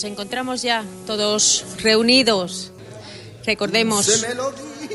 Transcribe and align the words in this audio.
Nos 0.00 0.10
encontramos 0.10 0.62
ya 0.62 0.82
todos 1.06 1.62
reunidos. 1.82 2.72
Recordemos 3.44 4.24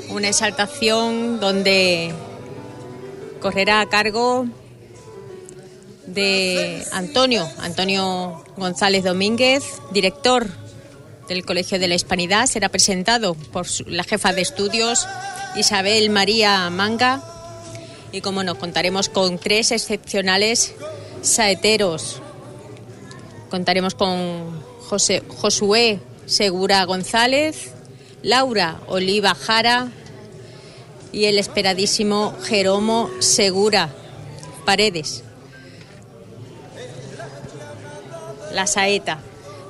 una 0.10 0.30
exaltación 0.30 1.40
donde 1.40 2.12
correrá 3.40 3.82
a 3.82 3.86
cargo 3.88 4.48
de 6.08 6.84
Antonio, 6.92 7.48
Antonio 7.60 8.44
González 8.58 9.04
Domínguez, 9.04 9.64
director 9.92 10.48
del 11.28 11.46
Colegio 11.46 11.78
de 11.78 11.88
la 11.88 11.94
Hispanidad. 11.94 12.48
Será 12.48 12.70
presentado 12.70 13.36
por 13.36 13.68
la 13.86 14.04
jefa 14.06 14.34
de 14.34 14.42
estudios 14.42 15.08
Isabel 15.56 16.10
María 16.10 16.68
Manga. 16.72 17.24
Y 18.12 18.22
como 18.22 18.44
nos 18.44 18.58
contaremos 18.58 19.10
con 19.10 19.38
tres 19.38 19.72
excepcionales 19.72 20.74
saeteros. 21.22 22.24
Contaremos 23.52 23.94
con 23.94 24.74
José, 24.88 25.24
Josué 25.28 26.00
Segura 26.26 26.84
González, 26.86 27.72
Laura 28.24 28.80
Oliva 28.88 29.36
Jara 29.36 29.92
y 31.12 31.26
el 31.26 31.38
esperadísimo 31.38 32.34
Jeromo 32.44 33.10
Segura 33.20 33.90
Paredes. 34.66 35.24
La 38.52 38.68
saeta, 38.68 39.20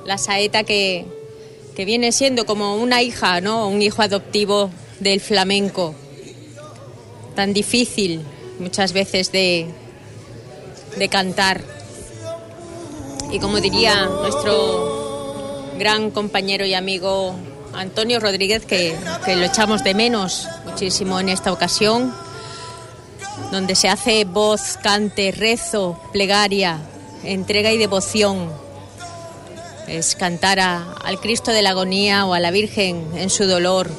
la 0.06 0.18
saeta 0.18 0.64
que, 0.64 1.06
que 1.76 1.86
viene 1.86 2.12
siendo 2.12 2.46
como 2.46 2.76
una 2.76 3.02
hija, 3.02 3.42
¿no? 3.42 3.68
Un 3.68 3.82
hijo 3.82 4.02
adoptivo 4.02 4.70
del 5.00 5.20
flamenco, 5.20 5.96
tan 7.36 7.54
difícil 7.54 8.22
muchas 8.60 8.94
veces 8.94 9.32
de, 9.32 9.68
de 10.98 11.10
cantar. 11.10 11.62
Y 13.32 13.40
como 13.40 13.60
diría 13.60 14.06
nuestro 14.06 15.05
gran 15.78 16.12
compañero 16.12 16.66
y 16.66 16.74
amigo 16.74 17.36
Antonio 17.74 18.20
Rodríguez, 18.20 18.66
que, 18.66 18.96
lo 19.28 19.44
echamos 19.44 19.84
de 19.84 19.94
menos 19.94 20.48
muchísimo 20.66 21.20
en 21.20 21.30
esta 21.30 21.52
ocasión, 21.52 22.14
donde 23.52 23.76
se 23.76 23.90
hace 23.90 24.24
voz, 24.26 24.78
cante, 24.82 25.32
rezo, 25.32 26.00
plegaria, 26.14 26.80
entrega 27.24 27.72
y 27.72 27.78
devoción. 27.78 28.50
Es 29.88 30.16
cantar 30.16 30.60
a, 30.60 30.94
al 31.04 31.20
Cristo 31.20 31.52
de 31.52 31.62
la 31.62 31.72
agonía 31.72 32.26
o 32.26 32.34
a 32.34 32.40
la 32.40 32.52
Virgen 32.52 33.06
en 33.16 33.30
su 33.30 33.46
dolor. 33.46 33.92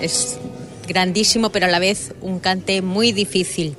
Es 0.00 0.38
grandísimo, 0.86 1.50
pero 1.50 1.66
a 1.66 1.70
la 1.70 1.78
vez 1.78 2.12
un 2.20 2.38
cante 2.38 2.82
muy 2.82 3.12
difícil. 3.12 3.76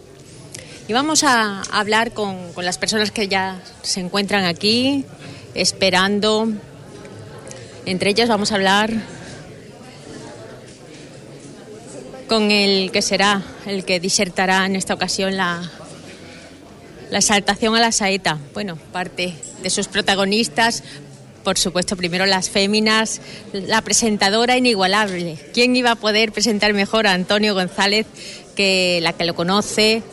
Y 0.87 0.93
vamos 0.93 1.23
a 1.23 1.61
hablar 1.71 2.11
con 2.11 2.51
las 2.57 2.77
personas 2.77 3.11
que 3.11 3.27
ya 3.27 3.61
se 3.83 4.01
encuentran 4.01 4.43
aquí, 4.43 5.05
esperando. 5.53 6.49
Entre 7.85 8.09
ellas 8.09 8.29
vamos 8.29 8.51
a 8.51 8.55
hablar 8.55 8.91
con 12.27 12.49
el 12.49 12.91
que 12.91 13.01
será 13.01 13.41
el 13.65 13.83
que 13.83 13.99
disertará 13.99 14.65
en 14.65 14.77
esta 14.77 14.93
ocasión 14.93 15.35
la, 15.35 15.69
la 17.11 17.17
exaltación 17.17 17.75
a 17.75 17.81
la 17.81 17.91
saeta. 17.91 18.39
Bueno, 18.53 18.77
parte 18.93 19.33
de 19.61 19.69
sus 19.69 19.89
protagonistas, 19.89 20.83
por 21.43 21.57
supuesto, 21.57 21.97
primero 21.97 22.25
las 22.25 22.49
féminas, 22.49 23.19
la 23.51 23.81
presentadora 23.81 24.55
inigualable. 24.55 25.37
¿Quién 25.53 25.75
iba 25.75 25.91
a 25.91 25.95
poder 25.95 26.31
presentar 26.31 26.73
mejor 26.73 27.05
a 27.05 27.13
Antonio 27.13 27.53
González 27.53 28.07
que 28.55 28.99
la 29.01 29.11
que 29.11 29.25
lo 29.25 29.35
conoce, 29.35 30.03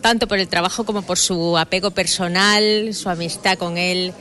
tanto 0.00 0.28
por 0.28 0.38
el 0.38 0.46
trabajo 0.46 0.84
como 0.84 1.02
por 1.02 1.18
su 1.18 1.58
apego 1.58 1.90
personal, 1.90 2.94
su 2.94 3.08
amistad 3.08 3.58
con 3.58 3.78
él? 3.78 4.14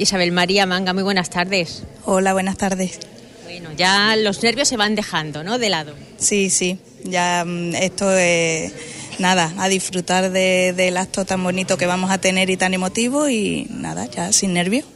Isabel 0.00 0.32
María 0.32 0.64
Manga, 0.64 0.94
muy 0.94 1.02
buenas 1.02 1.28
tardes. 1.28 1.82
Hola, 2.06 2.32
buenas 2.32 2.56
tardes. 2.56 2.98
Bueno, 3.44 3.68
ya 3.76 4.16
los 4.16 4.42
nervios 4.42 4.66
se 4.66 4.78
van 4.78 4.94
dejando, 4.94 5.44
¿no? 5.44 5.58
De 5.58 5.68
lado. 5.68 5.94
Sí, 6.16 6.48
sí, 6.48 6.78
ya 7.04 7.44
esto 7.74 8.10
es 8.10 8.72
nada, 9.18 9.52
a 9.58 9.68
disfrutar 9.68 10.30
de, 10.30 10.72
del 10.74 10.96
acto 10.96 11.26
tan 11.26 11.44
bonito 11.44 11.76
que 11.76 11.84
vamos 11.84 12.10
a 12.10 12.16
tener 12.16 12.48
y 12.48 12.56
tan 12.56 12.72
emotivo 12.72 13.28
y 13.28 13.66
nada, 13.68 14.06
ya 14.06 14.32
sin 14.32 14.54
nervios. 14.54 14.86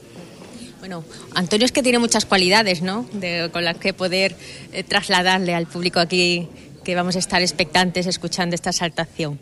Bueno, 0.78 1.04
Antonio 1.34 1.66
es 1.66 1.72
que 1.72 1.82
tiene 1.82 1.98
muchas 1.98 2.24
cualidades, 2.24 2.80
¿no? 2.80 3.06
De, 3.12 3.50
con 3.52 3.62
las 3.62 3.76
que 3.76 3.92
poder 3.92 4.34
eh, 4.72 4.84
trasladarle 4.84 5.54
al 5.54 5.66
público 5.66 6.00
aquí 6.00 6.48
que 6.82 6.94
vamos 6.94 7.16
a 7.16 7.18
estar 7.18 7.42
expectantes 7.42 8.06
escuchando 8.06 8.54
esta 8.54 8.70
exaltación. 8.70 9.38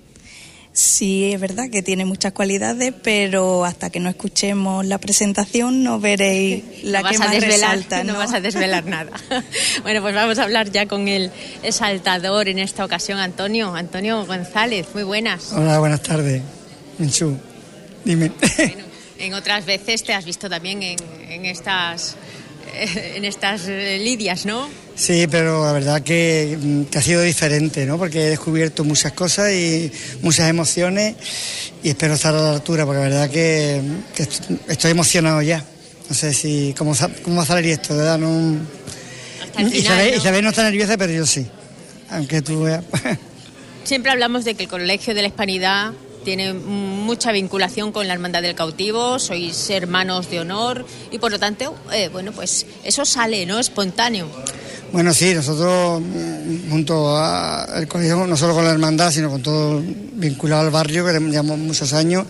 Sí, 0.72 1.32
es 1.32 1.40
verdad 1.40 1.68
que 1.70 1.82
tiene 1.82 2.06
muchas 2.06 2.32
cualidades, 2.32 2.94
pero 3.02 3.66
hasta 3.66 3.90
que 3.90 4.00
no 4.00 4.08
escuchemos 4.08 4.86
la 4.86 4.96
presentación 4.96 5.84
no 5.84 6.00
veréis 6.00 6.64
la 6.82 7.02
no 7.02 7.10
que 7.10 7.18
más 7.18 7.30
desvelar, 7.30 7.76
resalta. 7.76 8.04
¿no? 8.04 8.16
vas 8.16 8.32
a 8.32 8.40
desvelar 8.40 8.86
nada. 8.86 9.10
bueno, 9.82 10.00
pues 10.00 10.14
vamos 10.14 10.38
a 10.38 10.44
hablar 10.44 10.70
ya 10.70 10.86
con 10.86 11.08
el 11.08 11.30
exaltador 11.62 12.48
en 12.48 12.58
esta 12.58 12.84
ocasión, 12.86 13.18
Antonio. 13.18 13.74
Antonio 13.74 14.24
González, 14.24 14.86
muy 14.94 15.02
buenas. 15.02 15.52
Hola, 15.52 15.78
buenas 15.78 16.02
tardes. 16.02 16.40
Menchú, 16.98 17.36
dime. 18.04 18.30
Bueno, 18.56 18.84
en 19.18 19.34
otras 19.34 19.66
veces 19.66 20.02
te 20.04 20.14
has 20.14 20.24
visto 20.24 20.48
también 20.48 20.82
en, 20.82 20.98
en 21.28 21.44
estas 21.44 22.16
en 22.74 23.24
estas 23.24 23.68
eh, 23.68 23.98
lidias, 23.98 24.46
¿no? 24.46 24.68
Sí, 24.94 25.26
pero 25.30 25.64
la 25.64 25.72
verdad 25.72 26.02
que, 26.02 26.86
que, 26.90 26.98
ha 26.98 27.02
sido 27.02 27.22
diferente, 27.22 27.86
¿no? 27.86 27.98
Porque 27.98 28.26
he 28.26 28.30
descubierto 28.30 28.84
muchas 28.84 29.12
cosas 29.12 29.50
y 29.52 29.90
muchas 30.20 30.48
emociones 30.48 31.16
y 31.82 31.90
espero 31.90 32.14
estar 32.14 32.34
a 32.34 32.40
la 32.40 32.52
altura, 32.52 32.84
porque 32.84 33.00
la 33.00 33.08
verdad 33.08 33.30
que, 33.30 33.80
que 34.14 34.28
estoy 34.68 34.90
emocionado 34.90 35.40
ya. 35.42 35.64
No 36.08 36.14
sé 36.14 36.34
si 36.34 36.74
cómo, 36.76 36.94
cómo 37.24 37.36
va 37.36 37.42
a 37.42 37.46
salir 37.46 37.72
esto, 37.72 37.96
¿verdad? 37.96 38.18
No, 38.18 38.58
final, 39.56 39.74
Isabel, 39.74 40.10
¿no? 40.10 40.16
Isabel 40.18 40.44
no 40.44 40.50
está 40.50 40.62
nerviosa, 40.64 40.96
pero 40.96 41.12
yo 41.12 41.26
sí. 41.26 41.46
Aunque 42.10 42.42
tú 42.42 42.62
veas. 42.64 42.84
Siempre 43.84 44.12
hablamos 44.12 44.44
de 44.44 44.54
que 44.54 44.64
el 44.64 44.68
Colegio 44.68 45.14
de 45.14 45.22
la 45.22 45.28
Hispanidad 45.28 45.92
tiene 46.24 46.52
mucha 46.52 47.32
vinculación 47.32 47.92
con 47.92 48.06
la 48.06 48.14
Hermandad 48.14 48.42
del 48.42 48.54
Cautivo, 48.54 49.18
sois 49.18 49.70
hermanos 49.70 50.30
de 50.30 50.40
honor 50.40 50.86
y 51.10 51.18
por 51.18 51.32
lo 51.32 51.38
tanto, 51.38 51.74
eh, 51.92 52.08
bueno, 52.08 52.32
pues 52.32 52.66
eso 52.84 53.04
sale, 53.04 53.44
¿no? 53.44 53.58
Espontáneo. 53.58 54.28
Bueno, 54.92 55.14
sí, 55.14 55.32
nosotros 55.32 56.02
junto 56.68 57.16
al 57.16 57.88
colegio, 57.88 58.26
no 58.26 58.36
solo 58.36 58.54
con 58.54 58.64
la 58.64 58.72
hermandad, 58.72 59.10
sino 59.10 59.30
con 59.30 59.42
todo 59.42 59.82
vinculado 60.12 60.60
al 60.60 60.70
barrio, 60.70 61.06
que 61.06 61.12
llevamos 61.12 61.56
muchos 61.56 61.94
años, 61.94 62.26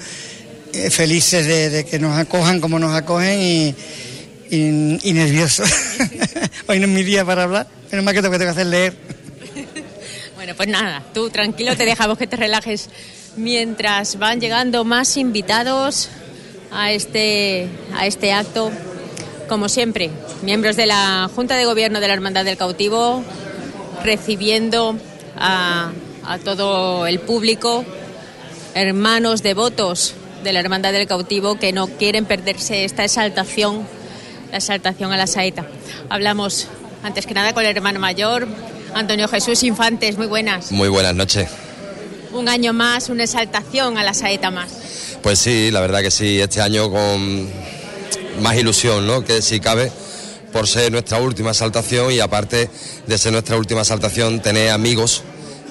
eh, 0.73 0.89
felices 0.89 1.45
de, 1.45 1.85
que 1.85 1.99
nos 1.99 2.17
acojan 2.17 2.61
como 2.61 2.79
nos 2.79 2.95
acogen 2.95 3.41
y, 3.41 3.75
y, 4.49 5.13
nerviosos. 5.13 5.69
Hoy 6.69 6.79
no 6.79 6.87
es 6.87 6.93
mi 6.93 7.03
día 7.03 7.25
para 7.25 7.43
hablar, 7.43 7.67
menos 7.91 8.05
mal 8.05 8.15
que 8.15 8.23
tengo 8.23 8.39
que 8.39 8.45
hacer 8.45 8.67
leer. 8.67 8.95
bueno, 10.37 10.55
pues 10.57 10.69
nada, 10.69 11.03
tú 11.13 11.31
tranquilo, 11.31 11.77
te 11.77 11.85
dejamos 11.85 12.17
que 12.17 12.29
te 12.29 12.37
relajes 12.37 12.91
mientras 13.37 14.21
van 14.21 14.41
llegando 14.41 14.85
más 14.85 15.17
invitados 15.17 16.11
a 16.71 16.93
este, 16.93 17.67
a 17.93 18.07
este 18.07 18.33
acto. 18.33 18.71
Como 19.49 19.69
siempre, 19.69 20.11
miembros 20.43 20.77
de 20.77 20.87
la 20.87 21.31
Junta 21.35 21.57
de 21.57 21.65
Gobierno 21.65 22.01
de 22.01 22.09
la 22.09 22.15
Hermandad 22.15 22.45
del 22.45 22.57
Cautivo 22.57 23.23
recibiendo 24.03 24.97
a, 25.37 25.93
a 26.25 26.39
todo 26.39 27.07
el 27.07 27.21
público, 27.21 27.85
hermanos 28.75 29.43
devotos 29.43 30.15
de 30.43 30.53
la 30.53 30.61
Hermandad 30.61 30.93
del 30.93 31.07
Cautivo 31.07 31.57
que 31.57 31.73
no 31.73 31.87
quieren 31.87 32.25
perderse 32.25 32.85
esta 32.85 33.05
exaltación, 33.05 33.87
la 34.51 34.59
exaltación 34.59 35.13
a 35.13 35.17
la 35.17 35.27
saeta. 35.27 35.67
Hablamos 36.09 36.69
antes 37.03 37.27
que 37.27 37.35
nada 37.35 37.53
con 37.53 37.65
el 37.65 37.77
hermano 37.77 38.01
mayor, 38.01 38.49
Antonio 38.95 39.29
Jesús 39.29 39.63
Infantes, 39.63 40.17
muy 40.17 40.27
buenas. 40.27 40.73
Muy 40.73 40.89
buenas 40.89 41.15
noches 41.15 41.49
un 42.33 42.49
año 42.49 42.73
más, 42.73 43.09
una 43.09 43.25
exaltación 43.25 43.99
a 43.99 44.03
la 44.03 44.15
saeta 44.15 44.51
más. 44.51 44.73
Pues 45.23 45.39
sí, 45.39 45.71
la 45.71 45.81
verdad 45.81 46.01
que 46.01 46.11
sí, 46.11 46.41
este 46.41 46.61
año 46.61 46.91
con 46.91 47.49
más 48.41 48.57
ilusión, 48.57 49.07
¿no? 49.07 49.25
Que 49.25 49.43
si 49.43 49.61
cabe, 49.61 49.91
por 50.53 50.69
ser 50.69 50.93
nuestra 50.93 51.19
última 51.19 51.51
exaltación 51.51 52.13
y 52.13 52.21
aparte 52.21 52.69
de 53.07 53.19
ser 53.19 53.33
nuestra 53.33 53.57
última 53.57 53.81
exaltación, 53.81 54.41
tener 54.41 54.71
amigos 54.71 55.23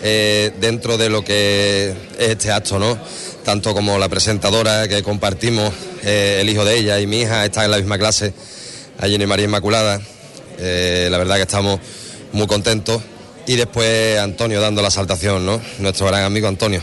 eh, 0.03 0.51
dentro 0.59 0.97
de 0.97 1.09
lo 1.09 1.23
que 1.23 1.93
es 2.17 2.29
este 2.29 2.51
acto, 2.51 2.79
¿no? 2.79 2.97
Tanto 3.45 3.73
como 3.73 3.97
la 3.97 4.09
presentadora 4.09 4.87
que 4.87 5.03
compartimos, 5.03 5.71
eh, 6.03 6.39
el 6.41 6.49
hijo 6.49 6.65
de 6.65 6.77
ella 6.77 6.99
y 6.99 7.07
mi 7.07 7.21
hija 7.21 7.45
están 7.45 7.65
en 7.65 7.71
la 7.71 7.77
misma 7.77 7.97
clase, 7.97 8.33
allí 8.99 9.15
en 9.15 9.29
María 9.29 9.45
Inmaculada. 9.45 10.01
Eh, 10.57 11.07
la 11.09 11.17
verdad 11.17 11.35
que 11.35 11.43
estamos 11.43 11.79
muy 12.33 12.47
contentos 12.47 13.01
y 13.47 13.55
después 13.55 14.19
Antonio 14.19 14.61
dando 14.61 14.81
la 14.81 14.91
saltación, 14.91 15.45
¿no? 15.45 15.61
Nuestro 15.79 16.07
gran 16.07 16.23
amigo 16.23 16.47
Antonio. 16.47 16.81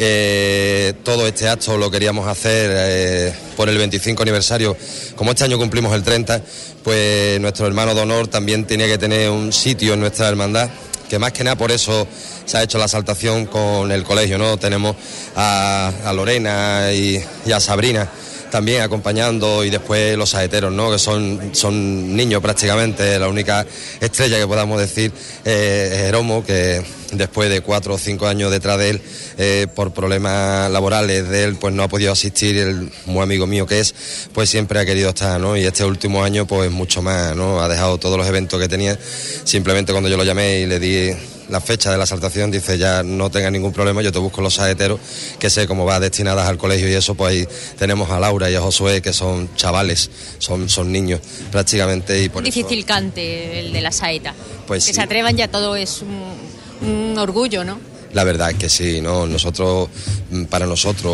Eh, 0.00 0.94
todo 1.02 1.26
este 1.26 1.48
acto 1.48 1.76
lo 1.76 1.90
queríamos 1.90 2.28
hacer 2.28 2.70
eh, 2.72 3.34
por 3.56 3.68
el 3.68 3.76
25 3.78 4.22
aniversario. 4.22 4.76
Como 5.16 5.32
este 5.32 5.44
año 5.44 5.58
cumplimos 5.58 5.92
el 5.94 6.02
30, 6.02 6.40
pues 6.84 7.40
nuestro 7.40 7.66
hermano 7.66 7.94
de 7.94 8.02
honor 8.02 8.28
también 8.28 8.64
tenía 8.64 8.86
que 8.86 8.98
tener 8.98 9.30
un 9.30 9.52
sitio 9.52 9.94
en 9.94 10.00
nuestra 10.00 10.28
hermandad 10.28 10.70
que 11.08 11.18
más 11.18 11.32
que 11.32 11.42
nada 11.42 11.56
por 11.56 11.72
eso 11.72 12.06
se 12.44 12.58
ha 12.58 12.62
hecho 12.62 12.78
la 12.78 12.86
saltación 12.86 13.46
con 13.46 13.90
el 13.90 14.04
colegio, 14.04 14.38
¿no? 14.38 14.56
Tenemos 14.58 14.94
a, 15.34 16.12
Lorena 16.14 16.92
y, 16.92 17.22
a 17.52 17.60
Sabrina 17.60 18.08
también 18.50 18.82
acompañando 18.82 19.64
y 19.64 19.70
después 19.70 20.16
los 20.16 20.30
saeteros, 20.30 20.72
¿no? 20.72 20.90
que 20.90 20.98
son, 20.98 21.50
son 21.52 22.16
niños 22.16 22.42
prácticamente, 22.42 23.18
la 23.18 23.28
única 23.28 23.66
estrella 24.00 24.38
que 24.38 24.46
podamos 24.46 24.80
decir 24.80 25.12
eh, 25.44 25.90
es 25.92 25.98
Jeromo, 25.98 26.44
que 26.44 26.82
después 27.12 27.48
de 27.50 27.60
cuatro 27.60 27.94
o 27.94 27.98
cinco 27.98 28.26
años 28.26 28.50
detrás 28.50 28.78
de 28.78 28.90
él, 28.90 29.02
eh, 29.38 29.66
por 29.74 29.92
problemas 29.92 30.70
laborales 30.70 31.28
de 31.28 31.44
él, 31.44 31.56
pues 31.56 31.74
no 31.74 31.82
ha 31.82 31.88
podido 31.88 32.12
asistir, 32.12 32.58
el 32.58 32.90
muy 33.06 33.22
amigo 33.22 33.46
mío 33.46 33.66
que 33.66 33.80
es, 33.80 33.94
pues 34.32 34.50
siempre 34.50 34.78
ha 34.78 34.84
querido 34.84 35.10
estar, 35.10 35.40
¿no? 35.40 35.56
Y 35.56 35.64
este 35.64 35.84
último 35.84 36.22
año, 36.22 36.46
pues 36.46 36.70
mucho 36.70 37.02
más, 37.02 37.34
¿no? 37.36 37.60
Ha 37.60 37.68
dejado 37.68 37.98
todos 37.98 38.18
los 38.18 38.26
eventos 38.26 38.60
que 38.60 38.68
tenía, 38.68 38.98
simplemente 39.44 39.92
cuando 39.92 40.08
yo 40.08 40.16
lo 40.16 40.24
llamé 40.24 40.60
y 40.60 40.66
le 40.66 40.78
di 40.78 41.16
la 41.48 41.60
fecha 41.60 41.90
de 41.90 41.98
la 41.98 42.06
saltación, 42.06 42.50
dice 42.50 42.78
ya 42.78 43.02
no 43.02 43.30
tenga 43.30 43.50
ningún 43.50 43.72
problema, 43.72 44.02
yo 44.02 44.12
te 44.12 44.18
busco 44.18 44.40
los 44.40 44.54
saeteros, 44.54 45.00
que 45.38 45.50
sé 45.50 45.66
cómo 45.66 45.84
va 45.84 46.00
destinadas 46.00 46.48
al 46.48 46.58
colegio 46.58 46.88
y 46.88 46.94
eso, 46.94 47.14
pues 47.14 47.32
ahí 47.32 47.48
tenemos 47.78 48.10
a 48.10 48.20
Laura 48.20 48.50
y 48.50 48.54
a 48.54 48.60
Josué, 48.60 49.02
que 49.02 49.12
son 49.12 49.54
chavales, 49.56 50.10
son, 50.38 50.68
son 50.68 50.92
niños 50.92 51.20
prácticamente. 51.50 52.22
Y 52.22 52.28
por 52.28 52.42
Difícil 52.42 52.84
cante 52.84 53.60
el 53.60 53.72
de 53.72 53.80
la 53.80 53.92
saeta. 53.92 54.34
Pues 54.66 54.86
que 54.86 54.92
se 54.92 55.00
atrevan 55.00 55.36
ya 55.36 55.48
todo 55.48 55.76
es 55.76 56.02
un 56.02 56.58
un 56.80 57.18
orgullo, 57.18 57.64
¿no? 57.64 57.78
La 58.14 58.24
verdad 58.24 58.50
es 58.50 58.56
que 58.56 58.68
sí, 58.68 59.00
¿no? 59.00 59.26
Nosotros, 59.26 59.88
mm, 60.30 60.44
para 60.44 60.66
nosotros, 60.66 61.12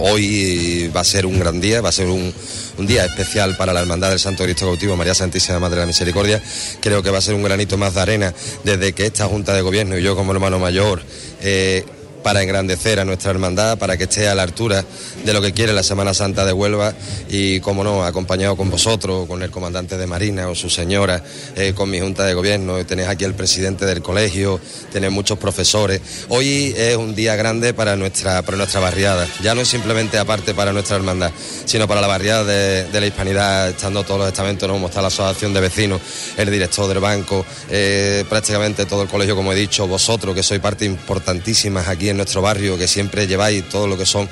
hoy 0.00 0.90
va 0.94 1.00
a 1.00 1.04
ser 1.04 1.24
un 1.24 1.38
gran 1.38 1.60
día, 1.60 1.80
va 1.80 1.90
a 1.90 1.92
ser 1.92 2.08
un, 2.08 2.32
día 2.78 3.06
especial 3.06 3.56
para 3.56 3.72
la 3.72 3.80
Hermandad 3.80 4.10
del 4.10 4.18
Santo 4.18 4.44
Cristo 4.44 4.66
Cautivo, 4.66 4.96
María 4.96 5.14
Santísima 5.14 5.58
Madre 5.58 5.76
de 5.76 5.82
la 5.82 5.86
Misericordia. 5.86 6.42
Creo 6.80 7.02
que 7.02 7.10
va 7.10 7.18
a 7.18 7.22
ser 7.22 7.34
un 7.34 7.42
granito 7.42 7.78
más 7.78 7.94
de 7.94 8.00
arena 8.00 8.34
desde 8.64 8.92
que 8.92 9.06
esta 9.06 9.26
Junta 9.26 9.54
de 9.54 9.62
Gobierno 9.62 9.96
y 9.96 10.02
yo 10.02 10.14
como 10.14 10.32
hermano 10.32 10.58
mayor 10.58 11.02
eh, 11.40 11.84
para 12.26 12.42
engrandecer 12.42 12.98
a 12.98 13.04
nuestra 13.04 13.30
hermandad, 13.30 13.78
para 13.78 13.96
que 13.96 14.02
esté 14.02 14.26
a 14.26 14.34
la 14.34 14.42
altura 14.42 14.84
de 15.24 15.32
lo 15.32 15.40
que 15.40 15.52
quiere 15.52 15.72
la 15.72 15.84
Semana 15.84 16.12
Santa 16.12 16.44
de 16.44 16.52
Huelva 16.52 16.92
y, 17.28 17.60
como 17.60 17.84
no, 17.84 18.04
acompañado 18.04 18.56
con 18.56 18.68
vosotros, 18.68 19.28
con 19.28 19.44
el 19.44 19.52
comandante 19.52 19.96
de 19.96 20.08
Marina 20.08 20.48
o 20.48 20.56
su 20.56 20.68
señora, 20.68 21.22
eh, 21.54 21.72
con 21.72 21.88
mi 21.88 22.00
Junta 22.00 22.24
de 22.24 22.34
Gobierno, 22.34 22.84
tenéis 22.84 23.10
aquí 23.10 23.22
el 23.22 23.34
presidente 23.34 23.86
del 23.86 24.02
colegio, 24.02 24.60
tenéis 24.90 25.12
muchos 25.12 25.38
profesores. 25.38 26.00
Hoy 26.28 26.74
es 26.76 26.96
un 26.96 27.14
día 27.14 27.36
grande 27.36 27.74
para 27.74 27.94
nuestra, 27.94 28.42
para 28.42 28.56
nuestra 28.56 28.80
barriada, 28.80 29.28
ya 29.40 29.54
no 29.54 29.60
es 29.60 29.68
simplemente 29.68 30.18
aparte 30.18 30.52
para 30.52 30.72
nuestra 30.72 30.96
hermandad, 30.96 31.30
sino 31.64 31.86
para 31.86 32.00
la 32.00 32.08
barriada 32.08 32.42
de, 32.42 33.00
la 33.00 33.06
hispanidad, 33.06 33.68
estando 33.68 34.02
todos 34.02 34.18
los 34.18 34.26
estamentos, 34.26 34.66
¿no? 34.66 34.74
como 34.74 34.88
está 34.88 35.00
la 35.00 35.08
asociación 35.08 35.54
de 35.54 35.60
vecinos, 35.60 36.00
el 36.36 36.50
director 36.50 36.88
del 36.88 36.98
banco, 36.98 37.46
eh, 37.70 38.24
prácticamente 38.28 38.84
todo 38.84 39.02
el 39.02 39.08
colegio, 39.08 39.36
como 39.36 39.52
he 39.52 39.56
dicho, 39.56 39.86
vosotros 39.86 40.34
que 40.34 40.42
sois 40.42 40.60
parte 40.60 40.84
importantísima 40.84 41.84
aquí 41.88 42.08
en 42.08 42.15
nuestro 42.16 42.42
barrio, 42.42 42.78
que 42.78 42.88
siempre 42.88 43.26
lleváis 43.26 43.68
todo 43.68 43.86
lo 43.86 43.96
que 43.96 44.06
son 44.06 44.28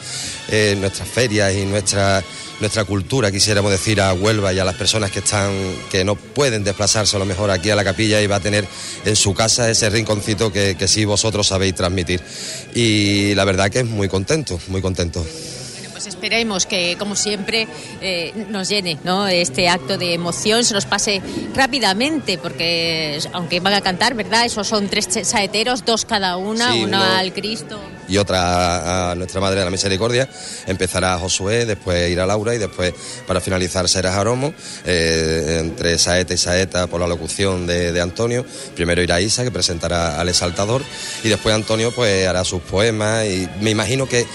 eh, 0.49 0.77
nuestras 0.79 1.09
ferias 1.09 1.55
y 1.55 1.65
nuestra, 1.65 2.23
nuestra 2.61 2.85
cultura, 2.85 3.31
quisiéramos 3.31 3.71
decir, 3.71 4.01
a 4.01 4.13
Huelva 4.13 4.53
y 4.53 4.59
a 4.59 4.65
las 4.65 4.75
personas 4.75 5.11
que 5.11 5.21
están, 5.21 5.53
que 5.91 6.05
no 6.05 6.17
pueden 6.17 6.65
desplazarse 6.65 7.17
a 7.17 7.19
lo 7.19 7.25
mejor 7.25 7.51
aquí 7.51 7.71
a 7.71 7.77
la 7.77 7.85
capilla 7.85 8.21
y 8.21 8.27
va 8.27 8.37
a 8.37 8.41
tener 8.41 8.67
en 9.05 9.17
su 9.17 9.35
casa 9.35 9.71
ese 9.71 9.91
rinconcito 9.91 10.53
que, 10.53 10.77
que 10.77 10.89
sí 10.89 11.05
vosotros 11.05 11.47
sabéis 11.47 11.75
transmitir. 11.75 12.21
Y 12.75 13.35
la 13.35 13.45
verdad 13.45 13.71
que 13.71 13.81
es 13.81 13.87
muy 13.87 14.09
contento, 14.09 14.59
muy 14.69 14.81
contento 14.81 15.25
pues 16.05 16.15
esperemos 16.15 16.67
que, 16.67 16.97
como 16.99 17.17
siempre, 17.17 17.67
eh, 18.03 18.47
nos 18.51 18.69
llene 18.69 18.99
¿no? 19.05 19.27
este 19.27 19.71
acto 19.71 19.97
de 19.97 20.13
emoción, 20.13 20.63
se 20.63 20.75
nos 20.75 20.85
pase 20.85 21.23
rápidamente, 21.55 22.37
porque 22.37 23.19
aunque 23.33 23.61
van 23.61 23.73
a 23.73 23.81
cantar, 23.81 24.15
¿verdad? 24.15 24.45
Esos 24.45 24.69
son 24.69 24.89
tres 24.89 25.09
saeteros, 25.23 25.85
dos 25.87 26.05
cada 26.05 26.37
una, 26.37 26.75
una 26.75 27.19
al 27.19 27.33
Cristo. 27.33 27.81
Y 28.07 28.19
otra 28.19 29.13
a 29.13 29.15
Nuestra 29.15 29.41
Madre 29.41 29.61
de 29.61 29.65
la 29.65 29.71
Misericordia. 29.71 30.29
Empezará 30.67 31.19
Josué, 31.19 31.65
después 31.65 32.11
irá 32.11 32.27
Laura 32.27 32.55
y 32.55 32.59
después, 32.59 32.93
para 33.27 33.41
finalizar, 33.41 33.89
será 33.89 34.13
Jaromo, 34.13 34.53
eh, 34.85 35.61
entre 35.61 35.99
saeta 35.99 36.35
y 36.35 36.37
saeta 36.37 36.87
por 36.87 37.01
la 37.01 37.07
locución 37.07 37.67
de, 37.67 37.93
de, 37.93 38.01
Antonio. 38.03 38.45
Primero 38.75 39.01
irá 39.01 39.23
Isa, 39.23 39.43
que 39.43 39.51
presentará 39.51 40.21
al 40.21 40.29
exaltador, 40.29 40.83
y 41.23 41.29
después 41.29 41.55
Antonio 41.55 41.95
pues 41.95 42.27
hará 42.27 42.45
sus 42.45 42.61
poemas 42.61 43.25
y 43.25 43.49
me 43.63 43.71
imagino 43.71 44.07
que, 44.07 44.27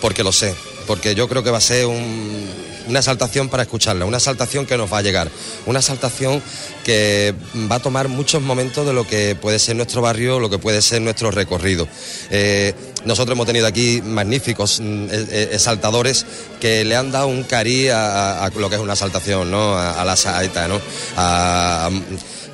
porque 0.00 0.24
lo 0.24 0.32
sé, 0.32 0.52
porque 0.86 1.14
yo 1.14 1.28
creo 1.28 1.42
que 1.42 1.50
va 1.50 1.58
a 1.58 1.62
ser 1.62 1.86
una 1.86 2.98
exaltación 2.98 3.48
para 3.48 3.62
escucharla, 3.62 4.04
una 4.04 4.18
exaltación 4.18 4.66
que 4.66 4.76
nos 4.76 4.92
va 4.92 4.98
a 4.98 5.02
llegar, 5.02 5.30
una 5.66 5.78
exaltación 5.78 6.42
que 6.84 7.34
va 7.70 7.76
a 7.76 7.80
tomar 7.80 8.08
muchos 8.08 8.42
momentos 8.42 8.86
de 8.86 8.92
lo 8.92 9.06
que 9.06 9.34
puede 9.34 9.58
ser 9.58 9.76
nuestro 9.76 10.02
barrio, 10.02 10.38
lo 10.38 10.50
que 10.50 10.58
puede 10.58 10.82
ser 10.82 11.00
nuestro 11.02 11.30
recorrido. 11.30 11.88
Eh, 12.30 12.74
nosotros 13.04 13.34
hemos 13.34 13.46
tenido 13.46 13.66
aquí 13.66 14.02
magníficos 14.02 14.80
mm, 14.80 15.06
e, 15.10 15.48
e, 15.52 16.14
que 16.60 16.84
le 16.84 16.96
han 16.96 17.10
dado 17.10 17.26
un 17.26 17.44
cari 17.44 17.88
a, 17.88 18.50
lo 18.56 18.68
que 18.68 18.76
es 18.76 18.82
una 18.82 18.94
exaltación, 18.94 19.50
¿no? 19.50 19.78
a, 19.78 20.04
la 20.04 20.16
saeta, 20.16 20.68
¿no? 20.68 20.80
a, 21.16 21.90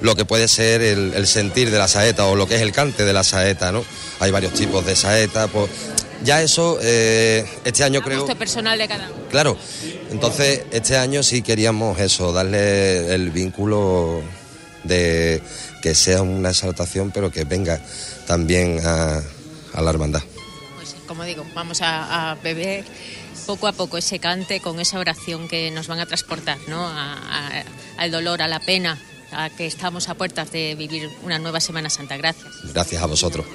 lo 0.00 0.16
que 0.16 0.24
puede 0.24 0.48
ser 0.48 0.80
el, 0.82 1.26
sentir 1.26 1.70
de 1.70 1.78
la 1.78 1.88
saeta 1.88 2.26
o 2.26 2.34
lo 2.34 2.46
que 2.46 2.56
es 2.56 2.62
el 2.62 2.72
cante 2.72 3.04
de 3.04 3.12
la 3.12 3.22
saeta, 3.22 3.70
¿no? 3.70 3.84
Hay 4.18 4.30
varios 4.30 4.54
tipos 4.54 4.84
de 4.86 4.96
saeta, 4.96 5.46
pues 5.48 5.70
ya 6.22 6.42
eso, 6.42 6.78
eh, 6.82 7.46
este 7.64 7.84
año 7.84 8.02
creo... 8.02 8.26
personal 8.36 8.78
de 8.78 8.88
cada 8.88 9.08
Claro, 9.30 9.56
entonces 10.10 10.62
este 10.70 10.96
año 10.96 11.22
sí 11.22 11.42
queríamos 11.42 11.98
eso, 12.00 12.32
darle 12.32 13.14
el 13.14 13.30
vínculo 13.30 14.22
de 14.84 15.42
que 15.82 15.94
sea 15.94 16.22
una 16.22 16.50
exaltación, 16.50 17.10
pero 17.10 17.30
que 17.30 17.44
venga 17.44 17.80
también 18.26 18.80
a, 18.84 19.22
la 19.80 19.90
hermandad. 19.90 20.22
Pues 20.76 20.96
como 21.06 21.24
digo, 21.24 21.44
vamos 21.54 21.80
a, 21.82 22.36
beber 22.42 22.84
poco 23.46 23.66
a 23.66 23.72
poco 23.72 23.98
ese 23.98 24.18
cante 24.18 24.60
con 24.60 24.80
esa 24.80 24.98
oración 24.98 25.48
que 25.48 25.70
nos 25.70 25.88
van 25.88 26.00
a 26.00 26.06
transportar, 26.06 26.58
¿no? 26.68 26.88
al 27.96 28.10
dolor, 28.10 28.42
a 28.42 28.48
la 28.48 28.60
pena, 28.60 28.98
a 29.32 29.50
que 29.50 29.66
estamos 29.66 30.08
a 30.08 30.14
puertas 30.14 30.50
de 30.52 30.74
vivir 30.74 31.08
una 31.22 31.38
nueva 31.38 31.60
Semana 31.60 31.90
Santa. 31.90 32.16
Gracias. 32.16 32.72
Gracias 32.72 33.02
a 33.02 33.06
vosotros. 33.06 33.46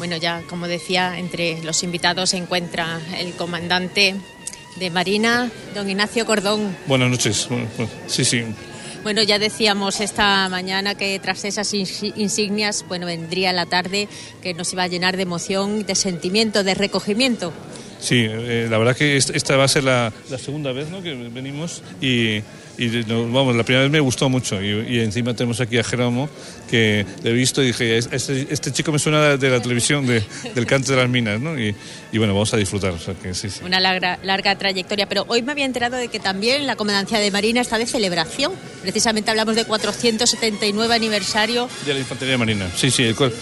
Bueno, 0.00 0.16
ya 0.16 0.42
como 0.48 0.66
decía, 0.66 1.18
entre 1.18 1.62
los 1.62 1.82
invitados 1.82 2.30
se 2.30 2.38
encuentra 2.38 2.98
el 3.18 3.34
comandante 3.34 4.14
de 4.76 4.88
Marina, 4.88 5.50
don 5.74 5.90
Ignacio 5.90 6.24
Cordón. 6.24 6.74
Buenas 6.86 7.10
noches. 7.10 7.46
Sí, 8.06 8.24
sí. 8.24 8.42
Bueno, 9.02 9.22
ya 9.22 9.38
decíamos 9.38 10.00
esta 10.00 10.48
mañana 10.48 10.94
que 10.94 11.18
tras 11.18 11.44
esas 11.44 11.74
insignias, 11.74 12.86
bueno, 12.88 13.04
vendría 13.04 13.52
la 13.52 13.66
tarde 13.66 14.08
que 14.42 14.54
nos 14.54 14.72
iba 14.72 14.84
a 14.84 14.88
llenar 14.88 15.18
de 15.18 15.24
emoción, 15.24 15.84
de 15.84 15.94
sentimiento, 15.94 16.64
de 16.64 16.72
recogimiento. 16.72 17.52
Sí, 18.00 18.24
eh, 18.26 18.68
la 18.70 18.78
verdad 18.78 18.96
que 18.96 19.18
esta 19.18 19.58
va 19.58 19.64
a 19.64 19.68
ser 19.68 19.84
la, 19.84 20.14
segunda 20.42 20.72
vez 20.72 20.88
¿no? 20.88 21.02
que 21.02 21.12
venimos 21.12 21.82
y, 22.00 22.40
vamos, 22.86 23.56
la 23.56 23.64
primera 23.64 23.82
vez 23.82 23.90
me 23.90 24.00
gustó 24.00 24.28
mucho 24.28 24.62
y, 24.62 25.00
encima 25.00 25.34
tenemos 25.34 25.60
aquí 25.60 25.78
a 25.78 25.84
Jerónimo 25.84 26.28
que 26.68 27.04
le 27.22 27.30
he 27.30 27.32
visto 27.32 27.62
y 27.62 27.68
dije, 27.68 27.98
este, 27.98 28.46
este 28.50 28.72
chico 28.72 28.92
me 28.92 28.98
suena 28.98 29.36
de 29.36 29.50
la 29.50 29.60
televisión, 29.60 30.06
del 30.06 30.66
canto 30.66 30.92
de 30.92 30.98
las 30.98 31.08
minas, 31.08 31.40
¿no? 31.40 31.58
Y, 31.58 31.74
bueno, 32.14 32.32
vamos 32.32 32.52
a 32.54 32.56
disfrutar. 32.56 32.94
Una 33.64 33.80
larga, 33.80 34.18
larga 34.22 34.56
trayectoria, 34.56 35.08
pero 35.08 35.24
hoy 35.28 35.42
me 35.42 35.52
había 35.52 35.64
enterado 35.64 35.96
de 35.96 36.08
que 36.08 36.20
también 36.20 36.66
la 36.66 36.76
Comandancia 36.76 37.18
de 37.18 37.30
Marina 37.30 37.60
está 37.60 37.78
de 37.78 37.86
celebración. 37.86 38.52
Precisamente 38.82 39.30
hablamos 39.30 39.56
de 39.56 39.64
479 39.64 40.94
aniversario. 40.94 41.68
De 41.86 41.94
la 41.94 42.00
Infantería 42.00 42.38
Marina, 42.38 42.70
sí, 42.76 42.90
sí, 42.90 43.04
el, 43.04 43.14
cuerpo, 43.14 43.36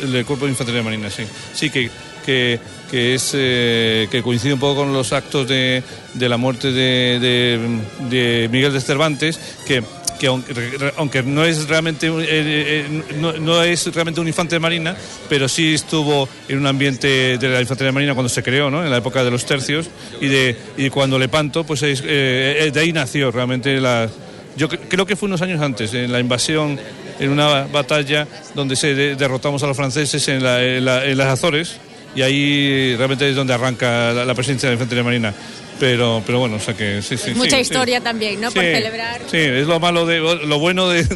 el 0.00 0.24
cuerpo 0.24 0.44
de 0.44 0.50
Infantería 0.50 0.82
Marina, 0.82 1.10
sí. 1.10 1.24
Sí, 1.54 1.70
que 1.70 1.90
que, 2.28 2.60
que, 2.90 3.14
es, 3.14 3.32
eh, 3.34 4.08
que 4.10 4.22
coincide 4.22 4.54
un 4.54 4.60
poco 4.60 4.82
con 4.82 4.92
los 4.92 5.12
actos 5.12 5.46
de, 5.48 5.82
de 6.14 6.28
la 6.28 6.36
muerte 6.36 6.72
de, 6.72 7.78
de, 8.08 8.48
Miguel 8.50 8.72
de 8.72 8.80
Cervantes, 8.80 9.38
que 9.66 9.82
que 10.18 10.26
aunque, 10.26 11.22
no 11.22 11.44
es 11.44 11.68
realmente 11.68 12.08
eh, 12.08 12.24
eh, 12.28 13.02
no, 13.20 13.62
es 13.62 13.94
realmente 13.94 14.20
un 14.20 14.26
infante 14.26 14.56
de 14.56 14.58
marina, 14.58 14.96
pero 15.28 15.48
sí 15.48 15.74
estuvo 15.74 16.28
en 16.48 16.58
un 16.58 16.66
ambiente 16.66 17.38
de 17.38 17.48
la 17.48 17.60
infantería 17.60 17.92
marina 17.92 18.14
cuando 18.14 18.28
se 18.28 18.42
creó, 18.42 18.68
¿no? 18.68 18.84
en 18.84 18.90
la 18.90 18.96
época 18.96 19.22
de 19.22 19.30
los 19.30 19.46
tercios 19.46 19.88
y 20.20 20.26
de 20.26 20.56
y 20.76 20.90
cuando 20.90 21.20
Lepanto, 21.20 21.62
pues 21.62 21.82
de 21.82 22.72
ahí 22.74 22.92
nació 22.92 23.30
realmente 23.30 23.80
la. 23.80 24.10
Yo 24.56 24.68
creo 24.68 25.06
que 25.06 25.14
fue 25.14 25.28
unos 25.28 25.40
años 25.40 25.60
antes, 25.60 25.94
en 25.94 26.10
la 26.10 26.18
invasión, 26.18 26.80
en 27.20 27.30
una 27.30 27.68
batalla 27.68 28.26
donde 28.56 28.74
se 28.74 28.96
derrotamos 29.14 29.62
a 29.62 29.68
los 29.68 29.76
franceses 29.76 30.26
en, 30.26 30.44
en 30.44 30.84
las 30.84 31.28
Azores 31.28 31.78
y 32.14 32.22
ahí 32.22 32.94
realmente 32.96 33.28
es 33.28 33.36
donde 33.36 33.54
arranca 33.54 34.12
la, 34.12 34.34
presencia 34.34 34.68
de 34.68 34.74
la 34.74 34.74
Infantería 34.74 35.04
Marina. 35.04 35.34
Pero, 35.78 36.20
pero 36.26 36.40
bueno, 36.40 36.56
o 36.56 36.60
sea 36.60 36.74
que 36.74 37.02
sí, 37.02 37.16
sí. 37.16 37.34
Mucha 37.34 37.60
historia 37.60 38.00
también, 38.00 38.40
¿no? 38.40 38.50
Por 38.50 38.64
celebrar. 38.64 39.20
Sí, 39.30 39.36
es 39.36 39.64
lo 39.68 39.78
malo 39.78 40.06
de 40.06 40.18
lo 40.18 40.58
bueno 40.58 40.88
de, 40.88 41.06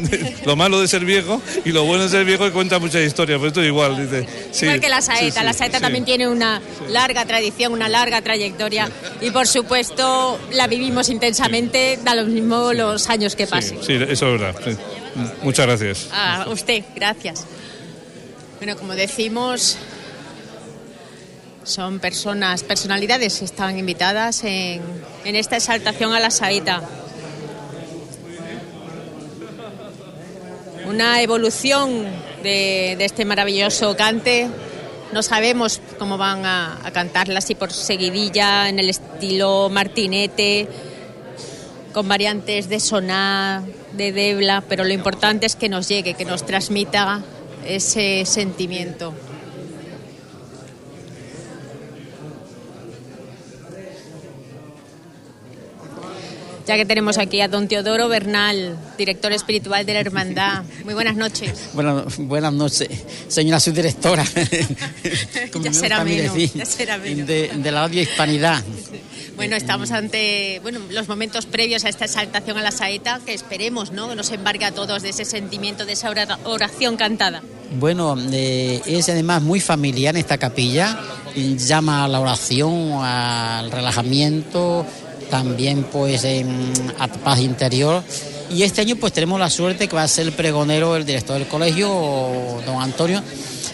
lo 0.45 0.55
malo 0.55 0.79
de 0.79 0.87
ser 0.87 1.03
viejo 1.03 1.41
y 1.65 1.73
lo 1.73 1.83
bueno 1.83 2.03
de 2.03 2.09
ser 2.09 2.23
viejo 2.23 2.45
que 2.45 2.51
cuenta 2.51 2.79
muchas 2.79 3.01
historias. 3.01 3.39
Pero 3.39 3.47
esto 3.49 3.61
es 3.61 3.67
igual, 3.67 3.97
dice. 3.97 4.25
Igual 4.61 4.79
que 4.79 4.87
la 4.87 5.01
saeta, 5.01 5.43
la 5.43 5.51
saeta 5.51 5.81
también 5.81 6.05
tiene 6.05 6.29
una 6.29 6.61
larga 6.89 7.25
tradición, 7.25 7.73
una 7.73 7.89
larga 7.89 8.21
trayectoria 8.21 8.89
y 9.19 9.31
por 9.31 9.47
supuesto 9.47 10.39
la 10.53 10.67
vivimos 10.67 11.09
intensamente, 11.09 11.99
da 12.01 12.15
lo 12.15 12.23
mismo 12.23 12.71
los 12.71 13.09
años 13.09 13.35
que 13.35 13.47
pasen. 13.47 13.83
Sí, 13.83 13.93
eso 13.95 14.33
es 14.33 14.41
verdad. 14.41 14.55
Muchas 15.43 15.67
gracias. 15.67 16.09
A 16.13 16.47
usted, 16.49 16.85
gracias. 16.95 17.45
Bueno, 18.59 18.77
como 18.77 18.95
decimos, 18.95 19.77
son 21.63 21.99
personas, 21.99 22.63
personalidades 22.63 23.39
que 23.39 23.45
están 23.45 23.77
invitadas 23.77 24.43
en, 24.43 24.81
en 25.23 25.35
esta 25.35 25.57
exaltación 25.57 26.13
a 26.13 26.19
la 26.19 26.29
saeta. 26.29 26.81
Una 30.87 31.21
evolución 31.21 32.05
de, 32.43 32.95
de 32.97 33.05
este 33.05 33.25
maravilloso 33.25 33.95
cante. 33.95 34.49
No 35.13 35.23
sabemos 35.23 35.79
cómo 35.99 36.17
van 36.17 36.45
a, 36.45 36.79
a 36.83 36.91
cantarla, 36.91 37.39
si 37.39 37.55
por 37.55 37.71
seguidilla, 37.71 38.67
en 38.67 38.79
el 38.79 38.89
estilo 38.89 39.69
martinete, 39.69 40.67
con 41.93 42.07
variantes 42.07 42.67
de 42.67 42.79
soná, 42.79 43.63
de 43.93 44.11
debla, 44.11 44.63
pero 44.67 44.83
lo 44.83 44.91
importante 44.91 45.45
es 45.45 45.55
que 45.55 45.69
nos 45.69 45.87
llegue, 45.87 46.15
que 46.15 46.25
nos 46.25 46.45
transmita 46.45 47.23
ese 47.65 48.25
sentimiento. 48.25 49.13
Ya 56.65 56.77
que 56.77 56.85
tenemos 56.85 57.17
aquí 57.17 57.41
a 57.41 57.49
don 57.49 57.67
Teodoro 57.67 58.07
Bernal, 58.07 58.77
director 58.97 59.33
espiritual 59.33 59.85
de 59.85 59.93
la 59.95 59.99
Hermandad. 59.99 60.63
Muy 60.85 60.93
buenas 60.93 61.17
noches. 61.17 61.69
Buenas, 61.73 62.17
buenas 62.17 62.53
noches, 62.53 62.87
señora 63.27 63.59
subdirectora. 63.59 64.23
Ya 65.61 65.73
será 65.73 66.03
menos, 66.03 66.33
decir, 66.33 66.51
ya 66.55 66.65
será 66.65 66.97
menos. 66.97 67.27
De, 67.27 67.51
de 67.53 67.71
la 67.71 67.81
radio 67.81 68.01
Hispanidad. 68.01 68.63
Bueno, 69.35 69.55
estamos 69.55 69.91
ante 69.91 70.59
bueno, 70.61 70.79
los 70.91 71.07
momentos 71.07 71.45
previos 71.45 71.83
a 71.85 71.89
esta 71.89 72.05
exaltación 72.05 72.57
a 72.57 72.61
la 72.61 72.71
saeta, 72.71 73.19
que 73.25 73.33
esperemos 73.33 73.91
¿no? 73.91 74.09
que 74.09 74.15
nos 74.15 74.31
embargue 74.31 74.65
a 74.65 74.71
todos 74.71 75.01
de 75.03 75.09
ese 75.09 75.25
sentimiento, 75.25 75.85
de 75.85 75.93
esa 75.93 76.09
ora- 76.09 76.39
oración 76.45 76.97
cantada. 76.97 77.41
Bueno, 77.79 78.15
eh, 78.31 78.81
es 78.85 79.09
además 79.09 79.41
muy 79.41 79.59
familiar 79.59 80.15
en 80.15 80.21
esta 80.21 80.37
capilla. 80.37 80.99
Llama 81.35 82.03
a 82.05 82.07
la 82.07 82.19
oración, 82.19 82.93
al 83.01 83.71
relajamiento, 83.71 84.85
también 85.29 85.83
pues 85.91 86.25
a 86.99 87.07
paz 87.07 87.39
interior. 87.39 88.03
Y 88.49 88.63
este 88.63 88.81
año 88.81 88.95
pues 88.97 89.13
tenemos 89.13 89.39
la 89.39 89.49
suerte 89.49 89.87
que 89.87 89.95
va 89.95 90.03
a 90.03 90.07
ser 90.07 90.27
el 90.27 90.33
pregonero, 90.33 90.95
el 90.95 91.05
director 91.05 91.37
del 91.37 91.47
colegio, 91.47 91.87
don 92.65 92.81
Antonio. 92.81 93.21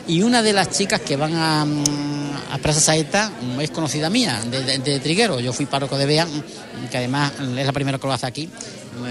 Y 0.07 0.21
una 0.21 0.41
de 0.41 0.53
las 0.53 0.71
chicas 0.71 1.01
que 1.01 1.15
van 1.17 1.35
a, 1.35 1.65
mm, 1.65 2.53
a 2.53 2.57
Plaza 2.59 2.79
Saeta 2.79 3.31
mm, 3.41 3.59
es 3.61 3.69
conocida 3.71 4.09
mía, 4.09 4.41
de, 4.49 4.63
de- 4.63 4.79
de 4.79 4.99
Triguero. 4.99 5.39
Yo 5.39 5.53
fui 5.53 5.65
párroco 5.65 5.97
de 5.97 6.05
Bea, 6.05 6.25
mm, 6.25 6.87
que 6.89 6.97
además 6.97 7.33
es 7.39 7.65
la 7.65 7.73
primera 7.73 7.97
que 7.99 8.07
lo 8.07 8.13
hace 8.13 8.25
aquí. 8.25 8.49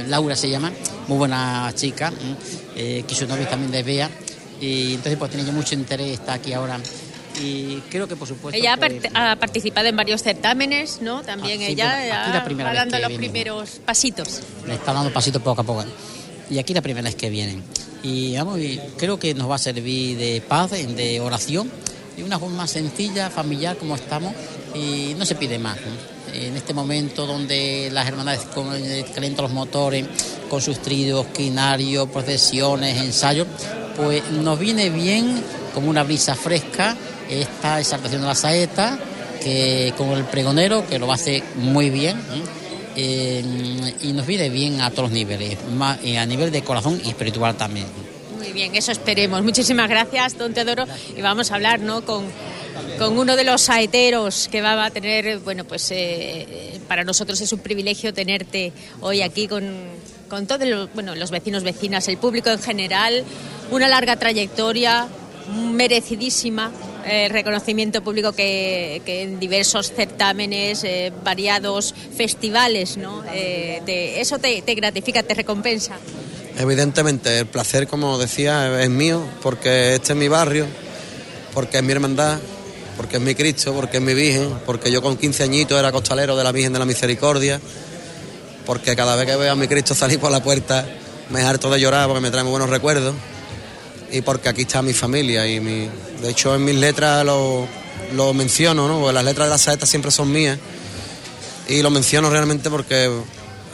Laura 0.09 0.37
se 0.37 0.51
llama, 0.51 0.71
muy 1.07 1.17
buena 1.19 1.71
chica, 1.75 2.13
eh, 2.77 3.05
que 3.07 3.15
su 3.15 3.27
novia 3.27 3.45
es 3.45 3.51
también 3.51 3.71
de 3.71 3.83
Bea. 3.83 4.11
Y 4.61 4.95
entonces 4.95 5.17
pues 5.19 5.31
tiene 5.31 5.47
yo 5.47 5.53
mucho 5.53 5.75
interés, 5.75 6.13
está 6.19 6.35
aquí 6.35 6.53
ahora. 6.53 6.79
Y 7.43 7.81
creo 7.91 8.09
que 8.09 8.17
por 8.17 8.27
supuesto... 8.29 8.59
Ella 8.59 8.75
ha, 8.75 8.77
pues, 8.77 8.95
ha 9.15 9.37
participado 9.37 9.87
en 9.89 9.97
varios 9.97 10.23
certámenes, 10.23 11.01
¿no? 11.03 11.23
También 11.23 11.61
Ah, 11.63 11.67
ella 11.67 12.33
la 12.35 12.45
primera 12.45 12.69
va 12.69 12.73
vez 12.73 12.81
dando 12.81 12.99
los 12.99 13.09
viene. 13.09 13.23
primeros 13.29 13.71
pasitos. 13.85 14.41
le 14.67 14.75
está 14.75 14.93
dando 14.93 15.13
pasito 15.13 15.41
poco 15.41 15.61
a 15.61 15.65
poco. 15.65 15.85
Y 16.51 16.59
aquí 16.59 16.75
la 16.75 16.83
primera 16.83 17.05
vez 17.09 17.15
que 17.15 17.31
vienen. 17.31 17.63
Y 18.03 18.37
vamos, 18.37 18.59
y 18.61 18.81
creo 18.97 19.19
que 19.19 19.35
nos 19.35 19.51
va 19.51 19.57
a 19.57 19.59
servir 19.59 20.17
de 20.17 20.41
paz, 20.41 20.71
de- 20.71 20.87
de 20.87 21.21
oración, 21.21 21.71
y 22.17 22.23
una 22.23 22.39
forma 22.39 22.67
sencilla, 22.67 23.29
familiar 23.31 23.77
como 23.77 23.95
estamos, 23.95 24.33
y 24.75 25.15
no 25.19 25.25
se 25.25 25.35
pide 25.35 25.59
más. 25.59 25.77
¿no? 25.79 26.33
En 26.35 26.57
este 26.57 26.75
momento 26.75 27.27
donde 27.27 27.89
las 27.93 28.07
hermandades 28.07 28.41
con- 28.55 28.75
eh, 28.75 29.05
calientan 29.15 29.45
los 29.45 29.53
motores, 29.53 30.05
con 30.51 30.61
sus 30.61 30.81
tridos, 30.81 31.27
quinarios, 31.27 32.09
procesiones, 32.09 32.97
ensayos, 32.99 33.47
pues 33.97 34.23
nos 34.31 34.59
viene 34.59 34.91
bien 34.91 35.43
como 35.75 35.91
una 35.91 36.03
brisa 36.05 36.35
fresca 36.35 36.97
esta 37.29 37.81
exaltación 37.81 38.23
de 38.23 38.29
la 38.29 38.35
saeta, 38.35 38.99
que 39.43 39.93
con 39.97 40.11
el 40.11 40.25
pregonero, 40.25 40.87
que 40.87 40.99
lo 40.99 41.13
hace 41.13 41.43
muy 41.57 41.91
bien. 41.91 42.19
¿eh? 42.19 42.43
Eh, 43.01 43.95
y 44.03 44.13
nos 44.13 44.27
viene 44.27 44.49
bien 44.49 44.81
a 44.81 44.91
todos 44.91 45.05
los 45.05 45.13
niveles, 45.13 45.57
más, 45.71 45.99
eh, 46.03 46.19
a 46.19 46.27
nivel 46.27 46.51
de 46.51 46.63
corazón 46.63 47.01
y 47.05 47.09
espiritual 47.11 47.57
también. 47.57 47.87
Muy 48.37 48.53
bien, 48.53 48.75
eso 48.75 48.91
esperemos. 48.91 49.43
Muchísimas 49.43 49.89
gracias, 49.89 50.37
don 50.37 50.53
Teodoro. 50.53 50.85
Y 51.17 51.23
vamos 51.23 51.53
a 51.53 51.55
hablar 51.55 51.79
¿no? 51.79 52.05
con, 52.05 52.25
con 52.99 53.17
uno 53.17 53.37
de 53.37 53.45
los 53.45 53.63
saeteros 53.63 54.49
que 54.51 54.63
va 54.63 54.85
a 54.85 54.91
tener, 54.91 55.39
bueno, 55.41 55.65
pues 55.65 55.93
para 56.89 57.05
nosotros 57.05 57.41
es 57.41 57.53
un 57.53 57.61
privilegio 57.61 58.13
tenerte 58.13 58.73
hoy 59.01 59.23
aquí 59.23 59.47
con, 59.47 59.65
con 60.29 60.47
todos 60.47 60.67
los, 60.67 60.93
bueno, 60.95 61.15
los 61.15 61.31
vecinos, 61.31 61.63
vecinas, 61.63 62.09
el 62.09 62.17
público 62.17 62.51
en 62.51 62.61
general. 62.61 63.25
Una 63.71 63.89
larga 63.89 64.17
trayectoria, 64.17 65.07
merecidísima. 65.73 66.73
Reconocimiento 67.29 68.03
público 68.03 68.33
que, 68.33 69.03
en 69.07 69.41
diversos 69.41 69.93
certámenes, 69.93 70.85
eh, 70.85 71.13
variados 71.25 71.95
festivales, 72.17 72.97
¿no? 72.97 73.25
Eh, 73.33 74.15
eso 74.19 74.39
te, 74.39 74.63
te 74.63 74.75
gratifica, 74.75 75.23
te 75.23 75.35
recompensa. 75.35 75.97
Evidentemente, 76.59 77.39
el 77.39 77.47
placer, 77.47 77.87
como 77.87 78.19
decía, 78.19 78.83
es 78.83 78.91
mío, 78.91 79.25
porque 79.43 79.95
este 79.95 80.13
es 80.13 80.19
mi 80.19 80.29
barrio, 80.29 80.67
porque 81.55 81.79
es 81.79 81.83
mi 81.85 81.93
hermandad, 81.93 82.39
porque 82.97 83.17
es 83.17 83.23
mi 83.23 83.35
Cristo, 83.35 83.73
porque 83.73 83.99
es 83.99 84.03
mi 84.03 84.15
Virgen, 84.15 84.59
porque 84.67 84.91
yo 84.91 85.01
con 85.01 85.17
15 85.17 85.45
añitos 85.45 85.79
era 85.79 85.93
costalero 85.93 86.37
de 86.37 86.45
la 86.45 86.53
Virgen 86.53 86.73
de 86.73 86.79
la 86.81 86.85
Misericordia, 86.85 87.61
porque 88.67 88.97
cada 88.97 89.17
vez 89.17 89.27
que 89.27 89.37
veo 89.37 89.53
a 89.53 89.57
mi 89.57 89.69
Cristo 89.69 89.95
salir 89.95 90.19
por 90.19 90.31
la 90.31 90.43
puerta 90.43 90.85
me 91.31 91.43
harto 91.43 91.71
de 91.71 91.81
llorar 91.81 92.07
porque 92.07 92.21
me 92.21 92.31
trae 92.31 92.43
muy 92.43 92.51
buenos 92.51 92.71
recuerdos 92.71 93.15
y 94.11 94.21
porque 94.23 94.49
aquí 94.49 94.63
está 94.63 94.83
mi 94.83 94.93
familia 94.93 95.47
y 95.47 95.61
mi... 95.61 95.89
de 96.23 96.31
hecho 96.31 96.55
en 96.55 96.65
mis 96.65 96.77
letras 96.77 97.25
lo, 97.25 97.67
lo 98.15 98.35
menciono, 98.35 98.89
¿no? 98.89 99.01
Porque 99.01 99.13
las 99.13 99.25
letras 99.25 99.47
de 99.47 99.51
la 99.51 99.59
saeta 99.59 99.87
siempre 99.87 100.11
son 100.11 100.31
mías 100.33 100.59
y 101.69 101.83
lo 101.83 101.91
menciono 101.91 102.31
realmente 102.31 102.71
porque 102.71 103.11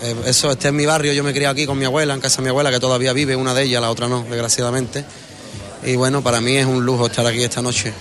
eh, 0.02 0.14
eso, 0.26 0.50
este 0.50 0.68
es 0.68 0.74
mi 0.74 0.84
barrio, 0.84 1.12
yo 1.12 1.22
me 1.22 1.32
crié 1.32 1.46
aquí 1.46 1.64
con 1.64 1.78
mi 1.78 1.84
abuela, 1.84 2.12
en 2.12 2.20
casa 2.20 2.38
de 2.38 2.42
mi 2.42 2.48
abuela, 2.48 2.70
que 2.70 2.80
todavía 2.80 3.12
vive, 3.12 3.36
una 3.36 3.54
de 3.54 3.62
ellas, 3.62 3.80
la 3.80 3.90
otra 3.90 4.08
no, 4.08 4.22
desgraciadamente. 4.22 5.04
Y 5.84 5.96
bueno, 5.96 6.22
para 6.22 6.40
mí 6.40 6.56
es 6.56 6.66
un 6.66 6.84
lujo 6.84 7.06
estar 7.06 7.26
aquí 7.26 7.42
esta 7.42 7.62
noche. 7.62 7.92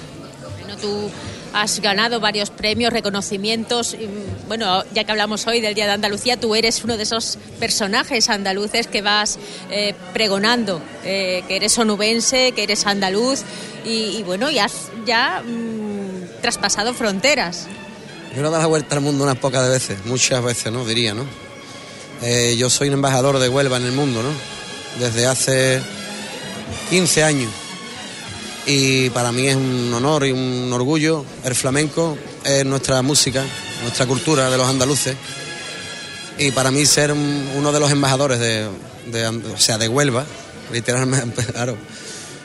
Bueno, 0.60 0.78
tú 0.78 1.10
has 1.54 1.80
ganado 1.80 2.20
varios 2.20 2.50
premios, 2.50 2.92
reconocimientos. 2.92 3.96
Bueno, 4.48 4.84
ya 4.94 5.04
que 5.04 5.12
hablamos 5.12 5.48
hoy 5.48 5.62
del 5.62 5.76
Día 5.76 5.86
de 5.86 5.94
Andalucía, 5.94 6.38
tú 6.40 6.56
eres 6.56 6.84
uno 6.84 6.98
de 6.98 7.04
esos 7.04 7.38
personajes 7.60 8.30
andaluces 8.30 8.88
que 8.88 9.02
vas 9.02 9.38
eh, 9.70 9.94
pregonando, 10.14 10.82
eh, 11.06 11.44
que 11.48 11.56
eres 11.56 11.78
onubense, 11.78 12.52
que 12.54 12.64
eres 12.64 12.86
andaluz 12.86 13.42
y, 13.86 14.18
y 14.18 14.24
bueno, 14.24 14.50
y 14.50 14.60
has 14.60 14.90
ya 15.06 15.42
mm, 15.42 16.42
traspasado 16.42 16.94
fronteras. 16.94 17.68
Yo 18.36 18.42
le 18.42 18.48
he 18.48 18.52
dado 18.52 18.64
la 18.64 18.68
vuelta 18.68 18.96
al 18.96 19.02
mundo 19.02 19.24
unas 19.24 19.38
pocas 19.38 19.64
de 19.64 19.70
veces, 19.70 20.06
muchas 20.06 20.44
veces, 20.44 20.72
¿no? 20.72 20.84
Diría, 20.86 21.14
¿no? 21.14 21.26
Eh, 22.24 22.56
yo 22.58 22.70
soy 22.70 22.88
un 22.88 22.96
embajador 22.96 23.38
de 23.38 23.50
Huelva 23.50 23.78
en 23.78 23.84
el 23.84 23.92
mundo, 23.92 24.24
¿no? 24.24 24.30
Desde 25.00 25.28
hace 25.28 25.82
15 26.90 27.24
años. 27.24 27.63
Y 28.66 29.10
para 29.10 29.32
mí 29.32 29.48
es 29.48 29.56
un 29.56 29.94
honor 29.94 30.26
y 30.26 30.32
un 30.32 30.72
orgullo. 30.72 31.26
El 31.44 31.54
flamenco 31.56 32.18
es 32.46 32.66
nuestra 32.66 33.02
música, 33.02 33.44
nuestra 33.82 34.06
cultura 34.06 34.50
de 34.50 34.58
los 34.58 34.68
andaluces. 34.68 35.16
Y 36.38 36.52
para 36.52 36.72
mí 36.72 36.86
ser 36.86 37.12
un- 37.12 37.50
uno 37.56 37.72
de 37.72 37.80
los 37.80 37.92
embajadores 37.92 38.40
de, 38.40 38.68
o 39.54 39.58
sea, 39.58 39.78
de 39.78 39.88
Huelva, 39.88 40.26
literalmente, 40.72 41.44
claro, 41.54 41.78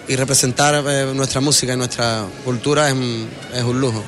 y 0.09 0.17
representar 0.17 0.85
eh, 0.87 1.13
nuestra 1.15 1.41
música 1.41 1.75
y 1.75 1.77
nuestra 1.77 2.25
cultura 2.45 2.89
es 2.91 2.97
es 3.55 3.63
un 3.63 3.81
lujo. 3.81 4.03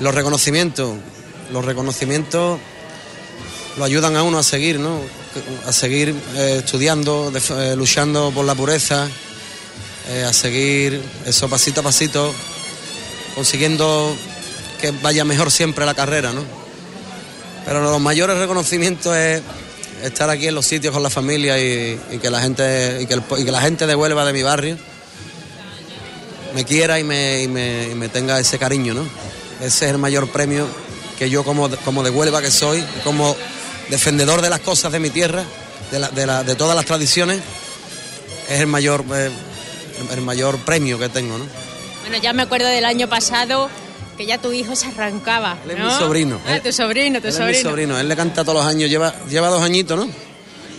Los 0.00 0.14
reconocimientos, 0.14 0.94
los 1.52 1.64
reconocimientos 1.64 2.58
lo 3.78 3.84
ayudan 3.84 4.14
a 4.16 4.22
uno 4.22 4.38
a 4.38 4.42
seguir, 4.42 4.78
¿no? 4.78 5.00
A 5.66 5.72
seguir 5.72 6.14
eh, 6.36 6.56
estudiando, 6.64 7.32
eh, 7.34 7.74
luchando 7.76 8.30
por 8.34 8.44
la 8.44 8.54
pureza, 8.54 9.08
eh, 10.08 10.24
a 10.24 10.32
seguir 10.32 11.02
eso 11.26 11.48
pasito 11.48 11.80
a 11.80 11.84
pasito, 11.84 12.34
consiguiendo 13.34 14.16
que 14.80 14.90
vaya 15.02 15.24
mejor 15.24 15.50
siempre 15.50 15.84
la 15.86 15.94
carrera, 15.94 16.32
¿no? 16.32 16.42
Pero 17.64 17.82
los 17.82 18.00
mayores 18.00 18.38
reconocimientos 18.38 19.14
es 19.16 19.42
estar 20.02 20.30
aquí 20.30 20.46
en 20.46 20.54
los 20.54 20.64
sitios 20.64 20.94
con 20.94 21.02
la 21.02 21.10
familia 21.10 21.58
y, 21.58 21.98
que 22.22 22.30
la 22.30 22.40
gente 22.40 22.98
y 23.02 23.06
que, 23.06 23.50
la 23.50 23.60
gente 23.60 23.86
de 23.86 23.94
Huelva 23.94 24.24
de 24.24 24.32
mi 24.32 24.42
barrio 24.42 24.78
me 26.54 26.64
quiera 26.64 26.98
y 26.98 27.04
me, 27.04 27.46
me- 27.48 28.08
tenga 28.08 28.38
ese 28.40 28.58
cariño, 28.58 28.94
¿no? 28.94 29.02
Ese 29.60 29.84
es 29.86 29.90
el 29.90 29.98
mayor 29.98 30.30
premio 30.30 30.66
que 31.18 31.28
yo 31.28 31.44
como, 31.44 31.68
como 31.84 32.02
de 32.02 32.10
Huelva 32.10 32.40
que 32.40 32.50
soy, 32.50 32.82
como 33.04 33.36
defendedor 33.90 34.40
de 34.40 34.48
las 34.50 34.60
cosas 34.60 34.92
de 34.92 35.00
mi 35.00 35.10
tierra, 35.10 35.44
de, 35.90 35.98
la- 35.98 36.08
de 36.10 36.26
la- 36.26 36.44
de 36.44 36.54
todas 36.54 36.74
las 36.76 36.86
tradiciones, 36.86 37.40
es 38.48 38.60
el 38.60 38.66
mayor, 38.66 39.04
eh, 39.14 39.30
el 40.12 40.20
mayor 40.22 40.58
premio 40.58 40.98
que 40.98 41.08
tengo, 41.08 41.38
¿no? 41.38 41.44
Bueno, 42.02 42.22
ya 42.22 42.32
me 42.32 42.42
acuerdo 42.42 42.66
del 42.68 42.84
año 42.84 43.08
pasado 43.08 43.68
que 44.16 44.26
ya 44.26 44.38
tu 44.38 44.52
hijo 44.52 44.74
se 44.74 44.86
arrancaba. 44.86 45.58
Él 45.64 45.72
es 45.72 45.78
¿no? 45.78 45.86
mi 45.86 45.92
sobrino. 45.92 46.40
Ah, 46.46 46.56
Él- 46.56 46.62
tu 46.62 46.72
sobrino, 46.72 47.20
tu 47.20 47.28
Él 47.28 47.34
es 47.34 47.40
mi 47.40 47.54
sobrino, 47.54 47.98
él 47.98 48.08
le 48.08 48.16
canta 48.16 48.42
todos 48.44 48.58
los 48.58 48.66
años, 48.66 48.90
lleva, 48.90 49.14
lleva 49.28 49.48
dos 49.48 49.62
añitos, 49.62 49.98
¿no? 49.98 50.10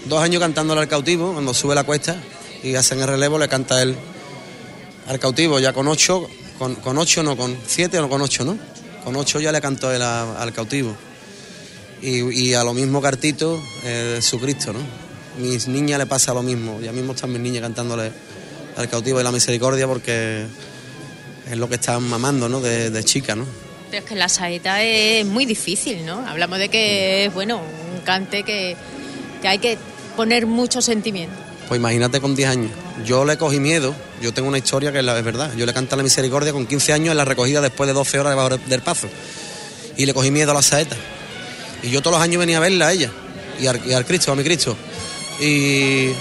Dos 0.05 0.21
años 0.21 0.39
cantándole 0.41 0.81
al 0.81 0.87
cautivo, 0.87 1.33
cuando 1.33 1.53
sube 1.53 1.75
la 1.75 1.83
cuesta 1.83 2.15
y 2.63 2.75
hacen 2.75 2.99
el 2.99 3.07
relevo, 3.07 3.37
le 3.39 3.47
canta 3.47 3.81
él 3.81 3.95
al 5.07 5.19
cautivo, 5.19 5.59
ya 5.59 5.71
con 5.73 5.87
ocho, 5.87 6.27
con, 6.57 6.75
con 6.75 6.97
ocho 6.97 7.23
no, 7.23 7.37
con 7.37 7.57
siete 7.65 7.99
o 7.99 8.09
con 8.09 8.21
ocho, 8.21 8.43
¿no? 8.45 8.57
Con 9.03 9.15
ocho 9.15 9.39
ya 9.39 9.51
le 9.51 9.61
cantó 9.61 9.91
él 9.93 10.01
a- 10.01 10.41
al 10.41 10.51
cautivo. 10.53 10.95
Y, 12.01 12.21
y 12.49 12.53
a 12.53 12.63
lo 12.63 12.73
mismo 12.73 13.01
Cartito, 13.01 13.61
eh, 13.83 14.13
Jesucristo, 14.17 14.71
¿no? 14.73 14.79
Mis 15.37 15.67
niñas 15.67 15.99
le 15.99 16.05
pasa 16.05 16.33
lo 16.33 16.41
mismo, 16.43 16.79
ya 16.81 16.91
mismo 16.91 17.13
están 17.13 17.31
mis 17.31 17.41
niñas 17.41 17.61
cantándole 17.61 18.11
al 18.79 18.87
cautivo 18.87 19.17
de 19.17 19.25
la 19.25 19.31
misericordia 19.31 19.87
porque 19.87 20.45
es 21.49 21.57
lo 21.57 21.67
que 21.67 21.75
están 21.75 22.01
mamando, 22.03 22.47
¿no? 22.47 22.61
De, 22.61 22.89
de 22.89 23.03
chica, 23.03 23.35
¿no? 23.35 23.45
Pero 23.91 24.03
es 24.03 24.09
que 24.09 24.15
la 24.15 24.29
saeta 24.29 24.81
es 24.83 25.25
muy 25.25 25.45
difícil, 25.45 26.05
¿no? 26.05 26.25
Hablamos 26.25 26.59
de 26.59 26.69
que 26.69 27.25
es, 27.25 27.33
bueno, 27.33 27.57
un 27.57 27.99
cante 28.01 28.43
que, 28.43 28.77
que 29.41 29.47
hay 29.49 29.59
que 29.59 29.77
poner 30.15 30.45
mucho 30.45 30.81
sentimiento. 30.81 31.35
Pues 31.67 31.77
imagínate 31.77 32.21
con 32.21 32.35
10 32.35 32.49
años. 32.49 32.71
Yo 33.05 33.25
le 33.25 33.37
cogí 33.37 33.59
miedo, 33.59 33.93
yo 34.21 34.33
tengo 34.33 34.47
una 34.47 34.57
historia 34.57 34.93
que 34.93 34.99
es, 34.99 35.03
la, 35.03 35.17
es 35.17 35.25
verdad. 35.25 35.51
Yo 35.57 35.65
le 35.65 35.73
canté 35.73 35.97
la 35.97 36.03
misericordia 36.03 36.53
con 36.53 36.65
15 36.65 36.93
años 36.93 37.11
en 37.11 37.17
la 37.17 37.25
recogida 37.25 37.59
después 37.59 37.85
de 37.87 37.93
12 37.93 38.19
horas 38.19 38.31
debajo 38.31 38.57
del 38.65 38.81
pazo. 38.81 39.09
Y 39.97 40.05
le 40.05 40.13
cogí 40.13 40.31
miedo 40.31 40.51
a 40.51 40.53
la 40.53 40.61
saeta. 40.61 40.95
Y 41.83 41.89
yo 41.89 42.01
todos 42.01 42.15
los 42.15 42.23
años 42.23 42.39
venía 42.39 42.57
a 42.57 42.61
verla 42.61 42.87
a 42.87 42.93
ella 42.93 43.11
y 43.59 43.67
al, 43.67 43.81
y 43.85 43.91
al 43.91 44.05
Cristo, 44.05 44.31
a 44.31 44.35
mi 44.37 44.43
Cristo. 44.43 44.77
Y 45.41 46.11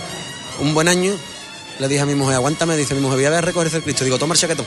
un 0.60 0.74
buen 0.74 0.88
año 0.88 1.14
le 1.78 1.88
dije 1.88 2.00
a 2.00 2.06
mi 2.06 2.14
mujer, 2.14 2.34
aguántame, 2.36 2.76
dice 2.76 2.94
mi 2.94 3.00
mujer, 3.00 3.16
voy 3.18 3.24
a 3.26 3.30
ver 3.30 3.38
a 3.38 3.42
recoger 3.42 3.74
el 3.74 3.82
Cristo. 3.82 4.04
Digo, 4.04 4.18
toma 4.18 4.34
el 4.34 4.40
chaquetón. 4.40 4.66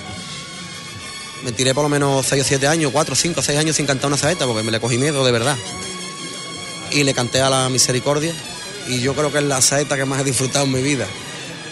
Me 1.43 1.51
tiré 1.51 1.73
por 1.73 1.83
lo 1.83 1.89
menos 1.89 2.25
6 2.27 2.41
o 2.43 2.45
7 2.45 2.67
años, 2.67 2.91
4, 2.93 3.15
5, 3.15 3.41
6 3.41 3.59
años 3.59 3.75
sin 3.75 3.85
cantar 3.85 4.07
una 4.07 4.17
saeta 4.17 4.45
porque 4.45 4.63
me 4.63 4.71
le 4.71 4.79
cogí 4.79 4.97
miedo 4.97 5.25
de 5.25 5.31
verdad. 5.31 5.57
Y 6.91 7.03
le 7.03 7.13
canté 7.13 7.41
a 7.41 7.49
la 7.49 7.69
misericordia 7.69 8.33
y 8.87 8.99
yo 9.01 9.13
creo 9.15 9.31
que 9.31 9.39
es 9.39 9.43
la 9.45 9.61
saeta 9.61 9.95
que 9.95 10.05
más 10.05 10.21
he 10.21 10.23
disfrutado 10.23 10.65
en 10.65 10.71
mi 10.73 10.81
vida. 10.81 11.07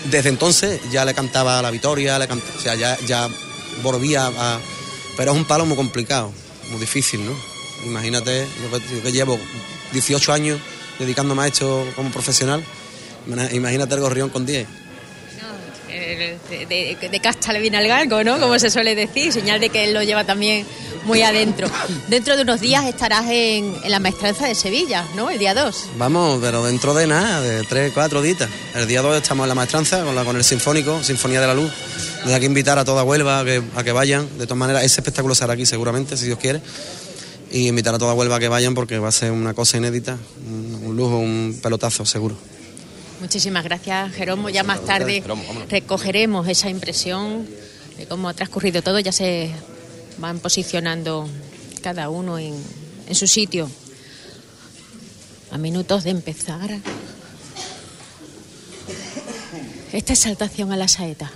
Desde 0.05 0.29
entonces 0.29 0.79
ya 0.91 1.05
le 1.05 1.13
cantaba 1.13 1.59
a 1.59 1.61
la 1.61 1.71
Victoria, 1.71 2.17
le 2.17 2.27
canta- 2.27 2.45
o 2.57 2.61
sea, 2.61 2.75
ya, 2.75 2.97
ya 3.05 3.29
volvía 3.83 4.27
a... 4.27 4.59
Pero 5.17 5.31
es 5.33 5.37
un 5.37 5.45
palo 5.45 5.65
muy 5.65 5.75
complicado, 5.75 6.31
muy 6.71 6.79
difícil, 6.79 7.25
¿no? 7.25 7.33
Imagínate, 7.85 8.47
yo 8.63 8.79
que, 8.79 8.95
yo 8.95 9.03
que 9.03 9.11
llevo 9.11 9.37
18 9.91 10.33
años 10.33 10.59
dedicándome 10.97 11.43
a 11.43 11.47
esto 11.47 11.85
como 11.95 12.09
profesional, 12.11 12.63
imagínate 13.51 13.93
el 13.95 14.01
gorrión 14.01 14.29
con 14.29 14.45
10. 14.45 14.67
De, 15.89 16.97
de- 17.11 17.19
casta 17.19 17.51
le 17.51 17.59
viene 17.59 17.77
al 17.77 17.87
galgo, 17.87 18.23
¿no? 18.23 18.39
Como 18.39 18.57
se 18.59 18.69
suele 18.69 18.95
decir, 18.95 19.33
señal 19.33 19.59
de 19.59 19.69
que 19.69 19.85
él 19.85 19.93
lo 19.93 20.03
lleva 20.03 20.23
también 20.23 20.65
muy 21.05 21.21
adentro. 21.21 21.67
Dentro 22.07 22.35
de 22.35 22.43
unos 22.43 22.61
días 22.61 22.85
estarás 22.85 23.25
en, 23.29 23.73
la 23.87 23.99
maestranza 23.99 24.47
de 24.47 24.55
Sevilla, 24.55 25.05
¿no? 25.15 25.29
El 25.29 25.39
día 25.39 25.53
2. 25.53 25.89
Vamos, 25.97 26.39
pero 26.41 26.63
dentro 26.63 26.93
de 26.93 27.07
nada, 27.07 27.41
de 27.41 27.63
tres, 27.63 27.91
cuatro 27.93 28.21
días. 28.21 28.37
El 28.75 28.87
día 28.87 29.01
2 29.01 29.17
estamos 29.17 29.45
en 29.45 29.49
la 29.49 29.55
maestranza 29.55 30.03
con, 30.03 30.15
la, 30.15 30.23
con 30.23 30.35
el 30.35 30.43
Sinfónico, 30.43 31.03
Sinfonía 31.03 31.41
de 31.41 31.47
la 31.47 31.53
Luz. 31.53 31.71
Desde 32.23 32.35
aquí 32.35 32.45
invitar 32.45 32.77
a 32.77 32.85
toda 32.85 33.03
Huelva 33.03 33.39
a 33.39 33.83
que, 33.83 33.91
vayan. 33.91 34.27
De 34.37 34.45
todas 34.45 34.57
maneras, 34.57 34.83
ese 34.83 35.01
espectáculo 35.01 35.33
será 35.35 35.53
aquí 35.53 35.65
seguramente, 35.65 36.15
si 36.17 36.25
Dios 36.25 36.37
quiere. 36.39 36.61
Y 37.51 37.67
invitar 37.67 37.95
a 37.95 37.97
toda 37.97 38.13
Huelva 38.13 38.35
a 38.35 38.39
que 38.39 38.47
vayan 38.47 38.75
porque 38.75 38.99
va 38.99 39.09
a 39.09 39.11
ser 39.11 39.31
una 39.31 39.53
cosa 39.53 39.77
inédita, 39.77 40.17
un 40.47 40.95
lujo, 40.95 41.17
un 41.17 41.59
pelotazo, 41.61 42.05
seguro. 42.05 42.35
Muchísimas 43.19 43.65
gracias, 43.65 44.13
Jeromo. 44.13 44.49
Ya 44.49 44.63
más 44.63 44.85
tarde 44.85 45.21
recogeremos 45.69 46.47
esa 46.47 46.69
impresión 46.69 47.45
de 47.97 48.05
cómo 48.05 48.29
ha 48.29 48.33
transcurrido 48.33 48.81
todo. 48.81 48.97
Ya 48.99 49.11
se 49.11 49.51
van 50.19 50.39
posicionando 50.39 51.29
cada 51.81 52.09
uno 52.09 52.39
en, 52.39 52.55
en 53.07 53.15
su 53.15 53.27
sitio. 53.27 53.69
A 55.51 55.57
minutos 55.57 56.05
de 56.05 56.11
empezar 56.11 56.79
esta 59.91 60.13
exaltación 60.13 60.71
a 60.71 60.77
la 60.77 60.87
saeta. 60.87 61.29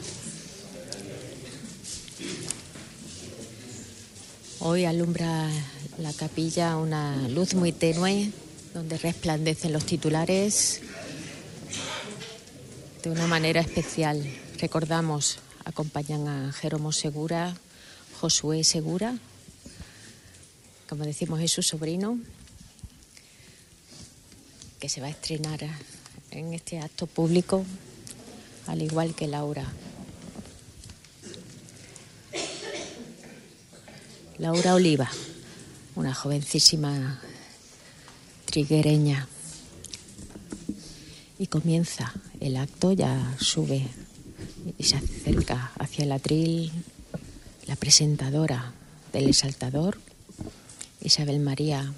Hoy 4.60 4.86
alumbra 4.86 5.50
la 5.98 6.13
capilla 6.13 6.78
una 6.78 7.28
luz 7.28 7.56
muy 7.56 7.74
tenue 7.74 8.32
donde 8.74 8.98
resplandecen 8.98 9.74
los 9.74 9.86
titulares 9.86 10.80
de 13.04 13.10
una 13.10 13.28
manera 13.28 13.60
especial. 13.60 14.24
Recordamos, 14.60 15.39
acompañan 15.66 16.26
a 16.30 16.54
Jeromo 16.54 16.94
Segura, 16.94 17.54
Josué 18.22 18.63
Segura, 18.63 19.18
como 20.88 21.04
decimos 21.04 21.42
es 21.42 21.52
su 21.52 21.62
sobrino, 21.62 22.18
que 24.80 24.88
se 24.88 25.02
va 25.02 25.08
a 25.08 25.10
estrenar 25.10 25.60
en 26.32 26.54
este 26.54 26.80
acto 26.80 27.06
público, 27.06 27.66
al 28.68 28.82
igual 28.82 29.13
que 29.13 29.28
Laura. 29.28 29.66
Laura 34.38 34.76
Oliva, 34.76 35.12
una 35.96 36.13
jovencísima 36.13 37.22
triguereña. 38.46 39.28
Y 41.38 41.48
comienza 41.48 42.13
el 42.43 42.58
acto, 42.58 42.91
ya 42.91 43.36
sube 43.39 43.88
y 44.77 44.84
se 44.84 44.97
acerca 44.97 45.71
hacia 45.79 46.03
el 46.03 46.12
atril 46.12 46.71
la 47.67 47.77
presentadora 47.77 48.73
del 49.13 49.29
exaltador, 49.29 49.97
Isabel 51.01 51.39
María 51.39 51.93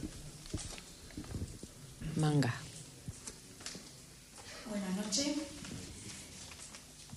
Manga. 2.16 2.54
Buenas 4.70 4.96
noches. 4.96 5.36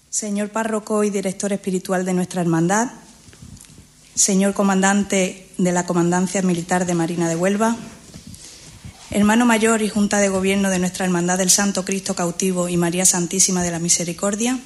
Señor 0.09 0.49
párroco 0.49 1.05
y 1.05 1.11
director 1.11 1.53
espiritual 1.53 2.07
de 2.07 2.15
nuestra 2.15 2.41
hermandad, 2.41 2.93
señor 4.15 4.55
comandante 4.55 5.51
de 5.59 5.73
la 5.73 5.85
Comandancia 5.85 6.41
Militar 6.41 6.87
de 6.87 6.95
Marina 6.95 7.29
de 7.29 7.37
Huelva, 7.37 7.77
hermano 9.11 9.47
mayor 9.47 9.81
y 9.83 9.89
junta 9.89 10.19
de 10.19 10.29
gobierno 10.29 10.69
de 10.69 10.79
nuestra 10.79 11.07
hermandad 11.07 11.39
del 11.39 11.51
Santo 11.51 11.85
Cristo 11.85 12.15
Cautivo 12.15 12.69
y 12.69 12.77
María 12.77 13.07
Santísima 13.07 13.63
de 13.63 13.71
la 13.71 13.79
Misericordia, 13.79 14.59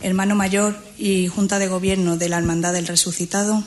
hermano 0.00 0.34
mayor 0.34 0.76
y 0.98 1.28
junta 1.28 1.58
de 1.58 1.68
gobierno 1.68 2.16
de 2.16 2.28
la 2.28 2.38
Hermandad 2.38 2.72
del 2.72 2.86
Resucitado, 2.86 3.62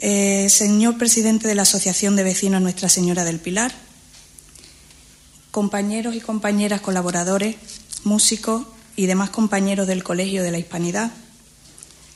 eh, 0.00 0.48
señor 0.50 0.98
presidente 0.98 1.46
de 1.46 1.54
la 1.54 1.62
Asociación 1.62 2.16
de 2.16 2.24
Vecinos 2.24 2.60
Nuestra 2.60 2.88
Señora 2.88 3.24
del 3.24 3.38
Pilar, 3.38 3.72
compañeros 5.52 6.16
y 6.16 6.20
compañeras 6.20 6.80
colaboradores, 6.80 7.56
músicos 8.02 8.66
y 8.96 9.06
demás 9.06 9.30
compañeros 9.30 9.86
del 9.86 10.02
Colegio 10.02 10.42
de 10.42 10.50
la 10.50 10.58
Hispanidad, 10.58 11.12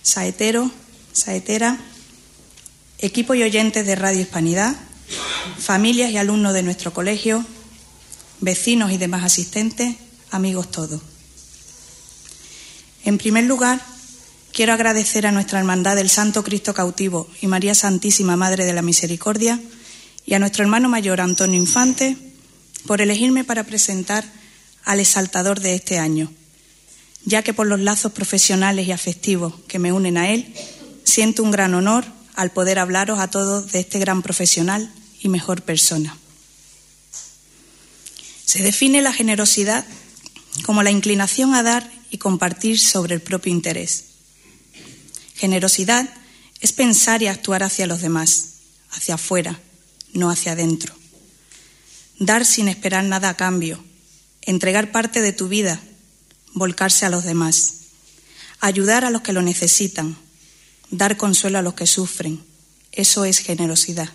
saeteros, 0.02 0.72
saeteras, 1.12 1.78
equipo 2.98 3.34
y 3.34 3.42
oyentes 3.44 3.86
de 3.86 3.94
Radio 3.94 4.20
Hispanidad, 4.20 4.76
familias 5.58 6.10
y 6.10 6.18
alumnos 6.18 6.54
de 6.54 6.62
nuestro 6.62 6.92
colegio, 6.92 7.44
vecinos 8.40 8.92
y 8.92 8.98
demás 8.98 9.24
asistentes, 9.24 9.96
amigos 10.30 10.70
todos. 10.70 11.00
En 13.04 13.18
primer 13.18 13.44
lugar, 13.44 13.80
quiero 14.52 14.72
agradecer 14.72 15.26
a 15.26 15.32
nuestra 15.32 15.58
Hermandad 15.58 15.96
del 15.96 16.10
Santo 16.10 16.44
Cristo 16.44 16.74
Cautivo 16.74 17.28
y 17.40 17.46
María 17.46 17.74
Santísima 17.74 18.36
Madre 18.36 18.64
de 18.64 18.72
la 18.72 18.82
Misericordia 18.82 19.60
y 20.26 20.34
a 20.34 20.38
nuestro 20.38 20.62
hermano 20.62 20.88
mayor 20.88 21.20
Antonio 21.20 21.58
Infante 21.58 22.16
por 22.86 23.00
elegirme 23.00 23.44
para 23.44 23.64
presentar 23.64 24.24
al 24.84 25.00
exaltador 25.00 25.60
de 25.60 25.74
este 25.74 25.98
año, 25.98 26.32
ya 27.24 27.42
que 27.42 27.54
por 27.54 27.66
los 27.66 27.80
lazos 27.80 28.12
profesionales 28.12 28.86
y 28.86 28.92
afectivos 28.92 29.54
que 29.68 29.78
me 29.78 29.92
unen 29.92 30.16
a 30.16 30.30
él, 30.30 30.52
siento 31.04 31.42
un 31.42 31.50
gran 31.50 31.74
honor 31.74 32.04
al 32.34 32.50
poder 32.50 32.78
hablaros 32.78 33.20
a 33.20 33.28
todos 33.28 33.72
de 33.72 33.80
este 33.80 33.98
gran 33.98 34.22
profesional 34.22 34.92
y 35.22 35.28
mejor 35.28 35.62
persona. 35.62 36.16
Se 38.44 38.62
define 38.62 39.00
la 39.00 39.12
generosidad 39.12 39.86
como 40.64 40.82
la 40.82 40.90
inclinación 40.90 41.54
a 41.54 41.62
dar 41.62 41.90
y 42.10 42.18
compartir 42.18 42.78
sobre 42.78 43.14
el 43.14 43.22
propio 43.22 43.52
interés. 43.52 44.04
Generosidad 45.34 46.08
es 46.60 46.72
pensar 46.72 47.22
y 47.22 47.28
actuar 47.28 47.62
hacia 47.62 47.86
los 47.86 48.02
demás, 48.02 48.48
hacia 48.90 49.14
afuera, 49.14 49.58
no 50.12 50.30
hacia 50.30 50.52
adentro. 50.52 50.94
Dar 52.18 52.44
sin 52.44 52.68
esperar 52.68 53.04
nada 53.04 53.30
a 53.30 53.36
cambio, 53.36 53.82
entregar 54.42 54.92
parte 54.92 55.22
de 55.22 55.32
tu 55.32 55.48
vida, 55.48 55.80
volcarse 56.52 57.06
a 57.06 57.10
los 57.10 57.24
demás, 57.24 57.74
ayudar 58.60 59.04
a 59.04 59.10
los 59.10 59.22
que 59.22 59.32
lo 59.32 59.42
necesitan, 59.42 60.16
dar 60.90 61.16
consuelo 61.16 61.58
a 61.58 61.62
los 61.62 61.74
que 61.74 61.86
sufren. 61.86 62.44
Eso 62.92 63.24
es 63.24 63.38
generosidad. 63.38 64.10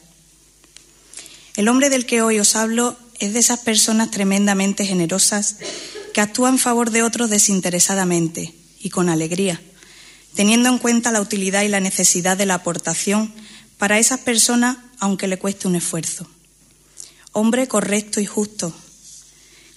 El 1.58 1.70
hombre 1.70 1.89
del 1.89 2.06
que 2.06 2.22
hoy 2.22 2.39
os 2.39 2.56
hablo 2.56 2.96
es 3.17 3.34
de 3.34 3.39
esas 3.39 3.60
personas 3.62 4.12
tremendamente 4.12 4.86
generosas 4.86 5.56
que 6.13 6.22
actúan 6.22 6.54
en 6.54 6.60
favor 6.60 6.91
de 6.91 7.02
otros 7.02 7.32
desinteresadamente 7.32 8.54
y 8.80 8.91
con 8.91 9.10
alegría, 9.10 9.60
teniendo 10.36 10.70
en 10.70 10.78
cuenta 10.78 11.12
la 11.12 11.20
utilidad 11.20 11.63
y 11.63 11.67
la 11.67 11.80
necesidad 11.80 12.38
de 12.38 12.46
la 12.46 12.54
aportación 12.54 13.34
para 13.80 13.98
esas 13.98 14.20
personas 14.20 14.78
aunque 15.00 15.28
le 15.28 15.39
cueste 15.39 15.67
un 15.67 15.76
esfuerzo. 15.76 16.28
Hombre 17.32 17.67
correcto 17.67 18.22
y 18.22 18.28
justo, 18.28 18.72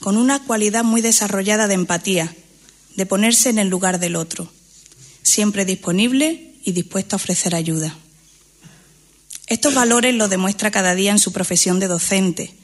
con 0.00 0.18
una 0.18 0.44
cualidad 0.44 0.84
muy 0.84 1.00
desarrollada 1.00 1.66
de 1.66 1.74
empatía, 1.74 2.34
de 2.96 3.06
ponerse 3.06 3.48
en 3.48 3.58
el 3.58 3.68
lugar 3.68 3.98
del 4.00 4.16
otro, 4.16 4.52
siempre 5.22 5.64
disponible 5.64 6.56
y 6.62 6.72
dispuesta 6.72 7.16
a 7.16 7.18
ofrecer 7.18 7.54
ayuda. 7.54 7.96
Estos 9.50 9.74
valores 9.74 10.14
los 10.14 10.30
demuestra 10.30 10.70
cada 10.70 10.94
día 10.94 11.10
en 11.10 11.18
su 11.18 11.32
profesión 11.32 11.80
de 11.80 11.88
docente, 11.88 12.54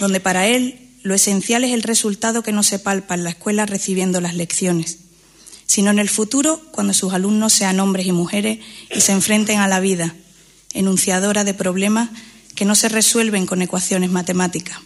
donde 0.00 0.18
para 0.18 0.46
él 0.46 0.88
lo 1.02 1.14
esencial 1.14 1.62
es 1.62 1.72
el 1.72 1.82
resultado 1.82 2.42
que 2.42 2.52
no 2.52 2.62
se 2.62 2.78
palpa 2.78 3.14
en 3.14 3.22
la 3.22 3.30
escuela 3.30 3.66
recibiendo 3.66 4.18
las 4.22 4.34
lecciones, 4.34 4.96
sino 5.66 5.90
en 5.90 5.98
el 5.98 6.08
futuro 6.08 6.62
cuando 6.72 6.94
sus 6.94 7.12
alumnos 7.12 7.52
sean 7.52 7.78
hombres 7.80 8.06
y 8.06 8.12
mujeres 8.12 8.60
y 8.94 9.02
se 9.02 9.12
enfrenten 9.12 9.58
a 9.60 9.68
la 9.68 9.80
vida, 9.80 10.14
enunciadora 10.72 11.44
de 11.44 11.52
problemas 11.52 12.08
que 12.54 12.64
no 12.64 12.76
se 12.76 12.88
resuelven 12.88 13.44
con 13.44 13.60
ecuaciones 13.60 14.10
matemáticas. 14.10 14.78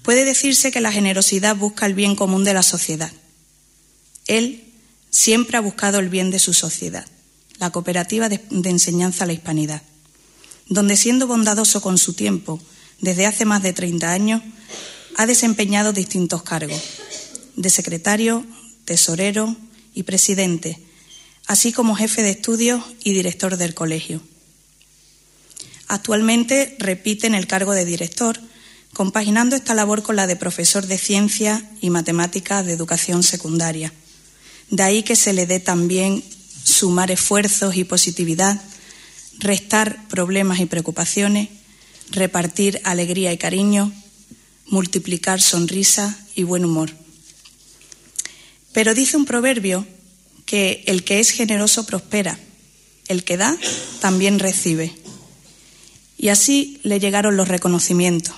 Puede 0.00 0.24
decirse 0.24 0.72
que 0.72 0.80
la 0.80 0.92
generosidad 0.92 1.56
busca 1.56 1.84
el 1.84 1.92
bien 1.92 2.16
común 2.16 2.42
de 2.42 2.54
la 2.54 2.62
sociedad. 2.62 3.12
Él 4.28 4.64
siempre 5.10 5.58
ha 5.58 5.60
buscado 5.60 5.98
el 5.98 6.08
bien 6.08 6.30
de 6.30 6.38
su 6.38 6.54
sociedad, 6.54 7.04
la 7.58 7.70
cooperativa 7.70 8.28
de, 8.28 8.40
enseñanza 8.64 9.24
a 9.24 9.26
la 9.26 9.32
hispanidad, 9.32 9.82
donde 10.68 10.96
siendo 10.96 11.26
bondadoso 11.26 11.80
con 11.80 11.98
su 11.98 12.14
tiempo, 12.14 12.60
desde 13.00 13.26
hace 13.26 13.44
más 13.44 13.62
de 13.62 13.72
30 13.72 14.10
años, 14.10 14.42
ha 15.16 15.26
desempeñado 15.26 15.92
distintos 15.92 16.42
cargos, 16.42 16.80
de 17.56 17.70
secretario, 17.70 18.44
tesorero 18.84 19.56
y 19.94 20.02
presidente, 20.02 20.80
así 21.46 21.72
como 21.72 21.94
jefe 21.94 22.22
de 22.22 22.30
estudios 22.30 22.82
y 23.04 23.12
director 23.12 23.56
del 23.56 23.74
colegio. 23.74 24.20
Actualmente 25.88 26.76
repite 26.78 27.26
en 27.26 27.34
el 27.34 27.46
cargo 27.46 27.72
de 27.72 27.84
director, 27.84 28.40
compaginando 28.92 29.54
esta 29.56 29.74
labor 29.74 30.02
con 30.02 30.16
la 30.16 30.26
de 30.26 30.36
profesor 30.36 30.86
de 30.86 30.98
ciencia 30.98 31.68
y 31.80 31.90
matemáticas 31.90 32.64
de 32.64 32.72
educación 32.72 33.22
secundaria. 33.22 33.92
De 34.70 34.82
ahí 34.82 35.02
que 35.02 35.16
se 35.16 35.32
le 35.32 35.46
dé 35.46 35.60
también 35.60 36.24
sumar 36.64 37.12
esfuerzos 37.12 37.76
y 37.76 37.84
positividad, 37.84 38.60
restar 39.38 40.08
problemas 40.08 40.58
y 40.58 40.66
preocupaciones, 40.66 41.50
repartir 42.10 42.80
alegría 42.84 43.32
y 43.32 43.38
cariño, 43.38 43.92
multiplicar 44.66 45.40
sonrisa 45.40 46.18
y 46.34 46.42
buen 46.42 46.64
humor. 46.64 46.90
Pero 48.72 48.94
dice 48.94 49.16
un 49.16 49.26
proverbio 49.26 49.86
que 50.46 50.82
el 50.86 51.04
que 51.04 51.20
es 51.20 51.30
generoso 51.30 51.86
prospera, 51.86 52.38
el 53.08 53.24
que 53.24 53.36
da 53.36 53.56
también 54.00 54.38
recibe. 54.38 54.94
Y 56.18 56.28
así 56.28 56.80
le 56.82 56.98
llegaron 56.98 57.36
los 57.36 57.48
reconocimientos. 57.48 58.34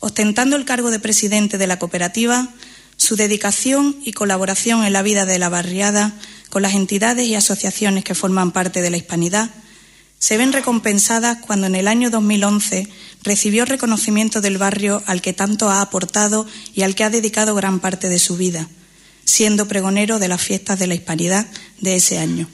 Ostentando 0.00 0.56
el 0.56 0.64
cargo 0.64 0.90
de 0.90 1.00
presidente 1.00 1.58
de 1.58 1.66
la 1.66 1.78
cooperativa, 1.78 2.48
su 2.96 3.16
dedicación 3.16 3.96
y 4.04 4.12
colaboración 4.12 4.84
en 4.84 4.92
la 4.92 5.02
vida 5.02 5.26
de 5.26 5.38
la 5.38 5.48
barriada 5.48 6.14
con 6.50 6.62
las 6.62 6.74
entidades 6.74 7.26
y 7.26 7.34
asociaciones 7.34 8.04
que 8.04 8.14
forman 8.14 8.52
parte 8.52 8.82
de 8.82 8.90
la 8.90 8.96
hispanidad 8.96 9.50
se 10.18 10.36
ven 10.36 10.52
recompensadas 10.52 11.38
cuando 11.38 11.66
en 11.68 11.76
el 11.76 11.86
año 11.86 12.10
2011 12.10 12.88
recibió 13.22 13.64
reconocimiento 13.64 14.40
del 14.40 14.58
barrio 14.58 15.02
al 15.06 15.22
que 15.22 15.32
tanto 15.32 15.70
ha 15.70 15.80
aportado 15.80 16.46
y 16.74 16.82
al 16.82 16.94
que 16.94 17.04
ha 17.04 17.10
dedicado 17.10 17.54
gran 17.54 17.78
parte 17.78 18.08
de 18.08 18.18
su 18.18 18.36
vida, 18.36 18.68
siendo 19.24 19.68
pregonero 19.68 20.18
de 20.18 20.28
las 20.28 20.42
fiestas 20.42 20.78
de 20.78 20.88
la 20.88 20.94
hispanidad 20.94 21.46
de 21.80 21.94
ese 21.94 22.18
año. 22.18 22.48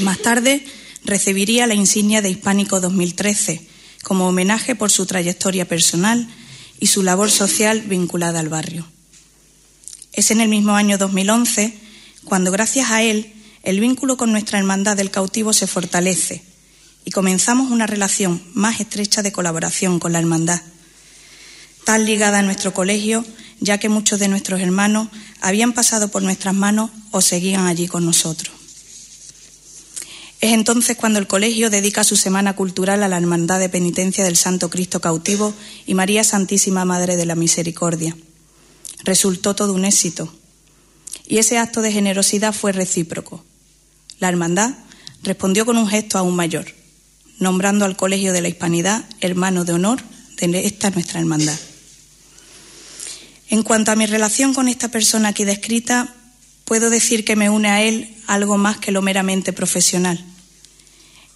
Más 0.00 0.18
tarde 0.18 0.64
recibiría 1.04 1.66
la 1.66 1.74
insignia 1.74 2.22
de 2.22 2.30
Hispánico 2.30 2.80
2013 2.80 3.66
como 4.04 4.28
homenaje 4.28 4.76
por 4.76 4.92
su 4.92 5.04
trayectoria 5.04 5.66
personal 5.66 6.28
y 6.78 6.86
su 6.86 7.02
labor 7.02 7.30
social 7.32 7.80
vinculada 7.82 8.38
al 8.38 8.48
barrio. 8.48 8.86
Es 10.12 10.30
en 10.30 10.40
el 10.40 10.48
mismo 10.48 10.76
año 10.76 10.96
2011 10.96 11.85
cuando, 12.26 12.50
gracias 12.50 12.90
a 12.90 13.02
él, 13.02 13.32
el 13.62 13.80
vínculo 13.80 14.18
con 14.18 14.30
nuestra 14.30 14.58
hermandad 14.58 14.96
del 14.96 15.10
cautivo 15.10 15.54
se 15.54 15.66
fortalece 15.66 16.42
y 17.04 17.10
comenzamos 17.10 17.70
una 17.70 17.86
relación 17.86 18.42
más 18.52 18.80
estrecha 18.80 19.22
de 19.22 19.32
colaboración 19.32 19.98
con 19.98 20.12
la 20.12 20.18
hermandad, 20.18 20.60
tan 21.84 22.04
ligada 22.04 22.40
a 22.40 22.42
nuestro 22.42 22.74
colegio, 22.74 23.24
ya 23.60 23.78
que 23.78 23.88
muchos 23.88 24.18
de 24.18 24.28
nuestros 24.28 24.60
hermanos 24.60 25.08
habían 25.40 25.72
pasado 25.72 26.08
por 26.08 26.22
nuestras 26.22 26.54
manos 26.54 26.90
o 27.12 27.22
seguían 27.22 27.66
allí 27.66 27.88
con 27.88 28.04
nosotros. 28.04 28.54
Es 30.40 30.52
entonces 30.52 30.96
cuando 30.96 31.18
el 31.18 31.26
colegio 31.26 31.70
dedica 31.70 32.04
su 32.04 32.16
semana 32.16 32.54
cultural 32.54 33.02
a 33.02 33.08
la 33.08 33.16
Hermandad 33.16 33.58
de 33.58 33.70
Penitencia 33.70 34.22
del 34.22 34.36
Santo 34.36 34.68
Cristo 34.68 35.00
Cautivo 35.00 35.54
y 35.86 35.94
María 35.94 36.24
Santísima 36.24 36.84
Madre 36.84 37.16
de 37.16 37.24
la 37.24 37.34
Misericordia 37.34 38.14
resultó 39.06 39.54
todo 39.54 39.72
un 39.72 39.84
éxito. 39.84 40.30
Y 41.26 41.38
ese 41.38 41.58
acto 41.58 41.82
de 41.82 41.92
generosidad 41.92 42.52
fue 42.52 42.72
recíproco. 42.72 43.44
La 44.18 44.28
hermandad 44.28 44.74
respondió 45.22 45.66
con 45.66 45.76
un 45.76 45.88
gesto 45.88 46.18
aún 46.18 46.36
mayor, 46.36 46.66
nombrando 47.38 47.84
al 47.84 47.96
Colegio 47.96 48.32
de 48.32 48.40
la 48.40 48.48
Hispanidad 48.48 49.04
hermano 49.20 49.64
de 49.64 49.72
honor 49.72 50.02
de 50.40 50.66
esta 50.66 50.90
nuestra 50.90 51.20
hermandad. 51.20 51.58
En 53.48 53.62
cuanto 53.62 53.92
a 53.92 53.96
mi 53.96 54.06
relación 54.06 54.54
con 54.54 54.68
esta 54.68 54.88
persona 54.88 55.28
aquí 55.28 55.44
descrita, 55.44 56.14
puedo 56.64 56.90
decir 56.90 57.24
que 57.24 57.36
me 57.36 57.50
une 57.50 57.68
a 57.68 57.82
él 57.82 58.14
algo 58.26 58.58
más 58.58 58.78
que 58.78 58.92
lo 58.92 59.02
meramente 59.02 59.52
profesional. 59.52 60.24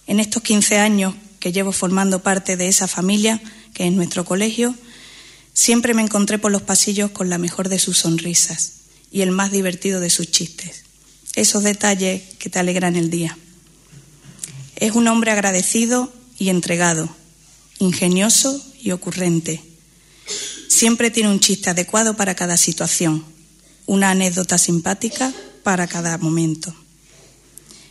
En 0.07 0.19
estos 0.19 0.43
15 0.43 0.77
años 0.77 1.15
que 1.39 1.51
llevo 1.51 1.71
formando 1.71 2.21
parte 2.21 2.57
de 2.57 2.67
esa 2.67 2.87
familia, 2.87 3.41
que 3.73 3.87
es 3.87 3.93
nuestro 3.93 4.25
colegio, 4.25 4.75
Siempre 5.53 5.93
me 5.93 6.01
encontré 6.01 6.39
por 6.39 6.51
los 6.51 6.61
pasillos 6.61 7.11
con 7.11 7.29
la 7.29 7.37
mejor 7.37 7.69
de 7.69 7.79
sus 7.79 7.99
sonrisas 7.99 8.80
y 9.11 9.21
el 9.21 9.31
más 9.31 9.51
divertido 9.51 9.99
de 9.99 10.09
sus 10.09 10.31
chistes. 10.31 10.83
Esos 11.35 11.63
detalles 11.63 12.21
que 12.39 12.49
te 12.49 12.59
alegran 12.59 12.95
el 12.95 13.09
día. 13.09 13.37
Es 14.75 14.93
un 14.93 15.07
hombre 15.07 15.31
agradecido 15.31 16.11
y 16.37 16.49
entregado, 16.49 17.09
ingenioso 17.79 18.63
y 18.81 18.91
ocurrente. 18.91 19.61
Siempre 20.67 21.11
tiene 21.11 21.29
un 21.29 21.39
chiste 21.39 21.69
adecuado 21.69 22.15
para 22.15 22.35
cada 22.35 22.57
situación, 22.57 23.25
una 23.85 24.11
anécdota 24.11 24.57
simpática 24.57 25.33
para 25.63 25.87
cada 25.87 26.17
momento. 26.17 26.73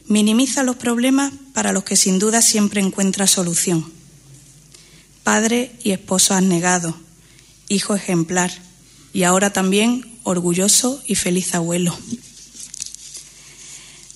Minimiza 0.06 0.64
los 0.64 0.76
problemas 0.76 1.33
para 1.52 1.72
los 1.72 1.85
que 1.85 1.96
sin 1.96 2.18
duda 2.18 2.42
siempre 2.42 2.80
encuentra 2.80 3.26
solución. 3.26 3.92
Padre 5.22 5.72
y 5.85 5.92
esposo 5.92 6.40
negado 6.40 6.96
hijo 7.70 7.94
ejemplar 7.94 8.50
y 9.14 9.22
ahora 9.22 9.50
también 9.50 10.10
orgulloso 10.22 11.02
y 11.06 11.14
feliz 11.14 11.54
abuelo. 11.54 11.96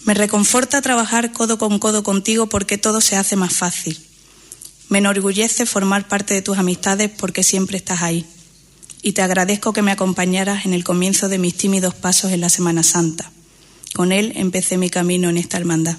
Me 0.04 0.14
reconforta 0.14 0.82
trabajar 0.82 1.32
codo 1.32 1.58
con 1.58 1.78
codo 1.78 2.02
contigo 2.02 2.46
porque 2.46 2.76
todo 2.76 3.00
se 3.00 3.16
hace 3.16 3.36
más 3.36 3.54
fácil. 3.54 3.98
Me 4.88 4.98
enorgullece 4.98 5.64
formar 5.64 6.08
parte 6.08 6.34
de 6.34 6.42
tus 6.42 6.58
amistades 6.58 7.10
porque 7.10 7.42
siempre 7.42 7.78
estás 7.78 8.02
ahí. 8.02 8.26
Y 9.00 9.12
te 9.12 9.22
agradezco 9.22 9.72
que 9.72 9.82
me 9.82 9.92
acompañaras 9.92 10.66
en 10.66 10.74
el 10.74 10.84
comienzo 10.84 11.28
de 11.28 11.38
mis 11.38 11.56
tímidos 11.56 11.94
pasos 11.94 12.32
en 12.32 12.40
la 12.42 12.50
Semana 12.50 12.82
Santa. 12.82 13.30
Con 13.94 14.12
él 14.12 14.32
empecé 14.36 14.76
mi 14.76 14.90
camino 14.90 15.30
en 15.30 15.38
esta 15.38 15.56
hermandad. 15.56 15.96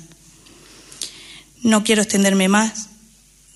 No 1.63 1.83
quiero 1.83 2.03
extenderme 2.03 2.47
más, 2.47 2.89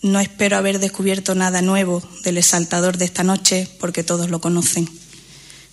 no 0.01 0.19
espero 0.19 0.57
haber 0.57 0.79
descubierto 0.79 1.35
nada 1.35 1.61
nuevo 1.61 2.01
del 2.23 2.37
exaltador 2.37 2.97
de 2.97 3.05
esta 3.05 3.23
noche, 3.23 3.67
porque 3.79 4.03
todos 4.03 4.29
lo 4.29 4.41
conocen. 4.41 4.89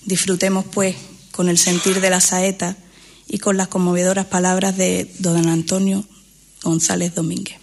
Disfrutemos, 0.06 0.64
pues, 0.72 0.94
con 1.32 1.48
el 1.48 1.58
sentir 1.58 2.00
de 2.00 2.10
la 2.10 2.20
saeta 2.20 2.76
y 3.26 3.38
con 3.38 3.56
las 3.56 3.66
conmovedoras 3.66 4.26
palabras 4.26 4.76
de 4.76 5.12
don 5.18 5.48
Antonio 5.48 6.04
González 6.62 7.12
Domínguez. 7.12 7.58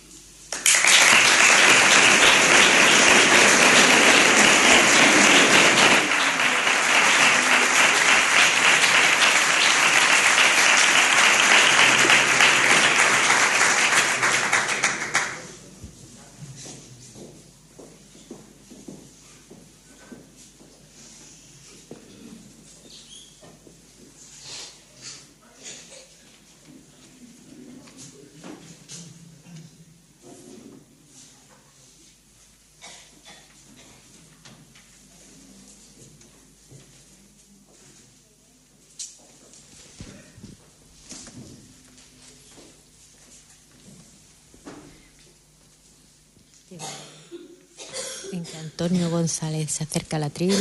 en 48.32 48.44
que 48.44 48.58
Antonio 48.58 49.10
González 49.24 49.72
se 49.72 49.86
acerca 49.86 50.18
a 50.18 50.20
la 50.20 50.30
tril 50.30 50.54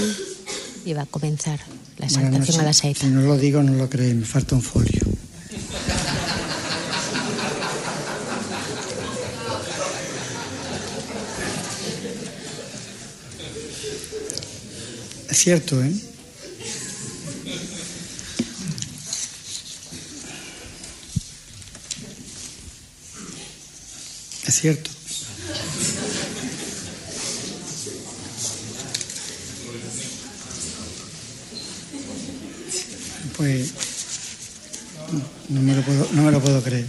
y 0.85 0.93
va 0.93 1.03
a 1.03 1.07
comenzar 1.07 1.59
la 1.99 2.07
exaltación 2.07 2.61
a 2.61 2.63
la 2.63 2.73
saeta. 2.73 3.01
Si 3.01 3.07
no 3.09 3.23
lo 3.23 3.37
digo, 3.37 3.61
no 3.61 3.73
lo 3.75 3.91
creéis, 3.91 4.15
me 4.15 4.25
falta 4.25 4.55
un 4.55 4.63
folio. 4.63 5.03
Es 15.29 15.39
cierto, 15.39 15.83
¿eh? 15.83 15.93
Es 24.47 24.55
cierto. 24.55 25.02
Pues 33.43 33.73
no 35.49 35.63
me 35.63 35.75
lo 35.75 35.83
puedo, 35.83 36.09
no 36.13 36.23
me 36.23 36.31
lo 36.31 36.41
puedo 36.41 36.63
creer. 36.63 36.87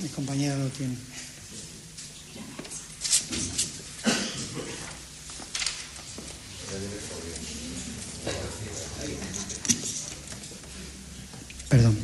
Mi 0.00 0.08
compañera 0.08 0.58
lo 0.58 0.68
tiene. 0.70 0.96
Perdón. 11.68 11.96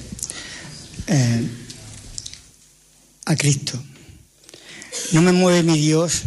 Eh, 1.08 1.48
a 3.24 3.34
Cristo. 3.34 3.82
No 5.10 5.20
me 5.22 5.32
mueve 5.32 5.64
mi 5.64 5.76
Dios 5.80 6.22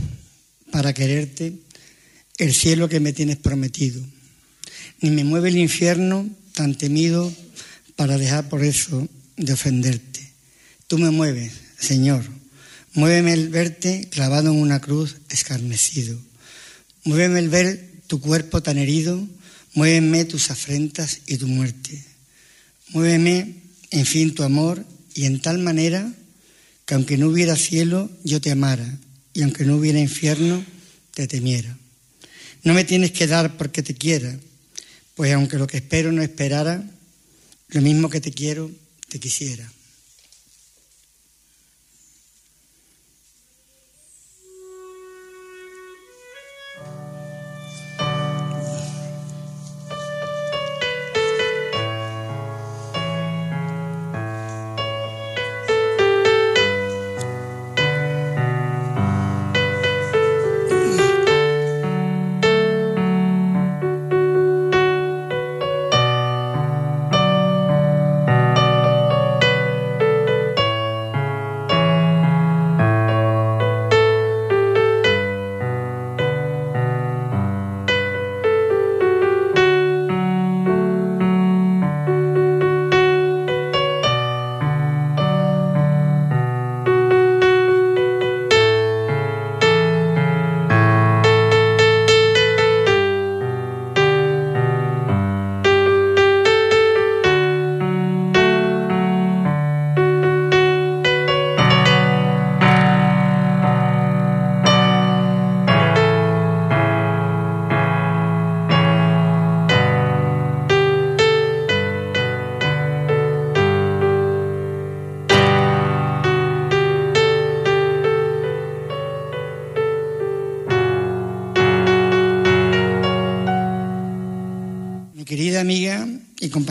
para 0.70 0.94
quererte 0.94 1.54
el 2.40 2.54
cielo 2.70 2.88
que 2.88 3.00
me 3.00 3.14
tienes 3.14 3.38
prometido, 3.38 4.00
ni 5.02 5.10
me 5.10 5.24
mueve 5.24 5.50
el 5.50 5.58
infierno 5.58 6.30
tan 6.54 6.76
temido 6.76 7.34
para 7.96 8.20
dejar 8.20 8.48
por 8.48 8.64
eso 8.64 9.10
de 9.38 9.54
ofenderte. 9.54 10.20
Tú 10.86 11.00
me 11.00 11.10
mueves, 11.10 11.52
Señor, 11.80 12.24
muéveme 12.94 13.34
el 13.34 13.50
verte 13.50 14.08
clavado 14.12 14.52
en 14.52 14.60
una 14.60 14.80
cruz 14.80 15.16
escarnecido, 15.30 16.16
muéveme 17.06 17.40
el 17.40 17.50
ver 17.50 17.90
tu 18.06 18.22
cuerpo 18.22 18.62
tan 18.62 18.78
herido, 18.78 19.28
muéveme 19.74 20.26
tus 20.26 20.52
afrentas 20.52 21.22
y 21.26 21.38
tu 21.38 21.48
muerte, 21.48 22.06
muéveme, 22.90 23.64
en 23.90 24.06
fin, 24.06 24.36
tu 24.36 24.44
amor 24.44 24.86
y 25.16 25.26
en 25.26 25.42
tal 25.42 25.58
manera 25.58 26.14
que 26.86 26.94
aunque 26.94 27.18
no 27.18 27.30
hubiera 27.30 27.56
cielo, 27.56 28.12
yo 28.24 28.40
te 28.40 28.52
amara, 28.52 29.00
y 29.34 29.42
aunque 29.42 29.66
no 29.66 29.78
hubiera 29.78 30.00
infierno, 30.00 30.64
te 31.16 31.28
temiera. 31.28 31.79
No 32.64 32.74
me 32.74 32.84
tienes 32.84 33.12
que 33.12 33.28
dar 33.28 33.58
porque 33.58 33.84
te 33.84 33.96
quiera, 33.96 34.38
pues 35.16 35.34
aunque 35.34 35.58
lo 35.58 35.68
que 35.68 35.78
espero 35.78 36.12
no 36.12 36.22
esperara, 36.22 36.84
lo 37.70 37.82
mismo 37.82 38.10
que 38.10 38.22
te 38.22 38.32
quiero, 38.32 38.70
te 39.10 39.20
quisiera. 39.20 39.70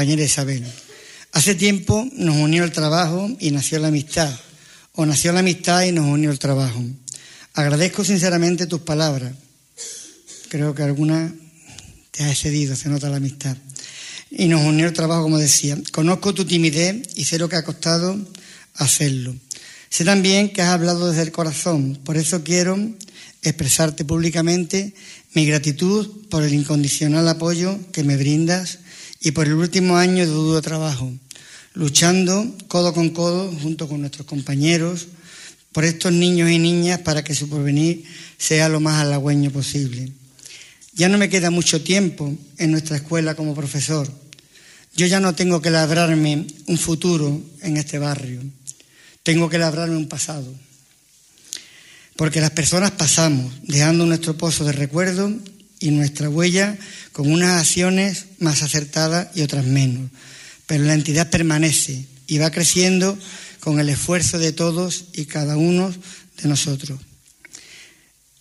Compañera 0.09 0.25
Isabel, 0.25 0.65
hace 1.33 1.55
tiempo 1.55 2.09
nos 2.15 2.37
unió 2.37 2.65
el 2.65 2.73
trabajo 2.73 3.29
y 3.41 3.51
nació 3.51 3.79
la 3.79 3.89
amistad, 3.89 4.33
o 4.95 5.05
nació 5.05 5.33
la 5.33 5.41
amistad 5.41 5.83
y 5.83 5.93
nos 5.93 6.07
unió 6.07 6.31
el 6.31 6.39
trabajo. 6.39 6.83
Agradezco 7.53 8.05
sinceramente 8.05 8.67
tus 8.67 8.81
palabras. 8.81 9.35
Creo 10.49 10.75
que 10.75 10.83
alguna 10.83 11.31
te 12.11 12.25
ha 12.25 12.31
excedido, 12.31 12.75
se 12.75 12.89
nota 12.89 13.11
la 13.11 13.19
amistad. 13.19 13.55
Y 14.31 14.47
nos 14.47 14.65
unió 14.65 14.87
el 14.87 14.95
trabajo, 14.95 15.25
como 15.25 15.37
decía. 15.37 15.77
Conozco 15.93 16.33
tu 16.33 16.47
timidez 16.47 17.07
y 17.15 17.27
sé 17.27 17.39
lo 17.39 17.51
que 17.51 17.57
ha 17.57 17.65
costado 17.65 18.17
hacerlo. 18.77 19.37
Sé 19.91 20.07
también 20.07 20.55
que 20.55 20.63
has 20.63 20.71
hablado 20.71 21.11
desde 21.11 21.21
el 21.21 21.33
corazón, 21.33 21.99
por 22.03 22.17
eso 22.17 22.43
quiero 22.43 22.79
expresarte 23.43 24.07
públicamente 24.07 24.95
mi 25.35 25.45
gratitud 25.45 26.29
por 26.31 26.45
el 26.45 26.55
incondicional 26.55 27.29
apoyo 27.29 27.79
que 27.93 28.05
me 28.05 28.17
brindas 28.17 28.79
y 29.21 29.33
por 29.33 29.47
el 29.47 29.55
último 29.55 29.97
año 29.97 30.25
de 30.25 30.33
duro 30.33 30.63
trabajo, 30.63 31.13
luchando 31.75 32.57
codo 32.69 32.93
con 32.93 33.11
codo 33.11 33.51
junto 33.63 33.89
con 33.89 34.01
nuestros 34.01 34.27
compañeros 34.27 35.09
por 35.73 35.85
estos 35.85 36.13
niños 36.13 36.51
y 36.51 36.59
niñas 36.59 37.01
para 37.01 37.23
que 37.23 37.35
su 37.35 37.49
porvenir 37.49 38.05
sea 38.37 38.69
lo 38.69 38.81
más 38.81 39.01
halagüeño 39.01 39.51
posible. 39.51 40.13
Ya 40.95 41.09
no 41.09 41.19
me 41.19 41.29
queda 41.29 41.51
mucho 41.51 41.83
tiempo 41.83 42.37
en 42.57 42.73
nuestra 42.73 42.97
escuela 42.97 43.35
como 43.35 43.55
profesor. 43.55 44.11
Yo 44.97 45.07
ya 45.07 45.21
no 45.21 45.35
tengo 45.35 45.63
que 45.63 45.71
labrarme 45.71 46.47
un 46.67 46.79
futuro 46.79 47.41
en 47.63 47.77
este 47.77 47.99
barrio. 47.99 48.41
Tengo 49.23 49.49
que 49.49 49.59
labrarme 49.59 49.97
un 49.97 50.09
pasado. 50.09 50.53
Porque 52.17 52.41
las 52.41 52.51
personas 52.51 52.91
pasamos, 52.93 53.53
dejando 53.63 54.07
nuestro 54.07 54.37
pozo 54.37 54.65
de 54.65 54.73
recuerdo 54.73 55.33
y 55.81 55.91
nuestra 55.91 56.29
huella 56.29 56.77
con 57.13 57.31
unas 57.31 57.61
acciones 57.61 58.27
más 58.39 58.63
acertadas 58.63 59.29
y 59.35 59.43
otras 59.43 59.65
menos. 59.65 60.11
Pero 60.67 60.85
la 60.85 60.95
entidad 60.95 61.31
permanece 61.31 62.05
y 62.27 62.39
va 62.39 62.51
creciendo 62.51 63.19
con 63.61 63.81
el 63.81 63.89
esfuerzo 63.89 64.39
de 64.39 64.53
todos 64.53 65.07
y 65.13 65.25
cada 65.25 65.57
uno 65.57 65.91
de 66.43 66.49
nosotros. 66.49 67.01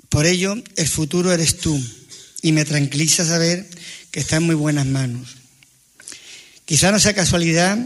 Por 0.09 0.25
ello, 0.25 0.55
el 0.75 0.87
futuro 0.87 1.33
eres 1.33 1.57
tú 1.57 1.81
y 2.41 2.51
me 2.51 2.65
tranquiliza 2.65 3.25
saber 3.25 3.67
que 4.11 4.19
está 4.19 4.37
en 4.37 4.43
muy 4.43 4.55
buenas 4.55 4.85
manos. 4.85 5.35
Quizá 6.65 6.91
no 6.91 6.99
sea 6.99 7.13
casualidad 7.13 7.77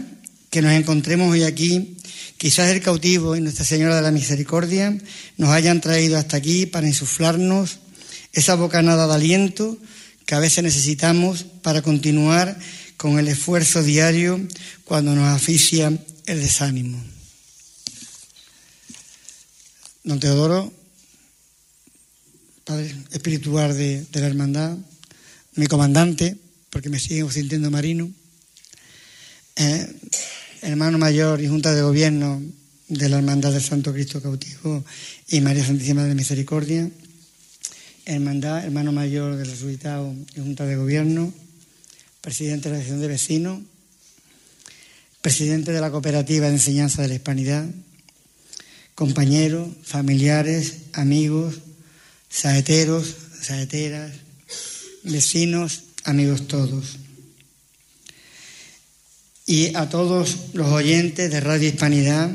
que 0.50 0.62
nos 0.62 0.72
encontremos 0.72 1.30
hoy 1.32 1.44
aquí, 1.44 1.96
quizás 2.36 2.68
el 2.70 2.82
cautivo 2.82 3.36
y 3.36 3.40
Nuestra 3.40 3.64
Señora 3.64 3.96
de 3.96 4.02
la 4.02 4.10
Misericordia 4.10 4.96
nos 5.36 5.50
hayan 5.50 5.80
traído 5.80 6.18
hasta 6.18 6.36
aquí 6.36 6.66
para 6.66 6.86
insuflarnos 6.86 7.78
esa 8.32 8.54
bocanada 8.54 9.06
de 9.06 9.14
aliento 9.14 9.78
que 10.26 10.34
a 10.34 10.40
veces 10.40 10.64
necesitamos 10.64 11.44
para 11.62 11.82
continuar 11.82 12.58
con 12.96 13.18
el 13.18 13.28
esfuerzo 13.28 13.82
diario 13.82 14.40
cuando 14.84 15.14
nos 15.14 15.28
asfixia 15.28 15.92
el 16.26 16.40
desánimo. 16.40 17.02
Don 20.04 20.18
Teodoro, 20.18 20.72
Padre 22.64 22.94
espiritual 23.10 23.76
de, 23.76 24.06
la 24.12 24.26
hermandad, 24.26 24.76
mi 25.56 25.66
comandante, 25.66 26.36
porque 26.70 26.88
me 26.88 27.00
sigo 27.00 27.30
sintiendo 27.30 27.70
marino, 27.70 28.10
eh, 29.56 29.94
hermano 30.62 30.96
mayor 30.96 31.40
y 31.40 31.48
junta 31.48 31.74
de 31.74 31.82
gobierno 31.82 32.40
de 32.88 33.08
la 33.08 33.16
Hermandad 33.18 33.52
del 33.52 33.62
Santo 33.62 33.92
Cristo 33.92 34.22
Cautivo 34.22 34.84
y 35.28 35.40
María 35.40 35.64
Santísima 35.64 36.04
de 36.04 36.14
Misericordia, 36.14 36.90
hermandad, 38.04 38.64
hermano 38.64 38.92
mayor 38.92 39.36
del 39.36 39.48
resucitado 39.48 40.14
y 40.34 40.40
Junta 40.40 40.66
de 40.66 40.76
Gobierno, 40.76 41.32
presidente 42.20 42.68
de 42.68 42.74
la 42.74 42.78
Asociación 42.78 43.00
de 43.00 43.08
Vecinos, 43.08 43.60
presidente 45.20 45.72
de 45.72 45.80
la 45.80 45.90
Cooperativa 45.90 46.46
de 46.46 46.54
Enseñanza 46.54 47.02
de 47.02 47.08
la 47.08 47.14
Hispanidad, 47.14 47.66
compañeros, 48.94 49.68
familiares, 49.84 50.74
amigos, 50.92 51.56
saeteros, 52.28 53.14
saeteras, 53.40 54.12
vecinos, 55.04 55.82
amigos 56.04 56.48
todos. 56.48 56.98
Y 59.46 59.74
a 59.74 59.88
todos 59.88 60.36
los 60.54 60.68
oyentes 60.68 61.30
de 61.30 61.40
Radio 61.40 61.68
Hispanidad 61.68 62.30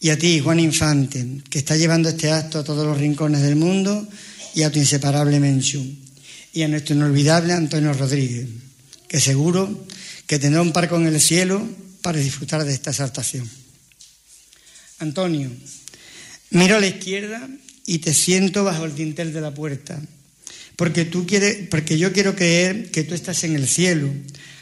y 0.00 0.10
a 0.10 0.18
ti, 0.18 0.40
Juan 0.40 0.60
Infante, 0.60 1.42
que 1.48 1.58
está 1.58 1.76
llevando 1.76 2.08
este 2.08 2.30
acto 2.30 2.58
a 2.58 2.64
todos 2.64 2.86
los 2.86 2.98
rincones 2.98 3.42
del 3.42 3.56
mundo 3.56 4.06
y 4.54 4.62
a 4.62 4.70
tu 4.70 4.78
inseparable 4.78 5.40
Menchú. 5.40 5.84
Y 6.52 6.62
a 6.62 6.68
nuestro 6.68 6.94
inolvidable 6.94 7.52
Antonio 7.52 7.92
Rodríguez, 7.92 8.46
que 9.08 9.20
seguro 9.20 9.86
que 10.26 10.38
tendrá 10.38 10.62
un 10.62 10.72
parco 10.72 10.96
en 10.96 11.06
el 11.06 11.20
cielo 11.20 11.66
para 12.00 12.18
disfrutar 12.18 12.64
de 12.64 12.72
esta 12.72 12.90
exaltación. 12.90 13.48
Antonio, 14.98 15.50
miro 16.50 16.76
a 16.76 16.80
la 16.80 16.86
izquierda 16.86 17.48
y 17.86 17.98
te 17.98 18.14
siento 18.14 18.62
bajo 18.62 18.84
el 18.84 18.94
dintel 18.94 19.32
de 19.32 19.40
la 19.40 19.52
puerta, 19.52 20.00
porque, 20.76 21.04
tú 21.04 21.26
quieres, 21.26 21.68
porque 21.68 21.98
yo 21.98 22.12
quiero 22.12 22.36
creer 22.36 22.90
que 22.90 23.04
tú 23.04 23.14
estás 23.14 23.42
en 23.44 23.56
el 23.56 23.66
cielo, 23.66 24.08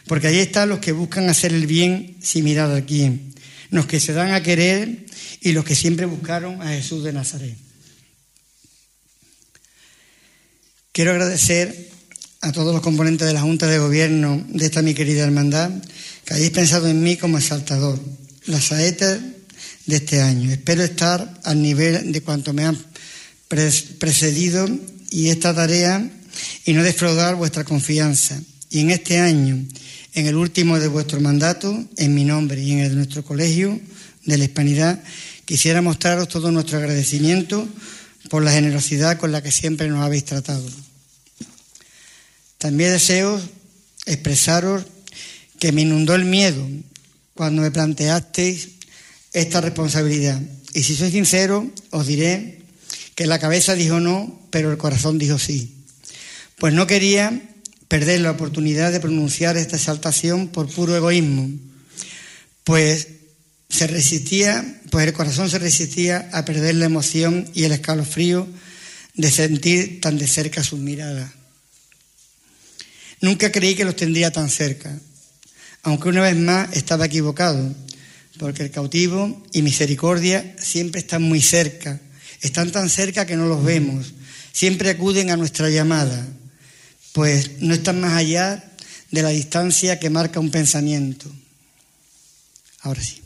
porque 0.07 0.29
ahí 0.29 0.39
están 0.39 0.71
los 0.71 0.79
que 0.79 0.93
buscan 0.93 1.29
hacer 1.29 1.53
el 1.53 1.67
bien 1.67 2.17
sin 2.23 2.45
mirar 2.45 2.75
a 2.75 2.85
quién, 2.85 3.35
los 3.71 3.87
que 3.87 4.01
se 4.01 4.13
dan 4.13 4.33
a 4.33 4.43
querer 4.43 5.07
y 5.41 5.53
los 5.53 5.65
que 5.65 5.75
siempre 5.75 6.07
buscaron 6.07 6.63
a 6.63 6.69
Jesús 6.69 7.05
de 7.05 7.13
Nazaret. 7.13 7.57
Quiero 10.95 11.13
agradecer 11.13 11.89
a 12.43 12.53
todos 12.53 12.75
los 12.75 12.83
componentes 12.83 13.27
de 13.27 13.33
la 13.33 13.41
Junta 13.41 13.67
de 13.67 13.79
Gobierno 13.79 14.45
de 14.49 14.67
esta 14.67 14.83
mi 14.83 14.93
querida 14.93 15.25
hermandad 15.25 15.71
que 16.27 16.35
hayáis 16.35 16.51
pensado 16.51 16.87
en 16.87 17.03
mí 17.03 17.17
como 17.17 17.39
exaltador, 17.39 17.99
la 18.45 18.61
saeta 18.61 19.19
de 19.87 19.97
este 19.97 20.21
año. 20.21 20.51
Espero 20.51 20.83
estar 20.83 21.41
al 21.45 21.63
nivel 21.63 22.13
de 22.13 22.21
cuanto 22.21 22.53
me 22.53 22.67
han 22.67 22.77
precedido 23.49 24.69
y 25.09 25.31
esta 25.31 25.55
tarea 25.55 26.11
y 26.67 26.75
no 26.75 26.83
defraudar 26.83 27.37
vuestra 27.37 27.65
confianza. 27.65 28.39
Y 28.69 28.81
en 28.81 28.91
este 28.91 29.19
año, 29.19 29.65
en 30.13 30.27
el 30.27 30.37
último 30.37 30.79
de 30.79 30.89
vuestro 30.89 31.23
mandato, 31.23 31.87
en 31.97 32.15
mi 32.15 32.27
nombre 32.27 32.63
y 32.63 32.73
en 32.73 32.81
el 32.81 32.91
de 32.91 32.97
nuestro 32.97 33.25
colegio 33.25 33.81
de 34.27 34.37
la 34.37 34.45
Hispanidad, 34.45 35.03
quisiera 35.47 35.81
mostraros 35.81 36.29
todo 36.29 36.53
nuestro 36.53 36.77
agradecimiento 36.77 37.67
por 38.33 38.43
la 38.43 38.51
generosidad 38.51 39.19
con 39.19 39.31
la 39.31 39.43
que 39.43 39.53
siempre 39.53 39.89
nos 39.89 40.03
habéis 40.03 40.25
tratado. 40.25 40.65
También 42.57 42.91
deseo 42.91 43.39
expresaros 44.07 44.87
que 45.59 45.71
me 45.71 45.83
inundó 45.83 46.15
el 46.15 46.25
miedo 46.25 46.67
cuando 47.35 47.61
me 47.61 47.71
planteasteis 47.71 48.71
esta 49.35 49.61
responsabilidad. 49.61 50.41
Y 50.73 50.83
si 50.83 50.97
soy 50.97 51.11
sincero, 51.11 51.71
os 51.91 52.07
diré 52.07 52.63
que 53.15 53.27
la 53.27 53.39
cabeza 53.39 53.75
dijo 53.75 54.01
no, 54.01 54.41
pero 54.49 54.73
el 54.73 54.79
corazón 54.79 55.19
dijo 55.19 55.39
sí. 55.39 55.75
Pues 56.57 56.73
no 56.73 56.87
quería 56.87 57.39
perder 57.87 58.23
la 58.23 58.31
oportunidad 58.31 58.93
de 58.93 59.01
pronunciar 59.01 59.59
esta 59.59 59.77
exaltación 59.77 60.49
por 60.49 60.71
puro 60.71 60.97
egoísmo, 60.97 61.51
pues 62.65 63.09
se 63.73 63.87
resistía, 63.87 64.81
pues 64.91 65.07
el 65.07 65.13
corazón 65.13 65.51
se 65.51 65.59
resistía 65.59 66.29
a 66.33 66.45
perder 66.45 66.77
la 66.77 66.85
emoción 66.85 67.49
y 67.55 67.65
el 67.65 67.73
escalofrío 67.73 68.47
de 69.15 69.31
sentir 69.31 70.01
tan 70.01 70.19
de 70.19 70.29
cerca 70.29 70.63
sus 70.63 70.79
miradas. 70.79 71.31
Nunca 73.21 73.51
creí 73.51 73.75
que 73.75 73.85
los 73.85 73.97
tendría 73.97 74.31
tan 74.31 74.51
cerca, 74.51 74.97
aunque 75.83 76.09
una 76.09 76.23
vez 76.23 76.37
más 76.37 76.77
estaba 76.77 77.07
equivocado, 77.07 77.75
porque 78.39 78.63
el 78.63 78.71
cautivo 78.71 79.43
y 79.53 79.63
misericordia 79.63 80.55
siempre 80.59 81.01
están 81.01 81.23
muy 81.23 81.41
cerca 81.41 82.01
están 82.43 82.73
tan 82.73 82.91
cerca 82.91 83.25
que 83.25 83.37
no 83.37 83.47
los 83.47 83.65
vemos. 83.65 84.13
Siempre 84.53 84.91
acuden 84.91 85.31
a 85.31 85.37
nuestra 85.37 85.71
llamada, 85.71 86.27
pues 87.13 87.63
no 87.63 87.73
están 87.73 88.01
más 88.01 88.13
allá 88.15 88.63
de 89.11 89.23
la 89.23 89.31
distancia 89.31 89.99
que 89.99 90.11
marca 90.11 90.41
un 90.41 90.51
pensamiento. 90.51 91.31
Ahora 92.81 93.03
sí. 93.03 93.22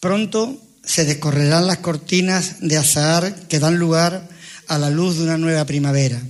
Pronto 0.00 0.58
se 0.82 1.04
descorrerán 1.04 1.66
las 1.66 1.78
cortinas 1.78 2.56
de 2.60 2.78
azahar 2.78 3.46
que 3.48 3.58
dan 3.58 3.78
lugar 3.78 4.26
a 4.66 4.78
la 4.78 4.88
luz 4.88 5.18
de 5.18 5.24
una 5.24 5.36
nueva 5.36 5.66
primavera. 5.66 6.22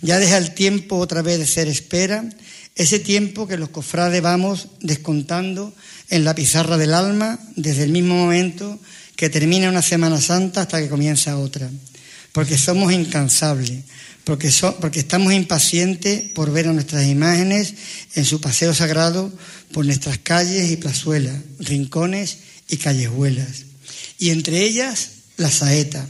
Ya 0.00 0.18
deja 0.18 0.38
el 0.38 0.54
tiempo 0.54 0.96
otra 0.96 1.20
vez 1.20 1.38
de 1.38 1.46
ser 1.46 1.68
espera, 1.68 2.24
ese 2.76 2.98
tiempo 2.98 3.46
que 3.46 3.58
los 3.58 3.68
cofrades 3.68 4.22
vamos 4.22 4.68
descontando 4.80 5.74
en 6.08 6.24
la 6.24 6.34
pizarra 6.34 6.78
del 6.78 6.94
alma 6.94 7.38
desde 7.56 7.84
el 7.84 7.92
mismo 7.92 8.14
momento 8.14 8.78
que 9.16 9.28
termina 9.28 9.68
una 9.68 9.82
Semana 9.82 10.18
Santa 10.18 10.62
hasta 10.62 10.80
que 10.80 10.88
comienza 10.88 11.36
otra, 11.36 11.70
porque 12.32 12.56
somos 12.56 12.90
incansables, 12.90 13.80
porque, 14.24 14.50
porque 14.80 15.00
estamos 15.00 15.34
impacientes 15.34 16.22
por 16.30 16.50
ver 16.50 16.68
a 16.68 16.72
nuestras 16.72 17.06
imágenes 17.06 17.74
en 18.14 18.24
su 18.24 18.40
paseo 18.40 18.72
sagrado 18.72 19.30
por 19.72 19.84
nuestras 19.84 20.18
calles 20.18 20.70
y 20.70 20.76
plazuelas, 20.76 21.36
rincones 21.58 22.38
y 22.68 22.76
callejuelas. 22.76 23.64
Y 24.18 24.30
entre 24.30 24.62
ellas, 24.62 25.10
la 25.36 25.50
saeta, 25.50 26.06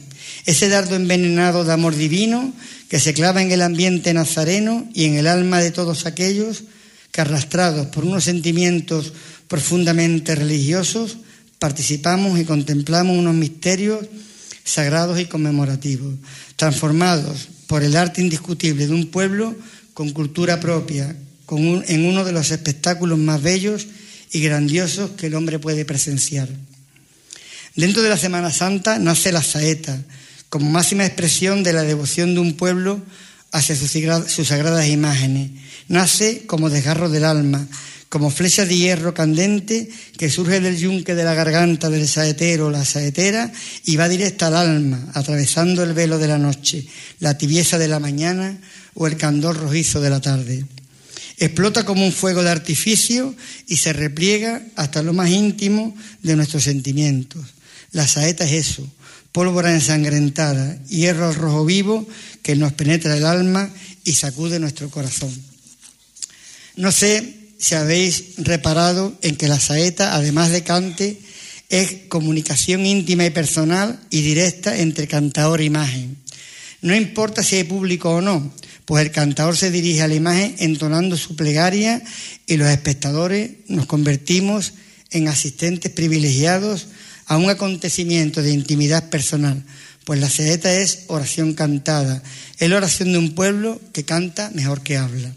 ese 0.47 0.69
dardo 0.69 0.97
envenenado 0.97 1.65
de 1.65 1.73
amor 1.73 1.97
divino 1.97 2.53
que 2.89 3.01
se 3.01 3.15
clava 3.15 3.43
en 3.43 3.51
el 3.51 3.63
ambiente 3.63 4.13
nazareno 4.13 4.89
y 4.95 5.05
en 5.05 5.15
el 5.15 5.27
alma 5.27 5.61
de 5.61 5.71
todos 5.71 6.07
aquellos 6.07 6.65
que 7.11 7.21
arrastrados 7.21 7.87
por 7.89 8.05
unos 8.05 8.25
sentimientos 8.25 9.13
profundamente 9.49 10.35
religiosos 10.35 11.19
participamos 11.59 12.39
y 12.39 12.45
contemplamos 12.45 13.17
unos 13.17 13.35
misterios 13.35 14.07
sagrados 14.65 15.21
y 15.21 15.27
conmemorativos, 15.27 16.15
transformados 16.57 17.49
por 17.67 17.83
el 17.83 17.97
arte 17.97 18.21
indiscutible 18.21 18.87
de 18.87 18.95
un 18.95 19.07
pueblo 19.07 19.55
con 19.95 20.11
cultura 20.11 20.61
propia, 20.61 21.17
en 21.51 22.07
uno 22.07 22.25
de 22.25 22.33
los 22.33 22.51
espectáculos 22.51 23.19
más 23.19 23.43
bellos 23.43 23.87
y 24.35 24.41
grandiosos 24.41 25.13
que 25.13 25.29
el 25.29 25.37
hombre 25.37 25.61
puede 25.61 25.85
presenciar. 25.85 26.49
Dentro 27.77 28.03
de 28.03 28.09
la 28.09 28.19
Semana 28.19 28.51
Santa 28.51 28.99
nace 28.99 29.31
la 29.31 29.43
saeta, 29.43 29.97
como 30.49 30.69
máxima 30.71 31.07
expresión 31.07 31.63
de 31.63 31.73
la 31.73 31.85
devoción 31.85 32.35
de 32.35 32.41
un 32.41 32.55
pueblo 32.55 33.01
hacia 33.53 33.77
sus 33.77 34.49
sagradas 34.49 34.89
imágenes. 34.89 35.53
Nace 35.87 36.47
como 36.47 36.69
desgarro 36.69 37.09
del 37.09 37.25
alma, 37.25 37.65
como 38.09 38.29
flecha 38.29 38.67
de 38.67 38.77
hierro 38.77 39.15
candente 39.15 39.89
que 40.19 40.29
surge 40.29 40.61
del 40.61 40.79
yunque 40.79 41.15
de 41.15 41.23
la 41.23 41.35
garganta 41.35 41.89
del 41.89 42.09
saetero 42.09 42.67
o 42.67 42.71
la 42.71 42.85
saetera 42.85 43.53
y 43.85 43.95
va 43.95 44.09
directa 44.09 44.49
al 44.49 44.57
alma, 44.57 45.13
atravesando 45.15 45.85
el 45.85 45.93
velo 45.93 46.19
de 46.19 46.27
la 46.27 46.39
noche, 46.39 46.85
la 47.21 47.39
tibieza 47.39 47.79
de 47.79 47.87
la 47.87 48.01
mañana 48.01 48.59
o 48.95 49.07
el 49.07 49.17
candor 49.17 49.59
rojizo 49.59 50.01
de 50.01 50.11
la 50.11 50.21
tarde. 50.21 50.67
Explota 51.39 51.85
como 51.85 52.05
un 52.05 52.13
fuego 52.13 52.43
de 52.43 52.51
artificio 52.51 53.35
y 53.67 53.77
se 53.77 53.93
repliega 53.93 54.63
hasta 54.77 55.03
lo 55.03 55.13
más 55.13 55.31
íntimo 55.31 55.97
de 56.23 56.37
nuestros 56.37 56.65
sentimientos. 56.65 57.45
La 57.91 58.07
saeta 58.07 58.45
es 58.45 58.69
eso, 58.69 58.89
pólvora 59.33 59.73
ensangrentada, 59.73 60.79
hierro 60.87 61.29
al 61.29 61.35
rojo 61.35 61.65
vivo 61.65 62.07
que 62.43 62.55
nos 62.55 62.73
penetra 62.73 63.17
el 63.17 63.27
alma 63.27 63.71
y 64.05 64.13
sacude 64.13 64.61
nuestro 64.61 64.91
corazón. 64.91 65.33
No 66.77 66.93
sé 66.93 67.35
si 67.59 67.75
habéis 67.75 68.37
reparado 68.37 69.17
en 69.23 69.37
que 69.37 69.49
la 69.49 69.59
saeta, 69.59 70.15
además 70.15 70.51
de 70.51 70.63
cante, 70.63 71.19
es 71.69 71.93
comunicación 72.09 72.85
íntima 72.87 73.25
y 73.25 73.31
personal 73.31 73.99
y 74.11 74.23
directa 74.23 74.77
entre 74.77 75.09
cantador 75.09 75.61
e 75.61 75.65
imagen. 75.65 76.17
No 76.83 76.95
importa 76.95 77.43
si 77.43 77.57
hay 77.57 77.65
público 77.65 78.11
o 78.11 78.21
no, 78.21 78.53
pues 78.85 79.05
el 79.05 79.13
cantador 79.13 79.57
se 79.57 79.71
dirige 79.71 80.03
a 80.03 80.09
la 80.09 80.15
imagen 80.15 80.55
entonando 80.59 81.17
su 81.17 81.37
plegaria 81.37 82.03
y 82.47 82.57
los 82.57 82.69
espectadores 82.69 83.51
nos 83.69 83.87
convertimos 83.87 84.75
en 85.11 85.29
asistentes 85.29 85.93
privilegiados 85.93 86.89
a 87.27 87.37
un 87.37 87.49
acontecimiento 87.49 88.43
de 88.43 88.53
intimidad 88.53 89.09
personal, 89.09 89.63
pues 90.05 90.21
la 90.21 90.29
saeta 90.29 90.75
es 90.75 91.05
oración 91.07 91.55
cantada, 91.55 92.23
es 92.59 92.69
la 92.69 92.77
oración 92.77 93.13
de 93.13 93.19
un 93.19 93.35
pueblo 93.35 93.81
que 93.93 94.05
canta 94.05 94.51
mejor 94.55 94.83
que 94.83 94.99
habla. 94.99 95.33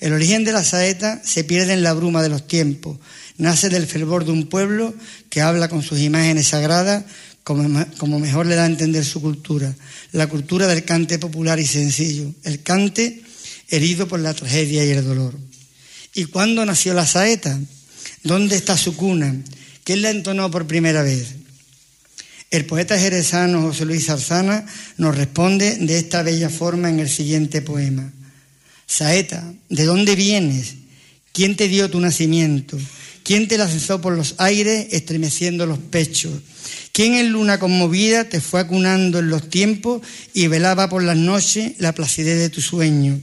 El 0.00 0.12
origen 0.12 0.44
de 0.44 0.52
la 0.52 0.64
saeta 0.64 1.22
se 1.24 1.44
pierde 1.44 1.72
en 1.72 1.82
la 1.82 1.94
bruma 1.94 2.22
de 2.22 2.28
los 2.28 2.46
tiempos. 2.46 2.98
Nace 3.38 3.70
del 3.70 3.86
fervor 3.86 4.26
de 4.26 4.32
un 4.32 4.48
pueblo 4.48 4.94
que 5.30 5.40
habla 5.40 5.68
con 5.68 5.82
sus 5.82 6.00
imágenes 6.00 6.48
sagradas 6.48 7.04
como, 7.44 8.18
mejor 8.18 8.46
le 8.46 8.54
da 8.54 8.64
a 8.64 8.66
entender 8.66 9.04
su 9.04 9.20
cultura. 9.20 9.74
La 10.12 10.26
cultura 10.28 10.66
del 10.66 10.84
cante 10.84 11.18
popular 11.18 11.60
y 11.60 11.66
sencillo. 11.66 12.32
El 12.42 12.62
cante 12.62 13.22
herido 13.68 14.08
por 14.08 14.20
la 14.20 14.32
tragedia 14.32 14.84
y 14.84 14.90
el 14.90 15.04
dolor. 15.04 15.38
¿Y 16.14 16.24
cuándo 16.24 16.64
nació 16.64 16.94
la 16.94 17.06
saeta? 17.06 17.60
¿Dónde 18.22 18.56
está 18.56 18.78
su 18.78 18.96
cuna? 18.96 19.36
¿Quién 19.84 20.00
la 20.00 20.10
entonó 20.10 20.50
por 20.50 20.66
primera 20.66 21.02
vez? 21.02 21.34
El 22.50 22.64
poeta 22.64 22.98
jerezano 22.98 23.60
José 23.62 23.84
Luis 23.84 24.06
Zarzana 24.06 24.64
nos 24.96 25.16
responde 25.16 25.76
de 25.76 25.98
esta 25.98 26.22
bella 26.22 26.48
forma 26.48 26.88
en 26.88 27.00
el 27.00 27.10
siguiente 27.10 27.60
poema. 27.60 28.10
Saeta, 28.86 29.52
¿de 29.68 29.84
dónde 29.84 30.14
vienes? 30.14 30.76
¿Quién 31.32 31.56
te 31.56 31.68
dio 31.68 31.90
tu 31.90 32.00
nacimiento? 32.00 32.78
¿Quién 33.22 33.48
te 33.48 33.58
lanzó 33.58 34.00
por 34.00 34.16
los 34.16 34.36
aires 34.38 34.86
estremeciendo 34.92 35.66
los 35.66 35.78
pechos? 35.78 36.32
¿Quién 36.94 37.14
en 37.14 37.32
luna 37.32 37.58
conmovida 37.58 38.22
te 38.22 38.40
fue 38.40 38.60
acunando 38.60 39.18
en 39.18 39.28
los 39.28 39.50
tiempos 39.50 40.00
y 40.32 40.46
velaba 40.46 40.88
por 40.88 41.02
las 41.02 41.16
noches 41.16 41.72
la 41.78 41.92
placidez 41.92 42.38
de 42.38 42.50
tu 42.50 42.60
sueño? 42.60 43.18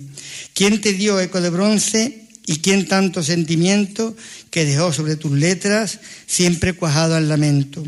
¿Quién 0.53 0.81
te 0.81 0.91
dio 0.91 1.21
eco 1.21 1.39
de 1.39 1.49
bronce 1.49 2.27
y 2.45 2.57
quién 2.57 2.85
tanto 2.85 3.23
sentimiento 3.23 4.13
que 4.49 4.65
dejó 4.65 4.91
sobre 4.91 5.15
tus 5.15 5.31
letras 5.31 5.99
siempre 6.27 6.73
cuajado 6.73 7.15
al 7.15 7.29
lamento? 7.29 7.81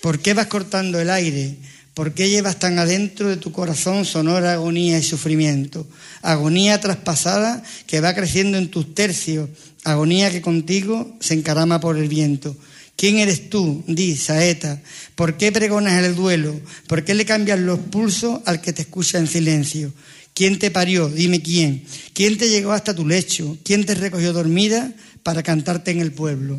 ¿Por 0.00 0.20
qué 0.20 0.34
vas 0.34 0.46
cortando 0.46 1.00
el 1.00 1.10
aire? 1.10 1.56
¿Por 1.94 2.14
qué 2.14 2.30
llevas 2.30 2.60
tan 2.60 2.78
adentro 2.78 3.28
de 3.28 3.38
tu 3.38 3.50
corazón 3.50 4.04
sonora 4.04 4.52
agonía 4.52 5.00
y 5.00 5.02
sufrimiento? 5.02 5.84
Agonía 6.22 6.80
traspasada 6.80 7.64
que 7.88 8.00
va 8.00 8.14
creciendo 8.14 8.56
en 8.56 8.68
tus 8.68 8.94
tercios, 8.94 9.50
agonía 9.82 10.30
que 10.30 10.42
contigo 10.42 11.16
se 11.18 11.34
encarama 11.34 11.80
por 11.80 11.96
el 11.98 12.06
viento. 12.06 12.56
¿Quién 12.98 13.18
eres 13.18 13.48
tú? 13.48 13.84
Di, 13.86 14.16
saeta. 14.16 14.82
¿Por 15.14 15.36
qué 15.36 15.52
pregonas 15.52 16.02
el 16.02 16.16
duelo? 16.16 16.60
¿Por 16.88 17.04
qué 17.04 17.14
le 17.14 17.24
cambias 17.24 17.60
los 17.60 17.78
pulsos 17.78 18.40
al 18.44 18.60
que 18.60 18.72
te 18.72 18.82
escucha 18.82 19.18
en 19.18 19.28
silencio? 19.28 19.92
¿Quién 20.34 20.58
te 20.58 20.72
parió? 20.72 21.08
Dime 21.08 21.40
quién. 21.40 21.84
¿Quién 22.12 22.36
te 22.36 22.48
llegó 22.48 22.72
hasta 22.72 22.96
tu 22.96 23.06
lecho? 23.06 23.56
¿Quién 23.62 23.86
te 23.86 23.94
recogió 23.94 24.32
dormida 24.32 24.92
para 25.22 25.44
cantarte 25.44 25.92
en 25.92 26.00
el 26.00 26.10
pueblo? 26.10 26.58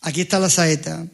Aquí 0.00 0.20
está 0.20 0.38
la 0.38 0.48
saeta 0.48 1.04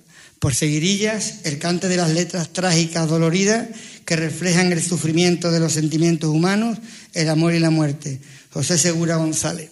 por 0.40 0.54
seguirillas 0.54 1.36
el 1.44 1.58
cante 1.58 1.88
de 1.88 1.96
las 1.96 2.10
letras 2.10 2.52
trágicas, 2.52 3.08
doloridas, 3.08 3.66
que 4.04 4.14
reflejan 4.14 4.72
el 4.72 4.82
sufrimiento 4.82 5.50
de 5.50 5.60
los 5.60 5.72
sentimientos 5.72 6.28
humanos, 6.28 6.76
el 7.14 7.30
amor 7.30 7.54
y 7.54 7.60
la 7.60 7.70
muerte. 7.70 8.20
José 8.50 8.76
Segura 8.76 9.16
González. 9.16 9.70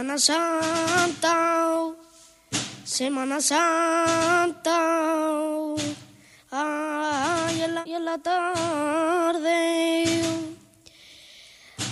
Semana 0.00 0.18
Santa, 0.18 1.92
Semana 2.84 3.38
Santa, 3.38 4.80
ay, 6.50 7.60
en 7.60 7.74
la, 7.74 7.82
en 7.84 8.04
la 8.06 8.16
tarde, 8.16 10.06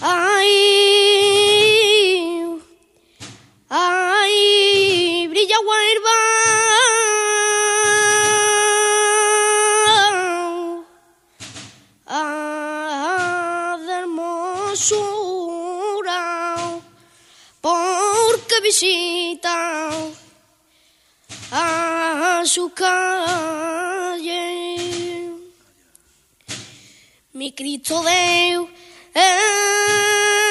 ay, 0.01 0.49
ay, 3.69 5.27
brilla 5.29 5.61
huerva. 5.61 6.38
Visita 19.49 20.13
a 21.51 22.43
su 22.45 22.71
calle. 22.71 22.99
Mi 27.33 27.53
Cristo 27.53 28.03
Deus, 28.03 28.69
eu, 29.15 30.48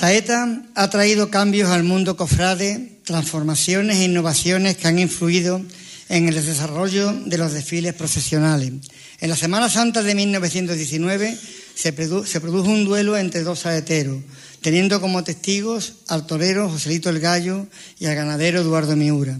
saeta 0.00 0.62
ha 0.74 0.88
traído 0.88 1.28
cambios 1.28 1.68
al 1.68 1.82
mundo 1.84 2.16
cofrade, 2.16 3.00
transformaciones 3.04 3.98
e 3.98 4.04
innovaciones 4.04 4.78
que 4.78 4.88
han 4.88 4.98
influido 4.98 5.60
en 6.08 6.26
el 6.26 6.34
desarrollo 6.36 7.12
de 7.26 7.36
los 7.36 7.52
desfiles 7.52 7.92
procesionales. 7.92 8.72
En 9.20 9.28
la 9.28 9.36
Semana 9.36 9.68
Santa 9.68 10.02
de 10.02 10.14
1919 10.14 11.36
se, 11.74 11.94
produ- 11.94 12.24
se 12.24 12.40
produjo 12.40 12.70
un 12.70 12.86
duelo 12.86 13.18
entre 13.18 13.42
dos 13.42 13.58
saeteros, 13.60 14.22
teniendo 14.62 15.02
como 15.02 15.22
testigos 15.22 15.96
al 16.08 16.26
torero 16.26 16.70
Joselito 16.70 17.10
el 17.10 17.20
Gallo 17.20 17.66
y 17.98 18.06
al 18.06 18.14
ganadero 18.14 18.62
Eduardo 18.62 18.96
Miura. 18.96 19.38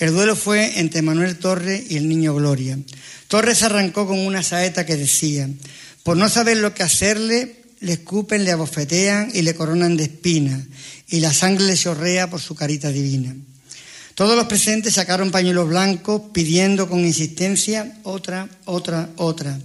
El 0.00 0.10
duelo 0.12 0.34
fue 0.34 0.80
entre 0.80 1.02
Manuel 1.02 1.38
Torres 1.38 1.84
y 1.88 1.96
el 1.98 2.08
niño 2.08 2.34
Gloria. 2.34 2.76
Torres 3.28 3.62
arrancó 3.62 4.08
con 4.08 4.18
una 4.18 4.42
saeta 4.42 4.84
que 4.84 4.96
decía, 4.96 5.48
por 6.02 6.16
no 6.16 6.28
saber 6.28 6.56
lo 6.56 6.74
que 6.74 6.82
hacerle, 6.82 7.59
le 7.80 7.92
escupen, 7.92 8.44
le 8.44 8.52
abofetean 8.52 9.30
y 9.34 9.42
le 9.42 9.54
coronan 9.54 9.96
de 9.96 10.04
espinas, 10.04 10.60
y 11.08 11.20
la 11.20 11.32
sangre 11.32 11.66
le 11.66 11.76
chorrea 11.76 12.30
por 12.30 12.40
su 12.40 12.54
carita 12.54 12.90
divina. 12.90 13.34
Todos 14.14 14.36
los 14.36 14.46
presentes 14.46 14.94
sacaron 14.94 15.30
pañuelos 15.30 15.68
blancos 15.68 16.22
pidiendo 16.34 16.88
con 16.88 17.04
insistencia 17.04 18.00
otra, 18.02 18.48
otra, 18.66 19.08
otra. 19.16 19.58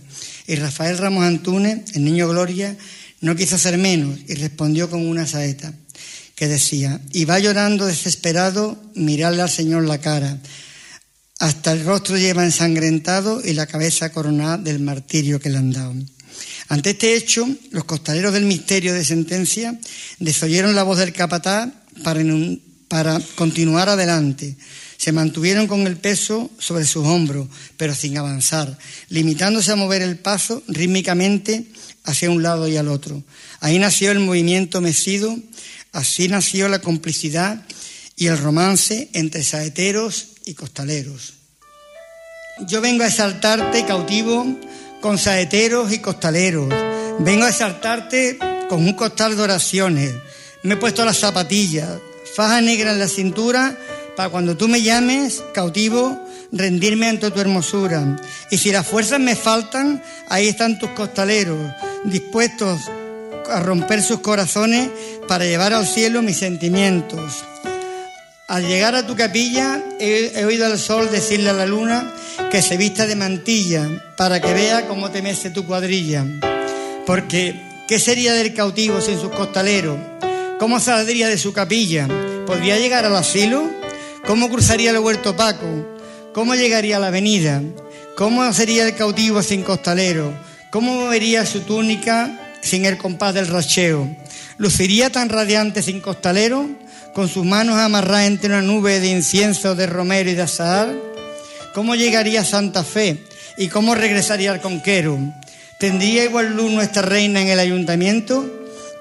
Y 0.47 0.55
Rafael 0.55 0.97
Ramos 0.97 1.25
Antúnez, 1.25 1.81
el 1.93 2.05
niño 2.05 2.29
Gloria, 2.29 2.77
no 3.19 3.35
quiso 3.35 3.55
hacer 3.55 3.77
menos 3.77 4.17
y 4.27 4.35
respondió 4.35 4.89
con 4.89 5.05
una 5.05 5.27
saeta. 5.27 5.73
que 6.35 6.47
decía, 6.47 6.99
y 7.13 7.23
va 7.23 7.39
llorando 7.39 7.85
desesperado, 7.85 8.77
mirarle 8.93 9.41
al 9.41 9.49
Señor 9.49 9.85
la 9.85 9.99
cara. 9.99 10.37
Hasta 11.39 11.71
el 11.71 11.85
rostro 11.85 12.17
lleva 12.17 12.43
ensangrentado 12.43 13.41
y 13.43 13.53
la 13.53 13.67
cabeza 13.67 14.11
coronada 14.11 14.57
del 14.57 14.79
martirio 14.79 15.39
que 15.39 15.49
le 15.49 15.57
han 15.57 15.71
dado. 15.71 15.95
Ante 16.67 16.91
este 16.91 17.15
hecho, 17.15 17.47
los 17.71 17.85
costaleros 17.85 18.33
del 18.33 18.45
misterio 18.45 18.93
de 18.93 19.05
sentencia 19.05 19.79
desoyeron 20.19 20.75
la 20.75 20.83
voz 20.83 20.97
del 20.97 21.13
capataz 21.13 21.69
para, 22.89 23.19
continuar 23.35 23.89
adelante. 23.89 24.55
Se 24.97 25.11
mantuvieron 25.11 25.67
con 25.67 25.85
el 25.85 25.97
peso 25.97 26.49
sobre 26.57 26.85
sus 26.85 27.05
hombros, 27.05 27.47
pero 27.77 27.93
sin 27.93 28.17
avanzar, 28.17 28.77
limitándose 29.09 29.71
a 29.71 29.75
mover 29.75 30.01
el 30.01 30.17
paso 30.17 30.63
rítmicamente 30.67 31.65
hacia 32.03 32.31
un 32.31 32.41
lado 32.41 32.67
y 32.67 32.77
al 32.77 32.87
otro. 32.87 33.23
Ahí 33.59 33.77
nació 33.77 34.11
el 34.11 34.19
movimiento 34.19 34.81
mecido, 34.81 35.37
así 35.91 36.27
nació 36.27 36.67
la 36.67 36.79
complicidad 36.79 37.63
y 38.15 38.27
el 38.27 38.37
romance 38.37 39.09
entre 39.13 39.43
saeteros 39.43 40.27
y 40.45 40.53
costaleros. 40.53 41.33
Yo 42.67 42.79
vengo 42.79 43.03
a 43.03 43.07
exaltarte 43.07 43.85
cautivo 43.85 44.45
con 45.01 45.17
saeteros 45.17 45.91
y 45.91 45.99
costaleros. 45.99 46.67
Vengo 47.19 47.45
a 47.45 47.49
exaltarte 47.49 48.37
con 48.67 48.79
un 48.79 48.93
costal 48.93 49.35
de 49.35 49.43
oraciones. 49.43 50.13
Me 50.63 50.73
he 50.73 50.77
puesto 50.77 51.05
las 51.05 51.17
zapatillas, 51.17 51.89
faja 52.35 52.61
negra 52.61 52.91
en 52.91 52.99
la 52.99 53.07
cintura, 53.07 53.77
para 54.15 54.29
cuando 54.29 54.57
tú 54.57 54.67
me 54.67 54.81
llames, 54.81 55.43
cautivo, 55.53 56.19
rendirme 56.51 57.07
ante 57.07 57.31
tu 57.31 57.39
hermosura. 57.39 58.17
Y 58.49 58.57
si 58.57 58.71
las 58.71 58.87
fuerzas 58.87 59.19
me 59.19 59.35
faltan, 59.35 60.01
ahí 60.29 60.47
están 60.47 60.79
tus 60.79 60.89
costaleros, 60.91 61.59
dispuestos 62.05 62.81
a 63.49 63.59
romper 63.59 64.01
sus 64.01 64.21
corazones 64.21 64.89
para 65.27 65.45
llevar 65.45 65.73
al 65.73 65.85
cielo 65.85 66.21
mis 66.21 66.37
sentimientos. 66.37 67.43
Al 68.47 68.67
llegar 68.67 68.93
a 68.93 69.07
tu 69.07 69.15
capilla 69.15 69.81
he, 69.99 70.45
oído 70.45 70.67
al 70.67 70.77
sol 70.77 71.09
decirle 71.09 71.49
a 71.49 71.53
la 71.53 71.65
luna 71.65 72.13
que 72.51 72.61
se 72.61 72.77
vista 72.77 73.07
de 73.07 73.15
mantilla 73.15 73.89
para 74.15 74.39
que 74.39 74.53
vea 74.53 74.87
cómo 74.87 75.09
te 75.09 75.23
mece 75.23 75.49
tu 75.49 75.65
cuadrilla. 75.65 76.23
Porque, 77.07 77.59
¿qué 77.87 77.97
sería 77.97 78.33
del 78.33 78.53
cautivo 78.53 79.01
sin 79.01 79.19
sus 79.19 79.31
costaleros? 79.31 79.97
¿Cómo 80.59 80.79
saldría 80.79 81.27
de 81.27 81.39
su 81.39 81.53
capilla? 81.53 82.07
¿Podría 82.45 82.77
llegar 82.77 83.03
al 83.03 83.15
asilo? 83.15 83.67
¿Cómo 84.27 84.47
cruzaría 84.51 84.91
el 84.91 84.99
huerto 84.99 85.35
Paco? 85.35 85.97
¿Cómo 86.31 86.53
llegaría 86.53 86.97
a 86.97 86.99
la 86.99 87.07
avenida? 87.07 87.63
¿Cómo 88.15 88.53
sería 88.53 88.85
el 88.85 88.95
cautivo 88.95 89.41
sin 89.41 89.63
costalero? 89.63 90.31
¿Cómo 90.69 91.07
vería 91.07 91.47
su 91.47 91.61
túnica 91.61 92.57
sin 92.61 92.85
el 92.85 92.99
compás 92.99 93.33
del 93.33 93.47
racheo? 93.47 94.07
¿Luciría 94.57 95.09
tan 95.09 95.29
radiante 95.29 95.81
sin 95.81 95.99
costalero? 95.99 96.84
Con 97.15 97.29
sus 97.29 97.45
manos 97.45 97.79
amarradas 97.79 98.27
entre 98.27 98.49
una 98.49 98.61
nube 98.61 98.99
de 98.99 99.07
incienso, 99.07 99.73
de 99.73 99.87
romero 99.87 100.29
y 100.29 100.33
de 100.33 100.41
azahar? 100.41 100.93
¿Cómo 101.73 101.95
llegaría 101.95 102.41
a 102.41 102.45
Santa 102.45 102.83
Fe 102.83 103.23
y 103.57 103.69
cómo 103.69 103.95
regresaría 103.95 104.51
al 104.51 104.59
conquero? 104.59 105.17
¿Tendría 105.79 106.25
igual 106.25 106.53
luz 106.57 106.71
nuestra 106.71 107.03
reina 107.03 107.41
en 107.41 107.47
el 107.47 107.59
ayuntamiento? 107.59 108.45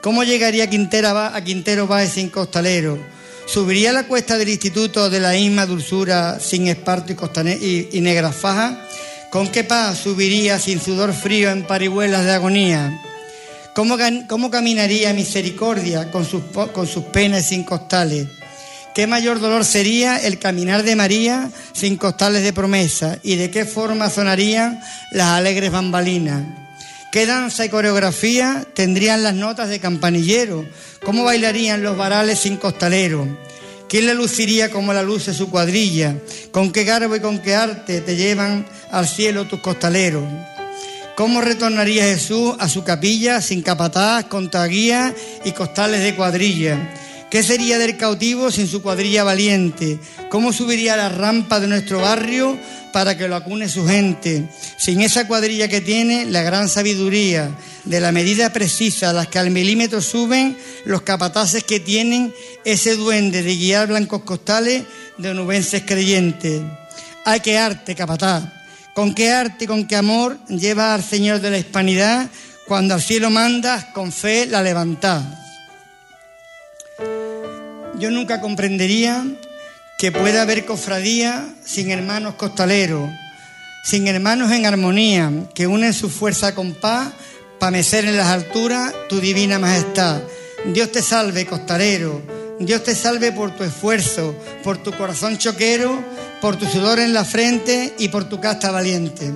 ¿Cómo 0.01 0.23
llegaría 0.23 0.65
a 0.65 0.67
Quintero, 0.69 1.09
a 1.19 1.41
Quintero 1.43 1.89
sin 2.07 2.31
costalero? 2.31 3.01
¿Subiría 3.47 3.93
la 3.93 4.07
cuesta 4.07 4.39
del 4.39 4.49
instituto 4.49 5.11
de 5.11 5.19
la 5.19 5.33
misma 5.33 5.67
dulzura 5.67 6.39
sin 6.39 6.69
esparto 6.69 7.13
y, 7.13 7.89
y, 7.91 8.01
negra 8.01 8.31
faja? 8.31 8.79
¿Con 9.29 9.49
qué 9.49 9.65
paz 9.65 9.99
subiría 9.99 10.61
sin 10.61 10.81
sudor 10.81 11.13
frío 11.15 11.51
en 11.51 11.65
parihuelas 11.65 12.25
de 12.25 12.31
agonía? 12.31 12.97
¿Cómo, 13.75 14.51
caminaría 14.51 15.13
misericordia 15.13 16.13
con 16.13 16.25
sus, 16.25 16.43
con 16.73 16.87
sus 16.87 17.05
penas 17.07 17.47
sin 17.47 17.65
costales? 17.65 18.29
¿Qué 18.95 19.09
mayor 19.09 19.41
dolor 19.41 19.65
sería 19.65 20.17
el 20.17 20.39
caminar 20.39 20.85
de 20.85 20.95
María 20.95 21.51
sin 21.73 21.97
costales 21.97 22.45
de 22.45 22.53
promesa? 22.53 23.19
¿Y 23.25 23.35
de 23.35 23.51
qué 23.51 23.65
forma 23.65 24.11
sonarían 24.11 24.81
las 25.11 25.31
alegres 25.31 25.73
bambalinas? 25.73 26.45
¿Qué 27.11 27.27
danza 27.27 27.65
y 27.65 27.69
coreografía 27.69 28.65
tendrían 28.75 29.25
las 29.25 29.35
notas 29.35 29.69
de 29.69 29.81
campanillero? 29.81 30.65
¿Cómo 31.05 31.25
bailarían 31.25 31.83
los 31.83 31.97
varales 31.97 32.39
sin 32.39 32.57
costalero? 32.57 33.27
¿Quién 33.89 34.07
le 34.07 34.15
luciría 34.15 34.71
como 34.71 34.93
la 34.93 35.03
luz 35.03 35.27
de 35.27 35.35
su 35.35 35.51
cuadrilla? 35.51 36.17
¿Con 36.53 36.71
qué 36.71 36.85
garbo 36.85 37.17
y 37.17 37.21
con 37.21 37.41
qué 37.41 37.57
arte 37.57 38.01
te 38.01 38.15
llevan 38.15 38.67
al 38.93 39.09
cielo 39.09 39.47
tus 39.47 39.59
costaleros? 39.59 40.23
¿Cómo 41.17 41.41
retornaría 41.41 42.03
Jesús 42.05 42.55
a 42.59 42.69
su 42.69 42.83
capilla 42.83 43.41
sin 43.41 43.63
capataz, 43.63 44.25
con 44.25 44.51
taguía 44.51 45.15
y 45.45 45.53
costales 45.53 46.03
de 46.03 46.17
cuadrilla? 46.17 46.93
¿Qué 47.31 47.45
sería 47.45 47.79
del 47.79 47.97
cautivo 47.97 48.51
sin 48.51 48.67
su 48.67 48.83
cuadrilla 48.83 49.23
valiente? 49.23 50.01
¿Cómo 50.29 50.53
subiría 50.53 50.97
la 50.97 51.09
rampa 51.09 51.61
de 51.61 51.69
nuestro 51.69 52.01
barrio 52.01 52.59
para 52.93 53.17
que 53.17 53.29
lo 53.29 53.37
acune 53.37 53.69
su 53.69 53.87
gente? 53.87 54.49
Sin 54.77 55.01
esa 55.03 55.29
cuadrilla 55.29 55.69
que 55.69 55.81
tiene 55.81 56.25
la 56.25 56.43
gran 56.43 56.69
sabiduría 56.69 57.49
de 57.85 58.01
la 58.01 58.11
medida 58.11 58.53
precisa 58.53 59.13
las 59.13 59.29
que 59.29 59.39
al 59.39 59.51
milímetro 59.51 60.01
suben 60.01 60.57
los 60.85 61.03
capataces 61.03 61.63
que 61.63 61.79
tienen 61.79 62.35
ese 62.65 62.97
duende 62.97 63.45
de 63.45 63.55
guiar 63.57 63.87
blancos 63.87 64.23
costales 64.23 64.83
de 65.19 65.31
onubenses 65.31 65.85
creyentes. 65.87 66.61
¡Ay, 67.25 67.39
qué 67.39 67.57
arte, 67.57 67.95
capataz! 67.95 68.54
Con 68.95 69.13
qué 69.13 69.33
arte 69.33 69.65
y 69.65 69.67
con 69.67 69.87
qué 69.87 69.97
amor 69.97 70.39
lleva 70.47 70.95
al 70.95 71.03
Señor 71.03 71.41
de 71.41 71.51
la 71.51 71.59
Hispanidad 71.59 72.31
cuando 72.67 72.95
al 72.95 73.03
cielo 73.03 73.29
mandas 73.29 73.85
con 73.87 74.13
fe 74.13 74.47
la 74.47 74.63
levantad. 74.63 75.21
Yo 77.99 78.11
nunca 78.11 78.41
comprendería 78.41 79.25
que 79.99 80.13
pueda 80.13 80.43
haber 80.43 80.65
cofradía 80.65 81.47
sin 81.65 81.91
hermanos 81.91 82.35
costaleros, 82.35 83.11
sin 83.85 84.07
hermanos 84.09 84.51
en 84.53 84.67
armonía, 84.67 85.31
que 85.55 85.67
unen 85.67 85.93
su 85.93 86.09
fuerza 86.09 86.55
con 86.55 86.75
paz 86.75 87.13
para 87.59 87.73
mecer 87.73 88.05
en 88.05 88.17
las 88.17 88.29
alturas 88.29 88.93
tu 89.09 89.21
divina 89.21 89.59
majestad. 89.59 90.23
Dios 90.67 90.91
te 90.91 91.03
salve, 91.03 91.47
costalero, 91.47 92.23
Dios 92.59 92.83
te 92.83 92.95
salve 92.95 93.33
por 93.33 93.55
tu 93.55 93.65
esfuerzo, 93.65 94.35
por 94.63 94.79
tu 94.79 94.93
corazón 94.93 95.37
choquero 95.39 96.03
por 96.45 96.57
tu 96.57 96.67
sudor 96.67 96.99
en 96.99 97.15
la 97.15 97.25
frente 97.25 97.95
y 97.99 98.09
por 98.09 98.29
tu 98.29 98.39
casta 98.39 98.71
valiente. 98.71 99.33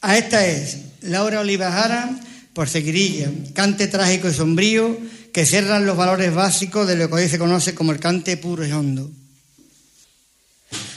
A 0.00 0.18
esta 0.18 0.44
es 0.44 0.78
Laura 1.02 1.38
Olivajara 1.38 2.10
por 2.52 2.68
Seguirilla, 2.68 3.30
cante 3.54 3.86
trágico 3.86 4.28
y 4.28 4.34
sombrío 4.34 4.98
que 5.32 5.46
cierran 5.46 5.86
los 5.86 5.96
valores 5.96 6.34
básicos 6.34 6.88
de 6.88 6.96
lo 6.96 7.08
que 7.08 7.14
hoy 7.14 7.28
se 7.28 7.38
conoce 7.38 7.76
como 7.76 7.92
el 7.92 8.00
cante 8.00 8.36
puro 8.36 8.66
y 8.66 8.72
hondo. 8.72 9.08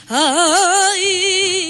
Ay, 0.08 1.65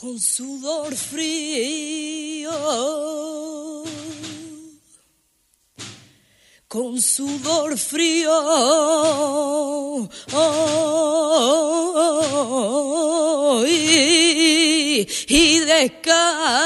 Con 0.00 0.18
sudor 0.18 0.96
frío. 0.96 2.50
Con 6.66 7.00
sudor 7.00 7.76
frío. 7.76 8.32
y, 13.66 15.06
y 15.28 15.58
descalzo 15.60 16.60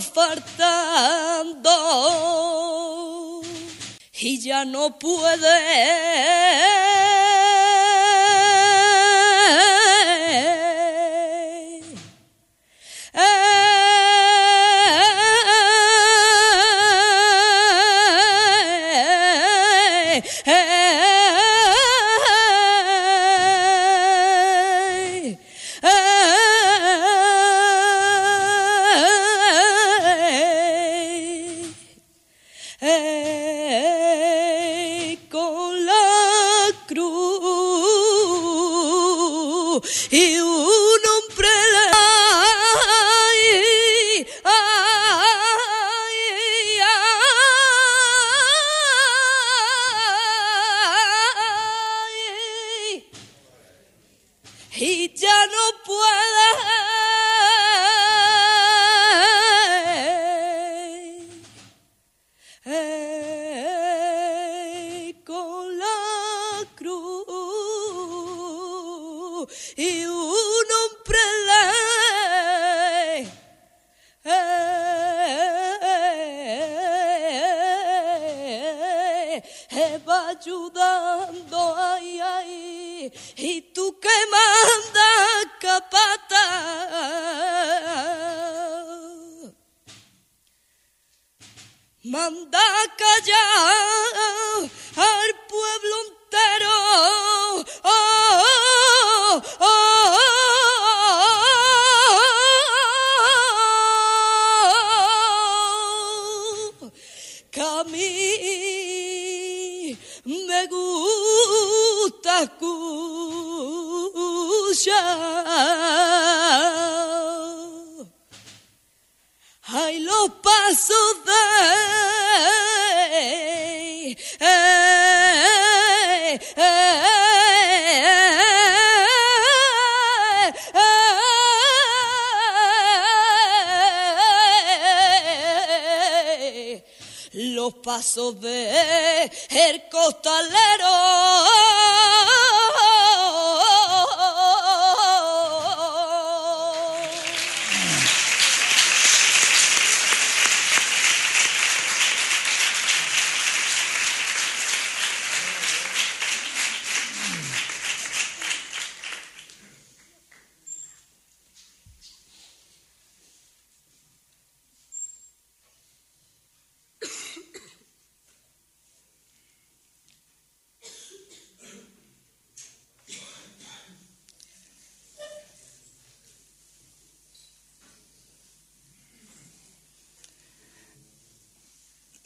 faltando 0.00 1.70
y 4.20 4.40
ya 4.40 4.64
no 4.64 4.98
puede 4.98 7.03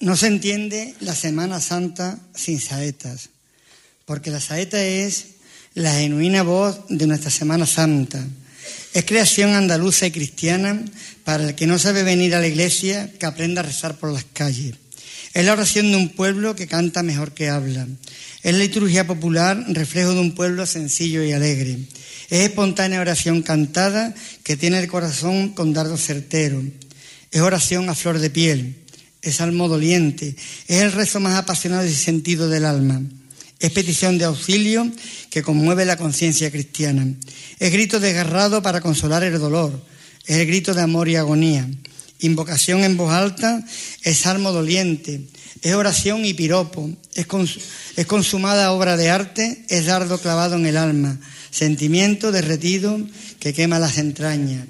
No 0.01 0.17
se 0.17 0.29
entiende 0.29 0.95
la 1.01 1.13
Semana 1.13 1.61
Santa 1.61 2.21
sin 2.33 2.61
saetas, 2.61 3.31
porque 4.05 4.31
la 4.31 4.41
saeta 4.41 4.81
es 4.85 5.27
la 5.75 5.93
genuina 5.93 6.45
voz 6.45 6.83
de 6.89 7.09
nuestra 7.09 7.33
Semana 7.33 7.67
Santa. 7.67 8.25
Es 8.95 9.05
creación 9.05 9.55
andaluza 9.55 10.07
y 10.07 10.13
cristiana 10.13 10.85
para 11.25 11.49
el 11.49 11.55
que 11.57 11.67
no 11.67 11.81
sabe 11.81 12.05
venir 12.05 12.37
a 12.37 12.41
la 12.41 12.47
iglesia, 12.47 13.13
que 13.19 13.27
aprenda 13.27 13.61
a 13.61 13.65
rezar 13.65 13.97
por 13.97 14.13
las 14.13 14.25
calles. 14.33 14.77
Es 15.35 15.45
la 15.45 15.53
oración 15.53 15.91
de 15.91 15.97
un 15.97 16.11
pueblo 16.11 16.55
que 16.55 16.69
canta 16.69 17.03
mejor 17.03 17.33
que 17.33 17.49
habla. 17.49 17.89
Es 18.45 18.53
la 18.53 18.61
liturgia 18.61 19.05
popular, 19.05 19.65
reflejo 19.67 20.15
de 20.15 20.21
un 20.21 20.33
pueblo 20.37 20.65
sencillo 20.67 21.25
y 21.25 21.33
alegre. 21.33 21.77
Es 22.31 22.45
espontánea 22.45 23.01
oración 23.01 23.43
cantada 23.43 24.15
que 24.45 24.57
tiene 24.57 24.79
el 24.79 24.87
corazón 24.87 25.49
con 25.49 25.73
dardo 25.73 25.97
certero. 25.97 26.63
Es 27.33 27.41
oración 27.41 27.91
a 27.91 27.97
flor 27.97 28.21
de 28.21 28.31
piel 28.31 28.77
es 29.23 29.37
salmo 29.37 29.69
doliente, 29.69 30.37
es 30.67 30.83
el 30.83 30.93
rezo 30.93 31.21
más 31.21 31.37
apasionado 31.37 31.87
y 31.87 31.95
sentido 31.95 32.49
del 32.49 32.65
alma. 32.65 33.03
Es 33.61 33.73
petición 33.73 34.19
de 34.19 34.25
auxilio 34.25 34.91
que 35.31 35.43
conmueve 35.43 35.85
la 35.85 35.97
conciencia 35.97 36.51
cristiana. 36.51 37.07
Es 37.59 37.73
grito 37.73 37.99
desgarrado 37.99 38.63
para 38.63 38.81
consolar 38.81 39.25
el 39.25 39.39
dolor. 39.39 39.85
Es 40.27 40.37
el 40.37 40.47
grito 40.47 40.75
de 40.75 40.83
amor 40.83 41.09
y 41.09 41.17
agonía. 41.17 41.69
Invocación 42.21 42.85
en 42.85 42.97
voz 42.97 43.13
alta 43.13 43.65
es 44.03 44.19
salmo 44.19 44.53
doliente. 44.53 45.23
Es 45.63 45.75
oración 45.75 46.25
y 46.25 46.35
piropo. 46.35 46.89
Es, 47.15 47.27
cons 47.27 47.59
es 47.97 48.07
consumada 48.07 48.71
obra 48.71 48.97
de 48.97 49.11
arte. 49.11 49.65
Es 49.69 49.87
dardo 49.87 50.19
clavado 50.19 50.55
en 50.55 50.67
el 50.67 50.77
alma. 50.77 51.19
Sentimiento 51.51 52.31
derretido 52.31 53.01
que 53.41 53.53
quema 53.53 53.81
las 53.81 53.99
entrañas. 53.99 54.67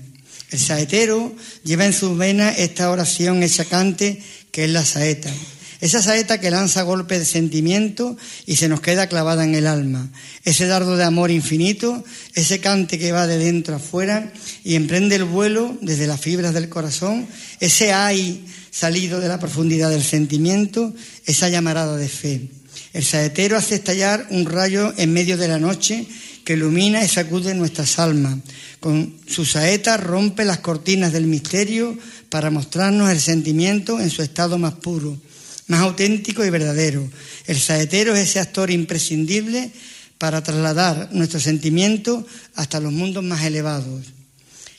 El 0.51 0.59
saetero 0.59 1.35
lleva 1.63 1.85
en 1.85 1.93
sus 1.93 2.17
venas 2.17 2.59
esta 2.59 2.91
oración 2.91 3.43
hecha 3.43 3.67
cante 3.67 4.23
que 4.51 4.65
es 4.65 4.71
la 4.71 4.85
saeta. 4.85 5.33
Esa 5.81 6.03
saeta 6.03 6.41
que 6.41 6.51
lanza 6.51 6.83
golpes 6.83 7.21
de 7.21 7.25
sentimiento 7.25 8.17
y 8.47 8.57
se 8.57 8.69
nos 8.69 8.81
queda 8.81 9.07
clavada 9.07 9.45
en 9.45 9.55
el 9.55 9.69
alma. 9.69 10.11
Ese 10.45 10.67
dardo 10.67 10.97
de 10.97 11.05
amor 11.05 11.31
infinito, 11.31 12.05
ese 12.35 12.59
cante 12.59 12.99
que 12.99 13.13
va 13.13 13.29
de 13.29 13.39
dentro 13.39 13.77
afuera 13.77 14.33
y 14.65 14.75
emprende 14.75 15.15
el 15.15 15.25
vuelo 15.25 15.79
desde 15.81 16.09
las 16.09 16.21
fibras 16.21 16.53
del 16.53 16.69
corazón, 16.69 17.29
ese 17.61 17.93
ay 17.93 18.45
salido 18.73 19.21
de 19.21 19.29
la 19.29 19.39
profundidad 19.39 19.91
del 19.91 20.03
sentimiento, 20.03 20.93
esa 21.27 21.49
llamarada 21.49 21.97
de 21.97 22.09
fe. 22.09 22.49
El 22.93 23.05
saetero 23.05 23.57
hace 23.57 23.77
estallar 23.77 24.27
un 24.31 24.47
rayo 24.47 24.93
en 24.97 25.13
medio 25.13 25.37
de 25.37 25.47
la 25.47 25.59
noche 25.59 26.07
que 26.45 26.55
ilumina 26.55 27.05
y 27.05 27.09
sacude 27.09 27.55
nuestras 27.55 27.99
almas. 27.99 28.39
Con 28.81 29.15
su 29.27 29.45
saeta 29.45 29.97
rompe 29.97 30.45
las 30.45 30.61
cortinas 30.61 31.13
del 31.13 31.27
misterio 31.27 31.99
para 32.31 32.51
mostrarnos 32.51 33.11
el 33.11 33.21
sentimiento 33.21 34.01
en 34.01 34.11
su 34.11 34.23
estado 34.23 34.59
más 34.59 34.75
puro, 34.75 35.19
más 35.67 35.81
auténtico 35.81 36.45
y 36.45 36.51
verdadero. 36.51 37.09
El 37.47 37.59
saetero 37.59 38.15
es 38.15 38.31
ese 38.31 38.41
actor 38.41 38.71
imprescindible 38.71 39.71
para 40.19 40.43
trasladar 40.43 41.11
nuestro 41.13 41.41
sentimiento 41.41 42.27
hasta 42.55 42.81
los 42.81 42.93
mundos 42.93 43.25
más 43.25 43.45
elevados. 43.45 44.07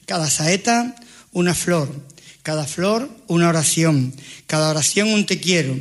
Cada 0.06 0.30
saeta, 0.30 0.95
una 1.32 1.56
flor, 1.56 1.89
cada 2.43 2.66
flor, 2.66 3.10
una 3.28 3.50
oración, 3.50 4.14
cada 4.47 4.70
oración, 4.70 5.10
un 5.10 5.26
te 5.26 5.39
quiero. 5.39 5.78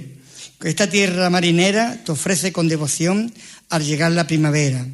Esta 0.62 0.88
tierra 0.88 1.30
marinera 1.30 2.02
te 2.04 2.12
ofrece 2.12 2.52
con 2.52 2.68
devoción 2.68 3.32
al 3.68 3.84
llegar 3.84 4.12
la 4.12 4.26
primavera. 4.26 4.86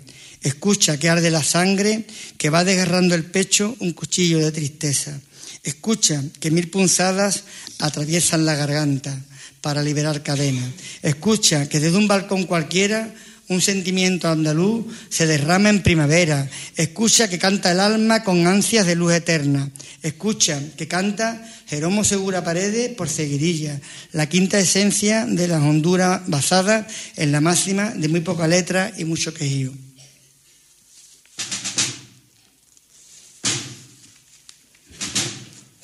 Escucha 0.43 0.99
que 0.99 1.09
arde 1.09 1.31
la 1.31 1.43
sangre, 1.43 2.05
que 2.37 2.51
va 2.51 2.65
desgarrando 2.65 3.15
el 3.15 3.25
pecho 3.25 3.75
un 3.81 3.93
cuchillo 3.93 4.39
de 4.39 4.53
tristeza. 4.53 5.19
Escucha 5.65 6.23
que 6.41 6.51
mil 6.51 6.71
punzadas 6.71 7.45
atraviesan 7.79 8.47
la 8.47 8.55
garganta 8.55 9.19
para 9.61 9.83
liberar 9.83 10.23
cadenas. 10.23 10.69
Escucha 11.03 11.69
que 11.69 11.81
desde 11.81 11.97
un 11.97 12.07
balcón 12.07 12.45
cualquiera 12.45 13.13
un 13.49 13.61
sentimiento 13.61 14.29
andaluz 14.29 14.87
se 15.11 15.27
derrama 15.27 15.69
en 15.69 15.83
primavera. 15.83 16.49
Escucha 16.77 17.29
que 17.29 17.39
canta 17.39 17.73
el 17.73 17.81
alma 17.81 18.25
con 18.25 18.47
ansias 18.47 18.87
de 18.87 18.95
luz 18.95 19.13
eterna. 19.13 19.71
Escucha 20.03 20.61
que 20.77 20.89
canta 20.89 21.45
Jeromo 21.67 22.05
Segura 22.05 22.45
Paredes 22.45 22.91
por 22.95 23.09
Seguirilla, 23.09 23.81
la 24.13 24.29
quinta 24.29 24.59
esencia 24.59 25.27
de 25.27 25.49
las 25.49 25.63
Honduras 25.63 26.23
basada 26.27 26.87
en 27.17 27.33
la 27.33 27.41
máxima 27.41 27.91
de 27.91 28.09
muy 28.09 28.21
poca 28.21 28.49
letra 28.49 28.93
y 28.97 29.05
mucho 29.05 29.35
quejío. 29.35 29.73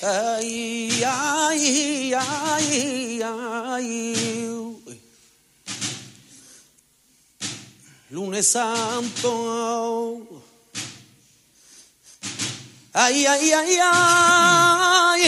Ay, 0.02 1.04
ay, 1.04 2.14
ay, 2.14 3.20
ay. 3.22 3.90
Lunes 8.08 8.46
Santo. 8.46 10.26
Ay, 12.92 13.26
ay, 13.26 13.52
ay, 13.52 13.78
ay, 13.78 15.22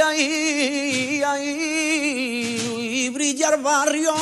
ay, 0.00 1.22
ay, 1.24 1.46
y 2.78 3.08
brilla 3.08 3.48
el 3.48 3.62
barrio. 3.62 4.14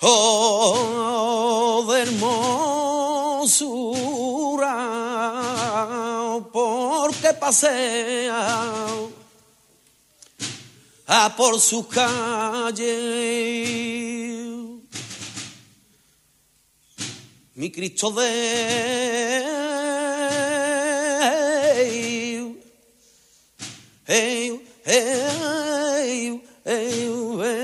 Oh, 0.00 0.93
pasea 7.34 9.08
a 11.06 11.36
por 11.36 11.60
su 11.60 11.86
calle. 11.86 12.84
Mi 17.56 17.70
Cristo 17.70 18.10
de... 18.10 18.22
Eu, 21.76 22.56
eu, 24.08 24.62
eu, 24.86 26.42
eu, 26.64 27.42
eu. 27.44 27.63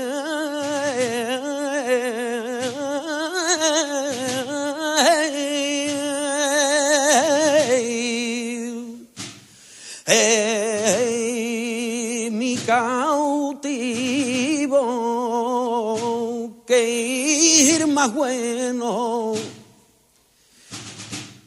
Bueno 18.07 19.33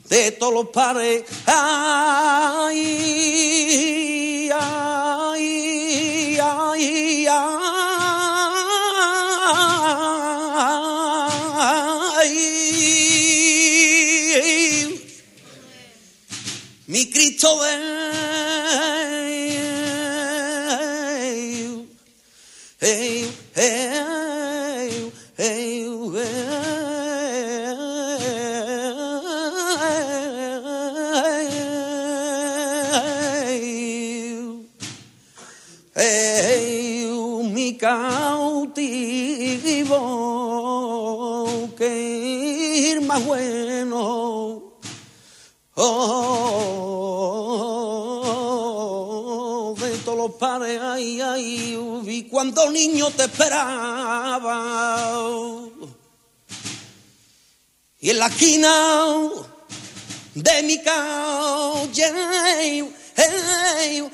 de 0.08 0.32
todos 0.32 0.54
los 0.54 0.68
pares. 0.68 1.24
Mi 16.86 17.10
Cristo 17.10 17.58
cuando 52.54 52.70
niño 52.70 53.10
te 53.10 53.24
esperaba. 53.24 54.60
Y 57.98 58.10
en 58.10 58.18
la 58.18 58.26
esquina 58.26 59.18
de 60.34 60.62
mi 60.62 60.80
calle, 60.82 62.12
hey, 62.46 62.92
hey, 63.16 64.10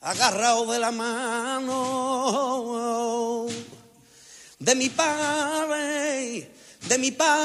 agarrado 0.00 0.66
de 0.72 0.78
la 0.78 0.90
mano 0.90 2.24
de 4.58 4.74
mi 4.74 4.88
padre, 4.88 5.93
de 6.94 6.98
mi 6.98 7.10
padre, 7.10 7.44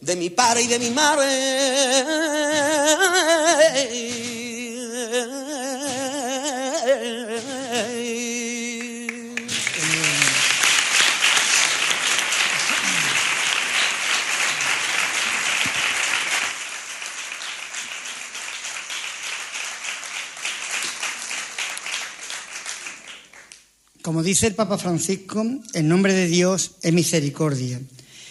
de 0.00 0.16
mi 0.16 0.30
padre 0.30 0.62
y 0.62 0.66
de 0.68 0.78
mi 0.78 0.90
madre. 0.90 2.19
Como 24.20 24.28
dice 24.28 24.48
el 24.48 24.54
Papa 24.54 24.76
Francisco, 24.76 25.42
el 25.72 25.88
nombre 25.88 26.12
de 26.12 26.28
Dios 26.28 26.72
es 26.82 26.92
misericordia. 26.92 27.80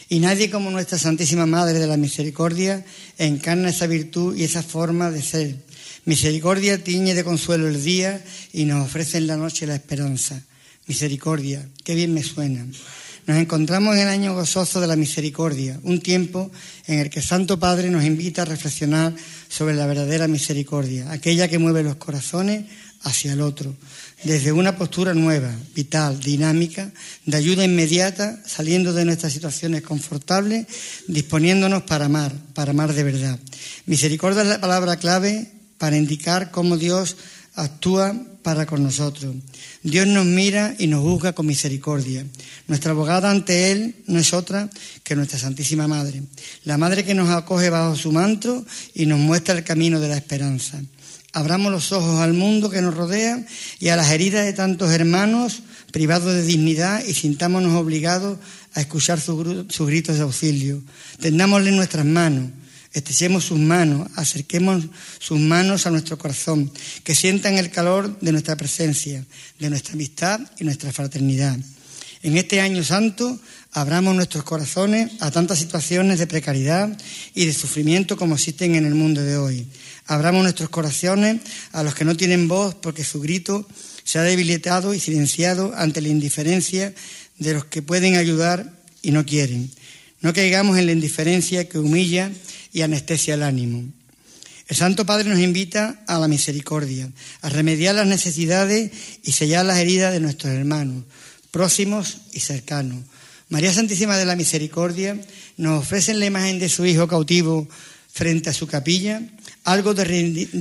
Y 0.07 0.19
nadie 0.19 0.51
como 0.51 0.69
nuestra 0.69 0.99
Santísima 0.99 1.47
Madre 1.47 1.79
de 1.79 1.87
la 1.87 1.97
Misericordia 1.97 2.85
encarna 3.17 3.69
esa 3.69 3.87
virtud 3.87 4.37
y 4.37 4.43
esa 4.43 4.61
forma 4.61 5.09
de 5.09 5.23
ser. 5.23 5.55
Misericordia 6.05 6.83
tiñe 6.83 7.15
de 7.15 7.23
consuelo 7.23 7.67
el 7.67 7.83
día 7.83 8.23
y 8.53 8.65
nos 8.65 8.85
ofrece 8.85 9.17
en 9.17 9.25
la 9.25 9.35
noche 9.35 9.65
la 9.65 9.73
esperanza. 9.73 10.39
Misericordia, 10.85 11.67
qué 11.83 11.95
bien 11.95 12.13
me 12.13 12.21
suena. 12.21 12.67
Nos 13.25 13.37
encontramos 13.37 13.95
en 13.95 14.01
el 14.01 14.09
año 14.09 14.35
gozoso 14.35 14.79
de 14.79 14.85
la 14.85 14.95
misericordia, 14.95 15.79
un 15.81 16.01
tiempo 16.01 16.51
en 16.85 16.99
el 16.99 17.09
que 17.09 17.23
Santo 17.23 17.57
Padre 17.57 17.89
nos 17.89 18.03
invita 18.03 18.43
a 18.43 18.45
reflexionar 18.45 19.15
sobre 19.47 19.73
la 19.73 19.87
verdadera 19.87 20.27
misericordia, 20.27 21.11
aquella 21.11 21.47
que 21.47 21.57
mueve 21.57 21.81
los 21.81 21.95
corazones 21.95 22.65
hacia 23.03 23.33
el 23.33 23.41
otro, 23.41 23.75
desde 24.23 24.51
una 24.51 24.75
postura 24.75 25.13
nueva, 25.13 25.53
vital, 25.73 26.19
dinámica, 26.19 26.91
de 27.25 27.37
ayuda 27.37 27.63
inmediata, 27.63 28.41
saliendo 28.45 28.93
de 28.93 29.05
nuestras 29.05 29.33
situaciones 29.33 29.81
confortables, 29.81 30.67
disponiéndonos 31.07 31.83
para 31.83 32.05
amar, 32.05 32.33
para 32.53 32.71
amar 32.71 32.93
de 32.93 33.03
verdad. 33.03 33.39
Misericordia 33.85 34.41
es 34.41 34.47
la 34.47 34.61
palabra 34.61 34.97
clave 34.97 35.51
para 35.77 35.97
indicar 35.97 36.51
cómo 36.51 36.77
Dios 36.77 37.15
actúa 37.55 38.15
para 38.43 38.65
con 38.65 38.83
nosotros. 38.83 39.35
Dios 39.83 40.07
nos 40.07 40.25
mira 40.25 40.75
y 40.77 40.87
nos 40.87 41.01
juzga 41.01 41.33
con 41.33 41.45
misericordia. 41.45 42.25
Nuestra 42.67 42.91
abogada 42.91 43.29
ante 43.31 43.71
Él 43.71 43.95
no 44.07 44.19
es 44.19 44.33
otra 44.33 44.69
que 45.03 45.15
nuestra 45.15 45.39
Santísima 45.39 45.87
Madre, 45.87 46.23
la 46.63 46.77
Madre 46.77 47.03
que 47.03 47.13
nos 47.13 47.29
acoge 47.29 47.69
bajo 47.69 47.95
su 47.95 48.11
manto 48.11 48.65
y 48.93 49.05
nos 49.05 49.19
muestra 49.19 49.55
el 49.55 49.63
camino 49.63 49.99
de 49.99 50.09
la 50.09 50.17
esperanza. 50.17 50.81
Abramos 51.31 51.71
los 51.71 51.91
ojos 51.91 52.19
al 52.21 52.33
mundo 52.33 52.69
que 52.69 52.81
nos 52.81 52.95
rodea 52.95 53.45
y 53.79 53.89
a 53.89 53.95
las 53.95 54.09
heridas 54.11 54.45
de 54.45 54.53
tantos 54.53 54.91
hermanos 54.91 55.61
privados 55.91 56.33
de 56.33 56.43
dignidad 56.43 57.03
y 57.05 57.13
sintámonos 57.13 57.75
obligados 57.75 58.39
a 58.73 58.81
escuchar 58.81 59.19
sus 59.19 59.65
su 59.69 59.85
gritos 59.85 60.15
de 60.15 60.23
auxilio. 60.23 60.81
Tendámosle 61.19 61.71
nuestras 61.71 62.05
manos, 62.05 62.49
estrechemos 62.93 63.45
sus 63.45 63.59
manos, 63.59 64.07
acerquemos 64.15 64.85
sus 65.19 65.39
manos 65.39 65.85
a 65.85 65.91
nuestro 65.91 66.17
corazón, 66.17 66.71
que 67.03 67.13
sientan 67.13 67.57
el 67.57 67.69
calor 67.69 68.19
de 68.19 68.31
nuestra 68.31 68.55
presencia, 68.55 69.23
de 69.59 69.69
nuestra 69.69 69.93
amistad 69.93 70.39
y 70.59 70.63
nuestra 70.63 70.91
fraternidad. 70.91 71.57
En 72.21 72.37
este 72.37 72.59
año 72.59 72.83
santo 72.83 73.39
abramos 73.71 74.15
nuestros 74.15 74.43
corazones 74.43 75.11
a 75.19 75.31
tantas 75.31 75.59
situaciones 75.59 76.19
de 76.19 76.27
precariedad 76.27 76.97
y 77.33 77.45
de 77.45 77.53
sufrimiento 77.53 78.17
como 78.17 78.35
existen 78.35 78.75
en 78.75 78.85
el 78.85 78.95
mundo 78.95 79.21
de 79.21 79.37
hoy. 79.37 79.67
Abramos 80.09 80.41
nuestros 80.41 80.69
corazones 80.69 81.39
a 81.71 81.83
los 81.83 81.93
que 81.93 82.03
no 82.03 82.17
tienen 82.17 82.47
voz 82.47 82.73
porque 82.73 83.03
su 83.03 83.21
grito 83.21 83.67
se 84.03 84.17
ha 84.17 84.23
debilitado 84.23 84.95
y 84.95 84.99
silenciado 84.99 85.71
ante 85.77 86.01
la 86.01 86.07
indiferencia 86.07 86.95
de 87.37 87.53
los 87.53 87.65
que 87.65 87.83
pueden 87.83 88.15
ayudar 88.15 88.73
y 89.03 89.11
no 89.11 89.23
quieren. 89.23 89.69
No 90.21 90.33
caigamos 90.33 90.79
en 90.79 90.87
la 90.87 90.93
indiferencia 90.93 91.69
que 91.69 91.77
humilla 91.77 92.31
y 92.73 92.81
anestesia 92.81 93.35
el 93.35 93.43
ánimo. 93.43 93.83
El 94.67 94.75
Santo 94.75 95.05
Padre 95.05 95.29
nos 95.29 95.37
invita 95.37 96.01
a 96.07 96.17
la 96.17 96.27
misericordia, 96.27 97.11
a 97.41 97.49
remediar 97.49 97.93
las 97.93 98.07
necesidades 98.07 98.89
y 99.23 99.33
sellar 99.33 99.63
las 99.67 99.77
heridas 99.77 100.11
de 100.11 100.21
nuestros 100.21 100.53
hermanos, 100.53 101.03
próximos 101.51 102.17
y 102.33 102.39
cercanos. 102.39 103.03
María 103.49 103.71
Santísima 103.71 104.17
de 104.17 104.25
la 104.25 104.35
Misericordia 104.35 105.21
nos 105.57 105.83
ofrece 105.83 106.15
la 106.15 106.25
imagen 106.25 106.57
de 106.57 106.67
su 106.67 106.83
Hijo 106.87 107.07
cautivo 107.07 107.69
frente 108.11 108.49
a 108.49 108.53
su 108.53 108.67
capilla 108.67 109.21
algo 109.71 109.93
de 109.93 110.03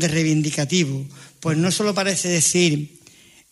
reivindicativo, 0.09 1.07
pues 1.41 1.57
no 1.57 1.71
solo 1.71 1.95
parece 1.95 2.29
decir 2.29 2.99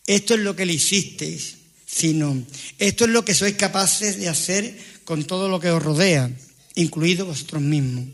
esto 0.07 0.35
es 0.35 0.41
lo 0.41 0.55
que 0.55 0.67
le 0.67 0.75
hicisteis, 0.75 1.57
sino 1.87 2.45
esto 2.79 3.05
es 3.05 3.11
lo 3.11 3.25
que 3.25 3.35
sois 3.35 3.57
capaces 3.57 4.19
de 4.19 4.29
hacer 4.29 4.77
con 5.05 5.25
todo 5.25 5.49
lo 5.49 5.59
que 5.59 5.71
os 5.71 5.83
rodea, 5.83 6.31
incluido 6.75 7.27
vosotros 7.27 7.63
mismos. 7.63 8.05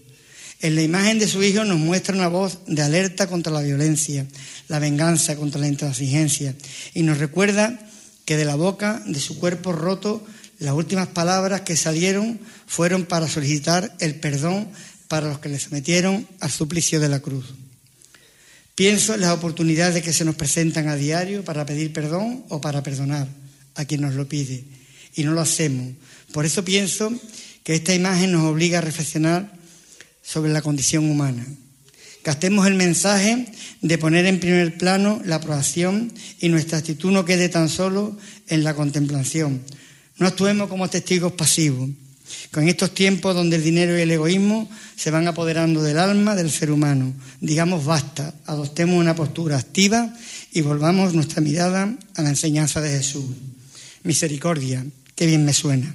En 0.61 0.77
la 0.77 0.83
imagen 0.83 1.19
de 1.19 1.27
su 1.27 1.43
Hijo 1.43 1.65
nos 1.65 1.79
muestra 1.79 2.15
una 2.15 2.29
voz 2.29 2.61
de 2.67 2.83
alerta 2.83 3.27
contra 3.27 3.53
la 3.53 3.63
violencia, 3.63 4.27
la 4.69 4.79
venganza, 4.79 5.37
contra 5.37 5.61
la 5.61 5.69
intransigencia, 5.69 6.55
y 6.95 7.03
nos 7.03 7.19
recuerda 7.19 7.79
que 8.25 8.37
de 8.37 8.45
la 8.45 8.55
boca 8.55 9.03
de 9.05 9.19
su 9.19 9.39
cuerpo 9.39 9.73
roto 9.73 10.25
las 10.61 10.75
últimas 10.75 11.09
palabras 11.09 11.63
que 11.63 11.77
salieron 11.77 12.39
fueron 12.67 13.05
para 13.05 13.29
solicitar 13.29 13.97
el 13.99 14.15
perdón 14.21 14.69
para 15.13 15.29
los 15.29 15.41
que 15.41 15.51
le 15.51 15.59
sometieron 15.59 16.27
al 16.41 16.51
suplicio 16.51 16.99
de 16.99 17.11
la 17.11 17.21
cruz. 17.21 17.45
Pienso 18.75 19.13
en 19.13 19.21
las 19.21 19.33
oportunidades 19.33 20.03
que 20.03 20.11
se 20.11 20.25
nos 20.25 20.37
presentan 20.37 20.89
a 20.89 20.97
diario 20.97 21.45
para 21.45 21.67
pedir 21.67 21.93
perdón 21.93 22.47
o 22.49 22.63
para 22.63 22.83
perdonar 22.83 23.29
a 23.75 23.85
quien 23.85 24.01
nos 24.01 24.15
lo 24.15 24.27
pide. 24.27 24.65
y 25.15 25.25
no 25.25 25.33
lo 25.33 25.43
hacemos. 25.43 25.93
Por 26.33 26.47
eso 26.47 26.65
pienso 26.65 27.13
que 27.63 27.75
esta 27.75 27.95
imagen 27.95 28.33
nos 28.33 28.45
obliga 28.45 28.79
a 28.79 28.81
reflexionar 28.81 29.53
sobre 30.23 30.51
la 30.51 30.63
condición 30.63 31.11
humana. 31.11 31.45
Gastemos 32.25 32.67
el 32.67 32.77
mensaje 32.77 33.53
de 33.83 33.99
poner 33.99 34.25
en 34.25 34.41
primer 34.41 34.79
plano 34.79 35.21
la 35.27 35.37
aprobación 35.37 36.11
y 36.41 36.49
nuestra 36.49 36.79
actitud 36.79 37.11
no 37.11 37.27
quede 37.27 37.51
tan 37.51 37.69
solo 37.69 38.17
en 38.49 38.65
la 38.65 38.73
contemplación. 38.73 39.61
No 40.17 40.27
actuemos 40.27 40.71
como 40.71 40.89
testigos 40.89 41.33
pasivos. 41.33 41.91
Con 42.51 42.69
estos 42.69 42.95
tiempos 42.95 43.35
donde 43.35 43.57
el 43.57 43.65
dinero 43.65 43.99
y 43.99 44.03
el 44.03 44.11
egoísmo 44.11 44.69
se 44.97 45.11
van 45.11 45.27
apoderando 45.27 45.83
del 45.83 45.99
alma 45.99 46.35
del 46.35 46.51
ser 46.51 46.71
humano, 46.71 47.13
digamos 47.41 47.85
basta, 47.85 48.35
adoptemos 48.47 48.99
una 48.99 49.15
postura 49.15 49.59
activa 49.59 50.13
y 50.53 50.61
volvamos 50.61 51.15
nuestra 51.15 51.41
mirada 51.41 51.95
a 52.15 52.23
la 52.23 52.29
enseñanza 52.29 52.81
de 52.81 52.91
Jesús. 52.91 53.25
Misericordia, 54.03 54.85
qué 55.15 55.27
bien 55.27 55.45
me 55.45 55.53
suena. 55.53 55.95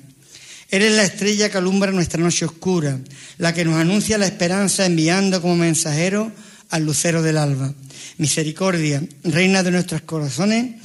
Eres 0.69 0.93
la 0.93 1.03
estrella 1.03 1.49
que 1.49 1.57
alumbra 1.57 1.91
nuestra 1.91 2.21
noche 2.21 2.45
oscura, 2.45 2.99
la 3.37 3.53
que 3.53 3.63
nos 3.63 3.75
anuncia 3.75 4.17
la 4.17 4.25
esperanza 4.25 4.85
enviando 4.85 5.41
como 5.41 5.55
mensajero 5.55 6.31
al 6.69 6.83
lucero 6.83 7.21
del 7.21 7.37
alba. 7.37 7.73
Misericordia, 8.17 9.03
reina 9.23 9.63
de 9.63 9.71
nuestros 9.71 10.01
corazones, 10.01 10.75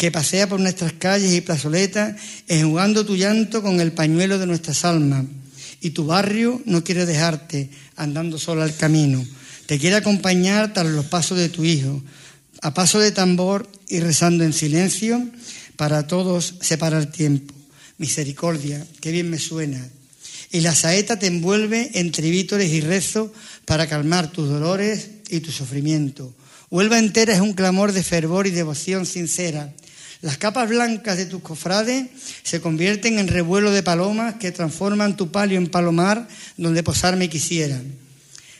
que 0.00 0.10
pasea 0.10 0.48
por 0.48 0.58
nuestras 0.58 0.94
calles 0.94 1.30
y 1.34 1.42
plazoletas, 1.42 2.16
enjugando 2.48 3.04
tu 3.04 3.16
llanto 3.16 3.60
con 3.60 3.82
el 3.82 3.92
pañuelo 3.92 4.38
de 4.38 4.46
nuestras 4.46 4.86
almas. 4.86 5.26
Y 5.82 5.90
tu 5.90 6.06
barrio 6.06 6.62
no 6.64 6.82
quiere 6.82 7.04
dejarte 7.04 7.68
andando 7.96 8.38
sola 8.38 8.64
al 8.64 8.74
camino. 8.74 9.22
Te 9.66 9.78
quiere 9.78 9.96
acompañar 9.96 10.72
tras 10.72 10.86
los 10.86 11.04
pasos 11.04 11.36
de 11.36 11.50
tu 11.50 11.66
hijo, 11.66 12.02
a 12.62 12.72
paso 12.72 12.98
de 12.98 13.12
tambor 13.12 13.70
y 13.88 14.00
rezando 14.00 14.42
en 14.42 14.54
silencio, 14.54 15.22
para 15.76 16.06
todos 16.06 16.54
separa 16.62 16.96
el 16.96 17.08
tiempo 17.08 17.52
misericordia, 17.98 18.86
qué 19.02 19.12
bien 19.12 19.28
me 19.28 19.38
suena. 19.38 19.86
Y 20.50 20.62
la 20.62 20.74
saeta 20.74 21.18
te 21.18 21.26
envuelve 21.26 21.90
entre 21.92 22.30
vítores 22.30 22.72
y 22.72 22.80
rezo 22.80 23.34
para 23.66 23.86
calmar 23.86 24.32
tus 24.32 24.48
dolores 24.48 25.10
y 25.28 25.40
tu 25.40 25.52
sufrimiento. 25.52 26.34
Huelva 26.70 26.98
entera 26.98 27.34
es 27.34 27.40
un 27.40 27.52
clamor 27.52 27.92
de 27.92 28.02
fervor 28.02 28.46
y 28.46 28.50
devoción 28.50 29.04
sincera. 29.04 29.74
Las 30.22 30.36
capas 30.36 30.68
blancas 30.68 31.16
de 31.16 31.26
tus 31.26 31.40
cofrades 31.40 32.06
se 32.42 32.60
convierten 32.60 33.18
en 33.18 33.28
revuelo 33.28 33.70
de 33.70 33.82
palomas 33.82 34.34
que 34.34 34.52
transforman 34.52 35.16
tu 35.16 35.30
palio 35.30 35.56
en 35.58 35.68
palomar 35.68 36.28
donde 36.56 36.82
posarme 36.82 37.30
quisiera. 37.30 37.80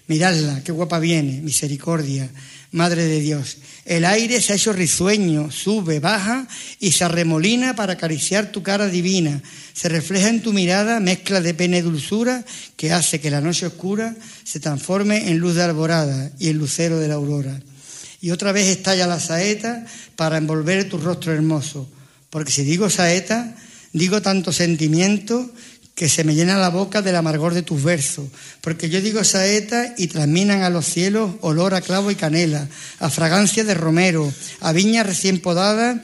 Miradla, 0.06 0.62
qué 0.64 0.72
guapa 0.72 0.98
viene, 0.98 1.40
misericordia, 1.42 2.30
Madre 2.72 3.04
de 3.04 3.20
Dios. 3.20 3.58
El 3.84 4.04
aire 4.04 4.40
se 4.40 4.52
ha 4.52 4.56
hecho 4.56 4.72
risueño, 4.72 5.50
sube, 5.50 5.98
baja 5.98 6.46
y 6.78 6.92
se 6.92 7.02
arremolina 7.02 7.74
para 7.74 7.94
acariciar 7.94 8.52
tu 8.52 8.62
cara 8.62 8.86
divina. 8.86 9.42
Se 9.72 9.88
refleja 9.88 10.28
en 10.28 10.40
tu 10.40 10.52
mirada 10.52 11.00
mezcla 11.00 11.40
de 11.40 11.52
pena 11.52 11.78
y 11.78 11.80
dulzura 11.80 12.44
que 12.76 12.92
hace 12.92 13.20
que 13.20 13.30
la 13.30 13.40
noche 13.40 13.66
oscura 13.66 14.14
se 14.44 14.60
transforme 14.60 15.30
en 15.30 15.38
luz 15.38 15.56
de 15.56 15.64
alborada 15.64 16.30
y 16.38 16.48
en 16.48 16.58
lucero 16.58 17.00
de 17.00 17.08
la 17.08 17.14
aurora. 17.14 17.60
Y 18.20 18.30
otra 18.30 18.52
vez 18.52 18.68
estalla 18.68 19.06
la 19.06 19.20
saeta 19.20 19.84
para 20.16 20.36
envolver 20.36 20.88
tu 20.88 20.98
rostro 20.98 21.32
hermoso. 21.32 21.88
Porque 22.28 22.52
si 22.52 22.64
digo 22.64 22.90
saeta, 22.90 23.56
digo 23.92 24.22
tanto 24.22 24.52
sentimiento 24.52 25.50
que 26.00 26.08
se 26.08 26.24
me 26.24 26.34
llena 26.34 26.56
la 26.56 26.70
boca 26.70 27.02
del 27.02 27.16
amargor 27.16 27.52
de 27.52 27.60
tus 27.62 27.82
versos, 27.82 28.26
porque 28.62 28.88
yo 28.88 29.02
digo 29.02 29.22
saeta 29.22 29.94
y 29.98 30.06
transminan 30.06 30.62
a 30.62 30.70
los 30.70 30.86
cielos 30.86 31.32
olor 31.42 31.74
a 31.74 31.82
clavo 31.82 32.10
y 32.10 32.14
canela, 32.14 32.68
a 33.00 33.10
fragancia 33.10 33.64
de 33.64 33.74
romero, 33.74 34.32
a 34.60 34.72
viñas 34.72 35.06
recién 35.06 35.40
podadas 35.40 36.00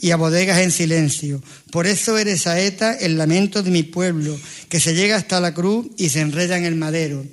y 0.00 0.10
a 0.10 0.16
bodegas 0.16 0.58
en 0.58 0.70
silencio. 0.70 1.42
Por 1.70 1.86
eso 1.86 2.18
eres 2.18 2.42
saeta 2.42 2.92
el 2.92 3.16
lamento 3.16 3.62
de 3.62 3.70
mi 3.70 3.84
pueblo, 3.84 4.38
que 4.68 4.80
se 4.80 4.94
llega 4.94 5.16
hasta 5.16 5.40
la 5.40 5.54
cruz 5.54 5.86
y 5.96 6.10
se 6.10 6.20
enreda 6.20 6.58
en 6.58 6.66
el 6.66 6.74
madero, 6.74 7.24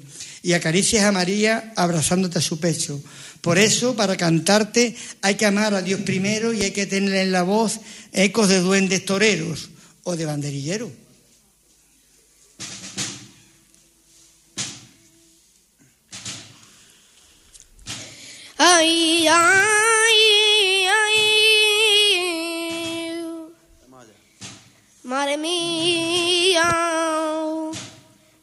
y 0.42 0.54
acaricias 0.54 1.04
a 1.04 1.12
María 1.12 1.74
abrazándote 1.76 2.40
a 2.40 2.42
su 2.42 2.62
pecho. 2.62 3.02
Por 3.46 3.58
eso, 3.60 3.96
para 3.96 4.18
cantarte, 4.18 4.98
hay 5.22 5.36
que 5.36 5.46
amar 5.46 5.76
a 5.76 5.84
Dios 5.84 6.02
primero 6.02 6.52
y 6.52 6.64
hay 6.64 6.72
que 6.72 6.88
tener 6.88 7.14
en 7.14 7.32
la 7.32 7.44
voz 7.44 7.80
ecos 8.12 8.50
de 8.50 8.60
duendes 8.60 9.06
toreros 9.06 9.70
o 10.04 10.16
de 10.16 10.26
banderilleros. 10.26 10.90
Ay, 18.58 19.28
ay, 19.30 20.88
ay. 20.88 21.14
Madre 25.04 25.38
mía, 25.38 26.64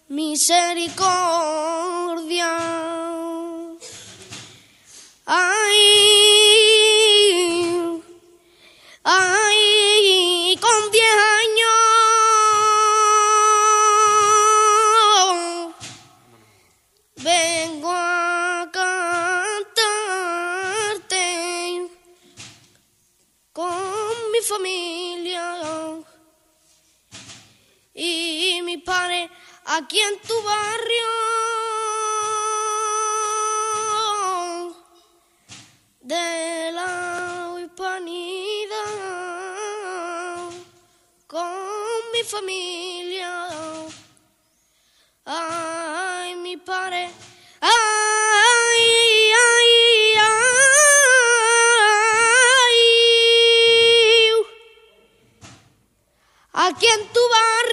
misericordia. 0.09 2.91
Mi 28.72 28.78
padre 28.78 29.28
aquí 29.66 30.00
en 30.00 30.18
tu 30.20 30.34
barrio. 30.42 31.08
De 36.00 36.72
la 36.72 37.54
hispanidad 37.60 38.72
con 41.26 41.98
mi 42.12 42.22
familia. 42.24 43.32
Ay 45.26 46.34
mi 46.36 46.56
padre 46.56 47.10
ay 47.60 48.82
ay 49.48 49.70
ay. 50.16 50.52
Aquí 56.54 56.86
en 56.86 57.02
tu 57.12 57.20
barrio 57.28 57.71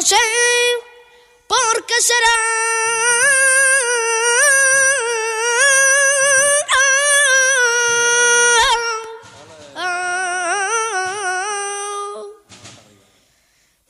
no 0.00 0.06
sé 0.06 0.16
por 1.46 1.84
qué 1.84 1.94
será. 2.00 2.36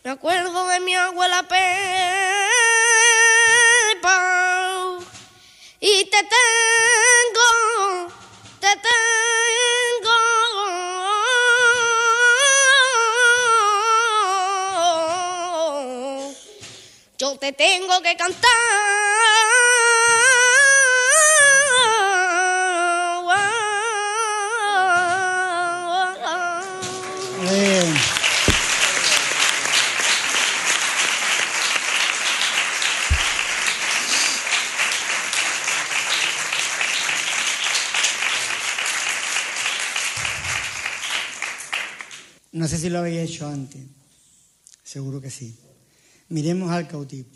Me 0.02 0.10
acuerdo 0.10 0.66
de 0.66 0.80
mi 0.80 0.96
abuela 0.96 1.44
Pepa 1.44 1.60
y 5.78 6.04
te 6.06 6.24
te 17.40 17.52
tengo 17.54 18.02
que 18.02 18.16
cantar. 18.16 18.50
No 42.52 42.68
sé 42.68 42.76
si 42.76 42.90
lo 42.90 42.98
habéis 42.98 43.30
hecho 43.30 43.46
antes, 43.46 43.80
seguro 44.84 45.22
que 45.22 45.30
sí. 45.30 45.56
Miremos 46.30 46.70
al 46.70 46.86
cautivo. 46.86 47.28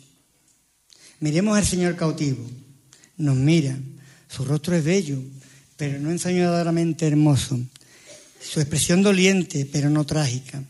Miremos 1.19 1.57
al 1.57 1.65
Señor 1.65 1.95
cautivo. 1.95 2.49
Nos 3.17 3.35
mira. 3.35 3.77
Su 4.29 4.45
rostro 4.45 4.75
es 4.75 4.83
bello, 4.83 5.21
pero 5.77 5.99
no 5.99 6.11
ensañadoramente 6.11 7.05
hermoso. 7.05 7.59
Su 8.41 8.61
expresión 8.61 9.03
doliente, 9.03 9.65
pero 9.71 9.89
no 9.89 10.05
trágica. 10.05 10.63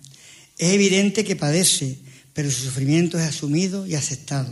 Es 0.58 0.74
evidente 0.74 1.24
que 1.24 1.36
padece, 1.36 1.98
pero 2.34 2.50
su 2.50 2.64
sufrimiento 2.64 3.20
es 3.20 3.26
asumido 3.26 3.86
y 3.86 3.94
aceptado. 3.94 4.52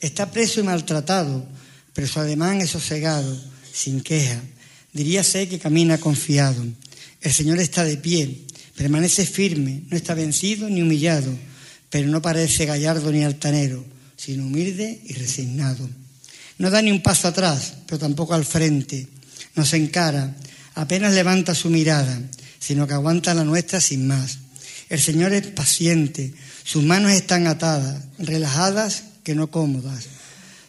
Está 0.00 0.30
preso 0.30 0.60
y 0.60 0.64
maltratado, 0.64 1.46
pero 1.94 2.06
su 2.06 2.20
ademán 2.20 2.60
es 2.60 2.70
sosegado, 2.70 3.34
sin 3.72 4.02
queja. 4.02 4.42
Diríase 4.92 5.48
que 5.48 5.58
camina 5.58 5.98
confiado. 5.98 6.62
El 7.22 7.32
Señor 7.32 7.60
está 7.60 7.82
de 7.84 7.96
pie, 7.96 8.42
permanece 8.76 9.24
firme, 9.24 9.84
no 9.88 9.96
está 9.96 10.14
vencido 10.14 10.68
ni 10.68 10.82
humillado, 10.82 11.32
pero 11.90 12.08
no 12.08 12.22
parece 12.22 12.64
gallardo 12.64 13.12
ni 13.12 13.24
altanero, 13.24 13.84
sino 14.16 14.46
humilde 14.46 15.00
y 15.04 15.14
resignado. 15.14 15.88
No 16.58 16.70
da 16.70 16.80
ni 16.80 16.90
un 16.90 17.02
paso 17.02 17.28
atrás, 17.28 17.74
pero 17.86 17.98
tampoco 17.98 18.34
al 18.34 18.44
frente. 18.44 19.08
Nos 19.56 19.74
encara, 19.74 20.36
apenas 20.74 21.14
levanta 21.14 21.54
su 21.54 21.68
mirada, 21.68 22.20
sino 22.58 22.86
que 22.86 22.94
aguanta 22.94 23.34
la 23.34 23.44
nuestra 23.44 23.80
sin 23.80 24.06
más. 24.06 24.38
El 24.88 25.00
Señor 25.00 25.32
es 25.32 25.46
paciente, 25.48 26.34
sus 26.64 26.82
manos 26.82 27.12
están 27.12 27.46
atadas, 27.46 28.04
relajadas 28.18 29.04
que 29.24 29.34
no 29.34 29.50
cómodas. 29.50 30.06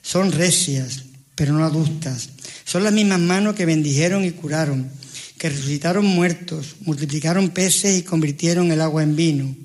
Son 0.01 0.31
recias, 0.31 1.03
pero 1.35 1.53
no 1.53 1.65
adustas. 1.65 2.29
Son 2.65 2.83
las 2.83 2.93
mismas 2.93 3.19
manos 3.19 3.55
que 3.55 3.65
bendijeron 3.65 4.23
y 4.23 4.31
curaron, 4.31 4.89
que 5.37 5.49
resucitaron 5.49 6.05
muertos, 6.05 6.77
multiplicaron 6.81 7.49
peces 7.49 7.97
y 7.97 8.03
convirtieron 8.03 8.71
el 8.71 8.81
agua 8.81 9.03
en 9.03 9.15
vino. 9.15 9.55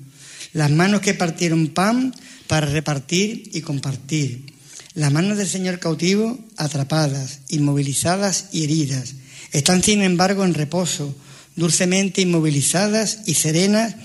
Las 0.57 0.71
manos 0.71 1.01
que 1.01 1.13
partieron 1.13 1.67
pan 1.67 2.15
para 2.47 2.65
repartir 2.65 3.51
y 3.53 3.61
compartir. 3.61 4.55
Las 4.95 5.13
manos 5.13 5.37
del 5.37 5.47
Señor 5.47 5.77
cautivo 5.77 6.39
atrapadas, 6.57 7.41
inmovilizadas 7.49 8.45
y 8.51 8.63
heridas. 8.63 9.13
Están 9.51 9.83
sin 9.83 10.01
embargo 10.01 10.43
en 10.43 10.55
reposo, 10.55 11.15
dulcemente 11.55 12.21
inmovilizadas 12.21 13.19
y 13.27 13.35
serenas 13.35 13.97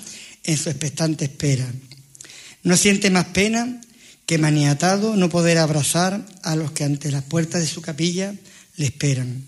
en 0.44 0.58
su 0.58 0.68
expectante 0.68 1.24
espera. 1.24 1.72
No 2.64 2.76
siente 2.76 3.08
más 3.08 3.24
pena 3.32 3.80
que 4.26 4.36
maniatado 4.36 5.16
no 5.16 5.30
poder 5.30 5.56
abrazar 5.56 6.22
a 6.42 6.54
los 6.54 6.72
que 6.72 6.84
ante 6.84 7.10
las 7.10 7.22
puertas 7.22 7.62
de 7.62 7.66
su 7.66 7.80
capilla 7.80 8.34
le 8.76 8.84
esperan. 8.84 9.46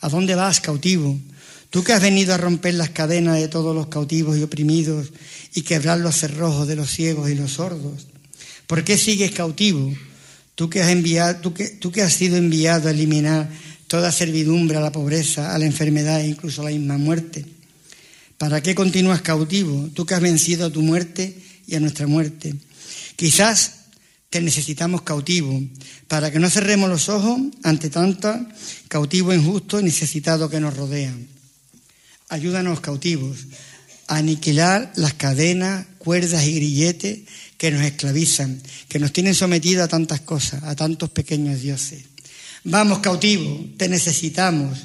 ¿A 0.00 0.08
dónde 0.08 0.34
vas, 0.34 0.62
cautivo? 0.62 1.20
Tú 1.68 1.84
que 1.84 1.92
has 1.92 2.00
venido 2.00 2.32
a 2.32 2.38
romper 2.38 2.72
las 2.72 2.88
cadenas 2.88 3.38
de 3.38 3.48
todos 3.48 3.74
los 3.74 3.88
cautivos 3.88 4.38
y 4.38 4.42
oprimidos 4.42 5.12
y 5.56 5.62
quebrar 5.62 5.98
los 5.98 6.16
cerrojos 6.16 6.68
de 6.68 6.76
los 6.76 6.90
ciegos 6.90 7.30
y 7.30 7.34
los 7.34 7.52
sordos. 7.52 8.08
¿Por 8.66 8.84
qué 8.84 8.98
sigues 8.98 9.30
cautivo? 9.30 9.90
Tú 10.54 10.68
que 10.68 10.82
has, 10.82 10.90
enviado, 10.90 11.40
tú 11.40 11.54
que, 11.54 11.68
tú 11.68 11.90
que 11.90 12.02
has 12.02 12.12
sido 12.12 12.36
enviado 12.36 12.88
a 12.88 12.90
eliminar 12.90 13.48
toda 13.86 14.12
servidumbre 14.12 14.76
a 14.76 14.82
la 14.82 14.92
pobreza, 14.92 15.54
a 15.54 15.58
la 15.58 15.64
enfermedad 15.64 16.20
e 16.20 16.28
incluso 16.28 16.60
a 16.60 16.66
la 16.66 16.76
misma 16.76 16.98
muerte. 16.98 17.46
¿Para 18.36 18.62
qué 18.62 18.74
continúas 18.74 19.22
cautivo? 19.22 19.88
Tú 19.94 20.04
que 20.04 20.12
has 20.12 20.20
vencido 20.20 20.66
a 20.66 20.70
tu 20.70 20.82
muerte 20.82 21.34
y 21.66 21.74
a 21.74 21.80
nuestra 21.80 22.06
muerte. 22.06 22.54
Quizás 23.16 23.72
te 24.28 24.42
necesitamos 24.42 25.02
cautivo, 25.02 25.58
para 26.06 26.30
que 26.30 26.38
no 26.38 26.50
cerremos 26.50 26.90
los 26.90 27.08
ojos 27.08 27.40
ante 27.62 27.88
tanto 27.88 28.36
cautivo 28.88 29.32
injusto 29.32 29.80
y 29.80 29.84
necesitado 29.84 30.50
que 30.50 30.60
nos 30.60 30.76
rodean. 30.76 31.28
Ayúdanos 32.28 32.80
cautivos 32.80 33.38
aniquilar 34.08 34.92
las 34.96 35.14
cadenas, 35.14 35.86
cuerdas 35.98 36.44
y 36.44 36.54
grilletes 36.54 37.20
que 37.58 37.70
nos 37.70 37.82
esclavizan, 37.82 38.60
que 38.88 38.98
nos 38.98 39.12
tienen 39.12 39.34
sometidos 39.34 39.84
a 39.84 39.88
tantas 39.88 40.20
cosas, 40.20 40.62
a 40.64 40.74
tantos 40.76 41.10
pequeños 41.10 41.60
dioses. 41.60 42.04
Vamos 42.64 42.98
cautivo, 42.98 43.64
te 43.76 43.88
necesitamos, 43.88 44.78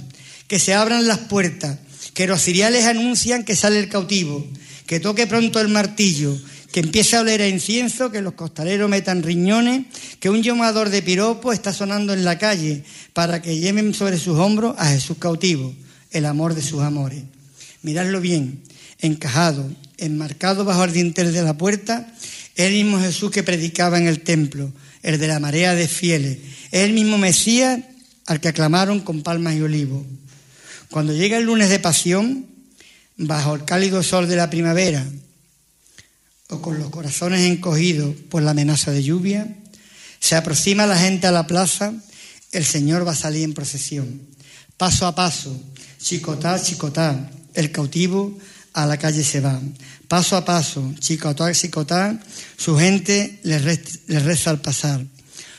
que 0.47 0.59
se 0.59 0.74
abran 0.74 1.07
las 1.07 1.19
puertas, 1.19 1.78
que 2.13 2.28
los 2.28 2.41
ciriales 2.41 2.86
anuncian 2.86 3.43
que 3.43 3.55
sale 3.55 3.80
el 3.80 3.89
cautivo, 3.89 4.45
que 4.86 4.99
toque 4.99 5.28
pronto 5.28 5.59
el 5.59 5.69
martillo, 5.69 6.38
que 6.72 6.80
empiece 6.80 7.15
a 7.15 7.22
oler 7.22 7.41
a 7.41 7.47
incienso, 7.47 8.11
que 8.11 8.22
los 8.22 8.34
costaleros 8.34 8.89
metan 8.89 9.24
riñones, 9.24 9.86
que 10.19 10.30
un 10.30 10.41
llamador 10.41 10.89
de 10.89 11.01
piropo 11.01 11.51
está 11.51 11.74
sonando 11.74 12.13
en 12.13 12.24
la 12.24 12.38
calle 12.38 12.84
para 13.13 13.41
que 13.41 13.59
lleven 13.59 13.93
sobre 13.93 14.17
sus 14.17 14.38
hombros 14.38 14.76
a 14.78 14.88
Jesús 14.88 15.17
cautivo, 15.17 15.74
el 16.11 16.26
amor 16.26 16.55
de 16.55 16.61
sus 16.61 16.82
amores. 16.82 17.24
Miradlo 17.82 18.22
bien, 18.22 18.61
encajado, 19.02 19.70
enmarcado 19.97 20.64
bajo 20.64 20.84
el 20.84 20.93
dintel 20.93 21.34
de 21.34 21.43
la 21.43 21.58
puerta, 21.58 22.14
el 22.56 22.74
mismo 22.74 22.99
Jesús 22.99 23.32
que 23.32 23.43
predicaba 23.43 23.97
en 23.97 24.08
el 24.08 24.22
templo, 24.22 24.72
el 25.04 25.20
de 25.20 25.28
la 25.28 25.39
marea 25.39 25.76
de 25.76 25.88
fieles, 25.88 26.38
el 26.72 26.93
mismo 26.93 27.18
Mesías 27.18 27.80
al 28.28 28.39
que 28.39 28.49
aclamaron 28.49 29.02
con 29.02 29.24
palmas 29.24 29.56
y 29.56 29.62
olivos. 29.62 30.06
Cuando 30.89 31.14
llega 31.14 31.38
el 31.38 31.45
lunes 31.45 31.70
de 31.70 31.80
pasión, 31.80 32.45
bajo 33.18 33.56
el 33.56 33.66
cálido 33.66 34.04
sol 34.04 34.28
de 34.28 34.36
la 34.36 34.49
primavera, 34.49 35.06
o 36.49 36.62
con 36.62 36.78
los 36.78 36.89
corazones 36.89 37.41
encogidos 37.41 38.16
por 38.30 38.43
la 38.43 38.52
amenaza 38.52 38.91
de 38.91 39.04
lluvia, 39.04 39.47
se 40.20 40.36
aproxima 40.36 40.86
la 40.86 40.97
gente 40.97 41.28
a 41.28 41.32
la 41.32 41.47
plaza, 41.47 41.93
el 42.52 42.66
Señor 42.66 43.08
va 43.08 43.14
a 43.14 43.16
salir 43.16 43.43
en 43.43 43.54
procesión. 43.54 44.22
Paso 44.78 45.08
a 45.08 45.16
paso, 45.16 45.58
chicotá, 45.97 46.62
chicotá, 46.62 47.32
el 47.54 47.72
cautivo 47.72 48.38
a 48.74 48.86
la 48.86 48.97
calle 48.97 49.24
se 49.24 49.39
va. 49.39 49.59
Paso 50.07 50.36
a 50.36 50.45
paso, 50.45 50.93
chicotá, 50.99 51.51
chicotá, 51.53 52.19
su 52.57 52.78
gente 52.78 53.39
le, 53.43 53.59
reza 54.19 54.49
al 54.49 54.61
pasar. 54.61 55.05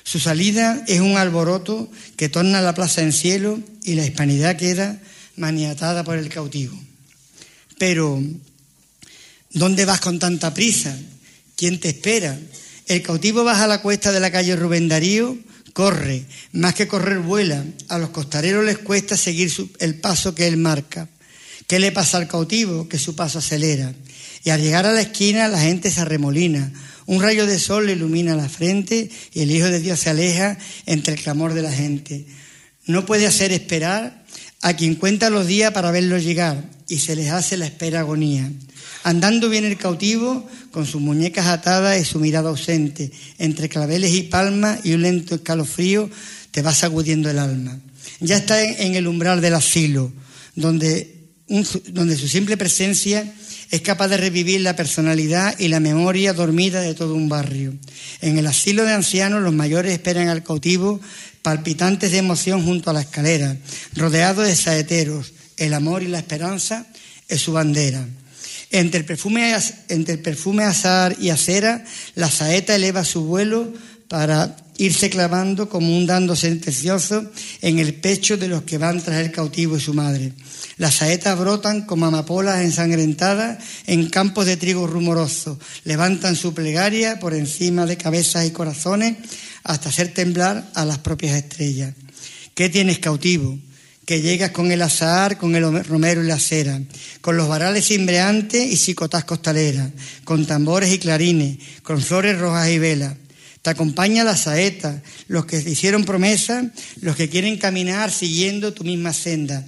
Su 0.04 0.18
salida 0.18 0.84
es 0.88 1.00
un 1.00 1.16
alboroto 1.16 1.90
que 2.16 2.28
torna 2.28 2.60
la 2.60 2.74
plaza 2.74 3.02
en 3.02 3.12
cielo 3.12 3.60
y 3.82 3.94
la 3.94 4.04
hispanidad 4.04 4.56
queda 4.56 5.00
maniatada 5.36 6.04
por 6.04 6.18
el 6.18 6.28
cautivo. 6.28 6.78
Pero 7.78 8.20
¿Dónde 9.54 9.84
vas 9.84 10.00
con 10.00 10.18
tanta 10.18 10.54
prisa? 10.54 10.96
¿Quién 11.56 11.78
te 11.78 11.90
espera? 11.90 12.38
El 12.86 13.02
cautivo 13.02 13.44
baja 13.44 13.66
la 13.66 13.82
cuesta 13.82 14.10
de 14.10 14.20
la 14.20 14.30
calle 14.30 14.56
Rubén 14.56 14.88
Darío, 14.88 15.36
corre, 15.74 16.24
más 16.52 16.74
que 16.74 16.88
correr 16.88 17.18
vuela. 17.18 17.62
A 17.88 17.98
los 17.98 18.10
costareros 18.10 18.64
les 18.64 18.78
cuesta 18.78 19.16
seguir 19.16 19.52
el 19.78 19.96
paso 19.96 20.34
que 20.34 20.46
él 20.46 20.56
marca. 20.56 21.08
¿Qué 21.72 21.78
le 21.78 21.90
pasa 21.90 22.18
al 22.18 22.28
cautivo? 22.28 22.86
Que 22.86 22.98
su 22.98 23.16
paso 23.16 23.38
acelera. 23.38 23.94
Y 24.44 24.50
al 24.50 24.60
llegar 24.60 24.84
a 24.84 24.92
la 24.92 25.00
esquina 25.00 25.48
la 25.48 25.58
gente 25.58 25.90
se 25.90 26.02
arremolina. 26.02 26.70
Un 27.06 27.22
rayo 27.22 27.46
de 27.46 27.58
sol 27.58 27.86
le 27.86 27.92
ilumina 27.92 28.36
la 28.36 28.50
frente 28.50 29.08
y 29.32 29.40
el 29.40 29.50
Hijo 29.50 29.68
de 29.68 29.80
Dios 29.80 29.98
se 29.98 30.10
aleja 30.10 30.58
entre 30.84 31.14
el 31.14 31.20
clamor 31.22 31.54
de 31.54 31.62
la 31.62 31.72
gente. 31.72 32.26
No 32.84 33.06
puede 33.06 33.26
hacer 33.26 33.52
esperar 33.52 34.22
a 34.60 34.76
quien 34.76 34.96
cuenta 34.96 35.30
los 35.30 35.46
días 35.46 35.72
para 35.72 35.90
verlo 35.90 36.18
llegar 36.18 36.62
y 36.90 36.98
se 36.98 37.16
les 37.16 37.30
hace 37.30 37.56
la 37.56 37.64
espera 37.64 38.00
agonía. 38.00 38.52
Andando 39.02 39.48
viene 39.48 39.68
el 39.68 39.78
cautivo 39.78 40.46
con 40.72 40.84
sus 40.84 41.00
muñecas 41.00 41.46
atadas 41.46 41.98
y 41.98 42.04
su 42.04 42.20
mirada 42.20 42.50
ausente. 42.50 43.10
Entre 43.38 43.70
claveles 43.70 44.12
y 44.12 44.24
palmas 44.24 44.80
y 44.84 44.92
un 44.92 45.00
lento 45.00 45.36
escalofrío 45.36 46.10
te 46.50 46.60
va 46.60 46.74
sacudiendo 46.74 47.30
el 47.30 47.38
alma. 47.38 47.80
Ya 48.20 48.36
está 48.36 48.62
en 48.62 48.94
el 48.94 49.06
umbral 49.06 49.40
del 49.40 49.54
asilo, 49.54 50.12
donde, 50.54 51.21
donde 51.88 52.16
su 52.16 52.28
simple 52.28 52.56
presencia 52.56 53.30
es 53.70 53.80
capaz 53.82 54.08
de 54.08 54.16
revivir 54.16 54.60
la 54.60 54.76
personalidad 54.76 55.58
y 55.58 55.68
la 55.68 55.80
memoria 55.80 56.32
dormida 56.32 56.80
de 56.80 56.94
todo 56.94 57.14
un 57.14 57.28
barrio. 57.28 57.74
En 58.20 58.38
el 58.38 58.46
asilo 58.46 58.84
de 58.84 58.92
ancianos 58.92 59.42
los 59.42 59.52
mayores 59.52 59.92
esperan 59.92 60.28
al 60.28 60.42
cautivo 60.42 61.00
palpitantes 61.42 62.12
de 62.12 62.18
emoción 62.18 62.64
junto 62.64 62.90
a 62.90 62.92
la 62.92 63.02
escalera, 63.02 63.56
rodeados 63.94 64.46
de 64.46 64.56
saeteros. 64.56 65.32
El 65.56 65.74
amor 65.74 66.02
y 66.02 66.08
la 66.08 66.18
esperanza 66.18 66.86
es 67.28 67.40
su 67.40 67.52
bandera. 67.52 68.06
Entre 68.70 69.00
el 69.00 69.04
perfume, 69.04 69.54
entre 69.88 70.14
el 70.14 70.20
perfume 70.20 70.64
azar 70.64 71.16
y 71.20 71.28
acera, 71.28 71.84
la 72.14 72.30
saeta 72.30 72.74
eleva 72.74 73.04
su 73.04 73.24
vuelo 73.24 73.72
para 74.08 74.56
irse 74.82 75.10
clavando 75.10 75.68
como 75.68 75.96
un 75.96 76.06
dando 76.06 76.34
sentencioso 76.34 77.30
en 77.60 77.78
el 77.78 77.94
pecho 77.94 78.36
de 78.36 78.48
los 78.48 78.62
que 78.62 78.78
van 78.78 79.00
tras 79.00 79.24
el 79.24 79.30
cautivo 79.30 79.76
y 79.76 79.80
su 79.80 79.94
madre. 79.94 80.32
Las 80.76 80.96
saetas 80.96 81.38
brotan 81.38 81.82
como 81.82 82.06
amapolas 82.06 82.62
ensangrentadas 82.62 83.62
en 83.86 84.10
campos 84.10 84.46
de 84.46 84.56
trigo 84.56 84.86
rumoroso, 84.86 85.58
levantan 85.84 86.34
su 86.34 86.52
plegaria 86.52 87.20
por 87.20 87.34
encima 87.34 87.86
de 87.86 87.96
cabezas 87.96 88.44
y 88.44 88.50
corazones 88.50 89.16
hasta 89.62 89.90
hacer 89.90 90.12
temblar 90.12 90.68
a 90.74 90.84
las 90.84 90.98
propias 90.98 91.36
estrellas. 91.36 91.94
¿Qué 92.54 92.68
tienes 92.68 92.98
cautivo? 92.98 93.58
que 94.04 94.20
llegas 94.20 94.50
con 94.50 94.72
el 94.72 94.82
azahar, 94.82 95.38
con 95.38 95.54
el 95.54 95.84
romero 95.84 96.24
y 96.24 96.26
la 96.26 96.38
cera, 96.38 96.80
con 97.20 97.36
los 97.36 97.48
varales 97.48 97.86
cimbreantes 97.86 98.70
y 98.70 98.76
psicotás 98.76 99.24
costaleras, 99.24 99.90
con 100.24 100.44
tambores 100.44 100.92
y 100.92 100.98
clarines, 100.98 101.58
con 101.82 102.00
flores 102.02 102.38
rojas 102.38 102.68
y 102.68 102.78
velas. 102.78 103.14
Te 103.62 103.70
acompaña 103.70 104.24
la 104.24 104.36
saeta, 104.36 105.02
los 105.28 105.46
que 105.46 105.58
hicieron 105.58 106.04
promesa, 106.04 106.70
los 107.00 107.14
que 107.14 107.28
quieren 107.28 107.58
caminar 107.58 108.10
siguiendo 108.10 108.72
tu 108.72 108.82
misma 108.82 109.12
senda. 109.12 109.64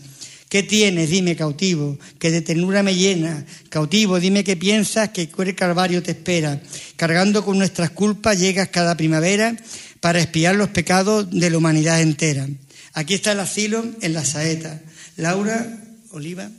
¿Qué 0.48 0.62
tienes? 0.62 1.10
Dime, 1.10 1.36
cautivo, 1.36 1.98
que 2.18 2.30
de 2.30 2.40
ternura 2.40 2.82
me 2.82 2.94
llena. 2.94 3.44
Cautivo, 3.70 4.20
dime 4.20 4.44
qué 4.44 4.56
piensas, 4.56 5.10
que 5.10 5.28
el 5.36 5.54
calvario 5.54 6.02
te 6.02 6.12
espera. 6.12 6.60
Cargando 6.96 7.44
con 7.44 7.58
nuestras 7.58 7.90
culpas 7.90 8.38
llegas 8.38 8.68
cada 8.68 8.96
primavera 8.96 9.56
para 10.00 10.20
espiar 10.20 10.54
los 10.54 10.68
pecados 10.68 11.30
de 11.30 11.50
la 11.50 11.58
humanidad 11.58 12.00
entera. 12.00 12.48
Aquí 12.92 13.14
está 13.14 13.32
el 13.32 13.40
asilo 13.40 13.84
en 14.00 14.12
la 14.12 14.24
saeta. 14.24 14.80
Laura 15.16 15.66
Oliva. 16.10 16.50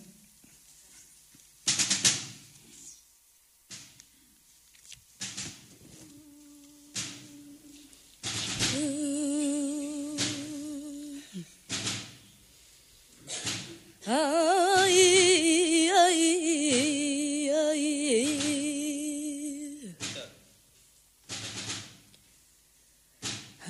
Ay, 14.07 15.01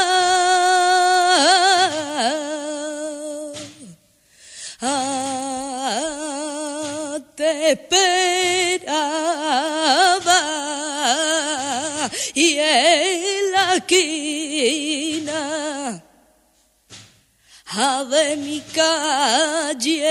Y 12.34 12.58
en 12.58 13.52
la 13.52 13.76
esquina 13.76 14.64
de 18.10 18.36
mi 18.36 18.60
calle 18.60 20.04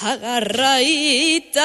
agarradita 0.00 1.62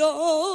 mano 0.00 0.45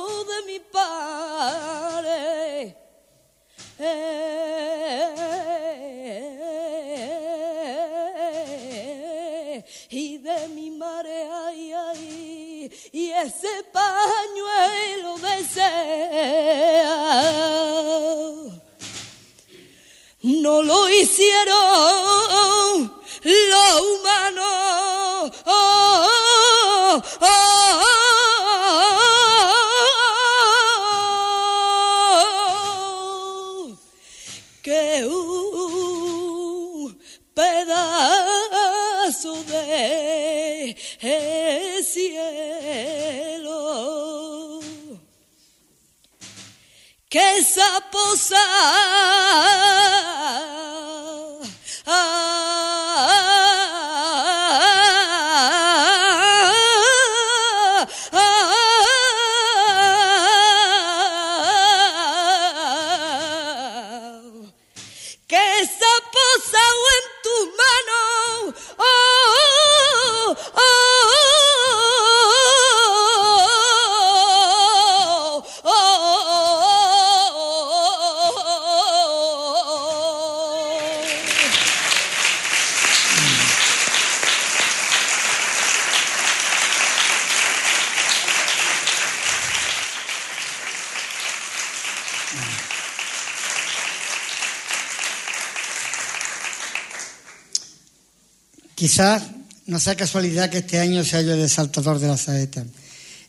Quizás 98.91 99.23
no 99.67 99.79
sea 99.79 99.95
casualidad 99.95 100.49
que 100.49 100.57
este 100.57 100.77
año 100.77 101.05
sea 101.05 101.21
yo 101.21 101.33
el 101.33 101.41
exaltador 101.41 101.97
de 101.97 102.09
la 102.09 102.17
saeta. 102.17 102.65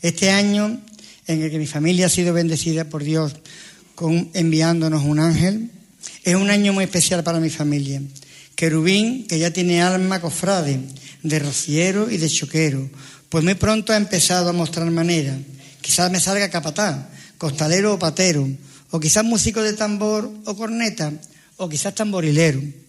Este 0.01 0.29
año 0.29 0.83
en 1.29 1.41
el 1.41 1.53
que 1.53 1.59
mi 1.61 1.69
familia 1.69 2.07
ha 2.07 2.09
sido 2.09 2.35
bendecida 2.35 2.87
por 2.87 3.05
Dios 3.05 3.37
con, 3.95 4.29
enviándonos 4.35 5.05
un 5.05 5.21
ángel, 5.21 5.71
es 6.25 6.35
un 6.35 6.51
año 6.51 6.73
muy 6.73 6.83
especial 6.83 7.23
para 7.23 7.39
mi 7.39 7.49
familia. 7.49 8.03
Querubín, 8.57 9.29
que 9.29 9.39
ya 9.39 9.53
tiene 9.53 9.81
alma 9.81 10.21
cofrade, 10.21 10.81
de 11.23 11.39
rociero 11.39 12.11
y 12.11 12.17
de 12.17 12.29
choquero, 12.29 12.91
pues 13.29 13.45
muy 13.45 13.55
pronto 13.55 13.93
ha 13.93 13.97
empezado 13.97 14.51
a 14.51 14.53
mostrar 14.53 14.91
manera. 14.91 15.39
Quizás 15.81 16.11
me 16.11 16.19
salga 16.19 16.51
capataz, 16.51 17.07
costalero 17.39 17.95
o 17.95 18.01
patero, 18.01 18.49
o 18.91 18.99
quizás 18.99 19.23
músico 19.23 19.63
de 19.63 19.75
tambor 19.75 20.29
o 20.45 20.57
corneta, 20.57 21.13
o 21.57 21.69
quizás 21.69 21.95
tamborilero. 21.95 22.82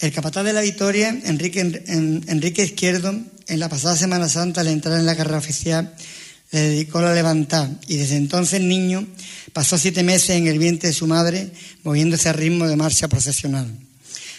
El 0.00 0.12
capataz 0.12 0.44
de 0.44 0.52
la 0.52 0.60
Victoria, 0.60 1.08
Enrique, 1.24 1.60
en- 1.60 2.24
Enrique 2.28 2.62
Izquierdo, 2.64 3.14
en 3.48 3.60
la 3.60 3.68
pasada 3.68 3.96
Semana 3.96 4.28
Santa, 4.28 4.60
al 4.60 4.68
entrar 4.68 4.98
en 4.98 5.06
la 5.06 5.16
carrera 5.16 5.38
oficial, 5.38 5.94
le 6.52 6.60
dedicó 6.60 7.00
la 7.00 7.14
levantada 7.14 7.70
y 7.88 7.96
desde 7.96 8.16
entonces 8.16 8.60
niño 8.60 9.06
pasó 9.52 9.76
siete 9.76 10.02
meses 10.02 10.30
en 10.30 10.46
el 10.46 10.58
vientre 10.58 10.88
de 10.88 10.94
su 10.94 11.06
madre, 11.06 11.50
moviéndose 11.82 12.28
al 12.28 12.36
ritmo 12.36 12.66
de 12.66 12.76
marcha 12.76 13.08
procesional. 13.08 13.66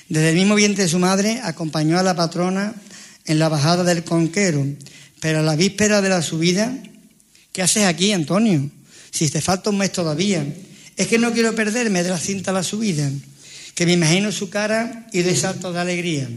Desde 0.07 0.29
el 0.29 0.35
mismo 0.35 0.55
vientre 0.55 0.83
de 0.85 0.89
su 0.89 0.97
madre 0.97 1.39
acompañó 1.43 1.99
a 1.99 2.03
la 2.03 2.15
patrona 2.15 2.73
en 3.25 3.37
la 3.37 3.49
bajada 3.49 3.83
del 3.83 4.03
conquero, 4.03 4.65
pero 5.19 5.39
a 5.39 5.43
la 5.43 5.55
víspera 5.55 6.01
de 6.01 6.09
la 6.09 6.21
subida, 6.21 6.75
¿qué 7.51 7.61
haces 7.61 7.83
aquí, 7.83 8.11
Antonio? 8.13 8.69
si 9.11 9.27
te 9.29 9.41
falta 9.41 9.71
un 9.71 9.77
mes 9.79 9.91
todavía. 9.91 10.45
Es 10.95 11.07
que 11.07 11.17
no 11.17 11.33
quiero 11.33 11.53
perderme 11.55 12.03
de 12.03 12.09
la 12.09 12.19
cinta 12.19 12.51
a 12.51 12.53
la 12.53 12.61
subida, 12.63 13.09
que 13.79 13.85
me 13.85 13.93
imagino 13.93 14.29
su 14.33 14.49
cara 14.49 15.07
y 15.13 15.21
de 15.21 15.33
saltos 15.37 15.73
de 15.73 15.79
alegría. 15.79 16.27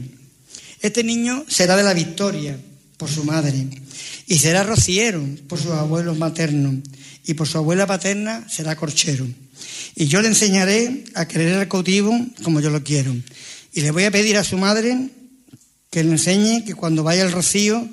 Este 0.81 1.03
niño 1.03 1.45
será 1.49 1.75
de 1.75 1.83
la 1.83 1.93
victoria 1.93 2.57
por 2.97 3.11
su 3.11 3.25
madre 3.25 3.67
y 4.29 4.39
será 4.39 4.63
rociero 4.63 5.21
por 5.49 5.59
sus 5.59 5.73
abuelos 5.73 6.17
maternos 6.17 6.77
y 7.27 7.35
por 7.35 7.49
su 7.49 7.59
abuela 7.59 7.85
paterna 7.85 8.47
será 8.49 8.77
corchero. 8.77 9.27
Y 9.97 10.07
yo 10.07 10.23
le 10.23 10.29
enseñaré 10.29 11.03
a 11.15 11.27
querer 11.27 11.55
al 11.55 11.67
cautivo 11.67 12.17
como 12.45 12.61
yo 12.61 12.71
lo 12.71 12.85
quiero. 12.85 13.13
Y 13.73 13.81
le 13.81 13.91
voy 13.91 14.05
a 14.05 14.13
pedir 14.13 14.37
a 14.37 14.45
su 14.45 14.57
madre 14.57 15.09
que 15.91 16.05
le 16.05 16.13
enseñe 16.13 16.65
que 16.65 16.77
cuando 16.77 17.03
vaya 17.03 17.25
al 17.25 17.33
rocío 17.33 17.89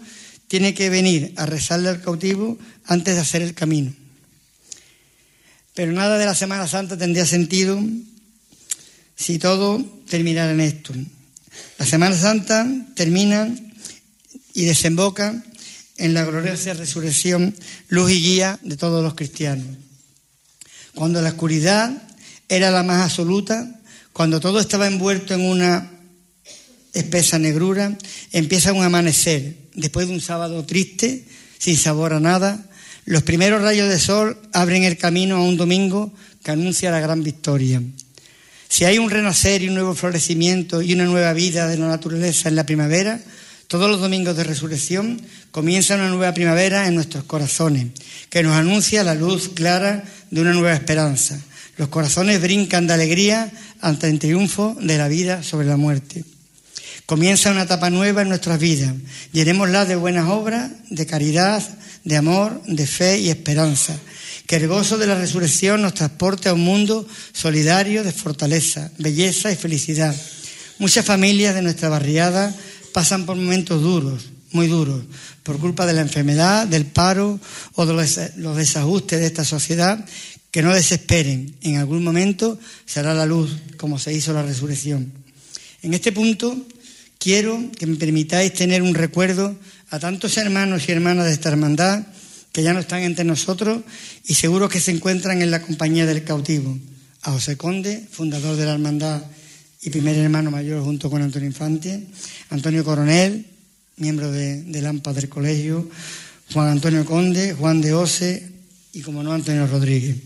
tiene 0.47 0.75
que 0.75 0.91
venir 0.91 1.33
a 1.37 1.47
rezarle 1.47 1.89
al 1.89 2.03
cautivo 2.03 2.59
antes 2.85 3.15
de 3.15 3.21
hacer 3.21 3.41
el 3.41 3.55
camino. 3.55 3.95
Pero 5.73 5.91
nada 5.91 6.19
de 6.19 6.27
la 6.27 6.35
Semana 6.35 6.67
Santa 6.67 6.99
tendría 6.99 7.25
sentido 7.25 7.81
si 9.19 9.37
todo 9.37 9.83
terminara 10.07 10.51
en 10.51 10.61
esto. 10.61 10.93
La 11.77 11.85
Semana 11.85 12.15
Santa 12.15 12.65
termina 12.95 13.53
y 14.53 14.63
desemboca 14.63 15.43
en 15.97 16.13
la 16.13 16.23
gloriosa 16.23 16.73
resurrección, 16.73 17.53
luz 17.89 18.11
y 18.11 18.21
guía 18.21 18.59
de 18.63 18.77
todos 18.77 19.03
los 19.03 19.15
cristianos. 19.15 19.67
Cuando 20.95 21.21
la 21.21 21.29
oscuridad 21.29 21.91
era 22.47 22.71
la 22.71 22.83
más 22.83 23.03
absoluta, 23.03 23.69
cuando 24.13 24.39
todo 24.39 24.61
estaba 24.61 24.87
envuelto 24.87 25.33
en 25.33 25.41
una 25.41 25.91
espesa 26.93 27.37
negrura, 27.37 27.97
empieza 28.31 28.73
un 28.73 28.83
amanecer, 28.83 29.57
después 29.75 30.07
de 30.07 30.13
un 30.13 30.21
sábado 30.21 30.65
triste, 30.65 31.25
sin 31.57 31.75
sabor 31.75 32.13
a 32.13 32.21
nada, 32.21 32.69
los 33.03 33.23
primeros 33.23 33.61
rayos 33.61 33.89
de 33.89 33.99
sol 33.99 34.37
abren 34.53 34.83
el 34.83 34.97
camino 34.97 35.35
a 35.35 35.43
un 35.43 35.57
domingo 35.57 36.13
que 36.41 36.51
anuncia 36.51 36.91
la 36.91 37.01
gran 37.01 37.21
victoria. 37.21 37.81
Si 38.69 38.85
hay 38.85 38.99
un 38.99 39.09
renacer 39.09 39.63
y 39.63 39.67
un 39.67 39.73
nuevo 39.73 39.95
florecimiento 39.95 40.83
y 40.83 40.93
una 40.93 41.05
nueva 41.05 41.33
vida 41.33 41.67
de 41.67 41.77
la 41.77 41.87
naturaleza 41.87 42.49
en 42.49 42.55
la 42.55 42.67
primavera, 42.67 43.19
todos 43.67 43.89
los 43.89 43.99
domingos 43.99 44.37
de 44.37 44.43
resurrección 44.43 45.19
comienza 45.51 45.95
una 45.95 46.09
nueva 46.09 46.33
primavera 46.35 46.87
en 46.87 46.93
nuestros 46.93 47.23
corazones, 47.23 47.87
que 48.29 48.43
nos 48.43 48.55
anuncia 48.55 49.03
la 49.03 49.15
luz 49.15 49.49
clara 49.49 50.03
de 50.29 50.41
una 50.41 50.53
nueva 50.53 50.73
esperanza. 50.73 51.41
Los 51.77 51.89
corazones 51.89 52.41
brincan 52.41 52.85
de 52.85 52.93
alegría 52.93 53.51
ante 53.81 54.07
el 54.07 54.19
triunfo 54.19 54.77
de 54.79 54.97
la 54.97 55.07
vida 55.07 55.41
sobre 55.41 55.67
la 55.67 55.77
muerte. 55.77 56.23
Comienza 57.07 57.49
una 57.49 57.63
etapa 57.63 57.89
nueva 57.89 58.21
en 58.21 58.29
nuestras 58.29 58.59
vidas. 58.59 58.93
Llenémosla 59.31 59.85
de 59.85 59.95
buenas 59.95 60.29
obras, 60.29 60.69
de 60.91 61.07
caridad, 61.07 61.67
de 62.03 62.17
amor, 62.17 62.61
de 62.67 62.85
fe 62.85 63.17
y 63.17 63.29
esperanza. 63.29 63.97
Que 64.49 64.55
el 64.55 64.67
gozo 64.67 64.97
de 64.97 65.05
la 65.05 65.13
resurrección 65.13 65.83
nos 65.83 65.93
transporte 65.93 66.49
a 66.49 66.55
un 66.55 66.61
mundo 66.61 67.07
solidario 67.33 68.03
de 68.03 68.11
fortaleza, 68.11 68.89
belleza 68.97 69.51
y 69.51 69.55
felicidad. 69.55 70.15
Muchas 70.79 71.05
familias 71.05 71.53
de 71.53 71.61
nuestra 71.61 71.87
barriada 71.87 72.55
pasan 72.91 73.27
por 73.27 73.35
momentos 73.35 73.79
duros, 73.79 74.25
muy 74.51 74.65
duros, 74.65 75.03
por 75.43 75.59
culpa 75.59 75.85
de 75.85 75.93
la 75.93 76.01
enfermedad, 76.01 76.65
del 76.65 76.87
paro 76.87 77.39
o 77.75 77.85
de 77.85 77.93
los 78.37 78.57
desajustes 78.57 79.19
de 79.19 79.27
esta 79.27 79.45
sociedad, 79.45 80.03
que 80.49 80.63
no 80.63 80.73
desesperen. 80.73 81.55
En 81.61 81.77
algún 81.77 82.03
momento 82.03 82.57
será 82.87 83.13
la 83.13 83.27
luz, 83.27 83.55
como 83.77 83.99
se 83.99 84.13
hizo 84.13 84.33
la 84.33 84.41
resurrección. 84.41 85.13
En 85.83 85.93
este 85.93 86.11
punto 86.11 86.57
quiero 87.19 87.69
que 87.77 87.85
me 87.85 87.97
permitáis 87.97 88.51
tener 88.51 88.81
un 88.81 88.95
recuerdo 88.95 89.55
a 89.91 89.99
tantos 89.99 90.37
hermanos 90.37 90.89
y 90.89 90.91
hermanas 90.91 91.27
de 91.27 91.33
esta 91.33 91.49
hermandad 91.49 92.03
que 92.51 92.63
ya 92.63 92.73
no 92.73 92.79
están 92.79 93.03
entre 93.03 93.25
nosotros 93.25 93.81
y 94.25 94.35
seguro 94.35 94.69
que 94.69 94.79
se 94.79 94.91
encuentran 94.91 95.41
en 95.41 95.51
la 95.51 95.61
compañía 95.61 96.05
del 96.05 96.23
cautivo. 96.23 96.77
A 97.21 97.31
José 97.31 97.57
Conde, 97.57 98.07
fundador 98.09 98.55
de 98.55 98.65
la 98.65 98.73
hermandad 98.73 99.21
y 99.81 99.89
primer 99.89 100.15
hermano 100.17 100.51
mayor 100.51 100.83
junto 100.83 101.09
con 101.09 101.21
Antonio 101.21 101.47
Infante, 101.47 102.07
Antonio 102.49 102.83
Coronel, 102.83 103.45
miembro 103.97 104.31
de, 104.31 104.63
del 104.63 104.85
AMPA 104.85 105.13
del 105.13 105.29
colegio, 105.29 105.89
Juan 106.53 106.69
Antonio 106.69 107.05
Conde, 107.05 107.53
Juan 107.53 107.81
de 107.81 107.93
Ose 107.93 108.51
y, 108.93 109.01
como 109.01 109.21
no, 109.21 109.33
Antonio 109.33 109.67
Rodríguez. 109.67 110.17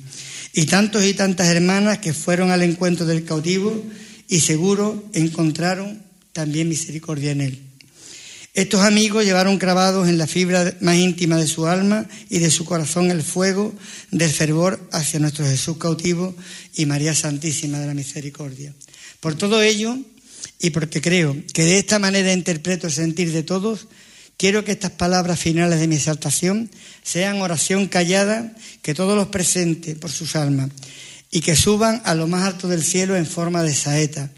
Y 0.53 0.67
tantos 0.67 1.03
y 1.03 1.13
tantas 1.13 1.47
hermanas 1.47 1.97
que 1.97 2.13
fueron 2.13 2.51
al 2.51 2.61
encuentro 2.61 3.05
del 3.05 3.25
cautivo 3.25 3.83
y 4.29 4.39
seguro 4.39 5.03
encontraron 5.13 6.01
también 6.31 6.69
misericordia 6.69 7.31
en 7.31 7.41
él. 7.41 7.62
Estos 8.53 8.81
amigos 8.81 9.25
llevaron 9.25 9.57
grabados 9.57 10.07
en 10.07 10.19
la 10.19 10.27
fibra 10.27 10.75
más 10.79 10.95
íntima 10.97 11.37
de 11.37 11.47
su 11.47 11.65
alma 11.65 12.05
y 12.29 12.37
de 12.37 12.51
su 12.51 12.65
corazón 12.65 13.09
el 13.09 13.23
fuego 13.23 13.73
del 14.11 14.29
fervor 14.29 14.79
hacia 14.91 15.19
nuestro 15.19 15.43
Jesús 15.43 15.77
cautivo 15.77 16.35
y 16.75 16.85
María 16.85 17.15
Santísima 17.15 17.79
de 17.79 17.87
la 17.87 17.95
Misericordia. 17.95 18.71
Por 19.19 19.33
todo 19.33 19.63
ello, 19.63 19.97
y 20.59 20.69
porque 20.69 21.01
creo 21.01 21.35
que 21.51 21.63
de 21.63 21.79
esta 21.79 21.97
manera 21.97 22.31
interpreto 22.31 22.85
el 22.85 22.93
sentir 22.93 23.31
de 23.31 23.41
todos, 23.41 23.87
quiero 24.37 24.63
que 24.63 24.73
estas 24.73 24.91
palabras 24.91 25.39
finales 25.39 25.79
de 25.79 25.87
mi 25.87 25.95
exaltación 25.95 26.69
sean 27.01 27.41
oración 27.41 27.87
callada 27.87 28.55
que 28.83 28.93
todos 28.93 29.17
los 29.17 29.29
presenten 29.29 29.99
por 29.99 30.11
sus 30.11 30.35
almas 30.35 30.69
y 31.31 31.41
que 31.41 31.55
suban 31.55 32.03
a 32.05 32.13
lo 32.13 32.27
más 32.27 32.43
alto 32.43 32.67
del 32.67 32.83
cielo 32.83 33.15
en 33.15 33.25
forma 33.25 33.63
de 33.63 33.73
saeta 33.73 34.29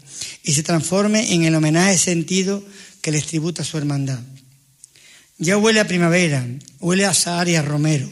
y 0.42 0.54
se 0.54 0.62
transforme 0.62 1.34
en 1.34 1.44
el 1.44 1.54
homenaje 1.54 1.98
sentido 1.98 2.64
que 3.06 3.12
les 3.12 3.26
tributa 3.26 3.62
su 3.62 3.78
hermandad. 3.78 4.18
Ya 5.38 5.56
huele 5.58 5.78
a 5.78 5.86
primavera, 5.86 6.44
huele 6.80 7.06
a 7.06 7.14
Sahar 7.14 7.48
y 7.48 7.54
a 7.54 7.62
Romero. 7.62 8.08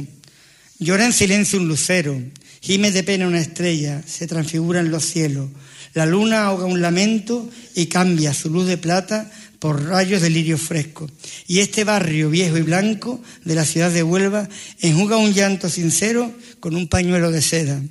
Llora 0.78 1.04
en 1.04 1.12
silencio 1.12 1.58
un 1.58 1.66
lucero, 1.66 2.16
gime 2.60 2.92
de 2.92 3.02
pena 3.02 3.26
una 3.26 3.40
estrella, 3.40 4.04
se 4.06 4.28
transfigura 4.28 4.78
en 4.78 4.92
los 4.92 5.04
cielos. 5.04 5.50
La 5.94 6.06
luna 6.06 6.44
ahoga 6.44 6.66
un 6.66 6.80
lamento 6.80 7.50
y 7.74 7.86
cambia 7.86 8.32
su 8.32 8.50
luz 8.50 8.68
de 8.68 8.78
plata 8.78 9.28
por 9.58 9.82
rayos 9.82 10.22
de 10.22 10.30
lirio 10.30 10.58
fresco. 10.58 11.10
Y 11.48 11.58
este 11.58 11.82
barrio 11.82 12.30
viejo 12.30 12.56
y 12.56 12.62
blanco 12.62 13.20
de 13.44 13.56
la 13.56 13.64
ciudad 13.64 13.90
de 13.90 14.04
Huelva 14.04 14.48
enjuga 14.80 15.16
un 15.16 15.34
llanto 15.34 15.68
sincero 15.68 16.32
con 16.60 16.76
un 16.76 16.86
pañuelo 16.86 17.32
de 17.32 17.42
seda. 17.42 17.82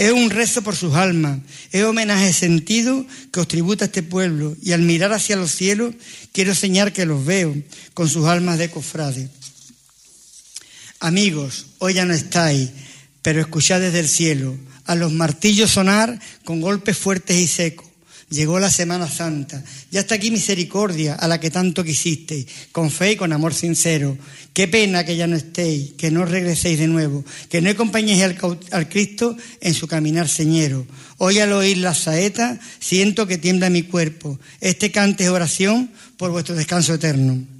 Es 0.00 0.12
un 0.12 0.30
rezo 0.30 0.62
por 0.62 0.74
sus 0.74 0.94
almas, 0.94 1.40
es 1.72 1.84
homenaje 1.84 2.32
sentido 2.32 3.04
que 3.30 3.40
os 3.40 3.46
tributa 3.46 3.84
este 3.84 4.02
pueblo. 4.02 4.56
Y 4.62 4.72
al 4.72 4.80
mirar 4.80 5.12
hacia 5.12 5.36
los 5.36 5.50
cielos 5.50 5.94
quiero 6.32 6.54
señalar 6.54 6.94
que 6.94 7.04
los 7.04 7.22
veo 7.26 7.54
con 7.92 8.08
sus 8.08 8.24
almas 8.24 8.56
de 8.56 8.70
cofrade. 8.70 9.28
Amigos, 11.00 11.66
hoy 11.80 11.92
ya 11.92 12.06
no 12.06 12.14
estáis, 12.14 12.70
pero 13.20 13.42
escuchad 13.42 13.82
desde 13.82 14.00
el 14.00 14.08
cielo 14.08 14.56
a 14.86 14.94
los 14.94 15.12
martillos 15.12 15.72
sonar 15.72 16.18
con 16.46 16.62
golpes 16.62 16.96
fuertes 16.96 17.36
y 17.36 17.46
secos 17.46 17.89
Llegó 18.30 18.60
la 18.60 18.70
Semana 18.70 19.08
Santa. 19.08 19.62
Ya 19.90 20.00
está 20.00 20.14
aquí 20.14 20.30
misericordia 20.30 21.16
a 21.16 21.26
la 21.26 21.40
que 21.40 21.50
tanto 21.50 21.82
quisisteis, 21.82 22.46
con 22.70 22.90
fe 22.92 23.12
y 23.12 23.16
con 23.16 23.32
amor 23.32 23.54
sincero. 23.54 24.16
Qué 24.52 24.68
pena 24.68 25.04
que 25.04 25.16
ya 25.16 25.26
no 25.26 25.36
estéis, 25.36 25.94
que 25.98 26.12
no 26.12 26.24
regreséis 26.24 26.78
de 26.78 26.86
nuevo, 26.86 27.24
que 27.48 27.60
no 27.60 27.70
acompañéis 27.70 28.22
al, 28.22 28.38
al 28.70 28.88
Cristo 28.88 29.36
en 29.60 29.74
su 29.74 29.88
caminar 29.88 30.28
señero. 30.28 30.86
Hoy 31.18 31.40
al 31.40 31.52
oír 31.52 31.78
la 31.78 31.92
saeta 31.92 32.60
siento 32.78 33.26
que 33.26 33.36
tiembla 33.36 33.68
mi 33.68 33.82
cuerpo. 33.82 34.38
Este 34.60 34.92
cante 34.92 35.24
es 35.24 35.30
oración 35.30 35.90
por 36.16 36.30
vuestro 36.30 36.54
descanso 36.54 36.94
eterno. 36.94 37.59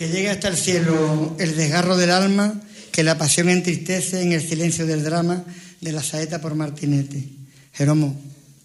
Que 0.00 0.08
llegue 0.08 0.30
hasta 0.30 0.48
el 0.48 0.56
cielo 0.56 1.36
el 1.38 1.56
desgarro 1.56 1.94
del 1.94 2.10
alma, 2.10 2.58
que 2.90 3.02
la 3.02 3.18
pasión 3.18 3.50
entristece 3.50 4.22
en 4.22 4.32
el 4.32 4.40
silencio 4.40 4.86
del 4.86 5.04
drama 5.04 5.44
de 5.82 5.92
la 5.92 6.02
saeta 6.02 6.40
por 6.40 6.54
Martinete. 6.54 7.28
Jeromo, 7.74 8.18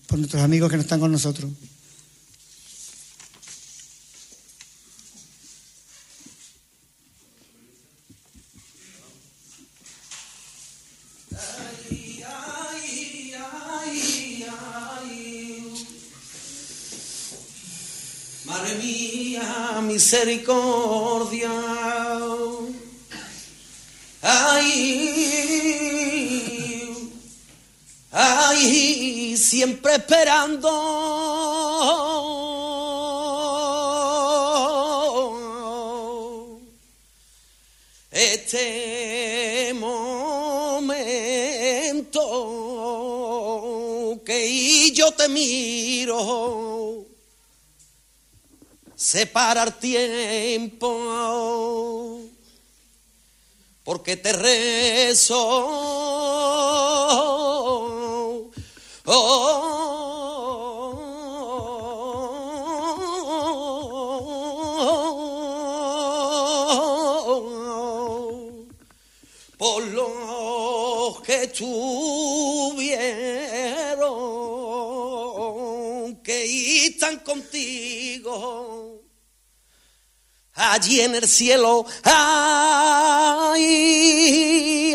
por 0.08 0.18
nuestros 0.18 0.42
amigos 0.42 0.70
que 0.70 0.78
no 0.78 0.84
están 0.84 1.02
con 1.02 1.12
nosotros. 1.12 1.52
Esperando 30.06 30.70
este 38.12 39.74
momento 39.74 41.02
que 44.24 44.92
yo 44.92 45.12
te 45.12 45.28
miro, 45.28 47.04
separar 48.96 49.80
tiempo, 49.80 50.88
porque 53.84 54.18
te 54.18 54.34
rezo. 54.34 55.96
por 59.06 59.65
tuvieron 71.58 72.98
que 76.22 76.88
están 76.88 77.20
contigo 77.20 78.96
allí 80.56 81.02
en 81.02 81.14
el 81.16 81.28
cielo. 81.28 81.86
Ay, 82.04 82.14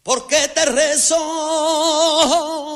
porque 0.02 0.48
te 0.54 0.64
rezo. 0.66 2.69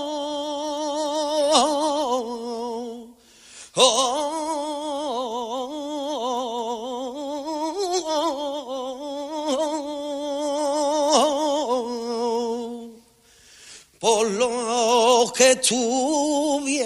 Tuvieron 15.66 16.84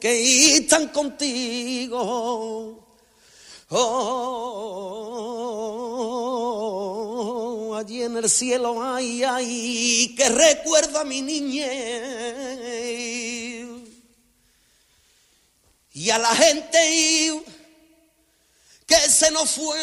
que 0.00 0.56
están 0.56 0.88
contigo. 0.88 2.76
Oh, 3.72 4.16
allí 7.76 8.02
en 8.02 8.16
el 8.16 8.28
cielo, 8.28 8.82
ay, 8.82 9.22
ay, 9.22 10.14
que 10.16 10.28
recuerda 10.28 11.02
a 11.02 11.04
mi 11.04 11.22
niñez 11.22 12.40
y 15.92 16.10
a 16.10 16.18
la 16.18 16.34
gente 16.34 16.78
que 18.86 18.96
se 18.96 19.30
nos 19.30 19.50
fueron. 19.50 19.80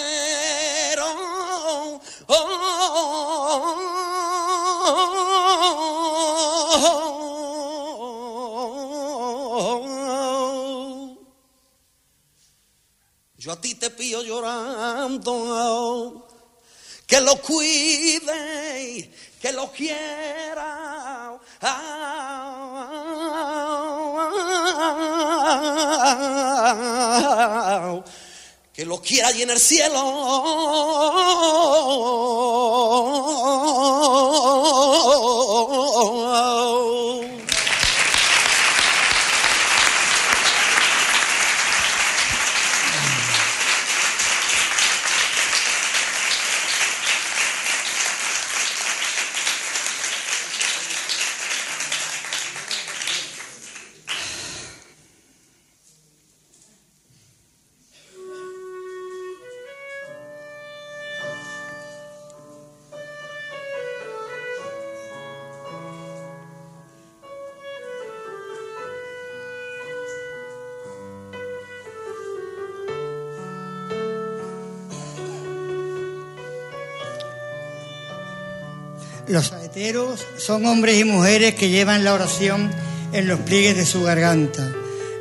Yo 13.37 13.53
a 13.53 13.61
ti 13.61 13.75
te 13.75 13.89
pido 13.91 14.23
llorando 14.23 16.27
que 17.05 17.21
lo 17.21 17.41
cuide, 17.41 19.13
que 19.41 19.53
lo 19.53 19.71
quiera. 19.71 21.37
Que 28.77 28.85
lo 28.85 29.01
quiera 29.01 29.29
allí 29.29 29.41
en 29.41 29.49
el 29.49 29.59
cielo. 29.59 29.97
Los 79.27 79.47
saeteros 79.47 80.25
son 80.37 80.65
hombres 80.65 80.97
y 80.97 81.03
mujeres 81.03 81.55
que 81.55 81.69
llevan 81.69 82.05
la 82.05 82.13
oración 82.13 82.71
en 83.11 83.27
los 83.27 83.41
pliegues 83.41 83.75
de 83.75 83.85
su 83.85 84.01
garganta. 84.03 84.71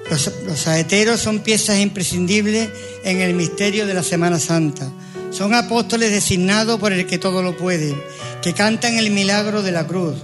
Los, 0.09 0.31
saeteros 0.61 1.21
son 1.21 1.41
piezas 1.41 1.81
imprescindibles 1.81 2.69
en 3.03 3.21
el 3.21 3.35
misterio 3.35 3.85
de 3.85 3.95
la 3.95 4.05
Semana 4.05 4.39
Santa. 4.39 4.89
Son 5.33 5.55
apóstoles 5.55 6.13
designados 6.13 6.79
por 6.79 6.93
el 6.93 7.07
que 7.07 7.19
todo 7.19 7.43
lo 7.43 7.57
puede, 7.57 8.01
que 8.43 8.55
cantan 8.55 8.97
el 8.97 9.11
milagro 9.11 9.65
de 9.65 9.73
la 9.73 9.89
cruz. 9.89 10.15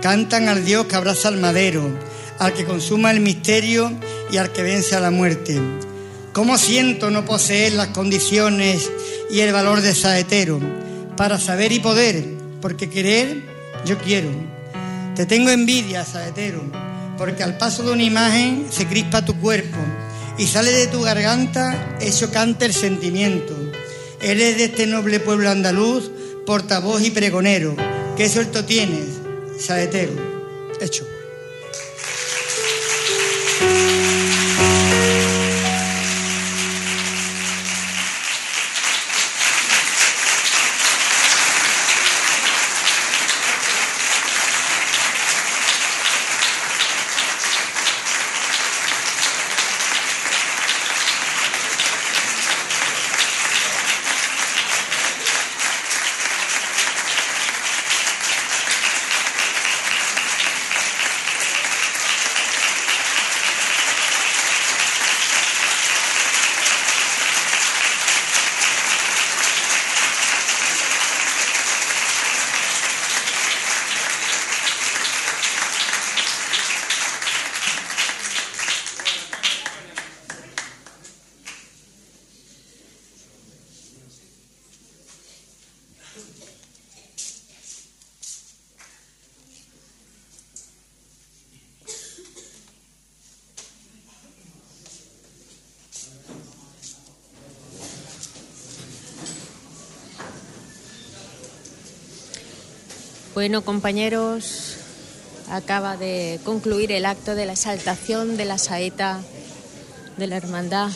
Cantan 0.00 0.48
al 0.48 0.64
Dios 0.64 0.86
que 0.86 0.96
abraza 0.96 1.28
al 1.28 1.36
madero, 1.36 1.86
al 2.38 2.54
que 2.54 2.64
consuma 2.64 3.10
el 3.10 3.20
misterio 3.20 3.92
y 4.32 4.38
al 4.38 4.50
que 4.50 4.62
vence 4.62 4.96
a 4.96 5.00
la 5.00 5.10
muerte. 5.10 5.60
¿Cómo 6.32 6.56
siento 6.56 7.10
no 7.10 7.26
poseer 7.26 7.74
las 7.74 7.88
condiciones 7.88 8.90
y 9.30 9.40
el 9.40 9.52
valor 9.52 9.82
de 9.82 9.94
saetero 9.94 10.58
para 11.18 11.38
saber 11.38 11.70
y 11.72 11.80
poder? 11.80 12.39
Porque 12.60 12.90
querer, 12.90 13.42
yo 13.84 13.98
quiero. 13.98 14.30
Te 15.16 15.26
tengo 15.26 15.50
envidia, 15.50 16.04
saetero, 16.04 16.62
porque 17.18 17.42
al 17.42 17.58
paso 17.58 17.82
de 17.82 17.92
una 17.92 18.02
imagen 18.02 18.66
se 18.70 18.86
crispa 18.86 19.24
tu 19.24 19.34
cuerpo 19.38 19.78
y 20.38 20.46
sale 20.46 20.72
de 20.72 20.86
tu 20.86 21.02
garganta 21.02 21.98
eso 22.00 22.30
canta 22.30 22.64
el 22.64 22.72
sentimiento. 22.72 23.54
Eres 24.22 24.56
de 24.56 24.64
este 24.64 24.86
noble 24.86 25.20
pueblo 25.20 25.50
andaluz, 25.50 26.10
portavoz 26.46 27.02
y 27.04 27.10
pregonero. 27.10 27.74
¿Qué 28.16 28.28
suelto 28.28 28.64
tienes, 28.64 29.18
saetero? 29.58 30.12
Hecho. 30.80 31.19
Bueno, 103.40 103.64
compañeros, 103.64 104.74
acaba 105.48 105.96
de 105.96 106.38
concluir 106.44 106.92
el 106.92 107.06
acto 107.06 107.34
de 107.34 107.46
la 107.46 107.54
exaltación 107.54 108.36
de 108.36 108.44
la 108.44 108.58
saeta 108.58 109.18
de 110.18 110.26
la 110.26 110.36
Hermandad 110.36 110.90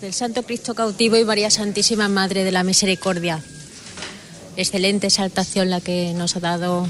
del 0.00 0.14
Santo 0.14 0.42
Cristo 0.42 0.74
cautivo 0.74 1.18
y 1.18 1.24
María 1.26 1.50
Santísima 1.50 2.08
Madre 2.08 2.44
de 2.44 2.50
la 2.50 2.64
Misericordia. 2.64 3.44
Excelente 4.56 5.08
exaltación 5.08 5.68
la 5.68 5.82
que 5.82 6.14
nos 6.14 6.34
ha 6.34 6.40
dado 6.40 6.88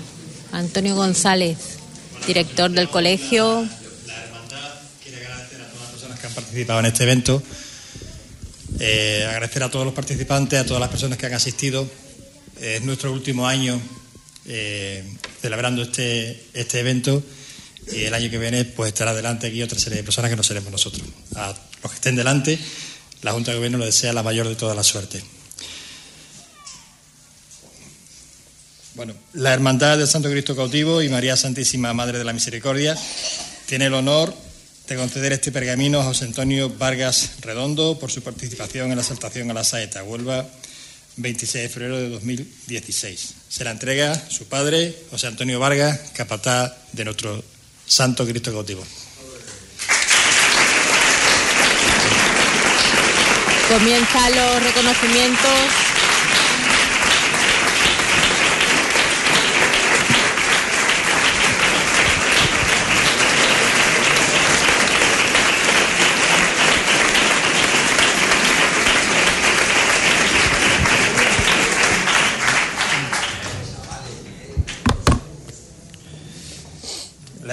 Antonio 0.53 0.95
González, 0.95 1.59
director 2.29 2.71
del 2.71 2.89
colegio. 2.89 3.67
La 4.07 4.23
Hermandad 4.23 4.71
quiere 5.03 5.27
agradecer 5.27 5.63
a 5.63 5.67
todas 5.67 5.81
las 5.83 5.91
personas 5.91 6.21
que 6.21 6.27
han 6.29 6.35
participado 6.35 6.79
en 6.79 6.87
este 6.87 7.03
evento, 7.03 7.43
eh, 8.79 9.27
agradecer 9.29 9.65
a 9.65 9.69
todos 9.69 9.85
los 9.85 9.95
participantes, 9.95 10.61
a 10.61 10.65
todas 10.65 10.81
las 10.81 10.91
personas 10.91 11.19
que 11.19 11.27
han 11.27 11.35
asistido. 11.35 11.91
Es 12.61 12.83
nuestro 12.83 13.11
último 13.11 13.49
año 13.49 13.81
eh, 14.53 15.05
celebrando 15.41 15.83
este, 15.83 16.45
este 16.55 16.81
evento 16.81 17.23
y 17.93 18.03
el 18.03 18.15
año 18.15 18.29
que 18.31 18.39
viene 18.39 18.65
pues 18.65 18.89
estará 18.89 19.15
delante 19.15 19.47
aquí 19.47 19.63
otra 19.63 19.79
serie 19.79 19.99
de 19.99 20.05
personas 20.05 20.31
que 20.31 20.37
no 20.37 20.43
seremos 20.43 20.73
nosotros. 20.73 21.07
A 21.37 21.55
los 21.83 21.93
que 21.93 21.97
estén 21.97 22.17
delante, 22.17 22.59
la 23.23 23.33
Junta 23.33 23.53
de 23.53 23.59
Gobierno 23.59 23.79
les 23.79 23.95
desea 23.95 24.13
la 24.13 24.23
mayor 24.23 24.49
de 24.49 24.57
toda 24.57 24.75
la 24.75 24.83
suerte. 24.83 25.23
Bueno, 28.95 29.15
la 29.35 29.55
Hermandad 29.55 29.99
del 29.99 30.09
Santo 30.09 30.29
Cristo 30.31 30.57
Cautivo 30.57 31.01
y 31.01 31.09
María 31.09 31.37
Santísima 31.37 31.95
Madre 31.95 32.19
de 32.19 32.25
la 32.25 32.33
Misericordia 32.33 32.99
tiene 33.67 33.87
el 33.87 33.95
honor 33.95 34.35
de 34.89 34.97
conceder 34.97 35.33
este 35.33 35.53
pergamino 35.53 36.01
a 36.01 36.05
José 36.05 36.25
Antonio 36.25 36.69
Vargas 36.71 37.35
Redondo 37.41 37.99
por 38.01 38.11
su 38.11 38.23
participación 38.23 38.91
en 38.91 38.97
la 38.97 39.03
exaltación 39.03 39.49
a 39.51 39.55
la 39.55 39.63
saeta 39.63 40.03
Huelva 40.03 40.45
26 41.17 41.63
de 41.63 41.69
febrero 41.69 41.97
de 41.97 42.09
2016. 42.09 43.35
Se 43.49 43.65
la 43.65 43.71
entrega 43.71 44.15
su 44.31 44.47
padre, 44.47 44.95
José 45.11 45.27
Antonio 45.27 45.59
Vargas, 45.61 45.99
capataz 46.15 46.73
de 46.93 47.05
nuestro 47.05 47.43
Santo 47.87 48.27
Cristo 48.27 48.53
Cautivo. 48.53 48.85
Comienzan 53.69 54.35
los 54.35 54.63
reconocimientos. 54.63 55.90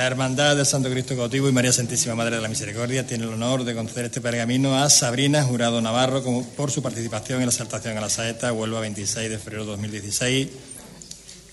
La 0.07 0.11
Hermandad 0.11 0.55
del 0.55 0.65
Santo 0.65 0.89
Cristo 0.89 1.17
Cautivo 1.17 1.49
y 1.49 1.51
María 1.51 1.73
Santísima 1.73 2.15
Madre 2.15 2.37
de 2.37 2.41
la 2.41 2.47
Misericordia 2.47 3.05
tiene 3.05 3.25
el 3.25 3.33
honor 3.33 3.65
de 3.65 3.75
conceder 3.75 4.05
este 4.05 4.21
pergamino 4.21 4.81
a 4.81 4.89
Sabrina 4.89 5.43
Jurado 5.43 5.81
Navarro 5.81 6.23
por 6.55 6.71
su 6.71 6.81
participación 6.81 7.41
en 7.41 7.47
la 7.47 7.51
exaltación 7.51 7.97
a 7.97 7.99
la 7.99 8.09
saeta 8.09 8.53
Huelva 8.53 8.79
26 8.79 9.29
de 9.29 9.37
febrero 9.37 9.65
de 9.65 9.71
2016. 9.71 10.47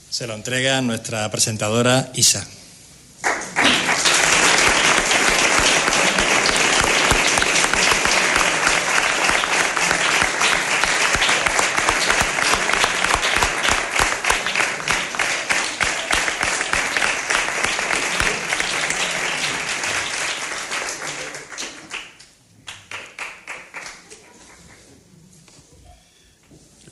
Se 0.09 0.29
lo 0.29 0.35
entrega 0.35 0.81
nuestra 0.83 1.29
presentadora 1.33 2.13
Isa. 2.15 2.47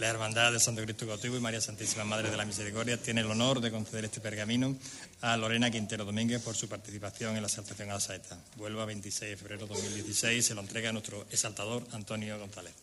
La 0.02 0.08
Hermandad 0.08 0.50
del 0.50 0.51
Santo 0.62 0.82
Cristo 0.82 1.08
Cautivo 1.08 1.36
y 1.36 1.40
María 1.40 1.60
Santísima 1.60 2.04
Madre 2.04 2.30
de 2.30 2.36
la 2.36 2.44
Misericordia 2.44 2.96
tiene 2.96 3.22
el 3.22 3.26
honor 3.26 3.60
de 3.60 3.72
conceder 3.72 4.04
este 4.04 4.20
pergamino 4.20 4.76
a 5.20 5.36
Lorena 5.36 5.72
Quintero 5.72 6.04
Domínguez 6.04 6.40
por 6.40 6.54
su 6.54 6.68
participación 6.68 7.34
en 7.34 7.42
la 7.42 7.48
exaltación 7.48 7.90
a 7.90 7.94
la 7.94 8.00
saeta. 8.00 8.38
Vuelva 8.56 8.84
26 8.84 9.32
de 9.32 9.36
febrero 9.36 9.66
de 9.66 9.74
2016 9.74 10.46
se 10.46 10.54
lo 10.54 10.60
entrega 10.60 10.90
a 10.90 10.92
nuestro 10.92 11.26
exaltador 11.32 11.84
Antonio 11.90 12.38
González. 12.38 12.74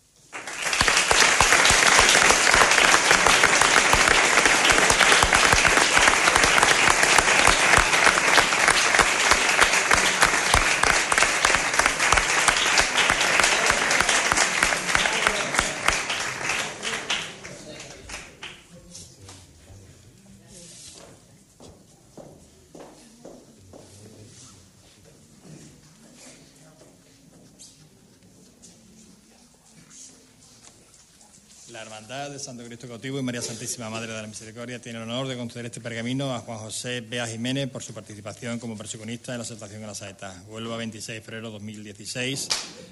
La 31.72 31.86
Hermandad 32.00 32.30
del 32.30 32.40
Santo 32.40 32.64
Cristo 32.64 32.88
Cautivo 32.88 33.20
y 33.20 33.22
María 33.22 33.42
Santísima 33.42 33.90
Madre 33.90 34.14
de 34.14 34.22
la 34.22 34.28
Misericordia 34.28 34.80
tiene 34.80 35.00
el 35.00 35.04
honor 35.04 35.28
de 35.28 35.36
conceder 35.36 35.66
este 35.66 35.82
pergamino 35.82 36.34
a 36.34 36.40
Juan 36.40 36.58
José 36.60 37.02
Bea 37.02 37.28
Jiménez 37.28 37.70
por 37.70 37.84
su 37.84 37.94
participación 37.94 38.58
como 38.58 38.78
persecucionista 38.78 39.34
en 39.34 39.40
la 39.40 39.44
exaltación 39.44 39.84
a 39.84 39.88
la 39.88 39.96
saeta. 39.96 40.42
Huelva 40.48 40.78
26 40.78 41.20
de 41.20 41.22
febrero 41.22 41.48
de 41.48 41.54
2016. 41.56 42.48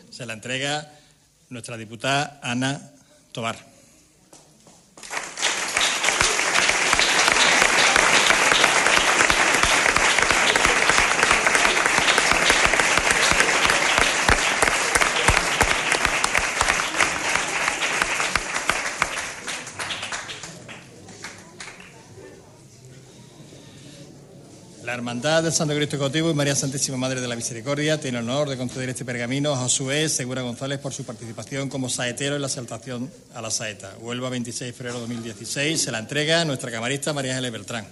Se 0.09 0.25
la 0.25 0.33
entrega 0.33 0.91
nuestra 1.49 1.77
diputada 1.77 2.41
Ana 2.43 2.91
Tobar. 3.31 3.76
Hermandad 25.07 25.43
del 25.43 25.53
Santo 25.53 25.73
Cristo 25.73 25.97
Cautivo 25.97 26.29
y 26.29 26.33
María 26.33 26.53
Santísima 26.53 26.97
Madre 26.97 27.21
de 27.21 27.29
la 27.29 27.37
Misericordia 27.37 27.97
tiene 27.97 28.17
el 28.17 28.25
honor 28.25 28.49
de 28.49 28.57
conceder 28.57 28.89
este 28.89 29.05
pergamino 29.05 29.53
a 29.53 29.55
Josué 29.55 30.09
Segura 30.09 30.41
González 30.41 30.79
por 30.79 30.91
su 30.91 31.05
participación 31.05 31.69
como 31.69 31.87
saetero 31.87 32.35
en 32.35 32.41
la 32.41 32.47
exaltación 32.47 33.09
a 33.33 33.41
la 33.41 33.49
saeta. 33.49 33.95
Huelva 34.01 34.29
26 34.29 34.71
de 34.71 34.73
febrero 34.73 34.95
de 34.95 35.01
2016. 35.03 35.81
Se 35.81 35.91
la 35.93 35.99
entrega 35.99 36.43
nuestra 36.43 36.71
camarista 36.71 37.13
María 37.13 37.31
Ángeles 37.31 37.53
Beltrán. 37.53 37.87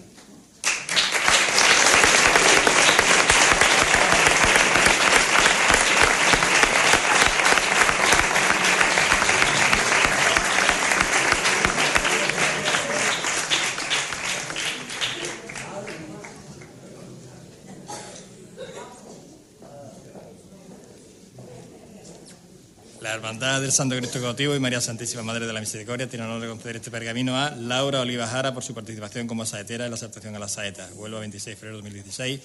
La 23.05 23.17
Hermandad 23.35 23.59
del 23.59 23.73
Santo 23.73 23.97
Cristo 23.97 24.21
Cautivo 24.21 24.55
y 24.55 24.61
María 24.61 24.79
Santísima 24.79 25.21
Madre 25.21 25.45
de 25.45 25.51
la 25.51 25.59
Misericordia 25.59 26.07
tiene 26.07 26.23
el 26.23 26.31
honor 26.31 26.43
de 26.43 26.47
conceder 26.47 26.77
este 26.77 26.89
pergamino 26.89 27.35
a 27.35 27.49
Laura 27.49 27.99
Oliva 27.99 28.25
Jara 28.27 28.53
por 28.53 28.63
su 28.63 28.73
participación 28.73 29.27
como 29.27 29.45
saetera 29.45 29.83
en 29.83 29.91
la 29.91 29.97
exaltación 29.97 30.37
a 30.37 30.39
la 30.39 30.47
saeta. 30.47 30.89
Huelva 30.95 31.19
26 31.19 31.53
de 31.53 31.59
febrero 31.59 31.75
de 31.75 31.81
2016. 31.81 32.39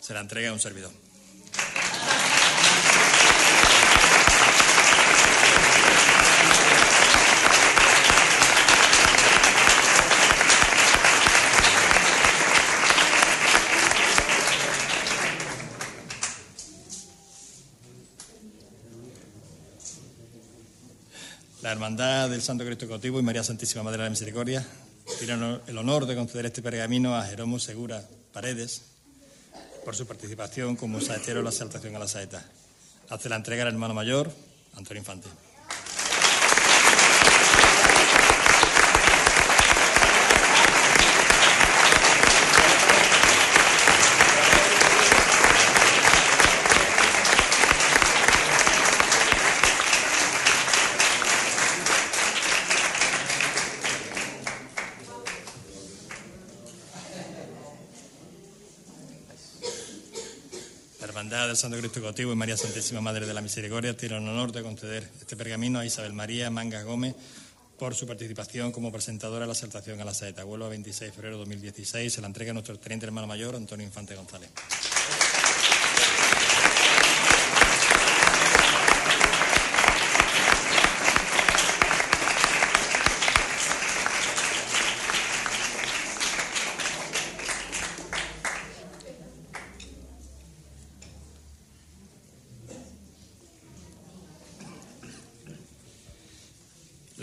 Se 0.00 0.14
la 0.14 0.18
entrega 0.18 0.50
a 0.50 0.52
un 0.52 0.58
servidor. 0.58 0.90
La 21.68 21.72
Hermandad 21.72 22.30
del 22.30 22.40
Santo 22.40 22.64
Cristo 22.64 22.88
Cautivo 22.88 23.20
y 23.20 23.22
María 23.22 23.44
Santísima 23.44 23.82
Madre 23.82 23.98
de 23.98 24.04
la 24.04 24.08
Misericordia 24.08 24.66
tienen 25.18 25.60
el 25.66 25.76
honor 25.76 26.06
de 26.06 26.16
conceder 26.16 26.46
este 26.46 26.62
pergamino 26.62 27.14
a 27.14 27.22
Jeromo 27.26 27.58
Segura 27.58 28.02
Paredes 28.32 28.84
por 29.84 29.94
su 29.94 30.06
participación 30.06 30.76
como 30.76 30.98
saetero 31.02 31.40
en 31.40 31.44
la 31.44 31.50
exaltación 31.50 31.94
a 31.94 31.98
la 31.98 32.08
saeta. 32.08 32.42
Hace 33.10 33.28
la 33.28 33.36
entrega 33.36 33.64
al 33.64 33.68
hermano 33.68 33.92
mayor, 33.92 34.32
Antonio 34.76 35.00
Infante. 35.02 35.28
Hermandad 61.18 61.36
del 61.48 61.56
Santo 61.56 61.78
Cristo 61.78 62.02
Cautivo 62.02 62.32
y 62.32 62.36
María 62.36 62.58
Santísima 62.58 63.00
Madre 63.00 63.26
de 63.26 63.32
la 63.32 63.40
Misericordia 63.40 63.96
tiene 63.96 64.16
el 64.18 64.28
honor 64.28 64.52
de 64.52 64.62
conceder 64.62 65.08
este 65.18 65.34
pergamino 65.34 65.78
a 65.78 65.86
Isabel 65.86 66.12
María 66.12 66.50
Mangas 66.50 66.84
Gómez 66.84 67.14
por 67.78 67.94
su 67.94 68.06
participación 68.06 68.70
como 68.70 68.92
presentadora 68.92 69.40
de 69.40 69.46
la 69.46 69.52
asaltación 69.52 69.98
a 70.00 70.04
la 70.04 70.12
saeta. 70.12 70.44
Huelva 70.44 70.68
26 70.68 71.10
de 71.10 71.12
febrero 71.14 71.36
de 71.36 71.38
2016. 71.40 72.12
Se 72.12 72.20
la 72.20 72.26
entrega 72.26 72.50
a 72.50 72.54
nuestro 72.54 72.78
teniente 72.78 73.06
hermano 73.06 73.26
mayor, 73.26 73.56
Antonio 73.56 73.86
Infante 73.86 74.14
González. 74.14 74.50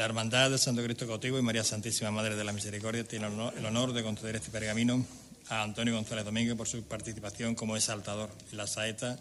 La 0.06 0.10
Hermandad 0.10 0.52
del 0.52 0.60
Santo 0.60 0.84
Cristo 0.84 1.08
Cautivo 1.08 1.40
y 1.40 1.42
María 1.42 1.64
Santísima 1.64 2.12
Madre 2.12 2.36
de 2.36 2.44
la 2.44 2.54
Misericordia 2.54 3.04
tiene 3.08 3.26
el 3.26 3.66
honor- 3.66 3.92
de 3.92 4.04
conceder 4.04 4.36
este 4.36 4.52
pergamino 4.52 5.04
a 5.50 5.64
Antonio 5.64 5.96
González 5.96 6.24
Domínguez 6.24 6.56
por 6.56 6.68
su 6.68 6.84
participación 6.84 7.56
como 7.56 7.76
exaltador 7.76 8.30
en 8.52 8.58
la 8.58 8.68
saeta 8.68 9.18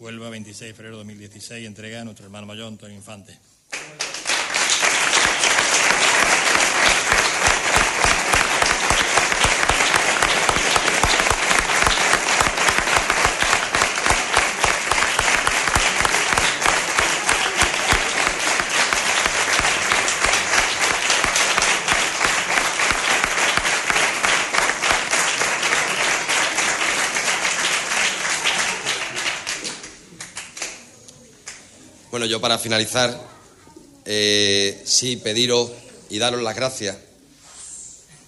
Huelva 0.00 0.28
26 0.28 0.70
de 0.70 0.74
febrero 0.74 0.96
de 0.96 1.04
2016 1.04 1.64
entrega 1.68 2.00
a 2.00 2.04
nuestro 2.04 2.24
hermano 2.26 2.48
mayor 2.48 2.66
Antonio 2.66 2.96
Infante. 2.96 3.38
Yo 32.32 32.40
para 32.40 32.58
finalizar, 32.58 33.14
eh, 34.06 34.80
sí 34.86 35.18
pediros 35.18 35.70
y 36.08 36.18
daros 36.18 36.40
las 36.40 36.56
gracias 36.56 36.96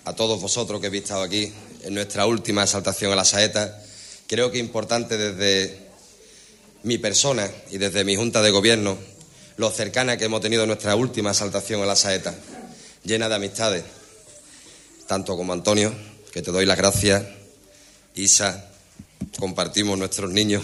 a 0.04 0.12
todos 0.12 0.42
vosotros 0.42 0.78
que 0.78 0.88
habéis 0.88 1.04
estado 1.04 1.22
aquí 1.22 1.50
en 1.84 1.94
nuestra 1.94 2.26
última 2.26 2.64
exaltación 2.64 3.12
a 3.12 3.16
la 3.16 3.24
saeta. 3.24 3.82
Creo 4.26 4.50
que 4.50 4.58
es 4.58 4.62
importante 4.62 5.16
desde 5.16 5.88
mi 6.82 6.98
persona 6.98 7.50
y 7.70 7.78
desde 7.78 8.04
mi 8.04 8.14
Junta 8.14 8.42
de 8.42 8.50
Gobierno 8.50 8.98
lo 9.56 9.70
cercana 9.70 10.18
que 10.18 10.26
hemos 10.26 10.42
tenido 10.42 10.66
nuestra 10.66 10.94
última 10.96 11.30
exaltación 11.30 11.80
a 11.80 11.86
la 11.86 11.96
saeta, 11.96 12.34
llena 13.04 13.30
de 13.30 13.36
amistades, 13.36 13.84
tanto 15.06 15.34
como 15.34 15.54
Antonio, 15.54 15.94
que 16.30 16.42
te 16.42 16.50
doy 16.50 16.66
las 16.66 16.76
gracias, 16.76 17.24
Isa, 18.14 18.68
compartimos 19.38 19.98
nuestros 19.98 20.30
niños 20.30 20.62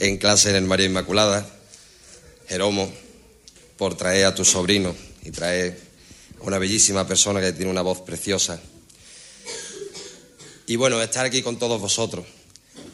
en 0.00 0.18
clase 0.18 0.50
en 0.50 0.56
el 0.56 0.64
María 0.64 0.86
Inmaculada, 0.86 1.46
Jeromo, 2.52 2.92
por 3.78 3.96
traer 3.96 4.26
a 4.26 4.34
tu 4.34 4.44
sobrino 4.44 4.94
y 5.24 5.30
traer 5.30 5.80
a 6.38 6.44
una 6.44 6.58
bellísima 6.58 7.06
persona 7.06 7.40
que 7.40 7.54
tiene 7.54 7.70
una 7.70 7.80
voz 7.80 8.02
preciosa. 8.02 8.60
Y 10.66 10.76
bueno, 10.76 11.00
estar 11.00 11.24
aquí 11.24 11.40
con 11.40 11.58
todos 11.58 11.80
vosotros. 11.80 12.26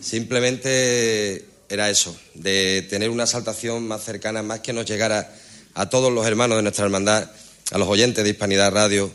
Simplemente 0.00 1.44
era 1.68 1.90
eso, 1.90 2.16
de 2.34 2.86
tener 2.88 3.10
una 3.10 3.24
exaltación 3.24 3.88
más 3.88 4.04
cercana, 4.04 4.44
más 4.44 4.60
que 4.60 4.72
nos 4.72 4.86
llegara 4.86 5.34
a 5.74 5.90
todos 5.90 6.12
los 6.12 6.24
hermanos 6.24 6.58
de 6.58 6.62
nuestra 6.62 6.84
hermandad, 6.84 7.28
a 7.72 7.78
los 7.78 7.88
oyentes 7.88 8.22
de 8.22 8.30
Hispanidad 8.30 8.70
Radio, 8.70 9.10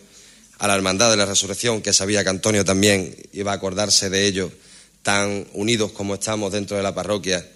a 0.57 0.68
la 0.68 0.76
Hermandad 0.76 1.10
de 1.10 1.15
la 1.15 1.26
Resurrección, 1.26 1.82
que 1.82 1.94
sabía 1.94 2.22
que 2.22 2.32
Antonio 2.32 2.65
también 2.65 3.15
iba 3.32 3.53
a 3.53 3.56
acordarse 3.56 4.10
de 4.10 4.28
ellos, 4.28 4.52
tan 5.03 5.48
unidos 5.53 5.94
como 5.94 6.15
estamos 6.15 6.52
dentro 6.52 6.76
de 6.76 6.84
la 6.84 6.94
parroquia, 6.94 7.49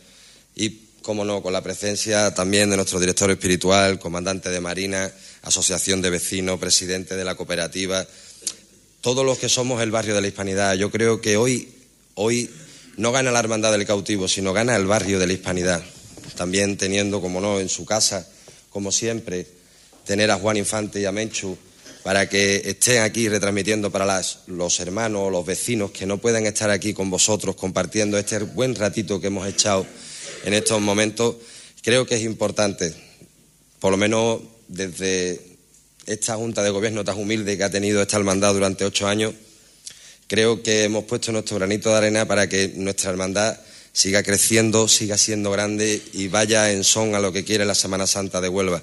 y, 0.55 0.86
como 1.01 1.23
no, 1.23 1.41
con 1.41 1.53
la 1.53 1.61
presencia 1.61 2.33
también 2.33 2.69
de 2.69 2.75
nuestro 2.75 2.99
director 2.99 3.29
espiritual, 3.31 3.99
comandante 3.99 4.49
de 4.49 4.59
Marina, 4.59 5.11
asociación 5.43 6.01
de 6.01 6.09
vecinos, 6.09 6.59
presidente 6.59 7.15
de 7.15 7.23
la 7.23 7.35
cooperativa, 7.35 8.05
todos 9.01 9.25
los 9.25 9.37
que 9.37 9.47
somos 9.49 9.81
el 9.81 9.91
barrio 9.91 10.15
de 10.15 10.21
la 10.21 10.27
Hispanidad. 10.27 10.73
Yo 10.75 10.91
creo 10.91 11.21
que 11.21 11.37
hoy, 11.37 11.69
hoy 12.15 12.49
no 12.97 13.11
gana 13.11 13.31
la 13.31 13.39
Hermandad 13.39 13.71
del 13.71 13.85
Cautivo, 13.85 14.27
sino 14.27 14.51
gana 14.53 14.75
el 14.75 14.85
barrio 14.85 15.19
de 15.19 15.27
la 15.27 15.33
Hispanidad. 15.33 15.81
También 16.35 16.77
teniendo, 16.77 17.21
como 17.21 17.39
no, 17.39 17.59
en 17.59 17.69
su 17.69 17.85
casa, 17.85 18.27
como 18.69 18.91
siempre, 18.91 19.47
tener 20.05 20.29
a 20.31 20.35
Juan 20.37 20.57
Infante 20.57 20.99
y 20.99 21.05
a 21.05 21.11
Menchu 21.11 21.57
para 22.03 22.27
que 22.29 22.61
estén 22.65 23.01
aquí 23.01 23.27
retransmitiendo 23.27 23.91
para 23.91 24.05
las- 24.05 24.39
los 24.47 24.79
hermanos 24.79 25.31
los 25.31 25.45
vecinos 25.45 25.91
que 25.91 26.05
no 26.05 26.17
puedan 26.19 26.45
estar 26.45 26.69
aquí 26.69 26.93
con 26.93 27.09
vosotros 27.09 27.55
compartiendo 27.55 28.17
este 28.17 28.39
buen 28.39 28.75
ratito 28.75 29.19
que 29.19 29.27
hemos 29.27 29.47
echado 29.47 29.85
en 30.43 30.53
estos 30.53 30.81
momentos, 30.81 31.35
creo 31.81 32.05
que 32.05 32.15
es 32.15 32.23
importante, 32.23 32.93
por 33.79 33.91
lo 33.91 33.97
menos 33.97 34.41
desde 34.67 35.41
esta 36.05 36.35
Junta 36.35 36.63
de 36.63 36.69
Gobierno 36.69 37.03
tan 37.03 37.17
humilde 37.17 37.57
que 37.57 37.63
ha 37.63 37.69
tenido 37.69 38.01
esta 38.01 38.17
hermandad 38.17 38.53
durante 38.53 38.85
ocho 38.85 39.07
años, 39.07 39.33
creo 40.27 40.63
que 40.63 40.83
hemos 40.83 41.05
puesto 41.05 41.31
nuestro 41.31 41.57
granito 41.57 41.89
de 41.89 41.97
arena 41.97 42.27
para 42.27 42.47
que 42.47 42.73
nuestra 42.75 43.11
hermandad 43.11 43.59
siga 43.93 44.21
creciendo, 44.23 44.87
siga 44.87 45.17
siendo 45.17 45.51
grande 45.51 46.01
y 46.13 46.27
vaya 46.27 46.71
en 46.71 46.83
son 46.83 47.15
a 47.15 47.19
lo 47.19 47.33
que 47.33 47.43
quiere 47.43 47.65
la 47.65 47.75
Semana 47.75 48.05
Santa 48.05 48.39
de 48.41 48.49
Huelva. 48.49 48.81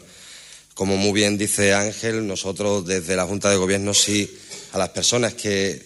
Como 0.75 0.97
muy 0.97 1.13
bien 1.13 1.39
dice 1.39 1.73
Ángel, 1.73 2.27
nosotros 2.27 2.85
desde 2.85 3.15
la 3.15 3.25
Junta 3.25 3.49
de 3.49 3.57
Gobierno 3.57 3.95
sí 3.95 4.29
a 4.73 4.79
las 4.79 4.89
personas 4.89 5.35
que 5.35 5.81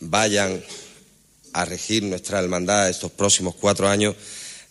vayan 0.00 0.62
a 1.54 1.64
regir 1.64 2.02
nuestra 2.02 2.40
hermandad 2.40 2.90
estos 2.90 3.10
próximos 3.12 3.54
cuatro 3.54 3.88
años, 3.88 4.14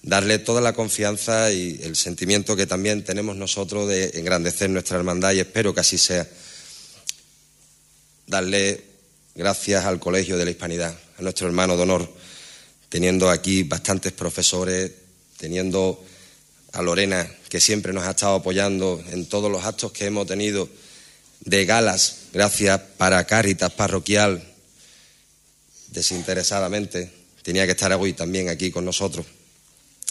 darle 0.03 0.37
toda 0.37 0.61
la 0.61 0.73
confianza 0.73 1.51
y 1.51 1.79
el 1.81 1.95
sentimiento 1.95 2.55
que 2.55 2.67
también 2.67 3.03
tenemos 3.03 3.37
nosotros 3.37 3.87
de 3.87 4.11
engrandecer 4.19 4.69
nuestra 4.69 4.97
hermandad 4.97 5.31
y 5.31 5.39
espero 5.39 5.73
que 5.73 5.79
así 5.79 5.97
sea. 5.97 6.27
Darle 8.27 8.83
gracias 9.33 9.85
al 9.85 9.99
Colegio 9.99 10.37
de 10.37 10.45
la 10.45 10.51
Hispanidad, 10.51 10.95
a 11.17 11.21
nuestro 11.21 11.47
hermano 11.47 11.77
de 11.77 11.83
honor, 11.83 12.13
teniendo 12.89 13.29
aquí 13.29 13.63
bastantes 13.63 14.11
profesores, 14.11 14.91
teniendo 15.37 16.03
a 16.73 16.81
Lorena, 16.81 17.29
que 17.49 17.61
siempre 17.61 17.93
nos 17.93 18.03
ha 18.03 18.11
estado 18.11 18.35
apoyando 18.35 19.01
en 19.11 19.25
todos 19.27 19.49
los 19.49 19.63
actos 19.63 19.93
que 19.93 20.05
hemos 20.05 20.27
tenido 20.27 20.69
de 21.41 21.65
galas, 21.65 22.17
gracias 22.33 22.79
para 22.97 23.25
Cáritas 23.25 23.71
Parroquial, 23.71 24.43
desinteresadamente, 25.87 27.11
tenía 27.41 27.65
que 27.65 27.71
estar 27.71 27.93
hoy 27.93 28.13
también 28.13 28.49
aquí 28.49 28.71
con 28.71 28.85
nosotros. 28.85 29.25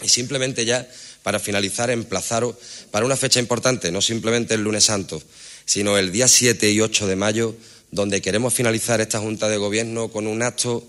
Y 0.01 0.09
simplemente 0.09 0.65
ya, 0.65 0.89
para 1.23 1.39
finalizar, 1.39 1.91
emplazaros 1.91 2.57
para 2.91 3.05
una 3.05 3.17
fecha 3.17 3.41
importante, 3.41 3.93
no 3.93 4.01
simplemente 4.01 4.55
el 4.55 4.63
lunes 4.63 4.85
santo, 4.85 5.23
sino 5.65 5.99
el 5.99 6.13
día 6.13 6.29
7 6.29 6.71
y 6.71 6.81
8 6.81 7.07
de 7.07 7.17
mayo, 7.17 7.55
donde 7.91 8.23
queremos 8.23 8.55
finalizar 8.55 9.01
esta 9.01 9.21
Junta 9.21 9.49
de 9.49 9.59
Gobierno 9.59 10.09
con 10.09 10.27
un 10.27 10.43
acto 10.43 10.85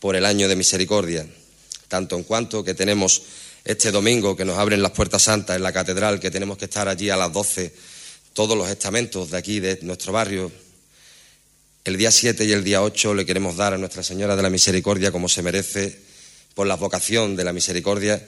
por 0.00 0.16
el 0.16 0.26
año 0.26 0.48
de 0.48 0.56
misericordia, 0.56 1.26
tanto 1.88 2.16
en 2.16 2.24
cuanto 2.24 2.62
que 2.62 2.74
tenemos 2.74 3.22
este 3.64 3.90
domingo 3.90 4.36
que 4.36 4.44
nos 4.44 4.58
abren 4.58 4.82
las 4.82 4.92
puertas 4.92 5.22
santas 5.22 5.56
en 5.56 5.62
la 5.62 5.72
catedral, 5.72 6.20
que 6.20 6.30
tenemos 6.30 6.58
que 6.58 6.66
estar 6.66 6.88
allí 6.88 7.10
a 7.10 7.16
las 7.16 7.32
12, 7.32 7.72
todos 8.32 8.56
los 8.56 8.68
estamentos 8.68 9.30
de 9.30 9.38
aquí, 9.38 9.60
de 9.60 9.78
nuestro 9.82 10.12
barrio. 10.12 10.50
El 11.84 11.96
día 11.96 12.10
7 12.10 12.44
y 12.44 12.52
el 12.52 12.64
día 12.64 12.82
8 12.82 13.14
le 13.14 13.26
queremos 13.26 13.56
dar 13.56 13.74
a 13.74 13.78
Nuestra 13.78 14.02
Señora 14.02 14.36
de 14.36 14.42
la 14.42 14.50
Misericordia 14.50 15.10
como 15.10 15.28
se 15.28 15.42
merece 15.42 15.98
por 16.54 16.66
la 16.66 16.76
vocación 16.76 17.36
de 17.36 17.44
la 17.44 17.52
misericordia. 17.52 18.26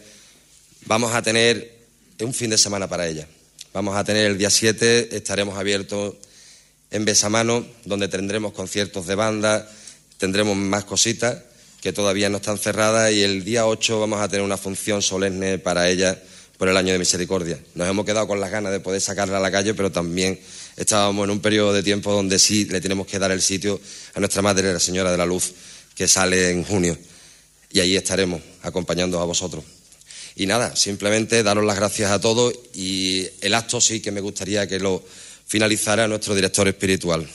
Vamos 0.86 1.15
a 1.15 1.23
tener 1.23 1.86
un 2.20 2.35
fin 2.35 2.51
de 2.51 2.59
semana 2.59 2.86
para 2.86 3.09
ella. 3.09 3.27
Vamos 3.73 3.97
a 3.97 4.05
tener 4.05 4.27
el 4.27 4.36
día 4.36 4.51
7, 4.51 5.16
estaremos 5.16 5.56
abiertos 5.56 6.16
en 6.90 7.06
Besamano, 7.06 7.66
donde 7.86 8.09
tendremos 8.09 8.52
conciertos 8.52 9.06
de 9.06 9.15
banda, 9.15 9.66
tendremos 10.19 10.56
más 10.56 10.85
cositas 10.85 11.39
que 11.81 11.94
todavía 11.94 12.28
no 12.28 12.36
están 12.36 12.59
cerradas 12.59 13.12
y 13.12 13.23
el 13.23 13.44
día 13.44 13.66
8 13.66 13.98
vamos 14.01 14.20
a 14.20 14.28
tener 14.28 14.44
una 14.44 14.59
función 14.59 15.01
solemne 15.01 15.59
para 15.59 15.89
ella 15.89 16.20
por 16.59 16.69
el 16.69 16.77
año 16.77 16.93
de 16.93 16.98
misericordia. 16.98 17.59
Nos 17.74 17.89
hemos 17.89 18.05
quedado 18.05 18.28
con 18.28 18.39
las 18.39 18.51
ganas 18.51 18.70
de 18.70 18.81
poder 18.81 19.01
sacarla 19.01 19.39
a 19.39 19.40
la 19.40 19.51
calle, 19.51 19.73
pero 19.73 19.90
también 19.90 20.39
estábamos 20.77 21.24
en 21.24 21.31
un 21.31 21.40
periodo 21.40 21.73
de 21.73 21.82
tiempo 21.82 22.12
donde 22.12 22.39
sí 22.39 22.66
le 22.66 22.82
tenemos 22.82 23.06
que 23.06 23.19
dar 23.19 23.31
el 23.32 23.40
sitio 23.40 23.81
a 24.12 24.20
nuestra 24.20 24.43
Madre, 24.43 24.70
la 24.70 24.81
Señora 24.81 25.11
de 25.11 25.16
la 25.16 25.24
Luz, 25.24 25.55
que 25.94 26.06
sale 26.09 26.51
en 26.51 26.62
junio. 26.62 26.97
Y 27.73 27.81
allí 27.81 27.97
estaremos 27.97 28.43
acompañando 28.62 29.19
a 29.19 29.24
vosotros. 29.24 29.65
Y 30.36 30.47
nada, 30.47 30.74
simplemente 30.74 31.43
daros 31.43 31.65
las 31.65 31.77
gracias 31.77 32.11
a 32.11 32.20
todos 32.20 32.52
y 32.74 33.27
el 33.40 33.55
acto 33.55 33.81
sí 33.81 34.01
que 34.01 34.11
me 34.11 34.20
gustaría 34.20 34.66
que 34.66 34.81
lo 34.81 35.05
finalizara 35.47 36.09
nuestro 36.09 36.35
director 36.35 36.66
espiritual. 36.66 37.28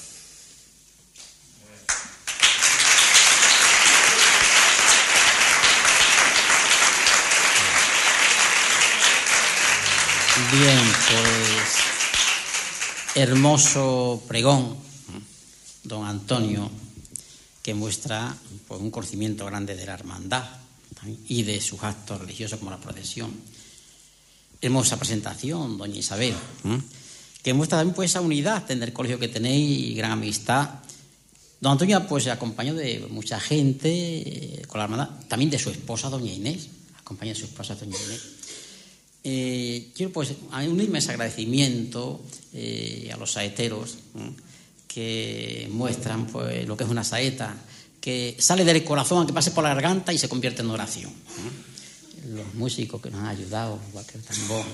Bien, 10.51 10.79
pues 11.09 11.89
hermoso 13.15 14.23
pregón, 14.27 14.77
don 15.83 16.05
Antonio, 16.05 16.71
que 17.61 17.73
muestra 17.73 18.35
pues, 18.67 18.81
un 18.81 18.89
conocimiento 18.91 19.45
grande 19.45 19.75
de 19.75 19.85
la 19.85 19.93
hermandad, 19.93 20.43
y 21.27 21.43
de 21.43 21.61
sus 21.61 21.81
actos 21.83 22.19
religiosos 22.19 22.59
como 22.59 22.71
la 22.71 22.79
procesión. 22.79 23.31
Hermosa 24.61 24.97
presentación, 24.97 25.77
doña 25.77 25.97
Isabel, 25.97 26.33
¿eh? 26.33 26.79
que 27.41 27.53
muestra 27.53 27.77
también 27.77 27.95
pues, 27.95 28.11
esa 28.11 28.21
unidad 28.21 28.69
en 28.71 28.83
el 28.83 28.91
colegio 28.91 29.19
que 29.19 29.29
tenéis 29.29 29.79
y 29.79 29.93
gran 29.93 30.11
amistad. 30.11 30.69
Don 31.61 31.73
Antonio 31.73 32.05
pues 32.07 32.27
acompañó 32.27 32.73
de 32.73 33.07
mucha 33.09 33.39
gente 33.39 33.89
eh, 33.89 34.61
con 34.67 34.79
la 34.79 34.85
hermandad, 34.85 35.09
también 35.27 35.49
de 35.49 35.59
su 35.59 35.69
esposa, 35.69 36.09
doña 36.09 36.31
Inés, 36.31 36.67
acompaña 36.99 37.33
de 37.33 37.39
su 37.39 37.45
esposa, 37.45 37.75
doña 37.75 37.95
Inés. 38.05 38.39
Eh, 39.23 39.91
quiero 39.95 40.13
pues 40.13 40.33
unirme 40.51 40.99
ese 40.99 41.11
agradecimiento 41.11 42.21
eh, 42.53 43.11
a 43.13 43.17
los 43.17 43.33
saeteros 43.33 43.95
¿eh? 44.15 44.31
que 44.87 45.67
muestran 45.71 46.25
pues, 46.27 46.65
lo 46.65 46.77
que 46.77 46.85
es 46.85 46.89
una 46.89 47.03
saeta, 47.03 47.55
que 48.01 48.35
sale 48.39 48.63
del 48.63 48.83
corazón, 48.83 49.19
aunque 49.19 49.33
pase 49.33 49.51
por 49.51 49.63
la 49.63 49.73
garganta 49.73 50.13
y 50.13 50.17
se 50.17 50.29
convierte 50.29 50.61
en 50.61 50.69
oración. 50.69 51.11
Los 52.29 52.53
músicos 52.53 53.01
que 53.01 53.09
nos 53.09 53.21
han 53.21 53.27
ayudado, 53.27 53.79
cualquier 53.91 54.23
tambor. 54.23 54.65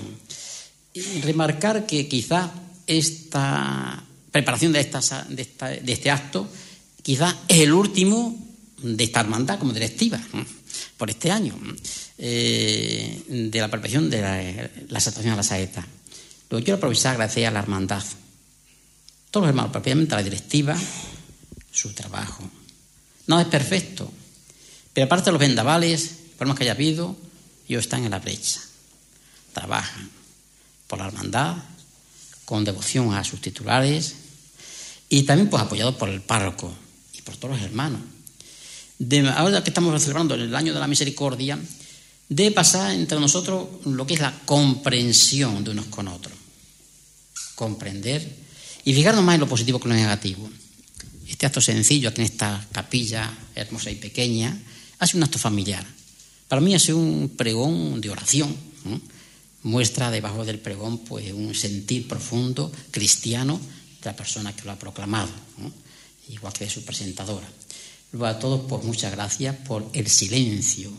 Y 0.92 1.20
remarcar 1.20 1.86
que 1.86 2.08
quizá 2.08 2.52
esta 2.86 4.02
preparación 4.30 4.72
de, 4.72 4.80
este 4.80 6.10
acto, 6.10 6.48
quizá 7.02 7.36
es 7.48 7.58
el 7.58 7.72
último 7.72 8.36
de 8.82 9.04
esta 9.04 9.20
hermandad 9.20 9.58
como 9.58 9.72
directiva 9.72 10.20
por 10.96 11.10
este 11.10 11.30
año 11.30 11.54
eh, 12.18 13.22
de 13.28 13.60
la 13.60 13.68
preparación 13.68 14.10
de 14.10 14.20
la, 14.20 14.42
la 14.88 15.32
a 15.32 15.36
la 15.36 15.42
saeta. 15.42 15.86
Lo 16.50 16.58
que 16.58 16.64
quiero 16.64 16.76
aprovechar 16.76 17.12
agradecer 17.12 17.46
a 17.46 17.50
la 17.50 17.58
hermandad, 17.58 18.02
todos 19.30 19.44
los 19.44 19.48
hermanos, 19.48 19.72
propiamente 19.72 20.14
a 20.14 20.18
la 20.18 20.22
directiva, 20.22 20.76
su 21.70 21.92
trabajo. 21.92 22.44
No 23.26 23.40
es 23.40 23.46
perfecto, 23.46 24.10
pero 24.92 25.06
aparte 25.06 25.26
de 25.26 25.32
los 25.32 25.40
vendavales, 25.40 26.10
problemas 26.36 26.58
que 26.58 26.64
haya 26.64 26.72
habido, 26.72 27.16
ellos 27.68 27.84
están 27.84 28.04
en 28.04 28.12
la 28.12 28.18
brecha. 28.18 28.60
Trabajan 29.52 30.10
por 30.86 30.98
la 30.98 31.06
hermandad, 31.06 31.56
con 32.44 32.64
devoción 32.64 33.12
a 33.12 33.24
sus 33.24 33.40
titulares 33.40 34.14
y 35.08 35.24
también 35.24 35.50
pues 35.50 35.62
apoyados 35.62 35.96
por 35.96 36.08
el 36.08 36.22
párroco 36.22 36.72
y 37.12 37.22
por 37.22 37.36
todos 37.36 37.56
los 37.56 37.64
hermanos. 37.64 38.00
De, 38.98 39.28
ahora 39.28 39.62
que 39.62 39.70
estamos 39.70 40.00
celebrando 40.00 40.34
el 40.34 40.54
año 40.54 40.72
de 40.72 40.80
la 40.80 40.86
misericordia, 40.86 41.58
debe 42.28 42.52
pasar 42.52 42.92
entre 42.92 43.20
nosotros 43.20 43.68
lo 43.84 44.06
que 44.06 44.14
es 44.14 44.20
la 44.20 44.40
comprensión 44.44 45.64
de 45.64 45.72
unos 45.72 45.86
con 45.86 46.08
otros. 46.08 46.34
Comprender 47.54 48.26
y 48.84 48.94
fijarnos 48.94 49.24
más 49.24 49.34
en 49.34 49.40
lo 49.40 49.48
positivo 49.48 49.78
que 49.78 49.88
en 49.88 49.94
lo 49.94 50.00
negativo. 50.00 50.48
Este 51.28 51.46
acto 51.46 51.60
sencillo 51.60 52.08
aquí 52.08 52.20
en 52.20 52.26
esta 52.26 52.66
capilla 52.72 53.36
hermosa 53.54 53.90
y 53.90 53.96
pequeña 53.96 54.56
ha 54.98 55.06
sido 55.06 55.18
un 55.18 55.24
acto 55.24 55.38
familiar. 55.38 55.84
Para 56.48 56.60
mí 56.60 56.74
ha 56.74 56.78
sido 56.78 56.98
un 56.98 57.34
pregón 57.36 58.00
de 58.00 58.10
oración. 58.10 58.54
Muestra 59.62 60.10
debajo 60.10 60.44
del 60.44 60.60
pregón 60.60 60.98
pues, 60.98 61.32
un 61.32 61.54
sentir 61.54 62.06
profundo 62.06 62.70
cristiano 62.90 63.60
de 64.00 64.10
la 64.10 64.16
persona 64.16 64.54
que 64.54 64.62
lo 64.62 64.70
ha 64.70 64.78
proclamado, 64.78 65.30
igual 66.28 66.52
que 66.52 66.64
de 66.64 66.70
su 66.70 66.84
presentadora. 66.84 67.48
Luego 68.12 68.26
a 68.26 68.38
todos, 68.38 68.60
pues 68.68 68.84
muchas 68.84 69.10
gracias 69.10 69.56
por 69.56 69.90
el 69.92 70.06
silencio 70.06 70.92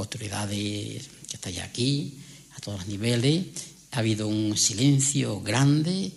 autoridades 0.00 1.08
que 1.28 1.36
estáis 1.36 1.60
aquí, 1.60 2.14
a 2.56 2.60
todos 2.60 2.80
los 2.80 2.88
niveles. 2.88 3.46
Ha 3.92 3.98
habido 3.98 4.28
un 4.28 4.56
silencio 4.56 5.40
grande, 5.40 6.12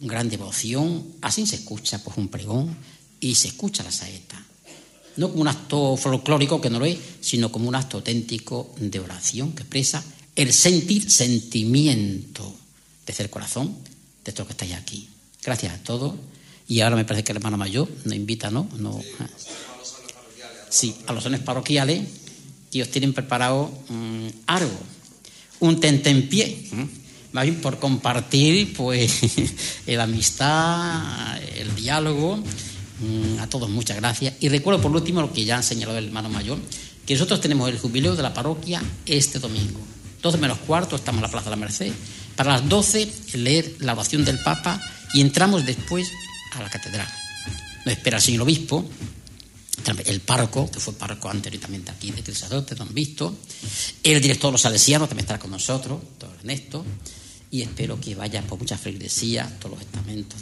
gran 0.00 0.28
devoción. 0.28 1.04
Así 1.20 1.46
se 1.46 1.56
escucha 1.56 2.02
pues, 2.02 2.16
un 2.16 2.28
pregón 2.28 2.76
y 3.20 3.34
se 3.34 3.48
escucha 3.48 3.82
la 3.82 3.92
saeta. 3.92 4.42
No 5.16 5.30
como 5.30 5.42
un 5.42 5.48
acto 5.48 5.96
folclórico, 5.96 6.60
que 6.60 6.70
no 6.70 6.78
lo 6.78 6.84
es, 6.84 6.98
sino 7.20 7.50
como 7.50 7.68
un 7.68 7.74
acto 7.74 7.98
auténtico 7.98 8.74
de 8.78 9.00
oración 9.00 9.52
que 9.52 9.62
expresa 9.62 10.04
el 10.34 10.52
sentir 10.52 11.10
sentimiento 11.10 12.54
desde 13.06 13.24
el 13.24 13.30
corazón 13.30 13.74
de 14.24 14.32
todos 14.32 14.40
los 14.40 14.46
que 14.48 14.64
estáis 14.64 14.74
aquí. 14.74 15.08
Gracias 15.42 15.72
a 15.72 15.82
todos. 15.82 16.14
Y 16.68 16.80
ahora 16.80 16.96
me 16.96 17.04
parece 17.04 17.24
que 17.24 17.32
el 17.32 17.38
hermano 17.38 17.56
mayor 17.56 17.88
nos 18.04 18.14
invita, 18.14 18.50
¿no? 18.50 18.68
no 18.78 19.00
sí, 20.68 20.96
a 21.06 21.12
los 21.12 21.22
sones 21.22 21.40
parroquiales 21.40 22.06
que 22.70 22.78
ellos 22.78 22.90
tienen 22.90 23.12
preparado 23.12 23.72
um, 23.88 24.30
algo, 24.46 24.78
un 25.60 25.80
tentempié, 25.80 26.44
¿eh? 26.72 26.88
Por 27.62 27.78
compartir 27.78 28.72
pues 28.74 29.20
la 29.86 30.04
amistad, 30.04 31.36
el 31.56 31.74
diálogo. 31.74 32.42
Um, 33.02 33.38
a 33.40 33.46
todos 33.48 33.68
muchas 33.68 33.96
gracias. 33.98 34.34
Y 34.40 34.48
recuerdo 34.48 34.80
por 34.80 34.90
último 34.90 35.20
lo 35.20 35.32
que 35.32 35.44
ya 35.44 35.58
ha 35.58 35.62
señalado 35.62 35.98
el 35.98 36.06
hermano 36.06 36.30
mayor, 36.30 36.58
que 37.04 37.14
nosotros 37.14 37.40
tenemos 37.40 37.68
el 37.68 37.78
jubileo 37.78 38.16
de 38.16 38.22
la 38.22 38.32
parroquia 38.32 38.82
este 39.04 39.38
domingo. 39.38 39.80
12 40.22 40.38
menos 40.38 40.58
cuarto, 40.58 40.96
estamos 40.96 41.18
en 41.18 41.22
la 41.24 41.30
Plaza 41.30 41.44
de 41.44 41.50
la 41.50 41.56
Merced. 41.56 41.92
Para 42.34 42.52
las 42.52 42.68
12 42.68 43.12
leer 43.34 43.76
la 43.80 43.92
oración 43.92 44.24
del 44.24 44.38
Papa 44.38 44.80
y 45.12 45.20
entramos 45.20 45.66
después 45.66 46.10
a 46.54 46.62
la 46.62 46.70
catedral. 46.70 47.08
Nos 47.84 47.94
espera 47.94 48.16
el 48.16 48.22
señor 48.22 48.42
obispo, 48.42 48.88
el 50.06 50.20
párroco, 50.20 50.70
que 50.70 50.80
fue 50.80 50.94
párroco 50.94 51.28
anteriormente 51.28 51.90
aquí 51.90 52.10
de 52.10 52.22
Crisadote, 52.22 52.74
don 52.74 52.92
Visto, 52.92 53.36
el 54.02 54.20
director 54.20 54.48
de 54.48 54.52
los 54.52 54.62
salesianos 54.62 55.08
también 55.08 55.24
estará 55.24 55.38
con 55.38 55.50
nosotros, 55.50 56.00
don 56.18 56.30
Ernesto, 56.38 56.84
y 57.50 57.62
espero 57.62 58.00
que 58.00 58.14
vaya 58.14 58.42
por 58.42 58.58
muchas 58.58 58.80
feligresías, 58.80 59.58
todos 59.58 59.76
los 59.76 59.80
estamentos, 59.80 60.40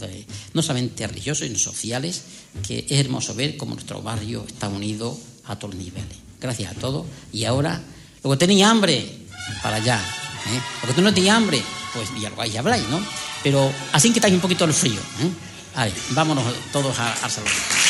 no 0.52 0.62
solamente 0.62 1.06
religiosos, 1.06 1.46
sino 1.46 1.58
sociales, 1.58 2.22
que 2.66 2.86
es 2.88 2.98
hermoso 2.98 3.34
ver 3.34 3.56
cómo 3.56 3.74
nuestro 3.74 4.02
barrio 4.02 4.44
está 4.46 4.68
unido 4.68 5.18
a 5.44 5.56
todos 5.56 5.74
los 5.74 5.84
niveles. 5.84 6.16
Gracias 6.40 6.72
a 6.72 6.74
todos. 6.74 7.06
Y 7.32 7.44
ahora, 7.44 7.80
luego 8.22 8.38
tenéis 8.38 8.64
hambre, 8.64 9.06
para 9.62 9.76
allá. 9.76 9.98
¿eh? 9.98 10.60
Porque 10.80 10.94
tú 10.94 11.02
no 11.02 11.12
tenías 11.12 11.36
hambre, 11.36 11.62
pues 11.92 12.14
dialogáis 12.14 12.54
y 12.54 12.56
habláis, 12.56 12.88
¿no? 12.88 13.04
Pero 13.42 13.72
así 13.92 14.12
quitáis 14.12 14.34
un 14.34 14.40
poquito 14.40 14.64
el 14.64 14.72
frío. 14.72 15.00
¿eh? 15.20 15.30
A 15.76 15.84
ver, 15.84 15.94
vámonos 16.10 16.44
todos 16.72 16.98
al 16.98 17.30
salón. 17.30 17.83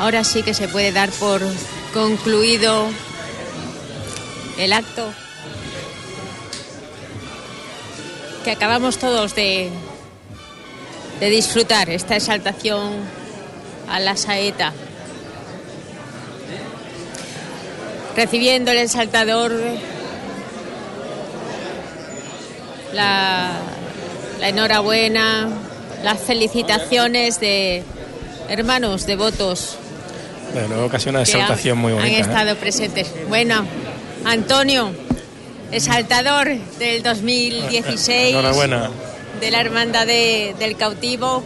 Ahora 0.00 0.24
sí 0.24 0.42
que 0.42 0.54
se 0.54 0.66
puede 0.66 0.92
dar 0.92 1.10
por 1.10 1.42
concluido 1.92 2.88
el 4.56 4.72
acto 4.72 5.12
que 8.42 8.50
acabamos 8.50 8.96
todos 8.96 9.34
de, 9.34 9.68
de 11.20 11.28
disfrutar, 11.28 11.90
esta 11.90 12.16
exaltación 12.16 12.94
a 13.90 14.00
la 14.00 14.16
saeta. 14.16 14.72
Recibiendo 18.16 18.70
el 18.70 18.78
exaltador 18.78 19.52
la, 22.94 23.52
la 24.40 24.48
enhorabuena, 24.48 25.50
las 26.02 26.20
felicitaciones 26.20 27.38
de 27.38 27.82
hermanos 28.48 29.04
devotos 29.04 29.76
desde 30.54 30.68
luego 30.68 30.88
que 30.88 30.96
ha 30.96 31.00
sido 31.00 31.10
una 31.10 31.22
exaltación 31.22 31.78
muy 31.78 31.92
bonita. 31.92 32.14
Han 32.14 32.20
estado 32.20 32.50
¿eh? 32.52 32.56
presentes. 32.56 33.08
Bueno, 33.28 33.64
Antonio, 34.24 34.90
exaltador 35.70 36.48
del 36.78 37.02
2016. 37.02 38.30
Enhorabuena. 38.30 38.90
De 39.40 39.50
la 39.50 39.60
Hermandad 39.60 40.06
de, 40.06 40.54
del 40.58 40.76
Cautivo. 40.76 41.42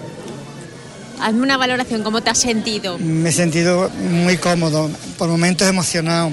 Hazme 1.20 1.42
una 1.42 1.56
valoración, 1.56 2.02
¿cómo 2.02 2.22
te 2.22 2.30
has 2.30 2.38
sentido? 2.38 2.98
Me 2.98 3.28
he 3.28 3.32
sentido 3.32 3.88
muy 3.90 4.36
cómodo, 4.36 4.90
por 5.16 5.28
momentos 5.28 5.68
emocionado, 5.68 6.32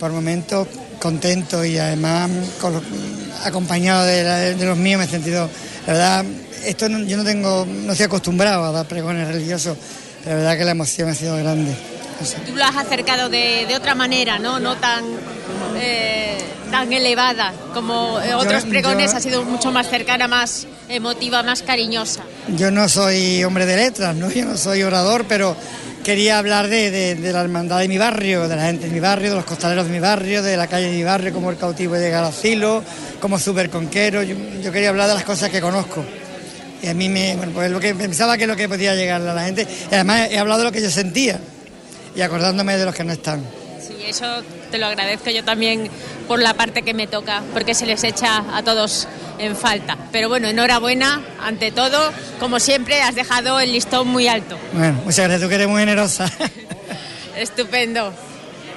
por 0.00 0.10
momentos 0.10 0.66
contento 0.98 1.64
y 1.64 1.78
además 1.78 2.28
con, 2.60 2.82
acompañado 3.44 4.04
de, 4.04 4.24
la, 4.24 4.36
de, 4.38 4.66
los 4.66 4.76
míos 4.76 4.98
me 4.98 5.04
he 5.04 5.08
sentido, 5.08 5.48
la 5.86 5.92
verdad, 5.92 6.24
esto 6.66 6.88
no, 6.88 6.98
yo 7.04 7.16
no 7.16 7.24
tengo, 7.24 7.64
no 7.66 7.92
estoy 7.92 8.06
acostumbrado 8.06 8.64
a 8.64 8.72
dar 8.72 8.86
pregones 8.86 9.28
religiosos 9.28 9.78
la 10.26 10.34
verdad 10.34 10.58
que 10.58 10.64
la 10.64 10.72
emoción 10.72 11.08
ha 11.08 11.14
sido 11.14 11.36
grande. 11.36 11.74
Tú 12.46 12.54
lo 12.54 12.64
has 12.64 12.76
acercado 12.76 13.28
de, 13.28 13.66
de 13.66 13.76
otra 13.76 13.94
manera, 13.94 14.38
¿no? 14.38 14.58
No 14.58 14.76
tan, 14.76 15.04
eh, 15.76 16.38
tan 16.70 16.92
elevada 16.92 17.52
como 17.74 18.14
otros 18.36 18.64
yo, 18.64 18.70
pregones, 18.70 19.12
yo, 19.12 19.16
ha 19.16 19.20
sido 19.20 19.44
mucho 19.44 19.72
más 19.72 19.88
cercana, 19.88 20.28
más 20.28 20.66
emotiva, 20.88 21.42
más 21.42 21.62
cariñosa. 21.62 22.22
Yo 22.56 22.70
no 22.70 22.88
soy 22.88 23.42
hombre 23.44 23.66
de 23.66 23.76
letras, 23.76 24.14
¿no? 24.14 24.30
Yo 24.30 24.44
no 24.44 24.56
soy 24.56 24.82
orador, 24.82 25.24
pero 25.28 25.56
quería 26.04 26.38
hablar 26.38 26.68
de, 26.68 26.90
de, 26.90 27.14
de, 27.14 27.32
la 27.32 27.40
hermandad 27.40 27.80
de 27.80 27.88
mi 27.88 27.98
barrio, 27.98 28.48
de 28.48 28.56
la 28.56 28.66
gente 28.66 28.86
de 28.86 28.92
mi 28.92 29.00
barrio, 29.00 29.30
de 29.30 29.36
los 29.36 29.44
costaleros 29.44 29.86
de 29.86 29.92
mi 29.92 30.00
barrio, 30.00 30.42
de 30.42 30.56
la 30.56 30.66
calle 30.66 30.90
de 30.90 30.96
mi 30.96 31.04
barrio, 31.04 31.32
como 31.32 31.50
el 31.50 31.56
cautivo 31.56 31.94
de 31.94 32.10
Galacilo, 32.10 32.82
como 33.20 33.38
Superconquero. 33.38 34.22
Yo, 34.22 34.36
yo 34.62 34.72
quería 34.72 34.90
hablar 34.90 35.08
de 35.08 35.14
las 35.14 35.24
cosas 35.24 35.50
que 35.50 35.60
conozco. 35.60 36.04
Y 36.82 36.88
a 36.88 36.94
mí 36.94 37.10
me, 37.10 37.36
bueno, 37.36 37.52
pues 37.52 37.70
lo 37.70 37.78
que 37.78 37.94
pensaba 37.94 38.38
que 38.38 38.44
es 38.44 38.48
lo 38.48 38.56
que 38.56 38.68
podía 38.68 38.94
llegar 38.94 39.20
a 39.20 39.34
la 39.34 39.44
gente. 39.44 39.66
Y 39.90 39.94
además 39.94 40.28
he 40.30 40.38
hablado 40.38 40.60
de 40.60 40.64
lo 40.64 40.72
que 40.72 40.80
yo 40.80 40.90
sentía 40.90 41.38
y 42.14 42.20
acordándome 42.22 42.76
de 42.76 42.84
los 42.84 42.94
que 42.94 43.04
no 43.04 43.12
están. 43.12 43.44
Sí, 43.80 43.96
eso 44.06 44.26
te 44.70 44.78
lo 44.78 44.86
agradezco 44.86 45.30
yo 45.30 45.44
también 45.44 45.90
por 46.28 46.40
la 46.40 46.54
parte 46.54 46.82
que 46.82 46.94
me 46.94 47.06
toca, 47.06 47.42
porque 47.52 47.74
se 47.74 47.86
les 47.86 48.04
echa 48.04 48.44
a 48.56 48.62
todos 48.62 49.08
en 49.38 49.56
falta. 49.56 49.96
Pero 50.12 50.28
bueno, 50.28 50.48
enhorabuena, 50.48 51.22
ante 51.42 51.72
todo, 51.72 52.12
como 52.38 52.60
siempre, 52.60 53.02
has 53.02 53.14
dejado 53.14 53.58
el 53.60 53.72
listón 53.72 54.06
muy 54.08 54.28
alto. 54.28 54.56
Bueno, 54.72 54.94
muchas 55.04 55.18
gracias, 55.26 55.40
tú 55.40 55.48
que 55.48 55.54
eres 55.56 55.68
muy 55.68 55.80
generosa. 55.80 56.30
Estupendo. 57.36 58.12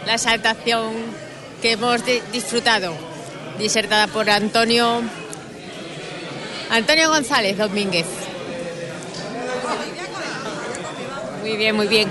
La 0.05 0.15
exaltación 0.15 0.93
que 1.61 1.73
hemos 1.73 2.05
di- 2.05 2.21
disfrutado, 2.31 2.93
disertada 3.59 4.07
por 4.07 4.29
Antonio 4.29 5.01
Antonio 6.69 7.09
González 7.09 7.57
Domínguez. 7.57 8.05
Muy 11.41 11.57
bien, 11.57 11.75
muy 11.75 11.87
bien. 11.87 12.09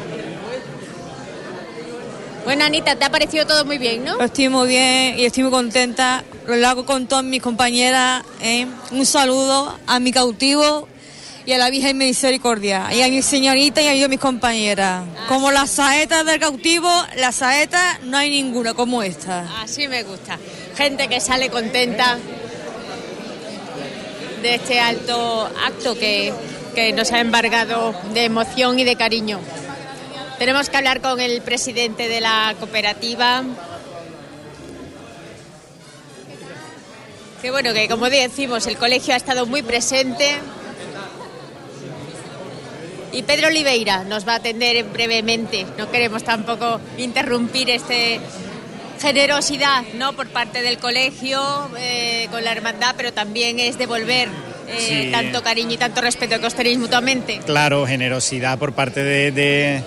Bueno, 2.45 2.65
Anita, 2.65 2.97
te 2.97 3.05
ha 3.05 3.11
parecido 3.11 3.47
todo 3.47 3.65
muy 3.65 3.79
bien, 3.79 4.05
¿no? 4.05 4.21
Estoy 4.21 4.49
muy 4.49 4.67
bien 4.67 5.19
y 5.19 5.25
estoy 5.25 5.45
muy 5.45 5.53
contenta. 5.53 6.25
Lo 6.47 6.69
hago 6.69 6.85
con 6.85 7.07
todas 7.07 7.25
mis 7.25 7.41
compañeras. 7.41 8.25
¿eh? 8.41 8.67
Un 8.91 9.07
saludo 9.07 9.79
a 9.87 10.01
mi 10.01 10.11
cautivo 10.11 10.89
y 11.47 11.53
a 11.53 11.59
la 11.59 11.71
Virgen 11.71 11.99
Misericordia. 11.99 12.89
Y 12.93 13.03
a 13.03 13.09
mi 13.09 13.23
señorita 13.23 13.81
y 13.81 13.87
a 13.87 13.95
yo, 13.95 14.09
mis 14.09 14.19
compañeras. 14.19 15.05
Como 15.29 15.53
las 15.53 15.71
saetas 15.71 16.27
del 16.27 16.41
cautivo, 16.41 16.91
las 17.17 17.37
saetas 17.37 18.01
no 18.03 18.17
hay 18.17 18.31
ninguna 18.31 18.75
como 18.75 19.05
esta. 19.05 19.63
Así 19.63 19.87
me 19.87 20.03
gusta. 20.03 20.37
Gente 20.77 21.07
que 21.07 21.21
sale 21.21 21.49
contenta 21.49 22.19
de 24.43 24.57
este 24.57 24.81
alto 24.81 25.49
acto 25.65 25.97
que, 25.97 26.33
que 26.75 26.93
nos 26.93 27.13
ha 27.13 27.21
embargado 27.21 27.95
de 28.13 28.25
emoción 28.25 28.81
y 28.81 28.85
de 28.85 28.97
cariño. 28.97 29.39
Tenemos 30.43 30.69
que 30.69 30.77
hablar 30.77 31.01
con 31.01 31.21
el 31.21 31.41
presidente 31.43 32.09
de 32.09 32.21
la 32.21 32.57
cooperativa. 32.59 33.45
Que 37.41 37.53
bueno, 37.53 37.73
que 37.73 37.87
como 37.87 38.11
decimos, 38.11 38.67
el 38.67 38.77
colegio 38.77 39.15
ha 39.15 39.17
estado 39.19 39.47
muy 39.47 39.63
presente. 39.63 40.35
Y 43.13 43.23
Pedro 43.23 43.47
Oliveira 43.47 44.03
nos 44.03 44.27
va 44.27 44.33
a 44.33 44.37
atender 44.39 44.83
brevemente. 44.87 45.65
No 45.79 45.89
queremos 45.93 46.25
tampoco 46.25 46.81
interrumpir 46.99 47.71
este 47.71 48.19
generosidad, 49.01 49.85
¿no? 49.95 50.15
Por 50.15 50.27
parte 50.31 50.61
del 50.61 50.79
colegio 50.79 51.71
eh, 51.79 52.27
con 52.33 52.43
la 52.43 52.51
hermandad, 52.51 52.95
pero 52.97 53.13
también 53.13 53.61
es 53.61 53.79
devolver 53.79 54.29
eh, 54.67 55.05
Sí. 55.07 55.09
tanto 55.13 55.43
cariño 55.43 55.73
y 55.75 55.77
tanto 55.77 56.01
respeto 56.01 56.41
que 56.41 56.47
os 56.47 56.55
tenéis 56.55 56.79
mutuamente. 56.79 57.41
Claro, 57.45 57.87
generosidad 57.87 58.59
por 58.59 58.73
parte 58.73 59.05
de, 59.05 59.31
de, 59.31 59.83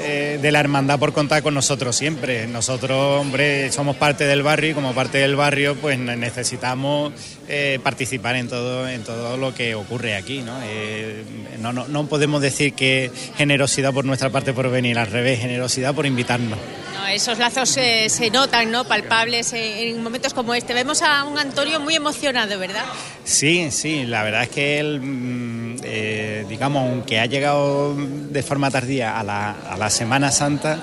eh, 0.00 0.38
de 0.40 0.52
la 0.52 0.60
hermandad 0.60 0.98
por 0.98 1.12
contar 1.12 1.42
con 1.42 1.54
nosotros 1.54 1.96
siempre. 1.96 2.46
Nosotros, 2.46 3.20
hombre, 3.20 3.70
somos 3.72 3.96
parte 3.96 4.24
del 4.24 4.42
barrio 4.42 4.70
y 4.70 4.74
como 4.74 4.94
parte 4.94 5.18
del 5.18 5.36
barrio, 5.36 5.74
pues 5.76 5.98
ne- 5.98 6.16
necesitamos 6.16 7.12
eh, 7.48 7.78
participar 7.82 8.36
en 8.36 8.48
todo, 8.48 8.88
en 8.88 9.02
todo 9.04 9.36
lo 9.36 9.54
que 9.54 9.74
ocurre 9.74 10.16
aquí, 10.16 10.40
¿no? 10.42 10.58
Eh, 10.64 11.22
no, 11.58 11.72
no, 11.72 11.86
no 11.88 12.06
podemos 12.06 12.40
decir 12.42 12.72
que 12.74 13.10
generosidad 13.36 13.92
por 13.92 14.04
nuestra 14.04 14.30
parte 14.30 14.52
por 14.52 14.70
venir, 14.70 14.98
al 14.98 15.06
revés, 15.08 15.40
generosidad 15.40 15.94
por 15.94 16.06
invitarnos. 16.06 16.58
No, 16.94 17.06
esos 17.08 17.38
lazos 17.38 17.68
se 17.70 18.30
notan, 18.32 18.70
¿no? 18.70 18.84
Palpables 18.86 19.52
en 19.52 20.02
momentos 20.02 20.34
como 20.34 20.54
este. 20.54 20.74
Vemos 20.74 21.00
a 21.02 21.24
un 21.24 21.38
Antonio 21.38 21.80
muy 21.80 21.94
emocionado, 21.94 22.58
¿verdad? 22.58 22.84
Sí, 23.28 23.68
sí, 23.72 24.06
la 24.06 24.22
verdad 24.22 24.44
es 24.44 24.48
que 24.48 24.80
él, 24.80 25.00
mm, 25.02 25.76
eh, 25.84 26.46
digamos, 26.48 26.88
aunque 26.88 27.20
ha 27.20 27.26
llegado 27.26 27.94
de 27.94 28.42
forma 28.42 28.70
tardía 28.70 29.20
a 29.20 29.22
la, 29.22 29.50
a 29.50 29.76
la 29.76 29.90
Semana 29.90 30.30
Santa, 30.32 30.82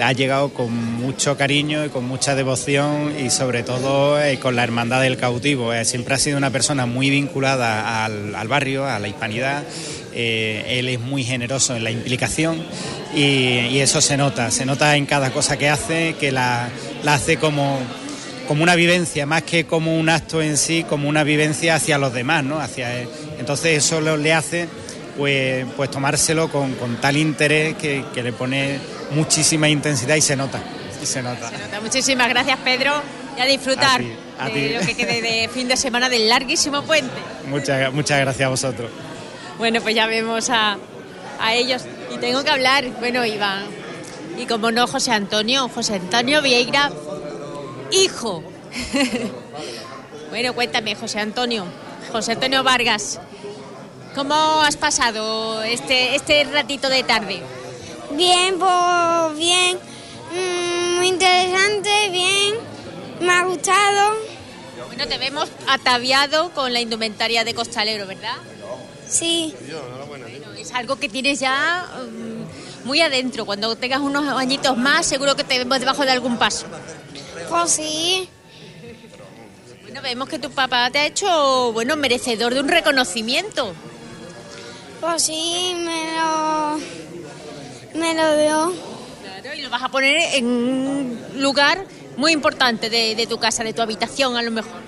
ha 0.00 0.12
llegado 0.12 0.48
con 0.52 0.74
mucho 0.74 1.36
cariño 1.36 1.84
y 1.84 1.90
con 1.90 2.04
mucha 2.04 2.34
devoción 2.34 3.14
y 3.24 3.30
sobre 3.30 3.62
todo 3.62 4.20
eh, 4.20 4.40
con 4.40 4.56
la 4.56 4.64
hermandad 4.64 5.02
del 5.02 5.16
cautivo. 5.16 5.72
Eh, 5.72 5.84
siempre 5.84 6.16
ha 6.16 6.18
sido 6.18 6.36
una 6.36 6.50
persona 6.50 6.84
muy 6.84 7.10
vinculada 7.10 8.04
al, 8.04 8.34
al 8.34 8.48
barrio, 8.48 8.86
a 8.86 8.98
la 8.98 9.06
hispanidad. 9.06 9.62
Él 10.12 10.88
es 10.88 10.98
muy 11.00 11.22
generoso 11.22 11.76
en 11.76 11.84
la 11.84 11.92
implicación 11.92 12.60
y, 13.14 13.68
y 13.70 13.78
eso 13.80 14.00
se 14.00 14.16
nota, 14.16 14.50
se 14.50 14.66
nota 14.66 14.96
en 14.96 15.06
cada 15.06 15.30
cosa 15.30 15.56
que 15.56 15.68
hace, 15.68 16.16
que 16.18 16.32
la, 16.32 16.68
la 17.04 17.14
hace 17.14 17.36
como 17.36 17.78
como 18.48 18.62
una 18.62 18.74
vivencia, 18.74 19.26
más 19.26 19.42
que 19.42 19.64
como 19.66 19.96
un 19.98 20.08
acto 20.08 20.42
en 20.42 20.56
sí, 20.56 20.84
como 20.88 21.08
una 21.08 21.24
vivencia 21.24 21.74
hacia 21.76 21.98
los 21.98 22.12
demás, 22.12 22.44
¿no? 22.44 22.60
Hacia 22.60 22.94
él. 23.00 23.08
Entonces 23.38 23.78
eso 23.84 24.00
lo- 24.00 24.16
le 24.16 24.32
hace 24.32 24.68
pues, 25.16 25.64
pues 25.76 25.90
tomárselo 25.90 26.50
con, 26.50 26.74
con 26.74 26.96
tal 26.96 27.16
interés 27.16 27.76
que, 27.76 28.04
que 28.12 28.22
le 28.22 28.32
pone 28.32 28.78
muchísima 29.12 29.68
intensidad 29.68 30.16
y 30.16 30.20
se 30.20 30.34
nota, 30.36 30.60
y 31.02 31.06
se 31.06 31.22
nota. 31.22 31.50
Muchísimas 31.82 32.28
gracias, 32.28 32.58
Pedro. 32.64 32.92
Y 33.36 33.40
a 33.40 33.44
disfrutar 33.46 34.00
A 34.00 34.04
ti, 34.04 34.12
a 34.38 34.48
de 34.48 34.52
ti. 34.68 34.74
lo 34.74 34.80
que 34.86 34.94
quede 34.96 35.20
de 35.22 35.48
fin 35.48 35.66
de 35.68 35.76
semana 35.76 36.08
del 36.08 36.28
larguísimo 36.28 36.82
puente. 36.82 37.12
Muchas, 37.48 37.92
muchas 37.92 38.20
gracias 38.20 38.46
a 38.46 38.50
vosotros. 38.50 38.90
Bueno, 39.58 39.80
pues 39.80 39.94
ya 39.94 40.06
vemos 40.06 40.50
a, 40.50 40.76
a 41.40 41.54
ellos. 41.54 41.82
Y 42.14 42.18
tengo 42.18 42.42
que 42.44 42.50
hablar, 42.50 42.84
bueno, 43.00 43.24
Iván. 43.24 43.64
Y 44.38 44.46
como 44.46 44.70
no, 44.72 44.86
José 44.86 45.12
Antonio, 45.12 45.68
José 45.68 45.94
Antonio 45.94 46.42
Vieira, 46.42 46.90
hijo. 47.90 48.42
bueno, 50.30 50.54
cuéntame, 50.54 50.94
José 50.94 51.20
Antonio. 51.20 51.64
José 52.12 52.32
Antonio 52.32 52.62
Vargas, 52.62 53.20
¿cómo 54.14 54.34
has 54.62 54.76
pasado 54.76 55.62
este, 55.62 56.14
este 56.14 56.44
ratito 56.44 56.88
de 56.88 57.02
tarde? 57.02 57.42
Bien, 58.12 58.58
pues 58.58 59.38
bien. 59.38 59.78
Mm, 60.32 60.96
muy 60.98 61.08
interesante, 61.08 62.10
bien. 62.10 62.54
Me 63.20 63.32
ha 63.32 63.44
gustado. 63.44 64.16
Bueno, 64.86 65.06
te 65.06 65.18
vemos 65.18 65.48
ataviado 65.66 66.50
con 66.50 66.72
la 66.72 66.80
indumentaria 66.80 67.44
de 67.44 67.54
costalero, 67.54 68.06
¿verdad? 68.06 68.36
Sí. 69.08 69.54
Bueno, 70.08 70.26
es 70.56 70.72
algo 70.72 70.96
que 70.96 71.08
tienes 71.08 71.40
ya 71.40 71.86
mm, 71.96 72.86
muy 72.86 73.00
adentro. 73.00 73.44
Cuando 73.46 73.74
tengas 73.76 74.00
unos 74.00 74.24
añitos 74.36 74.76
más, 74.76 75.06
seguro 75.06 75.34
que 75.34 75.44
te 75.44 75.58
vemos 75.58 75.80
debajo 75.80 76.04
de 76.04 76.12
algún 76.12 76.38
paso. 76.38 76.66
Pues 77.48 77.70
sí. 77.70 78.28
Bueno, 79.82 80.02
vemos 80.02 80.28
que 80.28 80.38
tu 80.38 80.50
papá 80.50 80.90
te 80.90 80.98
ha 80.98 81.06
hecho, 81.06 81.72
bueno, 81.72 81.96
merecedor 81.96 82.54
de 82.54 82.60
un 82.60 82.68
reconocimiento. 82.68 83.74
Pues 85.00 85.22
sí, 85.22 85.74
me 85.76 86.16
lo. 86.16 86.78
Me 87.94 88.14
lo 88.14 88.36
dio. 88.36 88.74
Claro, 89.22 89.54
y 89.54 89.62
lo 89.62 89.70
vas 89.70 89.82
a 89.82 89.88
poner 89.88 90.34
en 90.34 90.46
un 90.46 91.20
lugar 91.36 91.84
muy 92.16 92.32
importante 92.32 92.90
de, 92.90 93.14
de 93.14 93.26
tu 93.26 93.38
casa, 93.38 93.62
de 93.62 93.72
tu 93.72 93.82
habitación, 93.82 94.36
a 94.36 94.42
lo 94.42 94.50
mejor. 94.50 94.82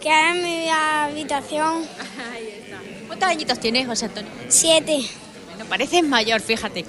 Que 0.00 0.10
ahora 0.10 0.30
en 0.30 0.42
mi 0.42 0.68
habitación. 0.68 1.84
Ahí 2.32 2.62
está. 2.62 2.78
¿Cuántos 3.06 3.28
añitos 3.28 3.58
tienes, 3.60 3.86
José 3.86 4.06
Antonio? 4.06 4.30
Siete. 4.48 5.06
Bueno, 5.46 5.64
pareces 5.66 6.04
mayor, 6.04 6.40
fíjate. 6.40 6.84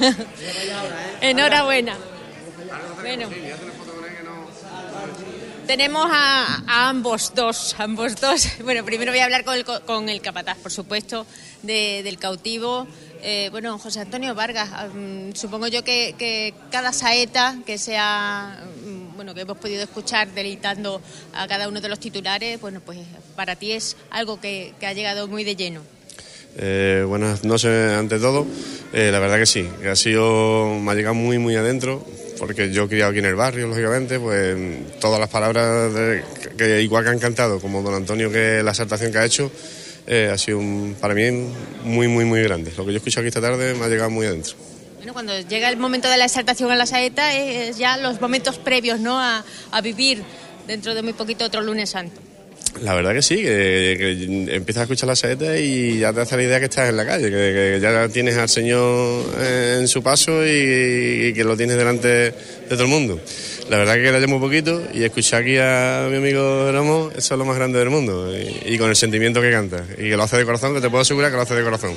Enhorabuena. 1.20 1.96
Bueno. 3.00 3.28
Tenemos 5.70 6.08
a, 6.12 6.64
a 6.66 6.88
ambos 6.88 7.30
dos, 7.32 7.76
ambos 7.78 8.20
dos. 8.20 8.48
Bueno, 8.64 8.84
primero 8.84 9.12
voy 9.12 9.20
a 9.20 9.24
hablar 9.24 9.44
con 9.44 9.54
el, 9.54 9.64
co- 9.64 9.80
con 9.86 10.08
el 10.08 10.20
capataz, 10.20 10.58
por 10.58 10.72
supuesto, 10.72 11.24
de- 11.62 12.00
del 12.02 12.18
cautivo. 12.18 12.88
Eh, 13.22 13.50
bueno, 13.52 13.78
José 13.78 14.00
Antonio 14.00 14.34
Vargas, 14.34 14.68
supongo 15.34 15.68
yo 15.68 15.84
que, 15.84 16.16
que 16.18 16.54
cada 16.72 16.92
saeta 16.92 17.56
que 17.64 17.78
sea, 17.78 18.64
mm, 18.84 19.14
bueno, 19.14 19.32
que 19.32 19.42
hemos 19.42 19.58
podido 19.58 19.84
escuchar 19.84 20.26
deleitando 20.32 21.00
a 21.34 21.46
cada 21.46 21.68
uno 21.68 21.80
de 21.80 21.88
los 21.88 22.00
titulares, 22.00 22.60
bueno, 22.60 22.80
pues 22.84 22.98
para 23.36 23.54
ti 23.54 23.70
es 23.70 23.96
algo 24.10 24.40
que, 24.40 24.74
que 24.80 24.86
ha 24.88 24.92
llegado 24.92 25.28
muy 25.28 25.44
de 25.44 25.54
lleno. 25.54 25.82
Eh, 26.56 27.04
buenas 27.06 27.44
noches 27.44 27.92
ante 27.92 28.18
todo. 28.18 28.44
Eh, 28.92 29.10
la 29.12 29.20
verdad 29.20 29.38
que 29.38 29.46
sí, 29.46 29.68
que 29.80 29.88
ha 29.88 29.94
sido, 29.94 30.80
me 30.80 30.90
ha 30.90 30.94
llegado 30.96 31.14
muy, 31.14 31.38
muy 31.38 31.54
adentro, 31.54 32.04
porque 32.40 32.72
yo 32.72 32.84
he 32.84 32.88
criado 32.88 33.10
aquí 33.10 33.20
en 33.20 33.26
el 33.26 33.34
barrio, 33.36 33.68
lógicamente, 33.68 34.18
pues 34.18 34.56
todas 34.98 35.20
las 35.20 35.28
palabras 35.28 35.92
de- 35.94 36.24
que 36.56 36.80
igual 36.82 37.04
que 37.04 37.10
han 37.10 37.18
cantado, 37.20 37.60
como 37.60 37.82
don 37.82 37.94
Antonio, 37.94 38.32
que 38.32 38.62
la 38.64 38.70
exaltación 38.70 39.12
que 39.12 39.18
ha 39.18 39.24
hecho, 39.24 39.52
eh, 40.06 40.30
ha 40.32 40.38
sido 40.38 40.58
un- 40.58 40.96
para 41.00 41.14
mí 41.14 41.30
muy, 41.84 42.08
muy, 42.08 42.24
muy 42.24 42.42
grande. 42.42 42.72
Lo 42.76 42.84
que 42.84 42.92
yo 42.92 42.94
he 42.94 42.96
escuchado 42.96 43.20
aquí 43.20 43.28
esta 43.28 43.40
tarde 43.42 43.74
me 43.74 43.84
ha 43.84 43.88
llegado 43.88 44.10
muy 44.10 44.26
adentro. 44.26 44.54
Bueno, 44.96 45.12
cuando 45.12 45.38
llega 45.40 45.68
el 45.68 45.76
momento 45.76 46.08
de 46.08 46.16
la 46.16 46.24
exaltación 46.24 46.70
a 46.70 46.74
la 46.76 46.86
saeta 46.86 47.34
es 47.34 47.76
ya 47.78 47.96
los 47.98 48.20
momentos 48.20 48.58
previos 48.58 48.98
¿no? 49.00 49.18
a, 49.20 49.44
a 49.70 49.80
vivir 49.80 50.22
dentro 50.66 50.94
de 50.94 51.02
muy 51.02 51.12
poquito 51.12 51.44
otro 51.44 51.60
lunes 51.62 51.90
santo. 51.90 52.20
La 52.82 52.94
verdad 52.94 53.12
que 53.12 53.20
sí, 53.20 53.36
que, 53.36 54.46
empiezas 54.50 54.82
a 54.82 54.84
escuchar 54.84 55.08
la 55.08 55.16
saeta 55.16 55.58
y 55.58 55.98
ya 55.98 56.12
te 56.12 56.20
hace 56.20 56.36
la 56.36 56.42
idea 56.44 56.58
que 56.58 56.64
estás 56.64 56.88
en 56.88 56.96
la 56.96 57.04
calle, 57.04 57.30
que, 57.30 57.78
ya 57.80 58.08
tienes 58.08 58.36
al 58.36 58.48
Señor 58.48 59.24
eh, 59.38 59.78
en 59.80 59.88
su 59.88 60.02
paso 60.02 60.46
y, 60.46 61.32
que 61.34 61.44
lo 61.44 61.56
tienes 61.56 61.76
delante 61.76 62.08
de 62.08 62.34
todo 62.70 62.84
el 62.84 62.88
mundo. 62.88 63.20
La 63.68 63.76
verdad 63.76 63.94
que 63.94 64.12
le 64.12 64.26
muy 64.26 64.40
poquito 64.40 64.82
y 64.94 65.04
escuchar 65.04 65.42
aquí 65.42 65.58
a 65.58 66.08
mi 66.10 66.16
amigo 66.16 66.66
Jeromo, 66.66 67.10
eso 67.14 67.34
es 67.34 67.38
lo 67.38 67.44
más 67.44 67.56
grande 67.56 67.78
del 67.78 67.90
mundo 67.90 68.32
y 68.64 68.78
con 68.78 68.88
el 68.88 68.96
sentimiento 68.96 69.40
que 69.40 69.50
canta 69.50 69.84
y 69.98 70.08
que 70.08 70.16
lo 70.16 70.22
hace 70.22 70.38
de 70.38 70.44
corazón, 70.44 70.74
que 70.74 70.80
te 70.80 70.88
puedo 70.88 71.02
asegurar 71.02 71.30
que 71.30 71.36
lo 71.36 71.42
hace 71.42 71.54
de 71.54 71.62
corazón. 71.62 71.92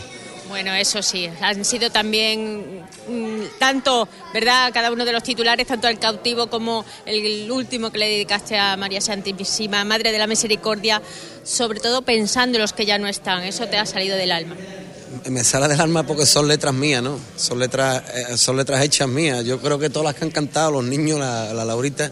Bueno, 0.53 0.71
eso 0.75 1.01
sí, 1.01 1.27
han 1.41 1.65
sido 1.65 1.89
también 1.89 2.85
mm, 3.07 3.57
tanto, 3.57 4.07
¿verdad? 4.35 4.69
Cada 4.71 4.91
uno 4.91 5.03
de 5.03 5.11
los 5.11 5.23
titulares, 5.23 5.65
tanto 5.65 5.88
el 5.88 5.97
cautivo 5.97 6.45
como 6.45 6.85
el 7.07 7.49
último 7.49 7.91
que 7.91 7.97
le 7.97 8.07
dedicaste 8.07 8.55
a 8.55 8.77
María 8.77 9.01
Santísima, 9.01 9.84
Madre 9.84 10.11
de 10.11 10.19
la 10.19 10.27
Misericordia, 10.27 11.01
sobre 11.43 11.80
todo 11.80 12.03
pensando 12.03 12.59
en 12.59 12.61
los 12.61 12.71
que 12.71 12.85
ya 12.85 12.99
no 12.99 13.07
están. 13.07 13.41
Eso 13.41 13.65
te 13.65 13.80
ha 13.80 13.85
salido 13.88 14.15
del 14.15 14.31
alma. 14.31 14.55
Me 15.27 15.43
sale 15.43 15.67
del 15.69 15.81
alma 15.81 16.03
porque 16.03 16.27
son 16.27 16.47
letras 16.47 16.75
mías, 16.75 17.01
¿no? 17.01 17.19
Son 17.35 17.57
letras, 17.57 18.03
eh, 18.13 18.38
son 18.38 18.55
letras 18.55 18.84
hechas 18.84 19.07
mías. 19.07 19.43
Yo 19.43 19.59
creo 19.59 19.80
que 19.80 19.89
todas 19.89 20.05
las 20.05 20.13
que 20.13 20.25
han 20.25 20.30
cantado, 20.30 20.69
los 20.69 20.84
niños, 20.84 21.19
la, 21.19 21.51
la 21.51 21.65
Laurita, 21.65 22.11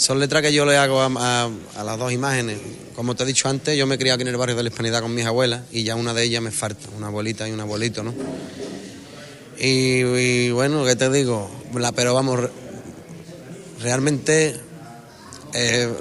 son 0.00 0.18
letras 0.18 0.40
que 0.40 0.50
yo 0.50 0.64
le 0.64 0.78
hago 0.78 1.02
a, 1.02 1.50
las 1.84 1.98
dos 1.98 2.10
imágenes. 2.10 2.56
Como 2.96 3.14
te 3.14 3.24
he 3.24 3.26
dicho 3.26 3.50
antes, 3.50 3.76
yo 3.76 3.86
me 3.86 3.98
criado 3.98 4.14
aquí 4.14 4.22
en 4.22 4.28
el 4.28 4.36
barrio 4.38 4.56
de 4.56 4.62
la 4.62 4.70
Hispanidad 4.70 5.02
con 5.02 5.14
mis 5.14 5.26
abuelas 5.26 5.64
y 5.70 5.82
ya 5.84 5.94
una 5.94 6.14
de 6.14 6.24
ellas 6.24 6.40
me 6.40 6.50
falta, 6.50 6.88
una 6.96 7.08
abuelita 7.08 7.46
y 7.46 7.52
un 7.52 7.60
abuelito, 7.60 8.02
¿no? 8.02 8.14
Y, 9.58 10.48
bueno, 10.52 10.86
¿qué 10.86 10.96
te 10.96 11.10
digo? 11.10 11.50
Pero 11.94 12.14
vamos, 12.14 12.40
re- 12.40 12.48
realmente 13.82 14.56
eh, 15.52 15.92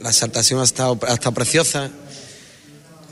la 0.00 0.10
exaltación 0.10 0.60
ha 0.60 0.64
estado, 0.64 0.96
ha 1.02 1.30
preciosa, 1.32 1.90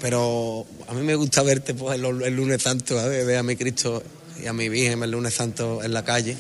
pero 0.01 0.65
a 0.87 0.95
mí 0.95 1.03
me 1.03 1.17
gusta 1.17 1.43
verte 1.43 1.75
pues, 1.75 1.97
el, 2.01 2.37
lunes 2.37 2.63
santo, 2.63 2.95
ver, 2.95 3.27
ver 3.27 3.39
a 3.39 3.43
mi 3.43 3.57
Cristo 3.57 4.01
y 4.41 4.47
a 4.47 4.53
mi 4.53 4.69
Virgen 4.69 5.03
el 5.03 5.11
lunes 5.11 5.35
santo 5.35 5.83
en 5.83 5.93
la 5.93 6.05
calle 6.05 6.37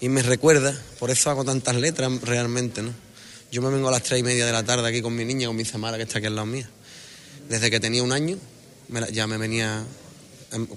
y 0.00 0.08
me 0.08 0.22
recuerda, 0.22 0.76
por 0.98 1.12
eso 1.12 1.30
hago 1.30 1.44
tantas 1.44 1.76
letras 1.76 2.10
realmente, 2.22 2.82
¿no? 2.82 3.09
Yo 3.50 3.60
me 3.62 3.68
vengo 3.68 3.88
a 3.88 3.90
las 3.90 4.04
tres 4.04 4.20
y 4.20 4.22
media 4.22 4.46
de 4.46 4.52
la 4.52 4.62
tarde 4.62 4.88
aquí 4.88 5.02
con 5.02 5.12
mi 5.12 5.24
niña, 5.24 5.48
con 5.48 5.56
mi 5.56 5.64
Zamara, 5.64 5.96
que 5.96 6.04
está 6.04 6.18
aquí 6.18 6.28
al 6.28 6.36
lado 6.36 6.46
mía. 6.46 6.70
Desde 7.48 7.68
que 7.68 7.80
tenía 7.80 8.00
un 8.00 8.12
año, 8.12 8.36
ya 9.10 9.26
me 9.26 9.38
venía 9.38 9.84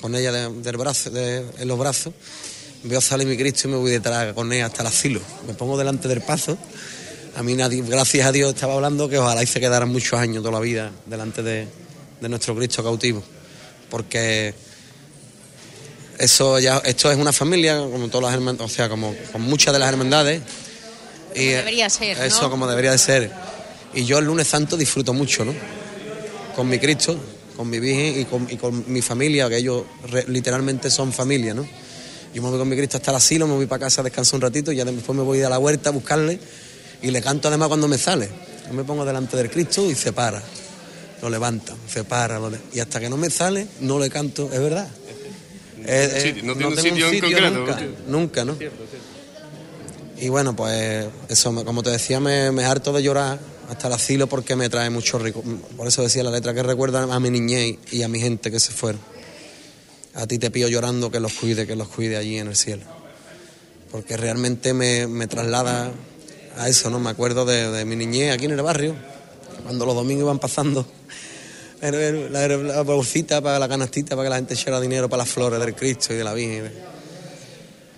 con 0.02 0.16
ella 0.16 0.45
en 0.45 1.68
los 1.68 1.78
brazos, 1.78 2.14
veo 2.84 3.00
salir 3.00 3.28
mi 3.28 3.38
Cristo 3.38 3.68
y 3.68 3.72
me 3.72 3.78
voy 3.78 3.91
detrás 3.91 4.34
con 4.34 4.52
ella 4.52 4.66
hasta 4.66 4.82
el 4.82 4.88
asilo. 4.88 5.22
Me 5.45 5.54
pongo 5.54 5.78
delante 5.78 6.08
del 6.08 6.22
paso. 6.22 6.58
A 7.36 7.44
mí, 7.44 7.54
nadie, 7.54 7.84
gracias 7.84 8.26
a 8.26 8.32
Dios, 8.32 8.56
estaba 8.56 8.74
hablando 8.74 9.08
que 9.08 9.20
ojalá 9.20 9.44
y 9.44 9.48
se 9.48 9.60
quedaran 9.60 9.90
muchos 9.90 10.20
años 10.20 10.41
toda 10.41 10.54
la 10.54 10.60
vida 10.60 10.91
delante 11.06 11.44
de, 11.44 11.68
de 12.22 12.30
nuestro 12.30 12.56
Cristo 12.56 12.84
cautivo. 12.84 13.22
Porque 13.91 14.56
eso 16.18 16.58
ya, 16.58 16.80
esto 16.80 17.12
es 17.12 17.20
una 17.20 17.34
familia, 17.34 17.78
como 17.78 18.08
todas 18.08 18.32
las 18.32 18.34
hermandades, 18.34 18.72
o 18.72 18.76
sea, 18.76 18.90
como 18.90 19.16
con 19.32 19.44
muchas 19.44 19.74
de 19.74 19.80
las 19.80 19.90
hermandades. 19.90 20.41
Y 21.36 21.50
eh, 21.50 21.56
debería 21.58 21.90
ser, 21.90 22.18
¿no? 22.18 22.24
Eso 22.24 22.50
como 22.50 22.68
debería 22.68 22.92
de 22.92 22.98
ser. 22.98 23.32
Y 23.94 24.06
yo 24.06 24.18
el 24.20 24.26
lunes 24.26 24.48
santo 24.48 24.76
disfruto 24.78 25.14
mucho, 25.14 25.46
¿no? 25.46 25.54
Con 26.56 26.68
mi 26.70 26.80
Cristo, 26.80 27.18
con 27.56 27.70
mi 27.70 27.80
Virgen 27.80 28.22
y 28.22 28.26
con, 28.26 28.48
y 28.50 28.58
con 28.58 28.84
mi 28.92 29.02
familia, 29.02 29.50
que 29.50 29.58
ellos 29.58 29.84
re- 30.10 30.26
literalmente 30.28 30.90
son 30.90 31.12
familia, 31.14 31.54
¿no? 31.54 31.66
Yo 32.34 32.42
me 32.42 32.50
voy 32.50 32.58
con 32.58 32.68
mi 32.68 32.76
Cristo 32.76 32.98
hasta 32.98 33.12
el 33.12 33.18
asilo, 33.18 33.48
me 33.48 33.54
voy 33.56 33.68
para 33.68 33.86
casa, 33.86 34.02
descanso 34.02 34.36
un 34.36 34.42
ratito 34.42 34.72
y 34.72 34.76
ya 34.78 34.86
después 34.86 35.16
me 35.16 35.24
voy 35.24 35.42
a 35.44 35.50
la 35.50 35.60
huerta 35.60 35.90
a 35.90 35.92
buscarle 35.92 36.40
y 37.02 37.12
le 37.12 37.22
canto 37.22 37.48
además 37.48 37.68
cuando 37.68 37.88
me 37.88 37.98
sale. 37.98 38.28
Yo 38.68 38.74
me 38.74 38.84
pongo 38.84 39.06
delante 39.06 39.38
del 39.38 39.50
Cristo 39.52 39.90
y 39.90 39.94
se 39.96 40.14
para, 40.14 40.42
lo 41.22 41.30
levanta, 41.30 41.76
se 41.88 42.04
para, 42.04 42.40
lo 42.40 42.50
le- 42.50 42.58
y 42.74 42.80
hasta 42.80 43.00
que 43.00 43.10
no 43.10 43.18
me 43.18 43.30
sale 43.30 43.68
no 43.82 44.00
le 44.00 44.10
canto, 44.10 44.50
es 44.52 44.60
verdad. 44.60 44.88
Eh, 45.86 46.10
eh, 46.16 46.22
sitio, 46.22 46.44
no 46.44 46.54
tiene 46.54 46.68
un 46.70 46.76
tengo 46.76 46.96
sitio 46.96 47.08
en 47.10 47.20
concreto, 47.54 47.60
nunca, 47.60 47.82
¿no? 48.08 48.20
nunca, 48.20 48.46
¿no? 48.46 48.56
Y 50.24 50.30
bueno, 50.30 50.56
pues 50.56 51.06
eso, 51.28 51.54
como 51.66 51.84
te 51.84 51.90
decía, 51.90 52.22
me, 52.22 52.64
harto 52.64 52.94
de 52.94 53.04
llorar 53.04 53.38
hasta 53.70 53.88
el 53.88 53.94
asilo 53.94 54.28
porque 54.28 54.56
me 54.56 54.70
trae 54.70 54.90
mucho 54.90 55.20
rico. 55.20 55.44
Por 55.76 55.86
eso 55.86 56.02
decía 56.02 56.24
la 56.24 56.32
letra 56.32 56.54
que 56.54 56.64
recuerda 56.64 57.04
a 57.04 57.20
mi 57.20 57.30
niñez 57.30 57.78
y 57.91 58.04
a 58.04 58.08
mi 58.08 58.22
gente 58.22 58.50
que 58.50 58.62
se 58.62 58.72
fueron. 58.72 59.02
A 60.14 60.26
ti 60.26 60.40
te 60.40 60.50
pido 60.50 60.70
llorando 60.70 61.12
que 61.12 61.20
los 61.20 61.34
cuide, 61.34 61.68
que 61.68 61.76
los 61.76 61.90
cuide 61.90 62.16
allí 62.16 62.38
en 62.38 62.48
el 62.48 62.56
cielo. 62.56 62.84
Porque 63.91 64.16
realmente 64.16 64.74
me, 64.74 65.08
me 65.08 65.28
traslada 65.28 65.91
a 66.58 66.70
eso, 66.70 66.90
¿no? 66.90 67.02
Me 67.02 67.10
acuerdo 67.10 67.44
de, 67.44 67.84
mi 67.84 67.98
niñez 67.98 68.34
aquí 68.34 68.45
en 68.45 68.52
el 68.52 68.62
barrio, 68.62 68.95
cuando 69.64 69.86
los 69.86 69.94
domingos 69.94 70.24
iban 70.24 70.40
pasando 70.40 70.88
la 71.82 72.82
bolsita 72.84 73.41
para 73.41 73.60
la 73.60 73.68
canastita, 73.68 74.16
para 74.16 74.28
que 74.28 74.30
la 74.30 74.36
gente 74.38 74.54
echara 74.54 74.80
dinero 74.80 75.10
para 75.10 75.24
las 75.24 75.30
flores 75.30 75.60
del 75.60 75.76
Cristo 75.76 76.14
y 76.14 76.16
de 76.16 76.24
la 76.24 76.34
Virgen. 76.34 76.72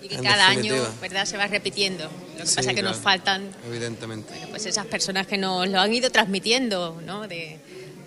Y 0.06 0.08
que 0.08 0.14
En 0.16 0.22
cada 0.22 0.48
año. 0.48 0.74
¿verdad?, 1.00 1.24
se 1.26 1.36
va 1.36 1.46
repitiendo. 1.48 2.04
Lo 2.04 2.44
que 2.44 2.46
Sí, 2.46 2.56
pasa 2.56 2.70
es 2.70 2.76
que 2.76 2.82
nos 2.82 2.96
faltan 2.96 3.50
Evidentemente. 3.66 4.32
pues 4.50 4.64
esas 4.66 4.86
personas 4.86 5.26
que 5.26 5.36
nos 5.36 5.68
lo 5.68 5.80
han 5.80 5.92
ido 5.92 6.10
transmitiendo, 6.10 7.00
¿no?, 7.04 7.26
de 7.26 7.58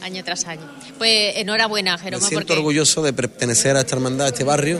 año 0.01 0.23
tras 0.23 0.45
año. 0.45 0.61
Pues 0.97 1.35
enhorabuena, 1.35 1.97
Me 1.97 2.03
Jeroma, 2.03 2.25
siento 2.27 2.47
porque 2.47 2.53
orgulloso 2.59 3.01
de 3.03 3.11
pertenecer 3.11 3.75
a 3.75 3.81
esta 3.81 3.95
hermandad, 3.95 4.27
a 4.27 4.29
este 4.29 4.45
barrio 4.45 4.79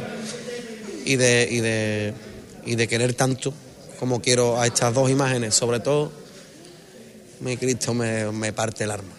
y 1.04 1.18
de, 1.18 1.48
y 1.52 1.60
de, 1.60 2.14
y 2.66 2.76
de 2.76 2.88
querer 2.88 3.14
tanto 3.16 3.54
como 4.00 4.22
quiero 4.22 4.60
a 4.62 4.66
estas 4.68 4.94
dos 4.94 5.10
imágenes. 5.10 5.56
Sobre 5.56 5.82
todo, 5.82 6.14
mi 7.41 7.58
Cristo 7.58 7.94
me, 7.94 8.32
me 8.32 8.54
parte 8.54 8.86
el 8.86 8.91
alma, 8.91 9.12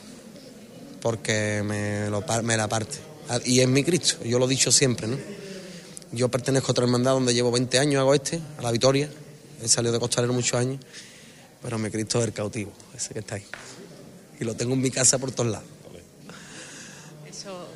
porque 1.03 1.63
me, 1.63 2.09
lo, 2.09 2.25
me 2.45 2.57
la 2.57 2.67
parte. 2.67 2.97
Y 3.45 3.61
es 3.61 3.69
mi 3.69 3.85
Cristo, 3.85 4.25
yo 4.25 4.39
lo 4.39 4.47
he 4.47 4.49
dicho 4.49 4.73
siempre, 4.73 5.07
¿no? 5.07 5.19
Yo 6.13 6.29
pertenezco 6.29 6.69
a 6.69 6.73
otra 6.73 6.85
hermandad 6.85 7.13
donde 7.13 7.33
llevo 7.33 7.53
20 7.53 7.79
años, 7.79 8.01
hago 8.01 8.15
este, 8.15 8.41
a 8.59 8.63
la 8.63 8.73
Vitoria. 8.73 9.09
He 9.63 9.69
salido 9.69 9.93
de 9.93 10.01
costalero 10.01 10.33
muchos 10.33 10.59
años, 10.59 10.81
pero 11.63 11.79
mi 11.79 11.91
Cristo 11.91 12.19
es 12.19 12.27
el 12.27 12.33
cautivo, 12.33 12.73
ese 12.97 13.13
que 13.13 13.21
está 13.21 13.37
ahí. 13.37 13.45
Y 14.41 14.45
lo 14.45 14.55
tengo 14.55 14.75
en 14.75 14.81
mi 14.81 14.91
casa 14.91 15.19
por 15.19 15.31
todos 15.31 15.53
lados. 15.53 15.69
eso 17.29 17.69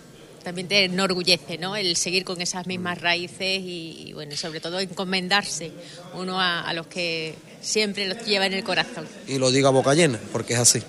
también 0.42 0.66
te 0.66 0.84
enorgullece, 0.84 1.58
¿no?, 1.58 1.76
el 1.76 1.96
seguir 1.96 2.24
con 2.24 2.40
esas 2.40 2.66
mismas 2.66 3.00
raíces 3.00 3.60
y, 3.60 4.08
y, 4.08 4.12
bueno, 4.14 4.36
sobre 4.36 4.60
todo 4.60 4.80
encomendarse 4.80 5.72
uno 6.14 6.40
a, 6.40 6.62
a 6.62 6.72
los 6.74 6.86
que 6.86 7.34
siempre 7.60 8.06
los 8.08 8.24
lleva 8.26 8.46
en 8.46 8.54
el 8.54 8.64
corazón. 8.64 9.06
Y 9.28 9.38
lo 9.38 9.50
digo 9.50 9.68
a 9.68 9.70
boca 9.70 9.94
llena, 9.94 10.18
porque 10.32 10.54
es 10.54 10.58
así. 10.58 10.82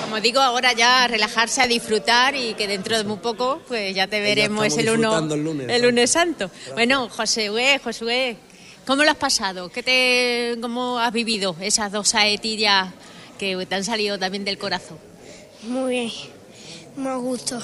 Como 0.00 0.20
digo, 0.20 0.40
ahora 0.40 0.72
ya 0.72 1.04
a 1.04 1.08
relajarse, 1.08 1.62
a 1.62 1.66
disfrutar 1.66 2.34
y 2.34 2.54
que 2.54 2.66
dentro 2.66 2.96
de 2.96 3.04
muy 3.04 3.18
poco 3.18 3.62
pues 3.68 3.94
ya 3.94 4.06
te 4.06 4.20
veremos 4.20 4.66
estamos 4.66 4.86
el, 4.86 4.98
uno, 4.98 5.34
el 5.34 5.44
lunes, 5.44 5.68
el 5.68 5.82
lunes 5.82 6.10
santo. 6.10 6.50
Bueno, 6.74 7.08
Josué, 7.08 7.80
Josué, 7.82 8.36
¿cómo 8.86 9.04
lo 9.04 9.10
has 9.10 9.16
pasado? 9.16 9.68
¿Qué 9.70 9.82
te, 9.82 10.60
¿Cómo 10.60 10.98
has 10.98 11.12
vivido 11.12 11.56
esas 11.60 11.92
dos 11.92 12.08
saetillas 12.08 12.88
que 13.38 13.66
te 13.66 13.74
han 13.74 13.84
salido 13.84 14.18
también 14.18 14.44
del 14.44 14.58
corazón? 14.58 14.98
Muy 15.62 15.90
bien, 15.90 16.12
me 16.96 17.16
gusto. 17.16 17.60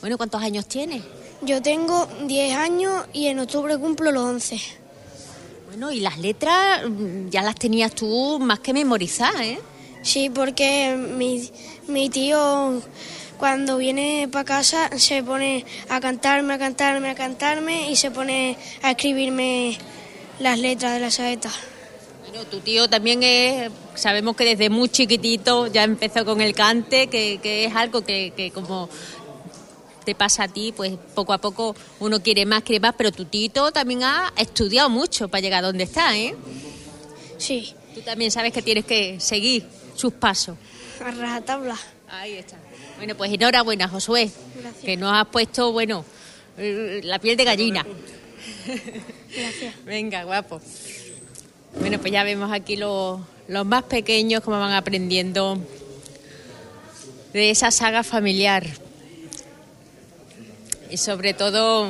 Bueno, 0.00 0.18
¿cuántos 0.18 0.42
años 0.42 0.66
tienes? 0.66 1.02
Yo 1.42 1.60
tengo 1.60 2.08
10 2.26 2.56
años 2.56 3.06
y 3.12 3.26
en 3.26 3.38
octubre 3.40 3.76
cumplo 3.78 4.10
los 4.10 4.22
11. 4.22 4.60
Bueno, 5.68 5.92
y 5.92 6.00
las 6.00 6.18
letras 6.18 6.88
mm, 6.88 7.28
ya 7.28 7.42
las 7.42 7.56
tenías 7.56 7.92
tú 7.92 8.38
más 8.40 8.60
que 8.60 8.72
memorizadas, 8.72 9.40
¿eh? 9.40 9.58
Sí, 10.06 10.30
porque 10.30 10.94
mi, 10.96 11.50
mi 11.88 12.08
tío 12.08 12.80
cuando 13.38 13.76
viene 13.76 14.28
para 14.30 14.44
casa 14.44 14.88
se 14.96 15.20
pone 15.24 15.64
a 15.88 15.98
cantarme, 15.98 16.54
a 16.54 16.58
cantarme, 16.58 17.10
a 17.10 17.16
cantarme 17.16 17.90
y 17.90 17.96
se 17.96 18.12
pone 18.12 18.56
a 18.82 18.92
escribirme 18.92 19.76
las 20.38 20.60
letras 20.60 20.92
de 20.92 21.00
la 21.00 21.10
saeta. 21.10 21.50
Bueno, 22.20 22.44
tu 22.44 22.60
tío 22.60 22.88
también 22.88 23.24
es, 23.24 23.68
sabemos 23.96 24.36
que 24.36 24.44
desde 24.44 24.70
muy 24.70 24.88
chiquitito 24.90 25.66
ya 25.66 25.82
empezó 25.82 26.24
con 26.24 26.40
el 26.40 26.54
cante, 26.54 27.08
que, 27.08 27.40
que 27.42 27.64
es 27.64 27.74
algo 27.74 28.02
que, 28.02 28.32
que 28.36 28.52
como 28.52 28.88
te 30.04 30.14
pasa 30.14 30.44
a 30.44 30.48
ti, 30.48 30.72
pues 30.74 30.92
poco 31.16 31.32
a 31.32 31.38
poco 31.38 31.74
uno 31.98 32.22
quiere 32.22 32.46
más, 32.46 32.62
quiere 32.62 32.78
más, 32.78 32.94
pero 32.96 33.10
tu 33.10 33.24
tito 33.24 33.72
también 33.72 34.04
ha 34.04 34.32
estudiado 34.36 34.88
mucho 34.88 35.26
para 35.26 35.40
llegar 35.40 35.64
a 35.64 35.66
donde 35.66 35.82
está, 35.82 36.16
¿eh? 36.16 36.36
Sí. 37.38 37.74
Tú 37.92 38.02
también 38.02 38.30
sabes 38.30 38.52
que 38.52 38.62
tienes 38.62 38.84
que 38.84 39.18
seguir 39.18 39.66
sus 39.96 40.12
pasos. 40.12 40.56
A 41.04 41.10
rajatabla. 41.10 41.76
Ahí 42.08 42.34
está. 42.34 42.56
Bueno, 42.98 43.14
pues 43.16 43.32
enhorabuena, 43.32 43.88
Josué, 43.88 44.30
Gracias. 44.60 44.84
que 44.84 44.96
nos 44.96 45.12
has 45.12 45.26
puesto, 45.26 45.72
bueno, 45.72 46.04
la 46.56 47.18
piel 47.18 47.36
de 47.36 47.44
gallina. 47.44 47.84
Gracias. 48.66 49.74
Venga, 49.84 50.24
guapo. 50.24 50.60
Bueno, 51.80 51.98
pues 51.98 52.12
ya 52.12 52.24
vemos 52.24 52.50
aquí 52.52 52.76
los, 52.76 53.20
los 53.48 53.66
más 53.66 53.82
pequeños 53.84 54.42
cómo 54.42 54.58
van 54.58 54.72
aprendiendo 54.72 55.58
de 57.32 57.50
esa 57.50 57.70
saga 57.70 58.02
familiar. 58.02 58.66
Y 60.90 60.96
sobre 60.96 61.34
todo 61.34 61.88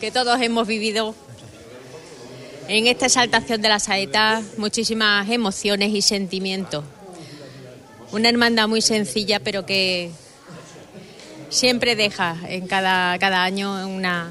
que 0.00 0.10
todos 0.10 0.40
hemos 0.42 0.66
vivido 0.66 1.14
en 2.68 2.86
esta 2.86 3.06
exaltación 3.06 3.60
de 3.62 3.68
la 3.68 3.78
saeta 3.78 4.42
muchísimas 4.56 5.28
emociones 5.30 5.92
y 5.94 6.02
sentimientos. 6.02 6.84
Una 8.12 8.28
hermandad 8.28 8.68
muy 8.68 8.80
sencilla, 8.82 9.40
pero 9.40 9.66
que 9.66 10.10
siempre 11.50 11.96
deja 11.96 12.36
en 12.48 12.66
cada, 12.66 13.18
cada 13.18 13.42
año 13.44 13.86
una, 13.88 14.30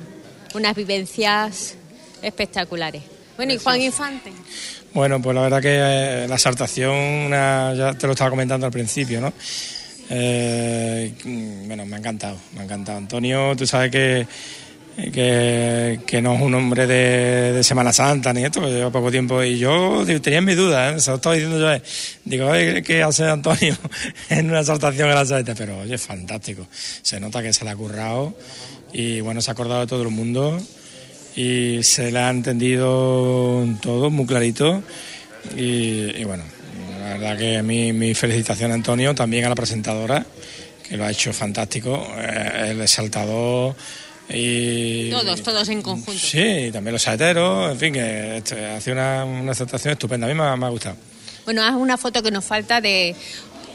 unas 0.55 0.75
vivencias 0.75 1.75
espectaculares. 2.21 3.03
Bueno, 3.35 3.53
y 3.53 3.57
Juan 3.57 3.81
Infante. 3.81 4.31
Bueno, 4.93 5.21
pues 5.21 5.35
la 5.35 5.41
verdad 5.43 5.61
que 5.61 5.75
eh, 5.75 6.27
la 6.27 6.35
exaltación, 6.35 6.95
una- 6.95 7.73
ya 7.75 7.93
te 7.93 8.07
lo 8.07 8.13
estaba 8.13 8.31
comentando 8.31 8.65
al 8.65 8.71
principio, 8.71 9.21
¿no? 9.21 9.31
Eh, 10.09 11.13
bueno, 11.67 11.85
me 11.85 11.95
ha 11.97 11.99
encantado, 11.99 12.37
me 12.53 12.61
ha 12.61 12.63
encantado. 12.63 12.97
Antonio, 12.97 13.55
tú 13.55 13.67
sabes 13.67 13.91
que, 13.91 14.25
que, 14.97 16.19
no 16.21 16.33
es 16.33 16.41
un 16.41 16.55
hombre 16.55 16.87
de, 16.87 17.63
Semana 17.63 17.93
Santa 17.93 18.33
ni 18.33 18.43
esto, 18.43 18.61
que 18.61 18.67
lleva 18.67 18.91
poco 18.91 19.11
tiempo. 19.11 19.43
Y 19.43 19.57
yo 19.57 20.03
tenía 20.21 20.41
mis 20.41 20.57
dudas, 20.57 20.95
¿eh? 20.95 20.99
se 20.99 21.11
lo 21.11 21.15
estaba 21.17 21.35
diciendo 21.35 21.59
yo. 21.59 21.81
Digo, 22.25 22.51
¿qué 22.83 23.03
hace 23.03 23.25
Antonio 23.25 23.77
en 24.29 24.49
una 24.49 24.61
exaltación 24.61 25.09
a 25.09 25.23
la? 25.23 25.43
Pero 25.55 25.79
oye, 25.79 25.97
fantástico. 25.97 26.67
Se 26.71 27.19
nota 27.19 27.41
que 27.41 27.53
se 27.53 27.63
le 27.63 27.71
ha 27.71 27.75
currado 27.75 28.35
y 28.91 29.21
bueno, 29.21 29.41
se 29.41 29.51
ha 29.51 29.53
acordado 29.53 29.81
de 29.81 29.87
todo 29.87 30.01
el 30.01 30.09
mundo 30.09 30.59
y 31.35 31.83
se 31.83 32.11
le 32.11 32.19
ha 32.19 32.29
entendido 32.29 33.65
todo 33.81 34.09
muy 34.09 34.25
clarito. 34.25 34.81
y 35.55 36.23
bueno, 36.23 36.43
la 37.07 37.13
verdad 37.13 37.37
que 37.37 37.63
mi, 37.63 37.93
mi 37.93 38.13
felicitación 38.13 38.71
a 38.71 38.73
Antonio, 38.73 39.15
también 39.15 39.45
a 39.45 39.49
la 39.49 39.55
presentadora, 39.55 40.25
que 40.87 40.97
lo 40.97 41.05
ha 41.05 41.11
hecho 41.11 41.31
fantástico, 41.31 42.05
eh, 42.17 42.71
el 42.71 42.81
exaltador 42.81 43.75
y... 44.29 45.09
Todos, 45.09 45.41
todos 45.41 45.69
en 45.69 45.81
conjunto. 45.81 46.19
Sí, 46.19 46.69
también 46.71 46.93
los 46.93 47.01
saeteros, 47.01 47.71
en 47.71 47.77
fin, 47.77 47.93
que 47.93 48.37
este, 48.37 48.65
hace 48.65 48.91
una, 48.91 49.23
una 49.25 49.51
aceptación 49.51 49.93
estupenda, 49.93 50.27
a 50.27 50.29
mí 50.29 50.35
me, 50.35 50.43
ha 50.43 50.69
gustado. 50.69 50.97
Bueno, 51.45 51.63
haz 51.63 51.75
una 51.75 51.97
foto 51.97 52.21
que 52.21 52.31
nos 52.31 52.43
falta 52.43 52.81
de 52.81 53.15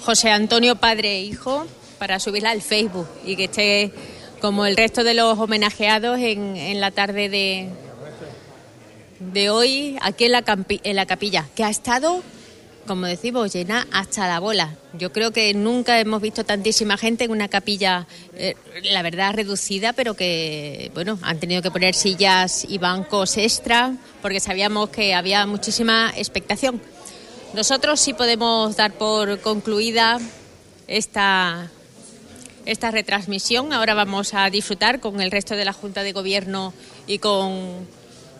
José 0.02 0.30
Antonio, 0.30 0.76
padre 0.76 1.16
e 1.16 1.22
hijo, 1.22 1.66
para 1.98 2.18
subirla 2.18 2.50
al 2.50 2.60
Facebook 2.60 3.08
y 3.24 3.36
que 3.36 3.44
esté 3.44 3.92
como 4.40 4.66
el 4.66 4.76
resto 4.76 5.04
de 5.04 5.14
los 5.14 5.38
homenajeados 5.38 6.18
en, 6.18 6.56
en 6.56 6.80
la 6.80 6.90
tarde 6.90 7.28
de, 7.28 7.68
de 9.20 9.50
hoy 9.50 9.96
aquí 10.02 10.24
en 10.24 10.32
la, 10.32 10.44
en 10.68 10.96
la 10.96 11.06
capilla, 11.06 11.48
que 11.54 11.64
ha 11.64 11.70
estado 11.70 12.22
como 12.86 13.06
decimos, 13.06 13.52
llena 13.52 13.86
hasta 13.92 14.26
la 14.28 14.40
bola. 14.40 14.76
Yo 14.98 15.12
creo 15.12 15.30
que 15.30 15.54
nunca 15.54 16.00
hemos 16.00 16.20
visto 16.20 16.44
tantísima 16.44 16.96
gente 16.96 17.24
en 17.24 17.30
una 17.30 17.48
capilla, 17.48 18.06
eh, 18.34 18.56
la 18.82 19.02
verdad, 19.02 19.34
reducida, 19.34 19.92
pero 19.92 20.14
que, 20.14 20.90
bueno, 20.94 21.18
han 21.22 21.38
tenido 21.38 21.62
que 21.62 21.70
poner 21.70 21.94
sillas 21.94 22.66
y 22.68 22.78
bancos 22.78 23.36
extra 23.36 23.94
porque 24.20 24.40
sabíamos 24.40 24.90
que 24.90 25.14
había 25.14 25.46
muchísima 25.46 26.12
expectación. 26.16 26.80
Nosotros 27.54 28.00
sí 28.00 28.14
podemos 28.14 28.76
dar 28.76 28.92
por 28.92 29.40
concluida 29.40 30.18
esta, 30.88 31.70
esta 32.66 32.90
retransmisión. 32.90 33.72
Ahora 33.72 33.94
vamos 33.94 34.34
a 34.34 34.48
disfrutar 34.50 35.00
con 35.00 35.20
el 35.20 35.30
resto 35.30 35.54
de 35.54 35.64
la 35.64 35.72
Junta 35.72 36.02
de 36.02 36.12
Gobierno 36.12 36.72
y 37.06 37.18
con, 37.18 37.86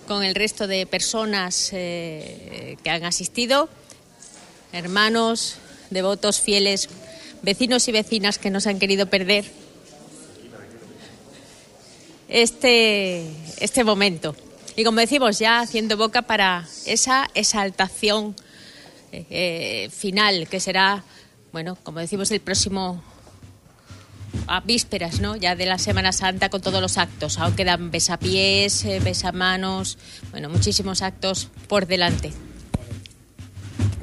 con 0.08 0.24
el 0.24 0.34
resto 0.34 0.66
de 0.66 0.86
personas 0.86 1.70
eh, 1.72 2.76
que 2.82 2.90
han 2.90 3.04
asistido 3.04 3.68
hermanos, 4.72 5.56
devotos, 5.90 6.40
fieles, 6.40 6.88
vecinos 7.42 7.86
y 7.88 7.92
vecinas 7.92 8.38
que 8.38 8.50
nos 8.50 8.66
han 8.66 8.78
querido 8.78 9.06
perder 9.06 9.44
este, 12.28 13.26
este 13.58 13.84
momento. 13.84 14.34
Y 14.74 14.84
como 14.84 15.00
decimos, 15.00 15.38
ya 15.38 15.60
haciendo 15.60 15.96
boca 15.96 16.22
para 16.22 16.66
esa 16.86 17.28
exaltación 17.34 18.34
eh, 19.12 19.90
final, 19.92 20.48
que 20.48 20.60
será, 20.60 21.04
bueno, 21.52 21.76
como 21.82 21.98
decimos, 22.00 22.30
el 22.30 22.40
próximo 22.40 23.02
a 24.46 24.60
vísperas, 24.60 25.20
¿no? 25.20 25.36
Ya 25.36 25.54
de 25.56 25.66
la 25.66 25.78
Semana 25.78 26.12
Santa 26.12 26.48
con 26.48 26.62
todos 26.62 26.80
los 26.80 26.96
actos. 26.96 27.38
Aún 27.38 27.54
quedan 27.54 27.90
besapiés, 27.90 28.84
eh, 28.86 29.00
besamanos, 29.00 29.98
bueno, 30.30 30.48
muchísimos 30.48 31.02
actos 31.02 31.48
por 31.68 31.86
delante. 31.86 32.32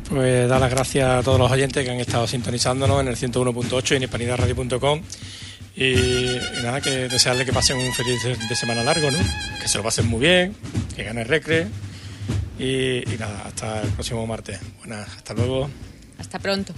Pues 0.10 0.50
dar 0.50 0.60
las 0.60 0.72
gracias 0.72 1.08
a 1.08 1.24
todos 1.24 1.40
los 1.40 1.52
oyentes 1.52 1.84
que 1.84 1.92
han 1.92 2.00
estado 2.00 2.26
sintonizándonos 2.28 3.02
en 3.02 3.08
el 3.10 3.16
101.8 3.16 3.92
y 3.92 3.96
en 3.96 4.04
hispanidadradio.com. 4.04 5.02
Y, 5.76 6.38
nada, 6.64 6.82
que 6.82 7.08
desearle 7.08 7.46
que 7.46 7.54
pasen 7.54 7.78
un 7.78 7.94
feliz 7.94 8.22
de 8.24 8.56
semana 8.56 8.84
largo, 8.84 9.12
¿no? 9.12 9.20
Que 9.62 9.68
se 9.68 9.78
lo 9.78 9.84
pasen 9.84 10.08
muy 10.08 10.20
bien, 10.20 10.56
que 10.96 11.04
gane 11.04 11.24
recre. 11.24 11.68
Y 12.60 13.04
nada, 13.18 13.44
hasta 13.46 13.82
el 13.82 13.90
próximo 13.90 14.28
martes. 14.28 14.60
Buenas, 14.80 15.08
hasta 15.16 15.34
luego. 15.34 15.70
Hasta 16.18 16.40
pronto. 16.40 16.74